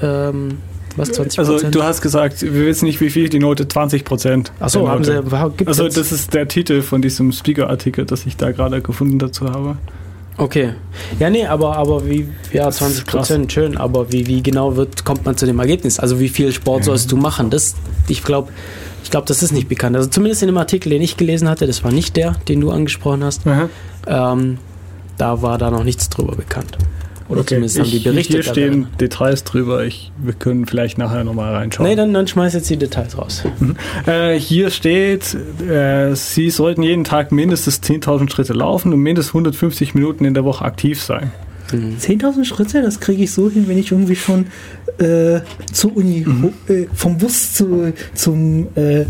ähm, 0.02 0.59
was 0.97 1.12
20 1.12 1.39
Also 1.39 1.70
du 1.70 1.82
hast 1.82 2.02
gesagt, 2.02 2.43
wir 2.43 2.66
wissen 2.66 2.86
nicht, 2.86 3.01
wie 3.01 3.10
viel 3.10 3.28
die 3.28 3.39
Note 3.39 3.69
20 3.69 4.05
Prozent. 4.05 4.52
Achso, 4.60 4.89
haben 4.89 5.05
sie, 5.05 5.12
gibt's 5.56 5.66
Also 5.66 5.85
das 5.89 6.12
ist 6.12 6.35
der 6.35 6.48
Titel 6.48 6.82
von 6.82 7.02
diesem 7.02 7.32
Speaker-Artikel, 7.32 8.05
das 8.05 8.27
ich 8.27 8.36
da 8.36 8.51
gerade 8.51 8.82
gefunden 8.82 9.19
dazu 9.19 9.48
habe. 9.48 9.77
Okay. 10.39 10.73
Ja, 11.19 11.28
nee, 11.31 11.44
aber, 11.44 11.77
aber 11.77 12.09
wie, 12.09 12.28
ja, 12.52 12.66
Das 12.66 12.77
ist 12.77 12.78
20 12.78 13.06
Prozent, 13.06 13.52
schön, 13.52 13.77
aber 13.77 14.12
wie, 14.12 14.27
wie 14.28 14.40
genau 14.43 14.77
wird, 14.77 15.05
kommt 15.05 15.24
man 15.27 15.36
zu 15.36 15.47
dem 15.47 15.59
Ergebnis? 15.59 15.98
Also 15.98 16.20
wie 16.20 16.28
viel 16.28 16.52
Sport 16.52 16.85
sollst 16.85 17.10
du 17.10 17.16
machen? 17.16 17.51
Das, 17.51 17.74
ich 18.06 18.23
glaube, 18.23 18.52
ich 19.02 19.10
glaube, 19.10 19.27
das 19.27 19.43
ist 19.43 19.52
nicht 19.52 19.69
bekannt. 19.69 19.97
Also 19.97 20.09
zumindest 20.09 20.43
in 20.43 20.47
dem 20.48 20.56
Artikel, 20.56 20.90
den 20.90 21.02
ich 21.02 21.16
gelesen 21.16 21.48
hatte, 21.48 21.66
das 21.66 21.82
war 21.82 21.90
nicht 21.90 22.16
der, 22.16 22.32
den 22.47 22.60
du 22.60 22.70
angesprochen 22.70 23.24
hast, 23.24 23.43
ähm, 24.06 24.59
da 25.16 25.43
war 25.43 25.59
da 25.59 25.70
noch 25.73 25.82
nichts 25.82 26.09
drüber 26.09 26.36
bekannt. 26.36 26.78
Oder 27.29 27.47
zumindest 27.47 27.79
haben 27.79 27.91
die 27.91 27.99
ich, 27.99 28.05
berichtet. 28.05 28.35
Hier 28.35 28.43
stehen 28.43 28.83
darüber. 28.83 28.97
Details 28.99 29.45
drüber. 29.45 29.85
Ich, 29.85 30.11
wir 30.19 30.33
können 30.33 30.67
vielleicht 30.67 30.97
nachher 30.99 31.25
nochmal 31.25 31.55
reinschauen. 31.55 31.89
Nee, 31.89 31.95
dann, 31.95 32.15
dann 32.15 32.27
schmeiß 32.27 32.55
jetzt 32.55 32.71
die 32.71 32.77
Details 32.77 33.19
raus. 33.19 33.45
Äh, 34.07 34.39
hier 34.39 34.71
steht, 34.71 35.37
äh, 35.69 36.15
Sie 36.15 36.51
sollten 36.51 36.83
jeden 36.83 37.05
Tag 37.05 37.33
mindestens 37.33 37.83
10.000 37.83 38.31
Schritte 38.31 38.53
laufen 38.55 38.93
und 38.93 39.01
mindestens 39.01 39.31
150 39.31 39.95
Minuten 39.95 40.25
in 40.25 40.35
der 40.35 40.45
Woche 40.45 40.65
aktiv 40.65 41.03
sein. 41.03 41.33
10.000 41.70 42.45
Schritte, 42.45 42.82
das 42.82 42.99
kriege 43.01 43.24
ich 43.24 43.32
so 43.32 43.51
hin, 43.51 43.65
wenn 43.69 43.77
ich 43.78 43.93
irgendwie 43.93 44.16
schon 44.16 44.47
äh, 44.99 45.40
zur 45.73 45.97
Uni, 45.97 46.24
Mhm. 46.27 46.53
äh, 46.69 46.86
vom 46.95 47.19
Bus 47.19 47.53
zu, 47.55 47.93
zum 48.15 48.66
äh, 48.74 49.05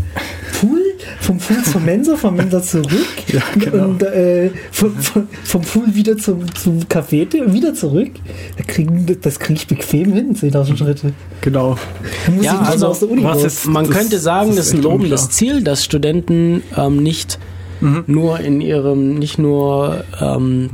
Pool, 0.59 0.81
vom 1.21 1.37
Pool 1.37 1.63
zur 1.63 1.81
Mensa, 1.81 2.15
vom 2.17 2.35
Mensa 2.35 2.61
zurück 2.61 2.89
Ja, 3.27 3.41
genau. 3.57 3.85
und 3.85 4.03
äh, 4.03 4.51
vom, 4.71 4.93
vom, 4.97 5.27
vom 5.43 5.61
Pool 5.61 5.95
wieder 5.95 6.17
zum, 6.17 6.53
zum 6.53 6.79
Café 6.81 7.41
und 7.43 7.53
wieder 7.53 7.73
zurück. 7.73 8.11
Da 8.57 8.63
kriegen, 8.65 9.05
das 9.21 9.39
kriege 9.39 9.59
ich 9.59 9.67
bequem 9.67 10.13
hin, 10.13 10.35
10.000 10.35 10.77
Schritte. 10.77 11.13
Genau. 11.41 11.77
Da 12.25 12.31
muss 12.33 12.45
Ja, 12.45 12.59
also, 12.59 12.85
mal 12.85 12.91
aus 12.91 12.99
der 12.99 13.09
Uni 13.11 13.23
was 13.23 13.37
raus. 13.37 13.45
ist- 13.45 13.65
Man 13.67 13.85
Das- 13.87 13.95
könnte 13.95 14.19
sagen, 14.19 14.55
das 14.55 14.67
ist 14.67 14.73
ein 14.75 14.81
lobendes 14.83 15.21
unklar. 15.23 15.29
Ziel, 15.31 15.63
dass 15.63 15.83
Studenten 15.85 16.61
ähm, 16.77 17.01
nicht 17.01 17.39
Mhm. 17.81 18.03
nur 18.07 18.39
in 18.41 18.59
ihrem, 18.59 19.15
nicht 19.15 19.39
nur 19.39 20.03
ähm, 20.19 20.69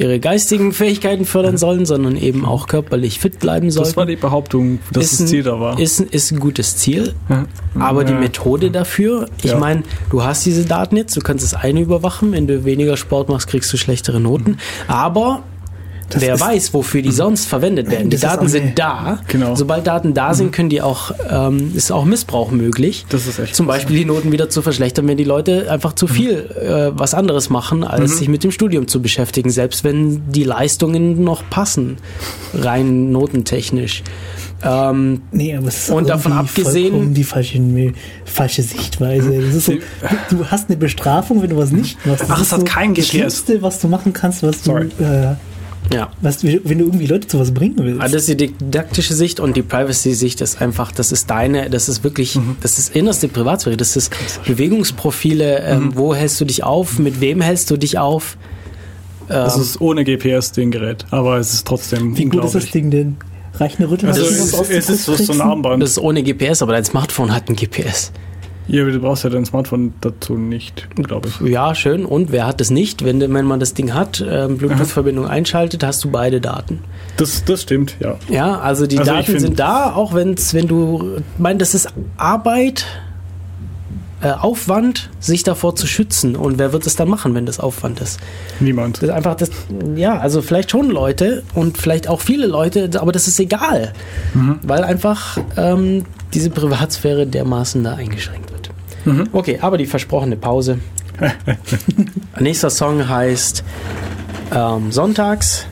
ihre 0.00 0.18
geistigen 0.18 0.72
Fähigkeiten 0.72 1.24
fördern 1.26 1.56
sollen, 1.58 1.84
sondern 1.86 2.16
eben 2.16 2.44
auch 2.44 2.66
körperlich 2.66 3.18
fit 3.20 3.38
bleiben 3.38 3.70
sollen. 3.70 3.84
Das 3.86 3.96
war 3.96 4.06
die 4.06 4.16
Behauptung, 4.16 4.78
dass 4.92 5.04
ist 5.04 5.12
das 5.12 5.20
ein, 5.20 5.26
Ziel 5.28 5.42
da 5.42 5.60
war. 5.60 5.78
Ist, 5.78 6.00
ein- 6.00 6.08
ist 6.10 6.32
ein 6.32 6.40
gutes 6.40 6.76
Ziel, 6.78 7.12
Ja. 7.28 7.46
aber 7.78 8.04
die 8.04 8.12
Ja. 8.14 8.18
Methode 8.18 8.70
dafür, 8.70 9.28
ich 9.42 9.50
Ja. 9.50 9.58
meine, 9.58 9.82
du 10.10 10.24
hast 10.24 10.44
diese 10.46 10.64
Daten 10.64 10.96
jetzt, 10.96 11.16
du 11.16 11.20
kannst 11.20 11.44
das 11.44 11.54
eine 11.54 11.80
überwachen, 11.80 12.32
wenn 12.32 12.46
du 12.46 12.64
weniger 12.64 12.96
Sport 12.96 13.28
machst, 13.28 13.46
kriegst 13.48 13.72
du 13.72 13.76
schlechtere 13.76 14.20
Noten, 14.20 14.56
aber 14.88 15.42
Das 16.10 16.22
wer 16.22 16.38
weiß, 16.38 16.74
wofür 16.74 17.02
die 17.02 17.10
sonst 17.12 17.46
verwendet 17.46 17.90
werden. 17.90 18.10
Die 18.10 18.16
Das 18.16 18.20
Daten 18.20 18.48
sind 18.48 18.78
da. 18.78 19.20
Genau. 19.28 19.54
Sobald 19.54 19.86
Daten 19.86 20.12
da 20.14 20.34
sind, 20.34 20.52
können 20.52 20.68
die 20.68 20.82
auch, 20.82 21.12
ähm, 21.30 21.72
ist 21.74 21.90
auch 21.92 22.04
Missbrauch 22.04 22.50
möglich. 22.50 23.06
Das 23.08 23.26
ist 23.26 23.38
echt 23.38 23.54
Zum 23.56 23.66
Beispiel 23.66 23.96
die 23.96 24.04
Noten 24.04 24.32
wieder 24.32 24.48
zu 24.48 24.62
verschlechtern, 24.62 25.06
wenn 25.08 25.16
die 25.16 25.24
Leute 25.24 25.70
einfach 25.70 25.92
zu 25.94 26.06
viel 26.06 26.50
äh, 26.60 26.90
was 26.98 27.14
anderes 27.14 27.50
machen, 27.50 27.84
als 27.84 28.18
sich 28.18 28.28
mit 28.28 28.44
dem 28.44 28.50
Studium 28.50 28.88
zu 28.88 29.00
beschäftigen, 29.02 29.50
selbst 29.50 29.84
wenn 29.84 30.30
die 30.30 30.44
Leistungen 30.44 31.22
noch 31.24 31.48
passen, 31.48 31.96
rein 32.54 33.10
notentechnisch. 33.12 34.02
Ähm, 34.62 35.22
Nee, 35.32 35.56
aber 35.56 35.68
es 35.68 35.84
ist 35.84 35.90
Und 35.90 36.08
davon 36.08 36.32
abgesehen- 36.32 37.14
die 37.14 37.24
falsche, 37.24 37.58
falsche 38.26 38.62
Sichtweise. 38.62 39.40
Das 39.40 39.64
so, 39.64 39.72
du, 39.72 39.78
du 40.36 40.44
hast 40.46 40.68
eine 40.68 40.76
Bestrafung, 40.76 41.40
wenn 41.42 41.50
du 41.50 41.56
was 41.56 41.70
nicht 41.70 41.96
machst. 42.04 42.22
Das 42.22 42.30
Ach, 42.30 42.40
ist 42.40 42.46
es 42.48 42.52
hat 42.52 42.58
so 42.60 42.64
kein 42.66 42.94
das 42.94 43.06
GPS. 43.06 43.10
Schlimmste, 43.10 43.62
was 43.62 43.78
du 43.80 43.88
machen 43.88 44.12
kannst, 44.12 44.42
was 44.42 44.62
Sorry. 44.62 44.88
du, 44.98 45.04
äh, 45.04 45.34
ja. 45.92 46.10
was, 46.20 46.42
wenn 46.44 46.78
du 46.78 46.84
irgendwie 46.86 47.06
Leute 47.06 47.26
zu 47.28 47.38
was 47.40 47.52
bringen 47.52 47.76
willst. 47.78 48.00
Ah, 48.00 48.04
Das 48.08 48.28
ist 48.28 48.40
die 48.40 48.48
didaktische 48.52 49.14
Sicht 49.14 49.40
und 49.40 49.56
die 49.56 49.62
Privacy-Sicht 49.62 50.40
ist 50.40 50.60
einfach, 50.62 50.92
das 50.92 51.12
ist 51.12 51.28
deine, 51.30 51.68
das 51.70 51.88
ist 51.88 52.04
wirklich, 52.04 52.38
das 52.62 52.78
ist 52.78 52.94
innerste 52.94 53.28
Privatsphäre, 53.28 53.76
das 53.76 53.96
ist 53.96 54.10
Bewegungsprofile, 54.46 55.58
ähm, 55.60 55.92
wo 55.96 56.14
hältst 56.14 56.40
du 56.40 56.44
dich 56.44 56.62
auf, 56.64 56.98
mit 56.98 57.20
wem 57.20 57.40
hältst 57.40 57.70
du 57.70 57.76
dich 57.76 57.98
auf. 57.98 58.36
Es 59.28 59.54
Ähm, 59.56 59.62
ist 59.62 59.80
ohne 59.80 60.04
GPS 60.04 60.52
den 60.52 60.70
Gerät, 60.70 61.04
aber 61.10 61.38
es 61.38 61.52
ist 61.54 61.66
trotzdem 61.66 62.16
Wie 62.16 62.24
gut 62.26 62.44
ist 62.44 62.54
das. 62.54 62.70
Ding 62.70 62.90
denn? 62.90 63.16
Reicht 63.54 63.78
eine 63.78 63.90
Rüttel? 63.90 64.08
Also 64.08 64.22
Das 64.22 64.30
es, 64.32 64.70
es 64.70 64.88
ist 64.90 65.04
so, 65.04 65.14
so 65.16 65.32
ein 65.32 65.40
Armband. 65.40 65.82
das 65.82 65.90
ist 65.90 65.98
ohne 65.98 66.22
GPS, 66.22 66.62
aber 66.62 66.72
dein 66.72 66.84
Smartphone 66.84 67.32
hat 67.34 67.48
ein 67.48 67.56
GPS. 67.56 68.12
Ja, 68.70 68.84
du 68.84 69.00
brauchst 69.00 69.24
ja 69.24 69.30
dein 69.30 69.44
Smartphone 69.44 69.94
dazu 70.00 70.34
nicht, 70.34 70.86
glaube 70.94 71.28
ich. 71.28 71.40
Ja, 71.48 71.74
schön. 71.74 72.04
Und 72.04 72.30
wer 72.30 72.46
hat 72.46 72.60
es 72.60 72.70
nicht? 72.70 73.04
Wenn, 73.04 73.20
wenn 73.20 73.44
man 73.44 73.58
das 73.58 73.74
Ding 73.74 73.94
hat, 73.94 74.24
ähm, 74.26 74.58
Bluetooth-Verbindung 74.58 75.26
einschaltet, 75.26 75.82
hast 75.82 76.04
du 76.04 76.10
beide 76.10 76.40
Daten. 76.40 76.78
Das, 77.16 77.44
das 77.44 77.62
stimmt, 77.62 77.96
ja. 77.98 78.14
Ja, 78.28 78.60
also 78.60 78.86
die 78.86 78.98
Also 78.98 79.10
Daten 79.10 79.40
sind 79.40 79.58
da, 79.58 79.92
auch 79.92 80.14
wenn's, 80.14 80.54
wenn 80.54 80.68
du, 80.68 81.16
ich 81.16 81.40
meine, 81.40 81.58
das 81.58 81.74
ist 81.74 81.88
Arbeit, 82.16 82.86
äh, 84.22 84.30
Aufwand, 84.30 85.10
sich 85.18 85.42
davor 85.42 85.74
zu 85.74 85.88
schützen. 85.88 86.36
Und 86.36 86.58
wer 86.58 86.72
wird 86.72 86.86
es 86.86 86.94
dann 86.94 87.08
machen, 87.08 87.34
wenn 87.34 87.46
das 87.46 87.58
Aufwand 87.58 88.00
ist? 88.00 88.20
Niemand. 88.60 88.98
Das 88.98 89.04
ist 89.04 89.10
einfach 89.10 89.34
das, 89.34 89.50
ja, 89.96 90.16
also 90.18 90.42
vielleicht 90.42 90.70
schon 90.70 90.90
Leute 90.90 91.42
und 91.54 91.76
vielleicht 91.76 92.06
auch 92.06 92.20
viele 92.20 92.46
Leute, 92.46 92.88
aber 93.00 93.10
das 93.10 93.26
ist 93.26 93.40
egal, 93.40 93.94
weil 94.62 94.84
einfach 94.84 95.38
ähm, 95.56 96.04
diese 96.34 96.50
Privatsphäre 96.50 97.26
dermaßen 97.26 97.82
da 97.82 97.94
eingeschränkt 97.94 98.49
wird. 99.18 99.28
Okay, 99.32 99.58
aber 99.60 99.78
die 99.78 99.86
versprochene 99.86 100.36
Pause. 100.36 100.78
Nächster 102.40 102.70
Song 102.70 103.08
heißt 103.08 103.64
ähm, 104.54 104.90
Sonntags 104.92 105.66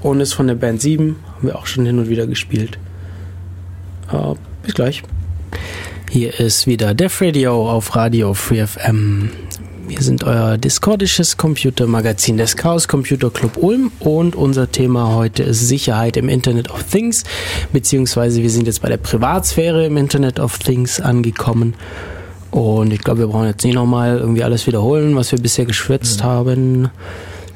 und 0.00 0.20
ist 0.20 0.34
von 0.34 0.46
der 0.46 0.54
Band 0.54 0.80
7, 0.80 1.16
haben 1.36 1.46
wir 1.46 1.56
auch 1.56 1.66
schon 1.66 1.86
hin 1.86 1.98
und 1.98 2.08
wieder 2.08 2.26
gespielt. 2.26 2.78
Äh, 4.12 4.34
bis 4.62 4.74
gleich. 4.74 5.02
Hier 6.10 6.38
ist 6.38 6.66
wieder 6.66 6.94
Def 6.94 7.20
Radio 7.20 7.70
auf 7.70 7.96
Radio 7.96 8.34
Free 8.34 8.64
FM. 8.64 9.30
Wir 9.86 10.00
sind 10.00 10.24
euer 10.24 10.56
discordisches 10.56 11.36
Computermagazin 11.36 12.38
des 12.38 12.56
Chaos 12.56 12.88
Computer 12.88 13.30
Club 13.30 13.58
Ulm 13.58 13.92
und 14.00 14.34
unser 14.34 14.70
Thema 14.70 15.14
heute 15.14 15.42
ist 15.42 15.68
Sicherheit 15.68 16.16
im 16.16 16.30
Internet 16.30 16.70
of 16.70 16.84
Things, 16.84 17.24
beziehungsweise 17.72 18.42
wir 18.42 18.48
sind 18.48 18.66
jetzt 18.66 18.80
bei 18.80 18.88
der 18.88 18.96
Privatsphäre 18.96 19.84
im 19.84 19.98
Internet 19.98 20.40
of 20.40 20.58
Things 20.58 21.00
angekommen. 21.00 21.74
Und 22.54 22.92
ich 22.92 23.00
glaube, 23.00 23.18
wir 23.18 23.26
brauchen 23.26 23.48
jetzt 23.48 23.64
nicht 23.64 23.74
nochmal 23.74 24.16
irgendwie 24.16 24.44
alles 24.44 24.68
wiederholen, 24.68 25.16
was 25.16 25.32
wir 25.32 25.40
bisher 25.40 25.64
geschwätzt 25.64 26.22
haben. 26.22 26.88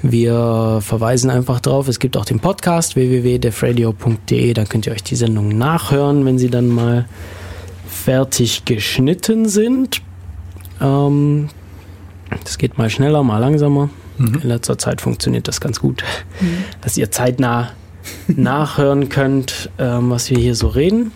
Wir 0.02 0.80
verweisen 0.82 1.30
einfach 1.30 1.60
drauf. 1.60 1.86
Es 1.86 2.00
gibt 2.00 2.16
auch 2.16 2.24
den 2.24 2.40
Podcast 2.40 2.96
www.defradio.de. 2.96 4.54
Da 4.54 4.64
könnt 4.64 4.86
ihr 4.86 4.92
euch 4.92 5.04
die 5.04 5.14
Sendung 5.14 5.56
nachhören, 5.56 6.24
wenn 6.24 6.36
sie 6.36 6.50
dann 6.50 6.66
mal 6.66 7.06
fertig 7.86 8.64
geschnitten 8.64 9.48
sind. 9.48 10.02
Ähm, 10.80 11.48
das 12.42 12.58
geht 12.58 12.76
mal 12.76 12.90
schneller, 12.90 13.22
mal 13.22 13.38
langsamer. 13.38 13.90
In 14.18 14.40
letzter 14.42 14.78
Zeit 14.78 15.00
funktioniert 15.00 15.46
das 15.46 15.60
ganz 15.60 15.78
gut, 15.78 16.02
dass 16.80 16.96
ihr 16.96 17.12
zeitnah 17.12 17.70
nachhören 18.26 19.08
könnt, 19.08 19.70
ähm, 19.78 20.10
was 20.10 20.28
wir 20.28 20.38
hier 20.38 20.56
so 20.56 20.66
reden. 20.66 21.12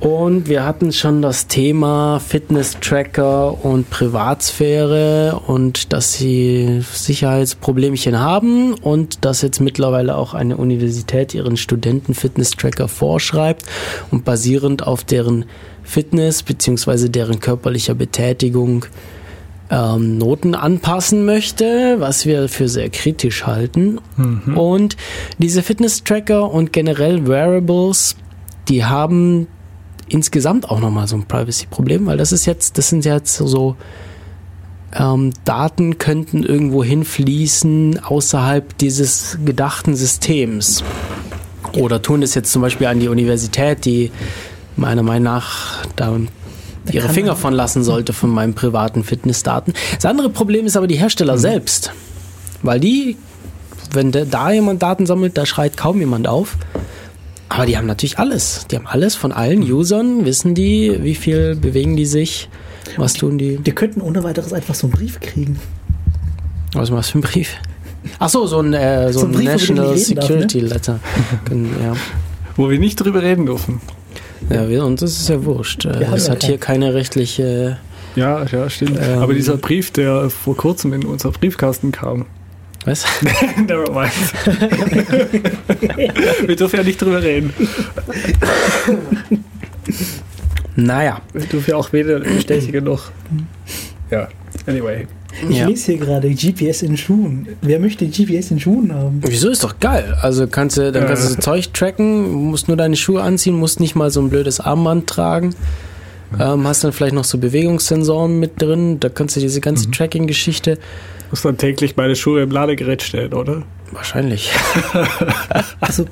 Und 0.00 0.48
wir 0.48 0.64
hatten 0.64 0.92
schon 0.92 1.22
das 1.22 1.48
Thema 1.48 2.20
Fitness-Tracker 2.20 3.64
und 3.64 3.90
Privatsphäre 3.90 5.40
und 5.44 5.92
dass 5.92 6.12
sie 6.12 6.82
Sicherheitsproblemchen 6.92 8.20
haben 8.20 8.74
und 8.74 9.24
dass 9.24 9.42
jetzt 9.42 9.60
mittlerweile 9.60 10.16
auch 10.16 10.34
eine 10.34 10.56
Universität 10.56 11.34
ihren 11.34 11.56
Studenten 11.56 12.14
Fitness-Tracker 12.14 12.86
vorschreibt 12.86 13.64
und 14.12 14.24
basierend 14.24 14.86
auf 14.86 15.02
deren 15.02 15.46
Fitness 15.82 16.44
bzw. 16.44 17.08
deren 17.08 17.40
körperlicher 17.40 17.94
Betätigung 17.94 18.84
ähm, 19.68 20.16
Noten 20.16 20.54
anpassen 20.54 21.24
möchte, 21.24 21.96
was 21.98 22.24
wir 22.24 22.48
für 22.48 22.68
sehr 22.68 22.88
kritisch 22.90 23.46
halten. 23.46 23.98
Und 24.54 24.96
diese 25.38 25.64
Fitness-Tracker 25.64 26.52
und 26.52 26.72
generell 26.72 27.26
Wearables, 27.26 28.14
die 28.68 28.84
haben 28.84 29.48
insgesamt 30.08 30.70
auch 30.70 30.80
nochmal 30.80 31.08
so 31.08 31.16
ein 31.16 31.24
Privacy-Problem, 31.24 32.06
weil 32.06 32.16
das 32.16 32.32
ist 32.32 32.46
jetzt, 32.46 32.78
das 32.78 32.88
sind 32.88 33.04
jetzt 33.04 33.36
so 33.36 33.76
ähm, 34.94 35.32
Daten 35.44 35.98
könnten 35.98 36.42
irgendwo 36.42 36.82
hinfließen 36.82 38.00
außerhalb 38.02 38.76
dieses 38.78 39.38
gedachten 39.44 39.94
Systems. 39.96 40.82
Oder 41.76 42.00
tun 42.00 42.20
das 42.22 42.34
jetzt 42.34 42.50
zum 42.50 42.62
Beispiel 42.62 42.86
an 42.86 43.00
die 43.00 43.08
Universität, 43.08 43.84
die 43.84 44.10
meiner 44.76 45.02
Meinung 45.02 45.24
nach 45.24 45.84
da 45.96 46.18
ihre 46.90 47.08
Finger 47.10 47.36
von 47.36 47.52
lassen 47.52 47.84
sollte 47.84 48.14
von 48.14 48.30
meinen 48.30 48.54
privaten 48.54 49.04
Fitnessdaten. 49.04 49.74
Das 49.96 50.06
andere 50.06 50.30
Problem 50.30 50.64
ist 50.64 50.76
aber 50.76 50.86
die 50.86 50.96
Hersteller 50.96 51.36
selbst. 51.36 51.92
Weil 52.62 52.80
die, 52.80 53.16
wenn 53.92 54.10
da 54.10 54.50
jemand 54.50 54.82
Daten 54.82 55.04
sammelt, 55.04 55.36
da 55.36 55.44
schreit 55.44 55.76
kaum 55.76 56.00
jemand 56.00 56.26
auf. 56.26 56.56
Aber 57.48 57.66
die 57.66 57.76
haben 57.76 57.86
natürlich 57.86 58.18
alles. 58.18 58.66
Die 58.70 58.76
haben 58.76 58.86
alles 58.86 59.14
von 59.14 59.32
allen 59.32 59.62
Usern, 59.62 60.24
wissen 60.24 60.54
die, 60.54 60.98
wie 61.02 61.14
viel 61.14 61.56
bewegen 61.56 61.96
die 61.96 62.06
sich, 62.06 62.48
was 62.96 63.14
tun 63.14 63.38
die. 63.38 63.56
Die 63.56 63.72
könnten 63.72 64.00
ohne 64.00 64.22
weiteres 64.22 64.52
einfach 64.52 64.74
so 64.74 64.86
einen 64.86 64.92
Brief 64.92 65.20
kriegen. 65.20 65.58
Was 66.74 66.90
das 66.90 67.08
für 67.10 67.18
ein 67.18 67.22
Brief? 67.22 67.56
Ach 68.18 68.28
so, 68.28 68.46
so 68.46 68.60
ein, 68.60 68.74
äh, 68.74 69.12
so 69.12 69.20
So 69.20 69.26
ein 69.26 69.32
ein 69.32 69.36
Brief, 69.36 69.44
National 69.46 69.94
ich 69.94 70.08
reden 70.08 70.14
darf, 70.16 70.24
Security 70.26 70.60
Letter. 70.60 71.00
Ja. 71.50 71.96
Wo 72.56 72.68
wir 72.70 72.78
nicht 72.78 72.96
drüber 72.96 73.22
reden 73.22 73.46
dürfen. 73.46 73.80
ja, 74.50 74.68
wir, 74.68 74.84
und 74.84 75.00
das 75.00 75.12
ist 75.12 75.28
ja 75.28 75.44
wurscht. 75.44 75.84
Äh, 75.84 75.94
haben 75.94 76.10
Das 76.10 76.26
ja 76.26 76.32
hat 76.32 76.44
hier 76.44 76.58
keine 76.58 76.94
rechtliche. 76.94 77.78
Ja, 78.16 78.44
ja, 78.44 78.68
stimmt. 78.68 78.98
Ähm. 79.00 79.18
Aber 79.20 79.34
dieser 79.34 79.56
Brief, 79.56 79.90
der 79.90 80.28
vor 80.30 80.56
kurzem 80.56 80.92
in 80.92 81.04
unser 81.04 81.30
Briefkasten 81.30 81.92
kam. 81.92 82.26
Was? 82.84 83.04
Never 83.66 83.90
mind. 83.92 84.12
wir 86.46 86.56
dürfen 86.56 86.76
ja 86.76 86.82
nicht 86.82 87.00
drüber 87.02 87.22
reden. 87.22 87.52
Naja. 90.76 91.20
Wir 91.32 91.46
dürfen 91.46 91.70
ja 91.70 91.76
auch 91.76 91.92
weder 91.92 92.20
bestätigen 92.20 92.84
noch. 92.84 93.10
Ja, 94.10 94.28
anyway. 94.66 95.06
Ich 95.48 95.58
Ja. 95.58 95.66
lese 95.68 95.92
hier 95.92 96.00
gerade 96.00 96.30
GPS 96.30 96.82
in 96.82 96.96
Schuhen. 96.96 97.48
Wer 97.62 97.78
möchte 97.80 98.06
GPS 98.06 98.50
in 98.50 98.60
Schuhen 98.60 98.92
haben? 98.94 99.20
Wieso 99.26 99.50
ist 99.50 99.62
doch 99.62 99.78
geil? 99.78 100.16
Also 100.22 100.46
kannst 100.46 100.78
du, 100.78 100.90
dann 100.90 101.06
kannst 101.06 101.24
du 101.24 101.28
so 101.28 101.34
Zeug 101.36 101.72
tracken, 101.72 102.32
musst 102.32 102.68
nur 102.68 102.76
deine 102.76 102.96
Schuhe 102.96 103.22
anziehen, 103.22 103.54
musst 103.56 103.80
nicht 103.80 103.94
mal 103.94 104.10
so 104.10 104.20
ein 104.20 104.30
blödes 104.30 104.60
Armband 104.60 105.06
tragen. 105.08 105.54
Ähm, 106.38 106.66
hast 106.66 106.84
dann 106.84 106.92
vielleicht 106.92 107.14
noch 107.14 107.24
so 107.24 107.38
Bewegungssensoren 107.38 108.38
mit 108.38 108.60
drin, 108.60 109.00
da 109.00 109.08
kannst 109.08 109.36
du 109.36 109.40
diese 109.40 109.60
ganze 109.60 109.90
Tracking-Geschichte. 109.90 110.78
Muss 111.30 111.42
dann 111.42 111.58
täglich 111.58 111.96
meine 111.96 112.16
Schuhe 112.16 112.42
im 112.42 112.50
Ladegerät 112.50 113.02
stellen, 113.02 113.34
oder? 113.34 113.62
Wahrscheinlich. 113.92 114.50
Also, 115.80 116.04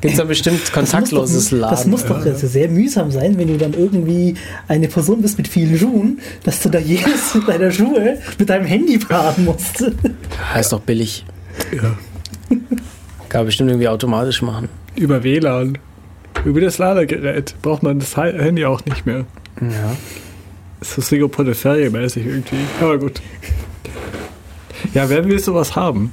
Gibt 0.00 0.12
es 0.12 0.16
da 0.16 0.24
bestimmt 0.24 0.72
kontaktloses 0.72 1.50
das 1.50 1.52
muss 1.52 1.60
doch, 1.60 1.70
Das 1.70 1.78
Laden? 1.80 1.90
muss 1.90 2.04
doch 2.04 2.24
also 2.24 2.46
sehr 2.46 2.68
mühsam 2.68 3.10
sein, 3.10 3.36
wenn 3.38 3.48
du 3.48 3.56
dann 3.56 3.72
irgendwie 3.72 4.34
eine 4.68 4.86
Person 4.86 5.22
bist 5.22 5.38
mit 5.38 5.48
vielen 5.48 5.76
Schuhen, 5.76 6.20
dass 6.44 6.60
du 6.60 6.68
da 6.68 6.78
jedes 6.78 7.36
deiner 7.46 7.70
Schuhe 7.72 8.18
mit 8.38 8.48
deinem 8.48 8.66
Handy 8.66 8.98
paaren 8.98 9.44
musst. 9.46 9.84
Heißt 10.54 10.72
doch 10.72 10.80
billig. 10.80 11.24
Ja. 11.74 11.96
Kann 13.28 13.40
man 13.40 13.46
bestimmt 13.46 13.70
irgendwie 13.70 13.88
automatisch 13.88 14.42
machen. 14.42 14.68
Über 14.94 15.24
WLAN. 15.24 15.78
Über 16.44 16.60
das 16.60 16.78
Ladegerät 16.78 17.54
braucht 17.62 17.82
man 17.82 17.98
das 17.98 18.16
Handy 18.16 18.64
auch 18.64 18.84
nicht 18.84 19.06
mehr. 19.06 19.24
Ja. 19.60 19.96
Das 20.80 20.96
ist 20.96 21.10
Rigo 21.10 21.28
mäßig 21.36 22.24
irgendwie. 22.24 22.56
Aber 22.80 22.98
gut. 22.98 23.20
Ja, 24.94 25.08
wer 25.08 25.24
will 25.24 25.38
sowas 25.38 25.76
haben? 25.76 26.12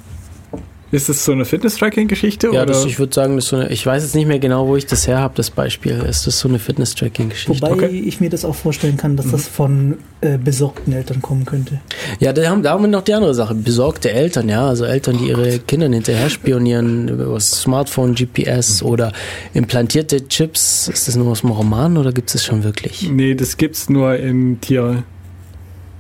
Ist 0.92 1.10
das 1.10 1.26
so 1.26 1.32
eine 1.34 1.44
Fitness-Tracking-Geschichte? 1.46 2.48
Ja, 2.54 2.62
oder? 2.62 2.68
das, 2.68 2.86
ich 2.86 3.00
würde 3.00 3.14
sagen, 3.14 3.36
das 3.36 3.46
ist 3.46 3.50
so 3.50 3.56
eine, 3.58 3.70
ich 3.70 3.86
weiß 3.86 4.04
jetzt 4.04 4.16
nicht 4.16 4.28
mehr 4.28 4.38
genau, 4.40 4.68
wo 4.68 4.76
ich 4.78 4.86
das 4.86 5.08
her 5.08 5.20
habe, 5.20 5.34
das 5.36 5.50
Beispiel. 5.50 5.94
Ist 6.08 6.26
das 6.28 6.40
so 6.40 6.48
eine 6.48 6.58
Fitness-Tracking-Geschichte? 6.60 7.62
Wobei 7.64 7.74
Okay. 7.74 7.88
ich 8.06 8.22
mir 8.22 8.30
das 8.30 8.46
auch 8.46 8.56
vorstellen 8.56 8.96
kann, 8.96 9.18
dass 9.18 9.30
das 9.32 9.48
von 9.48 9.98
äh, 10.22 10.38
besorgten 10.38 10.94
Eltern 10.94 11.22
kommen 11.24 11.44
könnte. 11.44 11.82
Ja, 12.20 12.32
da 12.34 12.48
haben, 12.50 12.62
da 12.64 12.70
haben 12.72 12.84
wir 12.84 12.88
noch 12.88 13.02
die 13.02 13.14
andere 13.16 13.34
Sache. 13.34 13.56
Besorgte 13.56 14.12
Eltern, 14.12 14.48
ja. 14.48 14.68
Also 14.70 14.86
Eltern, 14.86 15.18
die 15.18 15.26
ihre 15.30 15.58
Kinder 15.60 15.90
hinterher 15.90 16.30
spionieren 16.30 17.10
über 17.10 17.26
das 17.34 17.50
Smartphone, 17.52 18.14
GPS 18.14 18.82
oder 18.84 19.12
implantierte 19.54 20.28
Chips. 20.30 20.88
Ist 20.88 21.08
das 21.10 21.16
nur 21.18 21.28
aus 21.32 21.42
dem 21.42 21.50
Roman 21.50 21.98
oder 21.98 22.14
gibt 22.14 22.30
es 22.30 22.34
das 22.34 22.46
schon 22.46 22.64
wirklich? 22.64 23.10
Nee, 23.10 23.34
das 23.34 23.58
gibt's 23.58 23.90
nur 23.90 24.16
in 24.16 24.62
Tier, 24.62 25.04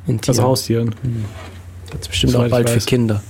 In 0.07 0.21
also 0.25 0.53
Tieren? 0.55 0.95
Haustieren. 1.95 2.01
Gibt's 2.01 2.07
bestimmt 2.07 2.35
auch 2.35 2.49
bald 2.49 2.69
für. 2.69 2.80
Kinder. 2.80 3.23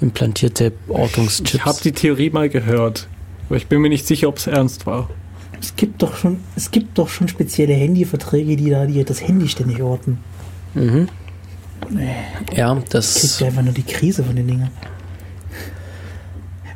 Implantierte 0.00 0.72
Ortungschips. 0.88 1.54
Ich 1.54 1.64
habe 1.64 1.78
die 1.82 1.92
Theorie 1.92 2.30
mal 2.30 2.48
gehört. 2.48 3.06
Aber 3.48 3.56
ich 3.56 3.66
bin 3.66 3.80
mir 3.80 3.88
nicht 3.88 4.06
sicher, 4.06 4.28
ob 4.28 4.38
es 4.38 4.46
ernst 4.46 4.86
war. 4.86 5.10
Es 5.60 5.76
gibt 5.76 6.00
doch 6.02 6.16
schon, 6.16 6.38
es 6.56 6.70
gibt 6.70 6.96
doch 6.96 7.08
schon 7.08 7.28
spezielle 7.28 7.74
Handyverträge, 7.74 8.56
die 8.56 8.70
da 8.70 8.86
die 8.86 9.04
das 9.04 9.20
Handy 9.20 9.48
ständig 9.48 9.82
orten. 9.82 10.18
mhm. 10.74 11.08
Ja, 12.54 12.74
Kriegt 12.74 12.94
das. 12.94 13.40
ja 13.40 13.46
einfach 13.48 13.62
nur 13.62 13.72
die 13.72 13.82
Krise 13.82 14.22
von 14.22 14.36
den 14.36 14.46
Dingen. 14.46 14.70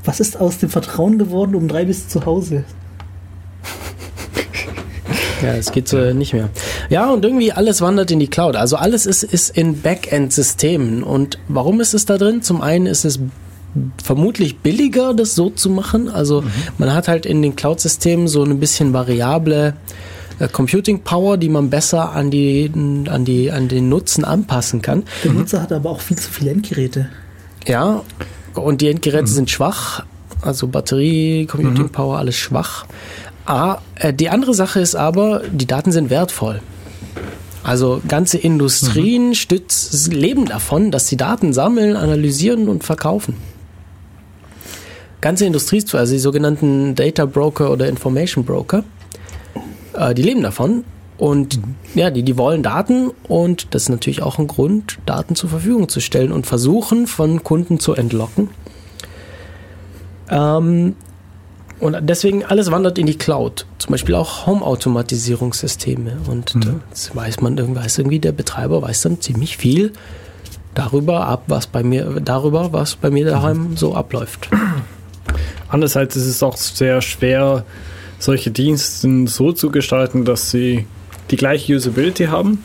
Was 0.05 0.21
ist 0.21 0.39
aus 0.41 0.59
dem 0.59 0.71
Vertrauen 0.71 1.19
geworden 1.19 1.55
um 1.55 1.69
drei 1.69 1.85
bis 1.85 2.09
zu 2.09 2.27
Hause? 2.27 2.65
Ja, 5.43 5.55
es 5.55 5.73
geht 5.73 5.89
so 5.89 5.99
nicht 6.13 6.33
mehr. 6.33 6.49
Ja, 6.91 7.11
und 7.11 7.25
irgendwie 7.25 7.53
alles 7.53 7.81
wandert 7.81 8.11
in 8.11 8.19
die 8.19 8.29
Cloud. 8.29 8.57
Also 8.57 8.77
alles 8.77 9.07
ist, 9.07 9.23
ist 9.23 9.57
in 9.57 9.81
Backend-Systemen. 9.83 11.03
Und 11.03 11.39
warum 11.49 11.81
ist 11.81 11.95
es 11.95 12.07
da 12.07 12.19
drin? 12.19 12.43
Zum 12.43 12.61
einen 12.61 12.87
ist 12.87 13.05
es 13.05 13.21
vermutlich 14.03 14.59
billiger, 14.59 15.15
das 15.15 15.35
so 15.35 15.51
zu 15.51 15.71
machen. 15.71 16.09
Also 16.09 16.45
man 16.79 16.95
hat 16.95 17.09
halt 17.09 17.27
in 17.27 17.43
den 17.43 17.57
Cloud-Systemen 17.57 18.29
so 18.29 18.45
ein 18.45 18.61
bisschen 18.61 18.93
variable 18.93 19.75
äh, 20.39 20.49
Computing 20.49 21.01
Power, 21.01 21.37
die 21.37 21.49
man 21.49 21.71
besser 21.71 22.13
an 22.13 22.31
die, 22.31 22.71
an 22.75 23.25
die, 23.25 23.51
an 23.51 23.69
den 23.69 23.89
Nutzen 23.89 24.25
anpassen 24.25 24.83
kann. 24.83 25.05
Der 25.25 25.33
Nutzer 25.33 25.63
hat 25.63 25.73
aber 25.73 25.91
auch 25.91 26.01
viel 26.01 26.19
zu 26.19 26.31
viele 26.31 26.51
Endgeräte. 26.51 27.09
Ja, 27.67 28.03
und 28.55 28.81
die 28.81 28.89
Endgeräte 28.89 29.27
sind 29.27 29.51
schwach, 29.51 30.05
also 30.43 30.69
Batterie, 30.69 31.47
Computing 31.47 31.89
Power, 31.89 32.19
alles 32.19 32.37
schwach. 32.37 32.87
Ah, 33.47 33.79
die 34.13 34.31
andere 34.31 34.55
Sache 34.55 34.81
ist 34.81 34.95
aber, 34.95 35.43
die 35.51 35.67
Daten 35.67 35.93
sind 35.93 36.09
wertvoll. 36.11 36.63
Also 37.63 38.03
ganze 38.07 38.39
Industrien 38.39 39.35
stütz, 39.35 40.09
leben 40.09 40.45
davon, 40.45 40.91
dass 40.91 41.09
sie 41.09 41.17
Daten 41.17 41.53
sammeln, 41.53 41.97
analysieren 41.97 42.69
und 42.69 42.85
verkaufen. 42.85 43.37
Ganze 45.23 45.47
Industrie, 45.47 45.83
also 45.95 46.13
die 46.13 46.19
sogenannten 46.19 46.95
Data 46.95 47.25
Broker 47.25 47.71
oder 47.71 47.89
Information 47.89 48.45
Broker, 48.45 48.85
äh, 49.95 50.15
die 50.15 50.23
leben 50.23 50.43
davon 50.43 50.85
und 51.17 51.59
ja, 51.95 52.11
die, 52.11 52.23
die 52.23 52.37
wollen 52.37 52.63
Daten 52.63 53.11
und 53.29 53.69
das 53.71 53.85
ist 53.85 53.89
natürlich 53.89 54.23
auch 54.23 54.39
ein 54.39 54.47
Grund, 54.47 54.99
Daten 55.07 55.35
zur 55.35 55.49
Verfügung 55.49 55.89
zu 55.89 56.01
stellen 56.01 56.33
und 56.33 56.47
versuchen 56.47 57.07
von 57.07 57.43
Kunden 57.43 57.81
zu 57.81 57.95
entlocken. 57.95 58.51
Ähm, 60.29 60.97
und 61.85 61.99
deswegen 62.01 62.43
alles 62.47 62.71
wandert 62.71 62.97
in 62.99 63.05
die 63.05 63.19
Cloud. 63.19 63.67
Zum 63.77 63.91
Beispiel 63.91 64.15
auch 64.15 64.47
Home-Automatisierungssysteme. 64.47 66.17
Und 66.29 66.57
das 66.89 67.15
weiß 67.15 67.43
man 67.43 67.59
irgendwie, 67.59 67.79
weiß 67.79 67.99
irgendwie, 67.99 68.21
der 68.21 68.33
Betreiber 68.33 68.81
weiß 68.81 69.03
dann 69.03 69.21
ziemlich 69.21 69.59
viel 69.59 69.93
darüber 70.73 71.27
ab, 71.27 71.43
was 71.47 71.67
bei 71.67 71.83
mir, 71.83 72.23
darüber, 72.25 72.73
was 72.73 72.97
bei 72.97 73.11
mir 73.11 73.27
daheim 73.27 73.77
so 73.77 73.95
abläuft. 73.95 74.49
Andererseits 75.69 76.17
ist 76.17 76.25
es 76.25 76.43
auch 76.43 76.57
sehr 76.57 77.03
schwer, 77.03 77.67
solche 78.19 78.51
Dienste 78.51 79.27
so 79.27 79.53
zu 79.53 79.71
gestalten, 79.71 80.25
dass 80.25 80.51
sie 80.51 80.87
die 81.31 81.37
gleiche 81.37 81.75
Usability 81.75 82.25
haben. 82.25 82.65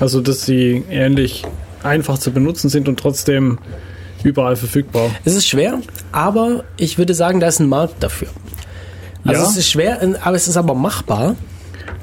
Also, 0.00 0.20
dass 0.20 0.44
sie 0.44 0.84
ähnlich 0.90 1.44
einfach 1.82 2.18
zu 2.18 2.30
benutzen 2.30 2.68
sind 2.68 2.88
und 2.88 3.00
trotzdem 3.00 3.58
überall 4.22 4.56
verfügbar. 4.56 5.10
Es 5.24 5.34
ist 5.34 5.48
schwer, 5.48 5.80
aber 6.12 6.64
ich 6.76 6.98
würde 6.98 7.14
sagen, 7.14 7.40
da 7.40 7.46
ist 7.46 7.58
ein 7.58 7.70
Markt 7.70 8.02
dafür. 8.02 8.28
Also 9.24 9.42
Ja. 9.42 9.48
es 9.48 9.56
ist 9.56 9.68
schwer, 9.70 10.00
aber 10.22 10.36
es 10.36 10.48
ist 10.48 10.56
aber 10.56 10.74
machbar. 10.74 11.36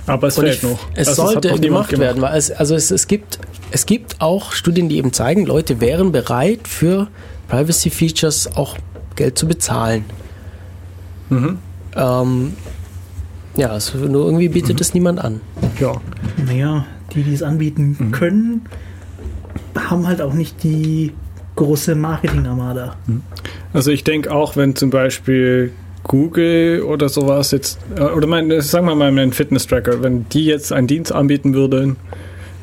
Aber 0.06 0.27
es 0.27 0.38
Und 0.38 0.45
fehlt 0.45 0.57
ich, 0.57 0.64
noch. 0.64 0.80
es 0.95 1.07
Also, 1.10 1.26
sollte 1.27 1.49
noch 1.49 1.60
niemand 1.60 1.89
gemacht 1.89 1.99
werden, 1.99 2.22
weil 2.22 2.38
es, 2.38 2.49
also 2.52 2.76
es, 2.76 2.91
es, 2.91 3.07
gibt, 3.07 3.39
es 3.72 3.85
gibt 3.85 4.22
auch 4.22 4.53
Studien, 4.53 4.88
die 4.89 4.98
eben 4.98 5.11
zeigen, 5.11 5.45
Leute 5.45 5.81
wären 5.81 6.11
bereit, 6.11 6.68
für 6.68 7.07
Privacy 7.49 7.89
Features 7.89 8.56
auch 8.56 8.77
Geld 9.15 9.38
zu 9.38 9.48
bezahlen. 9.48 10.06
Mhm. 11.30 11.57
Ähm, 11.95 12.53
ja, 13.57 13.76
es, 13.76 13.94
nur 13.94 14.26
irgendwie 14.26 14.49
bietet 14.49 14.80
es 14.80 14.94
niemand 14.94 15.19
an. 15.19 15.41
Ja. 15.80 15.94
Naja, 16.45 16.85
die, 17.14 17.23
die 17.23 17.34
es 17.34 17.44
anbieten 17.44 18.11
können, 18.11 18.61
haben 19.77 20.07
halt 20.07 20.22
auch 20.22 20.34
nicht 20.34 20.64
die 20.64 21.11
große 21.56 21.95
Marketing-Armada. 21.95 22.95
Also 23.73 23.91
ich 23.91 24.03
denke 24.03 24.31
auch, 24.31 24.56
wenn 24.56 24.76
zum 24.76 24.89
Beispiel 24.89 25.73
Google 26.07 26.81
oder 26.81 27.09
sowas 27.09 27.51
jetzt, 27.51 27.79
äh, 27.97 28.01
oder 28.01 28.27
mein, 28.27 28.61
sagen 28.61 28.85
wir 28.85 28.95
mal 28.95 29.07
einen 29.07 29.34
Fitness-Tracker, 29.34 30.01
wenn 30.03 30.27
die 30.29 30.45
jetzt 30.45 30.71
einen 30.71 30.88
Dienst 30.88 31.11
anbieten 31.11 31.53
würden, 31.53 31.97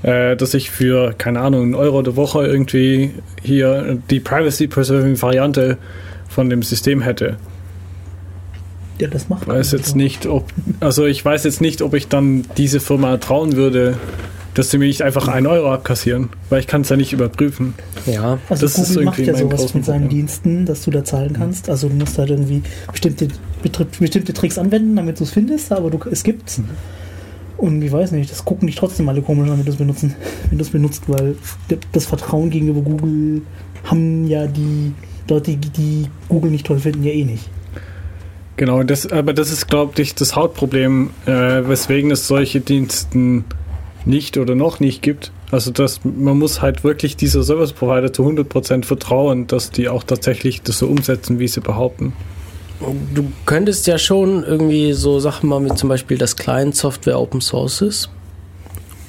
äh, 0.02 0.36
dass 0.36 0.54
ich 0.54 0.70
für, 0.70 1.14
keine 1.16 1.40
Ahnung, 1.40 1.62
einen 1.62 1.74
Euro 1.74 2.02
der 2.02 2.16
Woche 2.16 2.46
irgendwie 2.46 3.10
hier 3.42 3.98
die 4.10 4.20
Privacy-Preserving-Variante 4.20 5.78
von 6.28 6.50
dem 6.50 6.62
System 6.62 7.00
hätte. 7.00 7.36
Ja, 8.98 9.08
das 9.08 9.28
macht 9.28 9.42
Ich 9.42 9.48
weiß 9.48 9.72
man 9.72 9.80
jetzt 9.80 9.96
nicht, 9.96 10.26
ob, 10.26 10.46
also 10.80 11.04
ich 11.06 11.24
weiß 11.24 11.44
jetzt 11.44 11.60
nicht, 11.60 11.82
ob 11.82 11.94
ich 11.94 12.08
dann 12.08 12.44
diese 12.56 12.80
Firma 12.80 13.16
trauen 13.16 13.56
würde, 13.56 13.96
dass 14.55 14.70
sie 14.70 14.78
mir 14.78 14.86
nicht 14.86 15.02
einfach 15.02 15.28
einen 15.28 15.47
Euro 15.47 15.72
abkassieren, 15.72 16.31
weil 16.48 16.60
ich 16.60 16.66
kann 16.66 16.82
es 16.82 16.89
ja 16.89 16.97
nicht 16.97 17.12
überprüfen. 17.12 17.74
Ja, 18.06 18.39
Also 18.48 18.66
das 18.66 18.78
ist 18.78 18.89
Google 18.90 19.05
macht 19.05 19.18
ja 19.18 19.35
sowas 19.35 19.74
mit 19.74 19.85
seinen 19.85 20.02
Problem. 20.02 20.18
Diensten, 20.18 20.66
dass 20.66 20.85
du 20.85 20.90
da 20.90 21.05
zahlen 21.05 21.32
kannst. 21.32 21.68
Also 21.68 21.89
du 21.89 21.94
musst 21.97 22.18
halt 22.18 22.31
irgendwie 22.31 22.62
bestimmte, 22.90 23.28
bestimmte 23.62 24.32
Tricks 24.32 24.56
anwenden, 24.59 24.97
damit 24.97 25.18
du 25.18 25.24
es 25.24 25.31
findest, 25.31 25.72
aber 25.72 25.90
du, 25.90 25.98
es 26.10 26.22
gibt's. 26.22 26.59
Mhm. 26.59 26.68
Und 27.56 27.82
ich 27.82 27.93
weiß 27.93 28.12
nicht, 28.12 28.31
das 28.31 28.44
gucken 28.44 28.66
dich 28.66 28.76
trotzdem 28.76 29.09
alle 29.09 29.22
komisch 29.22 29.48
an, 29.51 29.59
wenn 29.59 29.64
du 29.64 29.72
es 29.72 29.78
benutzen, 29.78 30.14
wenn 30.48 30.59
du 30.59 30.64
es 30.64 30.70
benutzt, 30.70 31.05
weil 31.09 31.36
das 31.93 32.06
Vertrauen 32.06 32.51
gegenüber 32.51 32.81
Google 32.81 33.43
haben 33.85 34.26
ja 34.26 34.47
die 34.47 34.93
Leute, 35.28 35.56
die, 35.56 35.70
die 35.70 36.06
Google 36.28 36.51
nicht 36.51 36.66
toll 36.66 36.78
finden, 36.78 37.02
ja 37.02 37.12
eh 37.12 37.24
nicht. 37.24 37.48
Genau, 38.56 38.82
das, 38.85 39.10
aber 39.10 39.32
das 39.32 39.51
ist, 39.51 39.66
glaube 39.66 40.01
ich, 40.01 40.14
das 40.14 40.36
Hauptproblem, 40.36 41.10
äh, 41.26 41.31
weswegen 41.31 42.12
es 42.12 42.28
solche 42.28 42.60
Diensten 42.60 43.44
nicht 44.05 44.39
oder 44.39 44.55
noch 44.55 44.81
nicht 44.81 45.02
gibt. 45.02 45.32
Also 45.51 45.70
dass 45.70 46.01
man 46.05 46.39
muss 46.39 46.60
halt 46.60 46.85
wirklich 46.85 47.16
dieser 47.16 47.43
Service 47.43 47.72
Provider 47.72 48.12
zu 48.12 48.26
100% 48.26 48.85
vertrauen, 48.85 49.47
dass 49.47 49.70
die 49.70 49.89
auch 49.89 50.02
tatsächlich 50.02 50.62
das 50.62 50.78
so 50.78 50.86
umsetzen, 50.86 51.39
wie 51.39 51.48
sie 51.48 51.60
behaupten. 51.60 52.12
du 53.14 53.31
könntest 53.47 53.86
ja 53.86 53.98
schon 53.98 54.43
irgendwie 54.44 54.93
so 54.93 55.20
Sachen 55.20 55.48
machen 55.48 55.66
wie 55.66 55.74
zum 55.74 55.89
Beispiel, 55.89 56.18
dass 56.18 56.36
Client-Software 56.36 57.18
Open 57.18 57.40
Source 57.40 57.82
ist. 57.82 58.10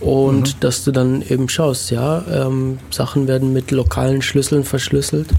Und 0.02 0.64
dass 0.64 0.84
du 0.84 0.92
dann 0.92 1.24
eben 1.28 1.50
schaust, 1.50 1.90
ja, 1.90 2.24
ähm, 2.32 2.80
Sachen 2.92 3.28
werden 3.28 3.54
mit 3.54 3.72
lokalen 3.72 4.22
Schlüsseln 4.22 4.64
verschlüsselt. 4.64 5.30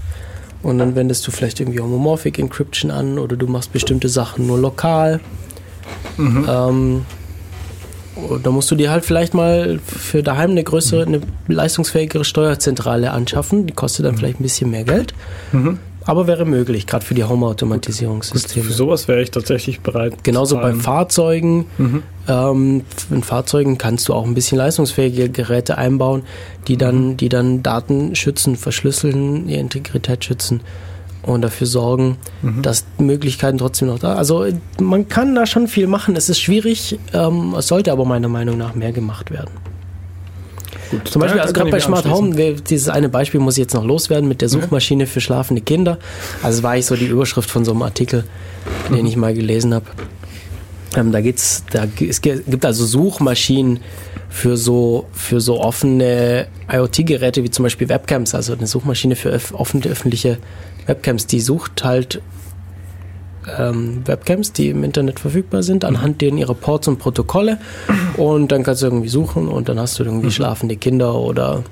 Und 0.63 0.79
dann 0.79 0.95
wendest 0.95 1.25
du 1.25 1.31
vielleicht 1.31 1.59
irgendwie 1.59 1.79
Homomorphic 1.79 2.39
Encryption 2.39 2.91
an 2.91 3.19
oder 3.19 3.37
du 3.37 3.47
machst 3.47 3.71
bestimmte 3.71 4.09
Sachen 4.09 4.47
nur 4.47 4.57
lokal. 4.57 5.21
Ähm, 6.17 7.05
da 8.43 8.51
musst 8.51 8.69
du 8.71 8.75
dir 8.75 8.91
halt 8.91 9.05
vielleicht 9.05 9.33
mal 9.33 9.79
für 9.85 10.23
daheim 10.23 10.51
eine 10.51 10.63
größere, 10.63 11.03
eine 11.03 11.21
leistungsfähigere 11.47 12.23
Steuerzentrale 12.23 13.11
anschaffen. 13.11 13.67
Die 13.67 13.73
kostet 13.73 14.05
dann 14.05 14.17
vielleicht 14.17 14.39
ein 14.39 14.43
bisschen 14.43 14.69
mehr 14.71 14.83
Geld. 14.83 15.13
Aber 16.05 16.25
wäre 16.25 16.45
möglich, 16.45 16.87
gerade 16.87 17.03
für 17.03 17.15
die 17.15 17.25
Home-Automatisierungssysteme. 17.25 18.65
Für 18.65 18.73
sowas 18.73 19.09
wäre 19.09 19.21
ich 19.21 19.29
tatsächlich 19.29 19.81
bereit. 19.81 20.23
Genauso 20.23 20.55
bei. 20.55 20.73
Fahrzeugen. 20.73 21.65
Ähm, 22.29 22.83
in 23.11 23.23
Fahrzeugen 23.23 23.77
kannst 23.77 24.07
du 24.07 24.13
auch 24.13 24.25
ein 24.25 24.33
bisschen 24.33 24.57
leistungsfähige 24.57 25.29
Geräte 25.29 25.77
einbauen, 25.77 26.23
die 26.69 26.77
dann, 26.77 27.17
die 27.17 27.27
dann 27.27 27.61
Daten 27.61 28.15
schützen, 28.15 28.55
verschlüsseln, 28.55 29.47
die 29.47 29.55
Integrität 29.55 30.23
schützen 30.23 30.61
und 31.23 31.41
dafür 31.41 31.67
sorgen, 31.67 32.17
dass 32.61 32.85
Möglichkeiten 32.97 33.57
trotzdem 33.57 33.89
noch 33.89 33.99
da. 33.99 34.15
Also 34.15 34.45
man 34.79 35.09
kann 35.09 35.35
da 35.35 35.45
schon 35.45 35.67
viel 35.67 35.87
machen. 35.87 36.15
Es 36.15 36.29
ist 36.29 36.39
schwierig, 36.39 36.99
ähm, 37.13 37.53
es 37.57 37.67
sollte 37.67 37.91
aber 37.91 38.05
meiner 38.05 38.29
Meinung 38.29 38.57
nach 38.57 38.75
mehr 38.75 38.91
gemacht 38.91 39.31
werden. 39.31 39.51
Gut, 40.91 41.07
Zum 41.07 41.21
Beispiel, 41.21 41.41
also 41.41 41.53
gerade 41.53 41.69
bei 41.69 41.79
Smart. 41.79 42.09
Home, 42.09 42.33
dieses 42.33 42.87
eine 42.87 43.09
Beispiel 43.09 43.39
muss 43.39 43.55
ich 43.57 43.61
jetzt 43.61 43.73
noch 43.73 43.83
loswerden 43.83 44.29
mit 44.29 44.41
der 44.41 44.49
Suchmaschine 44.49 45.05
für 45.05 45.19
schlafende 45.19 45.61
Kinder. 45.61 45.97
Also 46.43 46.63
war 46.63 46.77
ich 46.77 46.85
so 46.85 46.95
die 46.95 47.07
Überschrift 47.07 47.49
von 47.49 47.65
so 47.65 47.71
einem 47.71 47.81
Artikel, 47.81 48.23
den 48.89 49.05
ich 49.05 49.17
mal 49.17 49.33
gelesen 49.33 49.73
habe. 49.73 49.85
Ähm, 50.97 51.11
da 51.11 51.21
geht's, 51.21 51.63
da, 51.69 51.85
es 51.99 52.21
gibt 52.21 52.65
also 52.65 52.85
Suchmaschinen 52.85 53.79
für 54.29 54.57
so, 54.57 55.05
für 55.13 55.39
so 55.39 55.59
offene 55.61 56.47
IoT-Geräte 56.71 57.43
wie 57.43 57.51
zum 57.51 57.63
Beispiel 57.63 57.87
Webcams, 57.87 58.33
also 58.33 58.53
eine 58.53 58.67
Suchmaschine 58.67 59.15
für 59.15 59.39
offene 59.53 59.85
öffentliche 59.85 60.39
Webcams, 60.87 61.27
die 61.27 61.39
sucht 61.39 61.83
halt 61.83 62.21
ähm, 63.57 64.01
Webcams, 64.05 64.53
die 64.53 64.69
im 64.69 64.83
Internet 64.83 65.19
verfügbar 65.19 65.61
sind, 65.61 65.85
anhand 65.85 66.19
denen 66.21 66.37
ihre 66.37 66.55
Ports 66.55 66.87
und 66.87 66.97
Protokolle 66.97 67.59
und 68.17 68.51
dann 68.51 68.63
kannst 68.63 68.81
du 68.81 68.87
irgendwie 68.87 69.09
suchen 69.09 69.47
und 69.47 69.69
dann 69.69 69.79
hast 69.79 69.99
du 69.99 70.03
irgendwie 70.03 70.31
schlafende 70.31 70.77
Kinder 70.77 71.15
oder 71.15 71.63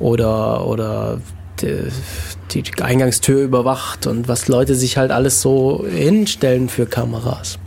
oder 0.00 0.66
oder 0.66 1.20
die, 1.60 2.62
die 2.62 2.82
Eingangstür 2.82 3.42
überwacht 3.42 4.06
und 4.06 4.28
was 4.28 4.48
Leute 4.48 4.74
sich 4.74 4.96
halt 4.96 5.12
alles 5.12 5.40
so 5.40 5.86
hinstellen 5.88 6.68
für 6.68 6.86
Kameras. 6.86 7.58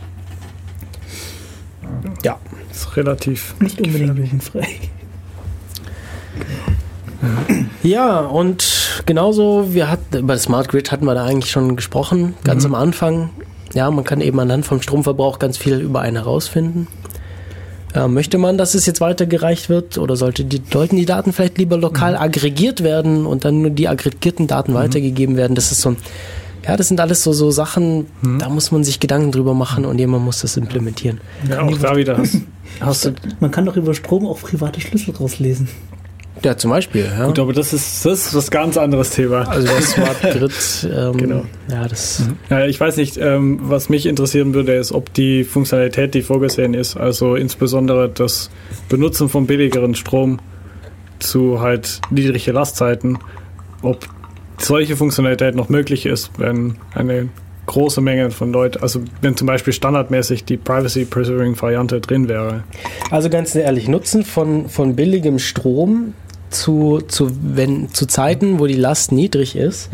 Ja. 2.24 2.38
Ist 2.70 2.96
relativ. 2.96 3.54
Nicht 3.60 3.80
unbedingt 3.80 4.18
jugendfrei. 4.18 4.68
Ja, 7.82 8.20
und 8.20 9.02
genauso, 9.06 9.74
wir 9.74 9.90
hatten, 9.90 10.18
über 10.18 10.34
das 10.34 10.44
Smart 10.44 10.68
Grid 10.68 10.90
hatten 10.90 11.04
wir 11.04 11.14
da 11.14 11.24
eigentlich 11.24 11.50
schon 11.50 11.76
gesprochen, 11.76 12.34
ganz 12.44 12.64
am 12.64 12.74
Anfang. 12.74 13.30
Ja, 13.74 13.90
man 13.90 14.04
kann 14.04 14.20
eben 14.20 14.38
anhand 14.40 14.66
vom 14.66 14.82
Stromverbrauch 14.82 15.38
ganz 15.38 15.56
viel 15.56 15.78
über 15.80 16.00
einen 16.00 16.16
herausfinden. 16.16 16.88
Äh, 17.94 18.08
möchte 18.08 18.38
man, 18.38 18.58
dass 18.58 18.74
es 18.74 18.86
jetzt 18.86 19.00
weitergereicht 19.00 19.68
wird 19.68 19.98
oder 19.98 20.16
sollte 20.16 20.44
die, 20.44 20.62
sollten 20.70 20.96
die 20.96 21.04
Daten 21.04 21.32
vielleicht 21.32 21.58
lieber 21.58 21.76
lokal 21.76 22.16
aggregiert 22.16 22.82
werden 22.82 23.26
und 23.26 23.44
dann 23.44 23.62
nur 23.62 23.70
die 23.70 23.88
aggregierten 23.88 24.46
Daten 24.46 24.74
weitergegeben 24.74 25.36
werden? 25.36 25.54
Das 25.54 25.72
ist 25.72 25.82
so 25.82 25.90
ein, 25.90 25.96
ja, 26.66 26.76
das 26.76 26.88
sind 26.88 27.00
alles 27.00 27.22
so, 27.22 27.32
so 27.32 27.50
Sachen, 27.50 28.06
da 28.38 28.48
muss 28.48 28.70
man 28.70 28.84
sich 28.84 29.00
Gedanken 29.00 29.32
drüber 29.32 29.54
machen 29.54 29.84
und 29.84 29.98
jemand 29.98 30.24
muss 30.24 30.40
das 30.42 30.56
implementieren. 30.56 31.20
Ja, 31.48 31.62
auch 31.62 31.76
da 31.78 31.96
wieder 31.96 32.16
hast, 32.18 32.38
hast 32.80 33.04
du. 33.04 33.14
Man 33.40 33.50
kann 33.50 33.64
doch 33.66 33.76
über 33.76 33.94
Strom 33.94 34.26
auch 34.26 34.40
private 34.40 34.80
Schlüssel 34.80 35.14
rauslesen. 35.14 35.68
Ja, 36.44 36.56
zum 36.56 36.70
Beispiel. 36.70 37.04
Ja. 37.04 37.26
Gut, 37.26 37.38
aber 37.38 37.52
das 37.52 37.72
ist, 37.72 38.04
das 38.04 38.26
ist 38.26 38.34
was 38.34 38.50
ganz 38.50 38.76
anderes 38.76 39.10
Thema. 39.10 39.48
Also 39.48 39.68
das 39.68 39.90
Smart 39.92 40.20
Grid, 40.22 40.52
ähm, 40.92 41.16
Genau. 41.16 41.44
ja, 41.70 41.86
das 41.86 42.22
Ja, 42.50 42.64
ich 42.66 42.80
weiß 42.80 42.96
nicht, 42.96 43.16
ähm, 43.16 43.60
was 43.62 43.88
mich 43.88 44.06
interessieren 44.06 44.52
würde, 44.54 44.74
ist, 44.74 44.90
ob 44.92 45.12
die 45.14 45.44
Funktionalität, 45.44 46.14
die 46.14 46.22
vorgesehen 46.22 46.74
ist, 46.74 46.96
also 46.96 47.36
insbesondere 47.36 48.08
das 48.08 48.50
Benutzen 48.88 49.28
von 49.28 49.46
billigeren 49.46 49.94
Strom 49.94 50.40
zu 51.20 51.60
halt 51.60 52.00
niedrige 52.10 52.50
Lastzeiten, 52.50 53.18
ob 53.82 54.08
solche 54.58 54.96
Funktionalität 54.96 55.54
noch 55.54 55.68
möglich 55.68 56.06
ist, 56.06 56.30
wenn 56.38 56.76
eine 56.94 57.28
große 57.66 58.00
Menge 58.00 58.30
von 58.30 58.52
Leuten, 58.52 58.82
also 58.82 59.00
wenn 59.20 59.36
zum 59.36 59.46
Beispiel 59.46 59.72
standardmäßig 59.72 60.44
die 60.44 60.56
Privacy 60.56 61.04
Preserving 61.04 61.60
Variante 61.60 62.00
drin 62.00 62.28
wäre. 62.28 62.64
Also 63.10 63.30
ganz 63.30 63.54
ehrlich, 63.54 63.88
Nutzen 63.88 64.24
von, 64.24 64.68
von 64.68 64.96
billigem 64.96 65.38
Strom 65.38 66.14
zu, 66.50 67.00
zu, 67.06 67.30
wenn, 67.40 67.92
zu 67.94 68.06
Zeiten, 68.06 68.58
wo 68.58 68.66
die 68.66 68.74
Last 68.74 69.12
niedrig 69.12 69.56
ist. 69.56 69.90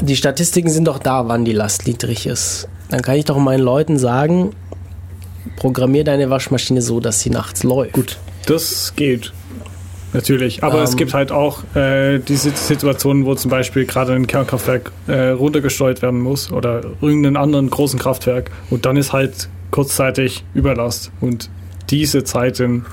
Die 0.00 0.16
Statistiken 0.16 0.70
sind 0.70 0.86
doch 0.86 0.98
da, 0.98 1.28
wann 1.28 1.44
die 1.44 1.52
Last 1.52 1.86
niedrig 1.86 2.26
ist. 2.26 2.68
Dann 2.90 3.02
kann 3.02 3.16
ich 3.16 3.24
doch 3.24 3.38
meinen 3.38 3.62
Leuten 3.62 3.98
sagen, 3.98 4.50
programmier 5.56 6.04
deine 6.04 6.30
Waschmaschine 6.30 6.82
so, 6.82 7.00
dass 7.00 7.20
sie 7.20 7.30
nachts 7.30 7.62
läuft. 7.62 7.92
Gut. 7.92 8.18
Das 8.46 8.94
geht. 8.96 9.32
Natürlich. 10.12 10.62
Aber 10.64 10.82
es 10.82 10.92
Ähm. 10.92 10.96
gibt 10.96 11.14
halt 11.14 11.30
auch 11.32 11.62
äh, 11.74 12.18
diese 12.18 12.50
Situationen, 12.50 13.26
wo 13.26 13.34
zum 13.34 13.50
Beispiel 13.50 13.84
gerade 13.84 14.14
ein 14.14 14.26
Kernkraftwerk 14.26 14.90
äh, 15.06 15.28
runtergesteuert 15.30 16.00
werden 16.02 16.20
muss 16.20 16.50
oder 16.50 16.82
irgendeinen 17.00 17.36
anderen 17.36 17.68
großen 17.68 17.98
Kraftwerk 17.98 18.50
und 18.70 18.86
dann 18.86 18.96
ist 18.96 19.12
halt 19.12 19.48
kurzzeitig 19.70 20.44
Überlast. 20.54 21.10
Und 21.20 21.50
diese 21.90 22.24
Zeiten, 22.24 22.86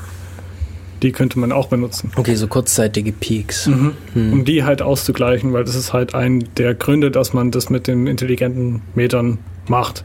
die 1.03 1.11
könnte 1.13 1.39
man 1.39 1.51
auch 1.53 1.67
benutzen, 1.67 2.11
Okay, 2.17 2.35
so 2.35 2.47
kurzzeitige 2.47 3.11
Peaks. 3.13 3.67
um 3.67 4.43
die 4.45 4.63
halt 4.63 4.81
auszugleichen, 4.81 5.53
weil 5.53 5.63
das 5.63 5.75
ist 5.75 5.93
halt 5.93 6.15
ein 6.15 6.43
der 6.57 6.73
Gründe, 6.73 7.11
dass 7.11 7.31
man 7.33 7.51
das 7.51 7.69
mit 7.69 7.87
den 7.87 8.07
intelligenten 8.07 8.81
Metern 8.93 9.37
macht. 9.67 10.03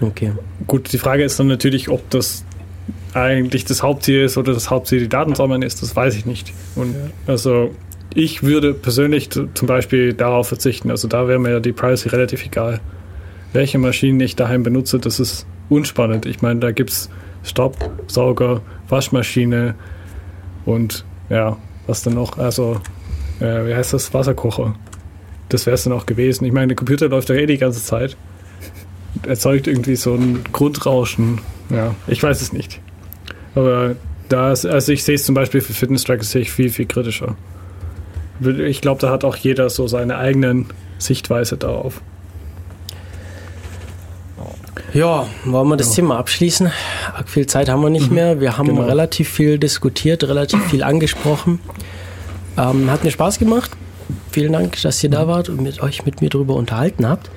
Okay. 0.00 0.32
Gut, 0.66 0.92
die 0.92 0.98
Frage 0.98 1.24
ist 1.24 1.38
dann 1.38 1.46
natürlich, 1.46 1.88
ob 1.88 2.08
das 2.10 2.44
eigentlich 3.14 3.64
das 3.64 3.82
Hauptziel 3.82 4.22
ist 4.22 4.38
oder 4.38 4.54
das 4.54 4.70
Hauptziel 4.70 5.00
die 5.00 5.08
Daten 5.08 5.34
sammeln 5.34 5.62
ist, 5.62 5.82
das 5.82 5.94
weiß 5.94 6.16
ich 6.16 6.26
nicht. 6.26 6.52
Und 6.74 6.94
also 7.26 7.74
ich 8.14 8.42
würde 8.42 8.74
persönlich 8.74 9.30
zum 9.30 9.66
Beispiel 9.66 10.14
darauf 10.14 10.48
verzichten. 10.48 10.90
Also 10.90 11.08
da 11.08 11.28
wäre 11.28 11.38
mir 11.38 11.50
ja 11.50 11.60
die 11.60 11.72
Privacy 11.72 12.08
relativ 12.08 12.44
egal. 12.44 12.80
Welche 13.52 13.78
Maschinen 13.78 14.20
ich 14.20 14.36
daheim 14.36 14.62
benutze, 14.62 14.98
das 14.98 15.20
ist 15.20 15.46
unspannend. 15.68 16.26
Ich 16.26 16.42
meine, 16.42 16.60
da 16.60 16.72
gibt 16.72 16.90
es 16.90 17.10
Staubsauger, 17.44 18.60
Waschmaschine 18.88 19.74
und 20.64 21.04
ja, 21.28 21.56
was 21.86 22.02
dann 22.02 22.14
noch, 22.14 22.38
also 22.38 22.80
äh, 23.40 23.66
wie 23.66 23.74
heißt 23.74 23.92
das, 23.92 24.14
Wasserkocher. 24.14 24.74
Das 25.48 25.66
wäre 25.66 25.74
es 25.74 25.84
dann 25.84 25.92
auch 25.92 26.06
gewesen. 26.06 26.44
Ich 26.44 26.52
meine, 26.52 26.68
der 26.68 26.76
Computer 26.76 27.08
läuft 27.08 27.28
ja 27.28 27.34
eh 27.34 27.46
die 27.46 27.58
ganze 27.58 27.82
Zeit 27.82 28.16
erzeugt 29.26 29.66
irgendwie 29.66 29.96
so 29.96 30.14
ein 30.14 30.42
Grundrauschen. 30.52 31.40
Ja, 31.70 31.94
ich 32.06 32.22
weiß 32.22 32.40
es 32.40 32.52
nicht. 32.52 32.80
Aber 33.54 33.96
da 34.28 34.52
ist, 34.52 34.64
also 34.66 34.92
ich 34.92 35.04
sehe 35.04 35.14
es 35.16 35.24
zum 35.24 35.34
Beispiel 35.34 35.60
für 35.60 35.72
Fitness-Trackers 35.72 36.30
sehe 36.30 36.42
ich 36.42 36.50
viel, 36.52 36.70
viel 36.70 36.86
kritischer. 36.86 37.36
Ich 38.40 38.80
glaube, 38.80 39.00
da 39.00 39.10
hat 39.10 39.24
auch 39.24 39.36
jeder 39.36 39.70
so 39.70 39.86
seine 39.86 40.16
eigenen 40.16 40.66
Sichtweise 40.98 41.56
darauf. 41.56 42.00
Ja, 44.94 45.26
wollen 45.44 45.68
wir 45.68 45.76
das 45.76 45.92
Thema 45.92 46.18
abschließen? 46.18 46.70
Viel 47.26 47.46
Zeit 47.46 47.68
haben 47.70 47.82
wir 47.82 47.88
nicht 47.90 48.10
mehr. 48.10 48.40
Wir 48.40 48.58
haben 48.58 48.68
Genau. 48.68 48.82
relativ 48.82 49.28
viel 49.30 49.58
diskutiert, 49.58 50.22
relativ 50.24 50.62
viel 50.66 50.82
angesprochen. 50.82 51.60
Ähm, 52.58 52.90
hat 52.90 53.02
mir 53.04 53.10
Spaß 53.10 53.38
gemacht. 53.38 53.70
Vielen 54.30 54.52
Dank, 54.52 54.80
dass 54.82 55.02
ihr 55.02 55.08
da 55.10 55.26
wart 55.26 55.48
und 55.48 55.62
mit 55.62 55.82
euch 55.82 56.04
mit 56.04 56.20
mir 56.20 56.28
darüber 56.28 56.54
unterhalten 56.56 57.08
habt. 57.08 57.30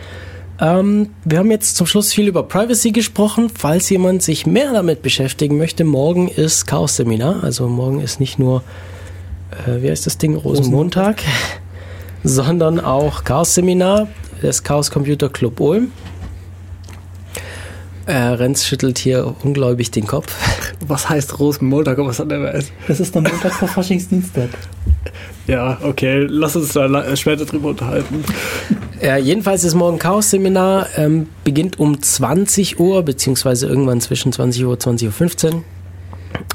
Ähm, 0.60 1.10
wir 1.26 1.40
haben 1.40 1.52
jetzt 1.52 1.76
zum 1.76 1.86
Schluss 1.86 2.14
viel 2.14 2.28
über 2.28 2.44
Privacy 2.44 2.92
gesprochen. 2.92 3.50
Falls 3.50 3.90
jemand 3.90 4.24
sich 4.24 4.46
mehr 4.46 4.72
damit 4.72 5.02
beschäftigen 5.02 5.58
möchte, 5.58 5.84
morgen 5.84 6.30
ist 6.30 6.66
Chaos-Seminar. 6.66 7.44
Also 7.44 7.68
morgen 7.68 8.00
ist 8.02 8.20
nicht 8.20 8.40
nur, 8.40 8.64
äh, 9.66 9.82
wie 9.82 9.92
heißt 9.92 10.06
das 10.06 10.18
Ding, 10.18 10.36
Rosenmontag, 10.36 11.22
sondern 12.24 12.80
auch 12.80 13.24
Chaos-Seminar 13.24 14.08
des 14.42 14.64
Chaos 14.64 14.92
Computer 14.92 15.30
Club 15.30 15.60
Ulm. 15.60 15.92
Äh, 18.06 18.14
Renz 18.14 18.66
schüttelt 18.66 19.00
hier 19.00 19.36
ungläubig 19.44 19.92
den 19.92 20.06
Kopf. 20.06 20.36
Was 20.88 21.10
heißt 21.10 21.40
Rosenmontag? 21.40 21.98
Was 22.00 22.20
hat 22.20 22.32
der 22.32 22.42
weiß? 22.42 22.72
Das 22.88 23.00
ist 23.00 23.14
der 23.14 23.22
Montag 23.22 23.54
vor 23.54 23.68
Faschingsdienstag. 23.68 24.50
Ja, 25.48 25.78
okay, 25.84 26.26
lass 26.28 26.56
uns 26.56 26.74
da 26.74 27.16
später 27.16 27.46
drüber 27.46 27.70
unterhalten. 27.70 28.24
Ja, 29.02 29.18
jedenfalls 29.18 29.64
ist 29.64 29.76
morgen 29.76 30.00
Chaos-Seminar, 30.00 30.88
ähm, 30.98 31.28
beginnt 31.44 31.80
um 31.80 32.02
20 32.02 32.80
Uhr, 32.80 33.04
beziehungsweise 33.04 33.68
irgendwann 33.68 34.02
zwischen 34.02 34.32
20 34.32 34.66
Uhr 34.66 34.72
und 34.72 34.84
20.15 34.84 35.54
Uhr. 35.54 35.64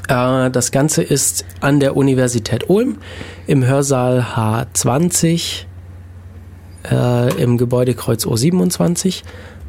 Äh, 0.07 0.51
das 0.51 0.71
Ganze 0.71 1.03
ist 1.03 1.45
an 1.61 1.79
der 1.79 1.95
Universität 1.95 2.69
Ulm 2.69 2.97
im 3.47 3.65
Hörsaal 3.65 4.25
H20 4.35 5.65
äh, 6.89 7.41
im 7.41 7.57
Gebäudekreuz 7.57 8.25
O27 8.25 9.23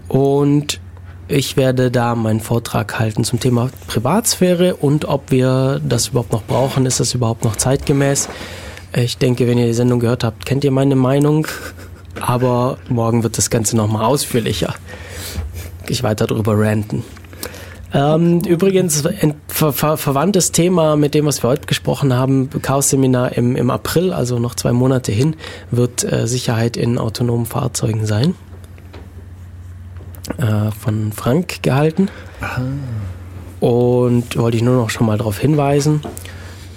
und 0.08 0.80
ich 1.28 1.56
werde 1.56 1.90
da 1.90 2.14
meinen 2.14 2.40
Vortrag 2.40 2.98
halten 2.98 3.24
zum 3.24 3.40
Thema 3.40 3.70
Privatsphäre 3.86 4.76
und 4.76 5.06
ob 5.06 5.30
wir 5.30 5.80
das 5.86 6.08
überhaupt 6.08 6.32
noch 6.32 6.44
brauchen, 6.44 6.86
ist 6.86 7.00
das 7.00 7.14
überhaupt 7.14 7.44
noch 7.44 7.56
zeitgemäß. 7.56 8.28
Ich 8.94 9.16
denke, 9.18 9.46
wenn 9.46 9.56
ihr 9.56 9.66
die 9.66 9.74
Sendung 9.74 10.00
gehört 10.00 10.24
habt, 10.24 10.44
kennt 10.44 10.64
ihr 10.64 10.70
meine 10.70 10.96
Meinung, 10.96 11.46
aber 12.20 12.78
morgen 12.88 13.22
wird 13.22 13.38
das 13.38 13.48
Ganze 13.48 13.76
nochmal 13.76 14.04
ausführlicher. 14.04 14.74
Ich 15.88 16.02
weiter 16.02 16.26
drüber 16.26 16.58
ranten. 16.58 17.02
Ähm, 17.94 18.40
übrigens, 18.40 19.04
ein 19.04 19.34
ver 19.48 19.72
ver 19.72 19.96
verwandtes 19.96 20.50
Thema 20.52 20.96
mit 20.96 21.14
dem, 21.14 21.26
was 21.26 21.42
wir 21.42 21.50
heute 21.50 21.66
gesprochen 21.66 22.14
haben, 22.14 22.48
Chaos-Seminar 22.50 23.36
im, 23.36 23.54
im 23.56 23.70
April, 23.70 24.12
also 24.12 24.38
noch 24.38 24.54
zwei 24.54 24.72
Monate 24.72 25.12
hin, 25.12 25.36
wird 25.70 26.10
äh, 26.10 26.26
Sicherheit 26.26 26.76
in 26.76 26.98
autonomen 26.98 27.44
Fahrzeugen 27.44 28.06
sein. 28.06 28.34
Äh, 30.38 30.70
von 30.78 31.12
Frank 31.12 31.62
gehalten. 31.62 32.08
Und 33.60 34.36
wollte 34.36 34.56
ich 34.56 34.62
nur 34.62 34.76
noch 34.76 34.90
schon 34.90 35.06
mal 35.06 35.18
darauf 35.18 35.38
hinweisen. 35.38 36.00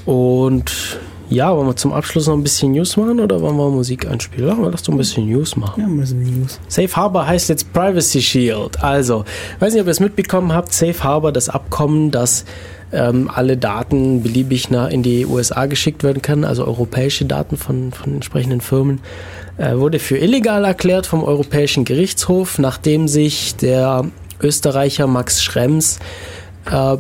Und 0.06 1.00
ja, 1.30 1.56
wollen 1.56 1.68
wir 1.68 1.76
zum 1.76 1.94
Abschluss 1.94 2.28
noch 2.28 2.36
ein 2.36 2.44
bisschen 2.44 2.74
News 2.74 2.98
machen 2.98 3.20
oder 3.20 3.42
wollen 3.42 3.58
wir 3.58 3.70
Musik 3.70 4.08
einspielen? 4.08 4.48
Ja, 4.48 4.70
lass 4.70 4.84
doch 4.84 4.94
ein 4.94 4.98
bisschen 4.98 5.28
News 5.28 5.56
machen. 5.56 5.82
Ja, 5.82 5.88
mal 5.88 6.06
so 6.06 6.16
News. 6.16 6.60
Safe 6.68 6.96
Harbor 6.96 7.26
heißt 7.26 7.50
jetzt 7.50 7.74
Privacy 7.74 8.22
Shield. 8.22 8.84
Also, 8.84 9.26
weiß 9.60 9.74
nicht, 9.74 9.82
ob 9.82 9.88
ihr 9.88 9.92
es 9.92 10.00
mitbekommen 10.00 10.54
habt, 10.54 10.74
Safe 10.74 11.04
Harbor, 11.04 11.32
das 11.32 11.50
Abkommen, 11.50 12.12
dass 12.12 12.46
ähm, 12.92 13.30
alle 13.34 13.58
Daten 13.58 14.22
beliebig 14.22 14.70
nach 14.70 14.90
in 14.90 15.02
die 15.02 15.26
USA 15.26 15.66
geschickt 15.66 16.04
werden 16.04 16.22
können, 16.22 16.44
also 16.44 16.66
europäische 16.66 17.26
Daten 17.26 17.58
von, 17.58 17.92
von 17.92 18.14
entsprechenden 18.14 18.62
Firmen, 18.62 19.02
wurde 19.58 20.00
für 20.00 20.18
illegal 20.18 20.66
erklärt 20.66 21.06
vom 21.06 21.24
Europäischen 21.24 21.86
Gerichtshof, 21.86 22.60
nachdem 22.60 23.08
sich 23.08 23.56
der 23.56 24.06
Österreicher 24.42 25.08
Max 25.08 25.42
Schrems 25.42 26.00
äh, 26.70 26.98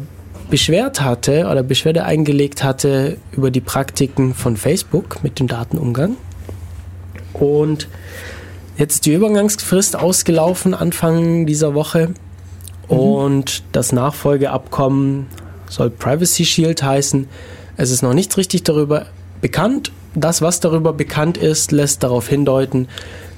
beschwert 0.50 1.02
hatte 1.02 1.48
oder 1.50 1.64
Beschwerde 1.64 2.06
eingelegt 2.06 2.64
hatte 2.64 3.18
über 3.32 3.52
die 3.52 3.62
Praktiken 3.62 4.34
von 4.34 4.58
Facebook 4.58 5.24
mit 5.24 5.40
dem 5.40 5.48
Datenumgang. 5.48 6.18
Und 7.34 7.90
jetzt 8.78 8.96
ist 8.96 9.06
die 9.06 9.14
Übergangsfrist 9.14 9.96
ausgelaufen 9.96 10.74
Anfang 10.74 11.46
dieser 11.46 11.74
Woche 11.74 12.14
und 12.88 13.64
das 13.72 13.92
Nachfolgeabkommen 13.92 15.28
soll 15.68 15.90
Privacy 15.90 16.46
Shield 16.46 16.84
heißen. 16.84 17.28
Es 17.78 17.92
ist 17.92 18.04
noch 18.04 18.14
nichts 18.14 18.38
richtig 18.38 18.64
darüber 18.64 19.08
bekannt. 19.42 19.92
Das, 20.16 20.42
was 20.42 20.60
darüber 20.60 20.94
bekannt 20.94 21.38
ist, 21.38 21.72
lässt 21.72 22.04
darauf 22.04 22.28
hindeuten, 22.28 22.88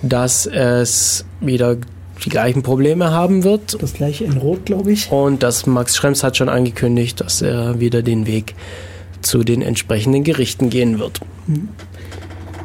dass 0.01 0.45
es 0.45 1.25
wieder 1.41 1.77
die 2.23 2.29
gleichen 2.29 2.63
Probleme 2.63 3.11
haben 3.11 3.43
wird 3.43 3.81
Das 3.81 3.93
gleiche 3.93 4.25
in 4.25 4.37
Rot, 4.37 4.65
glaube 4.65 4.91
ich. 4.91 5.11
und 5.11 5.43
dass 5.43 5.65
Max 5.65 5.95
Schrems 5.95 6.23
hat 6.23 6.37
schon 6.37 6.49
angekündigt, 6.49 7.21
dass 7.21 7.41
er 7.41 7.79
wieder 7.79 8.01
den 8.01 8.25
Weg 8.25 8.55
zu 9.21 9.43
den 9.43 9.61
entsprechenden 9.61 10.23
Gerichten 10.23 10.69
gehen 10.69 10.99
wird. 10.99 11.19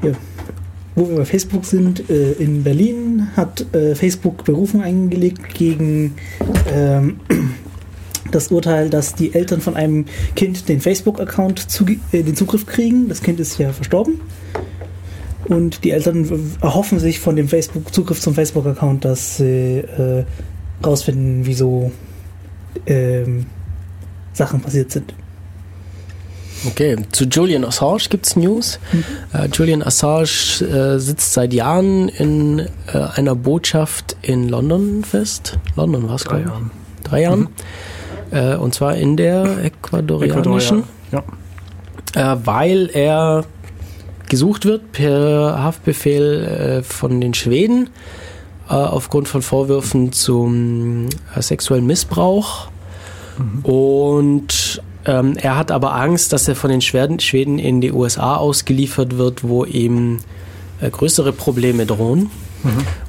Ja. 0.03 0.13
Wo 0.95 1.09
wir 1.09 1.17
bei 1.17 1.25
Facebook 1.25 1.65
sind, 1.65 2.11
äh, 2.11 2.33
in 2.33 2.65
Berlin 2.65 3.29
hat 3.35 3.65
äh, 3.75 3.95
Facebook 3.95 4.45
Berufung 4.45 4.83
eingelegt 4.83 5.55
gegen 5.55 6.15
ähm, 6.71 7.21
das 8.35 8.49
Urteil, 8.49 8.91
dass 8.91 9.15
die 9.15 9.35
Eltern 9.35 9.61
von 9.61 9.77
einem 9.77 10.07
Kind 10.35 10.69
den 10.69 10.81
Facebook-Account 10.81 11.67
äh, 12.13 12.23
den 12.23 12.37
Zugriff 12.37 12.67
kriegen. 12.67 13.09
Das 13.09 13.23
Kind 13.23 13.41
ist 13.41 13.59
ja 13.59 13.73
verstorben. 13.73 14.21
Und 15.47 15.85
die 15.85 15.91
Eltern 15.91 16.57
erhoffen 16.61 16.99
sich 16.99 17.19
von 17.19 17.37
dem 17.37 17.49
Facebook 17.49 17.93
Zugriff 17.93 18.21
zum 18.21 18.35
Facebook-Account, 18.35 19.05
dass 19.05 19.39
sie 19.39 19.79
äh, 19.79 20.25
rausfinden, 20.85 21.45
wieso 21.45 21.91
ähm, 22.87 23.47
Sachen 24.33 24.61
passiert 24.61 24.91
sind. 24.93 25.15
Okay, 26.65 26.97
zu 27.11 27.25
Julian 27.25 27.65
Assange 27.65 28.05
gibt's 28.09 28.37
News. 28.37 28.79
Äh, 29.33 29.49
Julian 29.53 29.83
Assange 29.83 30.61
äh, 30.61 30.99
sitzt 30.99 31.33
seit 31.33 31.53
Jahren 31.53 32.09
in 32.09 32.61
äh, 32.61 32.99
einer 33.15 33.35
Botschaft 33.35 34.17
in 34.23 34.49
London 34.49 35.03
fest. 35.03 35.59
London 35.75 36.09
war 36.09 36.15
es, 36.15 36.23
Drei 36.23 36.41
glaube 36.41 36.43
ich. 36.43 36.51
Jahren. 36.51 36.71
Drei 37.03 37.23
Jahren. 37.23 37.49
Äh, 38.33 38.57
und 38.57 38.75
zwar 38.75 38.97
in 38.97 39.17
der 39.17 39.65
ecuadorianischen. 39.65 40.85
Ecuador, 41.11 41.25
ja. 42.15 42.35
äh, 42.35 42.39
weil 42.45 42.91
er 42.93 43.45
gesucht 44.29 44.65
wird 44.65 44.93
per 44.93 45.63
Haftbefehl 45.63 46.81
äh, 46.81 46.83
von 46.83 47.21
den 47.21 47.35
Schweden 47.35 47.91
äh, 48.69 48.73
aufgrund 48.73 49.29
von 49.29 49.43
Vorwürfen 49.43 50.13
zum 50.13 51.09
äh, 51.37 51.43
sexuellen 51.43 51.87
Missbrauch. 51.87 52.69
Und 53.63 54.83
ähm, 55.05 55.37
er 55.37 55.57
hat 55.57 55.71
aber 55.71 55.95
Angst, 55.95 56.33
dass 56.33 56.47
er 56.49 56.55
von 56.55 56.71
den 56.71 56.81
Schweden, 56.81 57.59
in 57.59 57.81
die 57.81 57.93
USA 57.93 58.37
ausgeliefert 58.37 59.19
wird, 59.19 59.43
wo 59.43 59.65
ihm 59.65 60.19
äh, 60.81 60.91
größere 60.91 61.33
Probleme 61.33 61.87
drohen. 61.87 62.31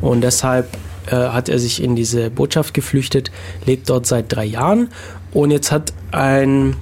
Und 0.02 0.22
deshalb 0.22 0.68
äh, 1.08 1.16
hat 1.16 1.50
er 1.50 1.60
sich 1.60 1.82
in 1.82 1.96
diese 1.96 2.30
Botschaft 2.30 2.74
geflüchtet, 2.74 3.32
lebt 3.66 3.90
dort 3.90 4.06
seit 4.06 4.34
drei 4.34 4.46
Jahren. 4.46 4.90
Und 5.32 5.52
jetzt 5.52 5.72
hat 5.72 5.94
ein 6.12 6.76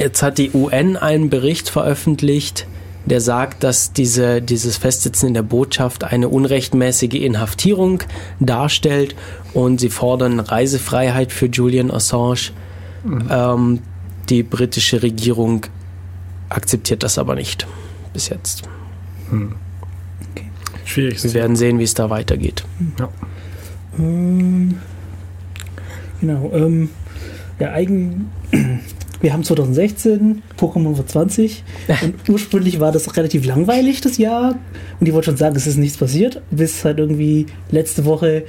Jetzt 0.00 0.22
hat 0.22 0.38
die 0.38 0.50
UN 0.54 0.96
einen 0.96 1.28
Bericht 1.28 1.68
veröffentlicht, 1.68 2.66
der 3.04 3.20
sagt, 3.20 3.62
dass 3.62 3.92
diese, 3.92 4.40
dieses 4.40 4.78
Festsitzen 4.78 5.28
in 5.28 5.34
der 5.34 5.42
Botschaft 5.42 6.04
eine 6.04 6.30
unrechtmäßige 6.30 7.14
Inhaftierung 7.14 8.02
darstellt 8.38 9.14
und 9.52 9.78
sie 9.78 9.90
fordern 9.90 10.40
Reisefreiheit 10.40 11.32
für 11.32 11.46
Julian 11.46 11.90
Assange. 11.90 12.52
Ähm, 13.30 13.80
die 14.30 14.42
britische 14.42 15.02
Regierung 15.02 15.66
akzeptiert 16.48 17.02
das 17.02 17.18
aber 17.18 17.34
nicht 17.34 17.66
bis 18.14 18.30
jetzt. 18.30 18.62
Schwierig. 20.86 21.22
Wir 21.22 21.34
werden 21.34 21.56
sehen, 21.56 21.78
wie 21.78 21.84
es 21.84 21.94
da 21.94 22.08
weitergeht. 22.08 22.64
Ja. 22.98 23.08
Ähm, 24.00 24.74
genau. 26.20 26.50
Ähm, 26.54 26.90
ja, 27.58 27.72
eigen. 27.72 28.30
Wir 29.20 29.34
haben 29.34 29.44
2016, 29.44 30.40
Pokémon 30.58 30.96
wird 30.96 31.10
20 31.10 31.62
und 32.02 32.26
ursprünglich 32.30 32.80
war 32.80 32.90
das 32.90 33.18
relativ 33.18 33.44
langweilig 33.44 34.00
das 34.00 34.16
Jahr 34.16 34.54
und 34.98 35.06
die 35.06 35.12
wollten 35.12 35.26
schon 35.26 35.36
sagen, 35.36 35.56
es 35.56 35.66
ist 35.66 35.76
nichts 35.76 35.98
passiert, 35.98 36.40
bis 36.50 36.86
halt 36.86 37.00
irgendwie 37.00 37.44
letzte 37.70 38.06
Woche 38.06 38.44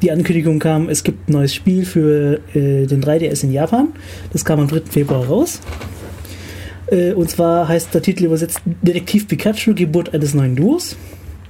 die 0.00 0.12
Ankündigung 0.12 0.60
kam, 0.60 0.88
es 0.88 1.02
gibt 1.02 1.28
ein 1.28 1.32
neues 1.32 1.52
Spiel 1.52 1.84
für 1.84 2.38
äh, 2.54 2.86
den 2.86 3.02
3DS 3.02 3.42
in 3.42 3.52
Japan. 3.52 3.88
Das 4.32 4.44
kam 4.44 4.60
am 4.60 4.68
3. 4.68 4.82
Februar 4.88 5.26
raus. 5.26 5.58
Äh, 6.86 7.14
und 7.14 7.28
zwar 7.28 7.66
heißt 7.66 7.92
der 7.92 8.02
Titel 8.02 8.26
übersetzt 8.26 8.60
Detektiv 8.64 9.26
Pikachu, 9.26 9.74
Geburt 9.74 10.14
eines 10.14 10.34
neuen 10.34 10.54
Duos. 10.54 10.96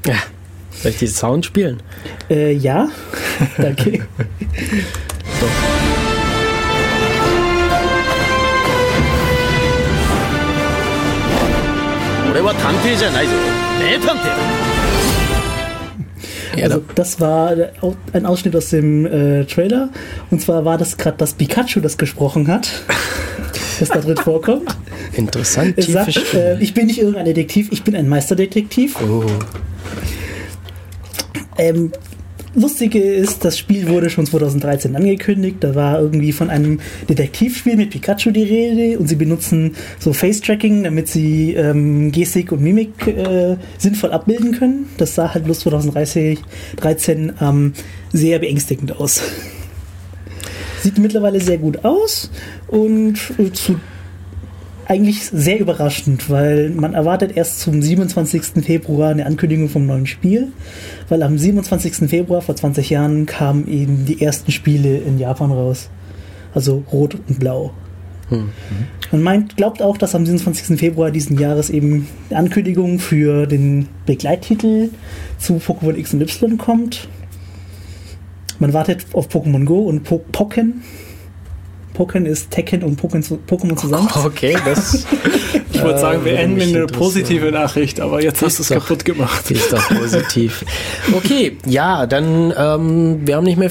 Ja. 0.07 0.15
Soll 0.83 0.91
ich 0.91 0.99
die 0.99 1.07
Sound 1.07 1.47
spielen? 1.47 1.81
Äh, 2.29 2.55
ja. 2.55 2.89
Danke. 3.57 4.05
so. 5.41 5.47
Also 16.61 16.81
genau. 16.81 16.93
das 16.97 17.21
war 17.21 17.57
äh, 17.57 17.71
ein 18.13 18.27
Ausschnitt 18.27 18.57
aus 18.57 18.71
dem 18.71 19.07
äh, 19.07 19.45
Trailer. 19.45 19.91
Und 20.31 20.43
zwar 20.43 20.65
war 20.65 20.79
das 20.79 20.97
gerade 20.97 21.17
das 21.17 21.35
Pikachu, 21.35 21.79
das 21.79 21.97
gesprochen 21.97 22.49
hat, 22.49 22.69
das 23.79 23.89
da 23.89 24.01
drin 24.01 24.17
vorkommt. 24.17 24.77
Interessant. 25.13 25.81
Sagt, 25.81 26.35
äh, 26.35 26.59
ich 26.59 26.75
bin 26.75 26.87
nicht 26.87 26.99
irgendein 26.99 27.27
Detektiv, 27.27 27.69
ich 27.71 27.85
bin 27.85 27.95
ein 27.95 28.09
Meisterdetektiv. 28.09 28.97
Oh. 29.01 29.25
Ähm, 31.59 31.93
Lustige 32.55 33.01
ist, 33.01 33.47
das 33.47 33.59
Spiel 33.59 33.89
wurde 33.89 34.11
schon 34.11 34.27
2013 34.27 34.95
angekündigt. 34.95 35.57
Da 35.61 35.75
war 35.75 35.99
irgendwie 35.99 36.33
von 36.33 36.51
einem 36.51 36.81
Detektivspiel 37.09 37.77
mit 37.77 37.91
Pikachu 37.91 38.31
die 38.31 38.43
Rede 38.43 38.99
und 38.99 39.07
sie 39.09 39.17
benutzen 39.17 39.75
so 39.99 40.13
Face-Tracking, 40.13 40.85
damit 40.85 41.09
sie 41.09 41.55
ähm, 41.55 42.13
Gestik 42.13 42.53
und 42.53 42.61
Mimik 42.61 43.07
äh, 43.07 43.57
sinnvoll 43.79 44.13
abbilden 44.13 44.53
können. 44.53 44.91
Das 44.99 45.15
sah 45.15 45.33
halt 45.33 45.45
bloß 45.45 45.61
2013 45.61 46.39
13, 46.77 47.33
ähm, 47.41 47.73
sehr 48.13 48.39
beängstigend 48.39 49.01
aus. 49.01 49.23
Sieht 50.83 50.99
mittlerweile 50.99 51.41
sehr 51.41 51.59
gut 51.59 51.85
aus 51.87 52.31
und 52.69 53.19
äh, 53.39 53.51
zu 53.51 53.81
eigentlich 54.87 55.25
sehr 55.25 55.61
überraschend, 55.61 56.29
weil 56.29 56.71
man 56.71 56.95
erwartet 56.95 57.37
erst 57.37 57.61
zum 57.61 57.81
27. 57.81 58.65
Februar 58.65 59.11
eine 59.11 59.27
Ankündigung 59.27 59.69
vom 59.69 59.87
neuen 59.87 60.07
Spiel, 60.07 60.49
weil 61.09 61.23
am 61.23 61.39
27. 61.39 62.09
Februar 62.09 62.43
vor 62.43 62.57
20 62.57 62.91
Jahren 62.91 63.27
kamen 63.27 63.67
eben 63.69 64.05
die 64.07 64.21
ersten 64.21 64.53
Spiele 64.53 64.99
in 64.99 65.19
Japan 65.19 65.51
raus. 65.51 65.89
Also 66.55 66.85
Rot 66.93 67.17
und 67.29 67.39
Blau. 67.39 67.73
Man 69.11 69.23
meint, 69.23 69.57
glaubt 69.57 69.83
auch, 69.83 69.99
dass 69.99 70.15
am 70.15 70.25
27. 70.25 70.79
Februar 70.79 71.11
diesen 71.11 71.39
Jahres 71.39 71.69
eben 71.69 72.09
eine 72.31 72.39
Ankündigung 72.39 72.99
für 72.99 73.47
den 73.47 73.89
Begleittitel 74.07 74.89
zu 75.39 75.55
Pokémon 75.55 75.97
X 75.97 76.15
und 76.15 76.23
Y 76.23 76.57
kommt. 76.57 77.09
Man 78.59 78.73
wartet 78.73 79.05
auf 79.13 79.29
Pokémon 79.29 79.65
Go 79.65 79.81
und 79.81 80.05
po 80.05 80.19
Pokken. 80.33 80.83
Pokken 81.95 82.27
ist 82.27 82.51
Tekken 82.51 82.83
und 82.83 83.01
Pokémon 83.01 83.23
zu- 83.23 83.39
Pokémon 83.49 83.77
zusammen. 83.77 84.09
Okay, 84.25 84.57
das 84.65 85.05
Ich 85.73 85.83
wollte 85.83 86.01
sagen, 86.01 86.25
wir 86.25 86.39
enden 86.39 86.55
mit 86.57 86.69
einer 86.69 86.83
interessieren. 86.83 86.99
positive 86.99 87.51
Nachricht, 87.53 88.01
aber 88.01 88.23
jetzt 88.23 88.41
hast 88.43 88.59
du 88.59 88.63
es 88.63 88.69
kaputt 88.71 89.05
gemacht. 89.05 89.51
ist 89.51 89.73
doch 89.73 89.89
positiv. 89.89 90.65
Okay, 91.15 91.57
ja, 91.67 92.07
dann 92.07 92.53
ähm, 92.57 93.21
wir 93.27 93.37
haben 93.37 93.45
nicht 93.45 93.59
mehr 93.59 93.71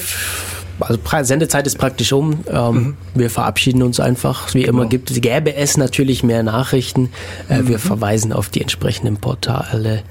also 0.80 0.98
Sendezeit 1.22 1.66
ist 1.66 1.78
praktisch 1.78 2.12
um. 2.12 2.40
Ähm, 2.48 2.96
Wir 3.14 3.30
verabschieden 3.30 3.82
uns 3.84 4.00
einfach. 4.00 4.52
Wie 4.52 4.62
immer 4.64 4.86
gibt, 4.86 5.10
gäbe 5.22 5.54
es 5.54 5.76
natürlich 5.76 6.24
mehr 6.24 6.42
Nachrichten. 6.42 7.10
Äh, 7.48 7.60
Wir 7.68 7.78
verweisen 7.78 8.32
auf 8.32 8.48
die 8.48 8.62
entsprechenden 8.62 9.16
Portale, 9.18 10.02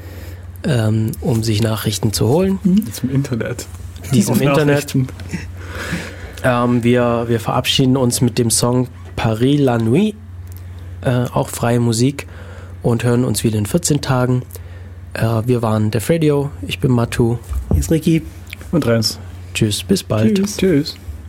ähm, 0.63 1.11
um 1.19 1.43
sich 1.43 1.61
Nachrichten 1.61 2.13
zu 2.13 2.27
holen. 2.29 2.59
Zum 2.93 3.09
Internet. 3.09 3.65
Diesem 4.13 4.39
Internet. 4.41 4.95
Ähm, 6.43 6.83
wir, 6.83 7.25
wir 7.27 7.39
verabschieden 7.39 7.97
uns 7.97 8.21
mit 8.21 8.37
dem 8.37 8.49
Song 8.49 8.87
Paris 9.15 9.59
la 9.59 9.77
Nuit, 9.77 10.15
äh, 11.01 11.25
auch 11.33 11.49
freie 11.49 11.79
Musik, 11.79 12.27
und 12.81 13.03
hören 13.03 13.23
uns 13.23 13.43
wieder 13.43 13.57
in 13.57 13.65
14 13.65 14.01
Tagen. 14.01 14.43
Äh, 15.13 15.43
wir 15.45 15.61
waren 15.61 15.91
Def 15.91 16.09
Radio, 16.09 16.49
ich 16.67 16.79
bin 16.79 16.91
Matu. 16.91 17.37
Hier 17.69 17.79
ist 17.79 17.91
Ricky. 17.91 18.23
Und 18.71 18.87
Renz. 18.87 19.19
Tschüss, 19.53 19.83
bis 19.83 20.03
bald. 20.03 20.37
Tschüss. 20.37 20.57
Tschüss. 20.57 20.95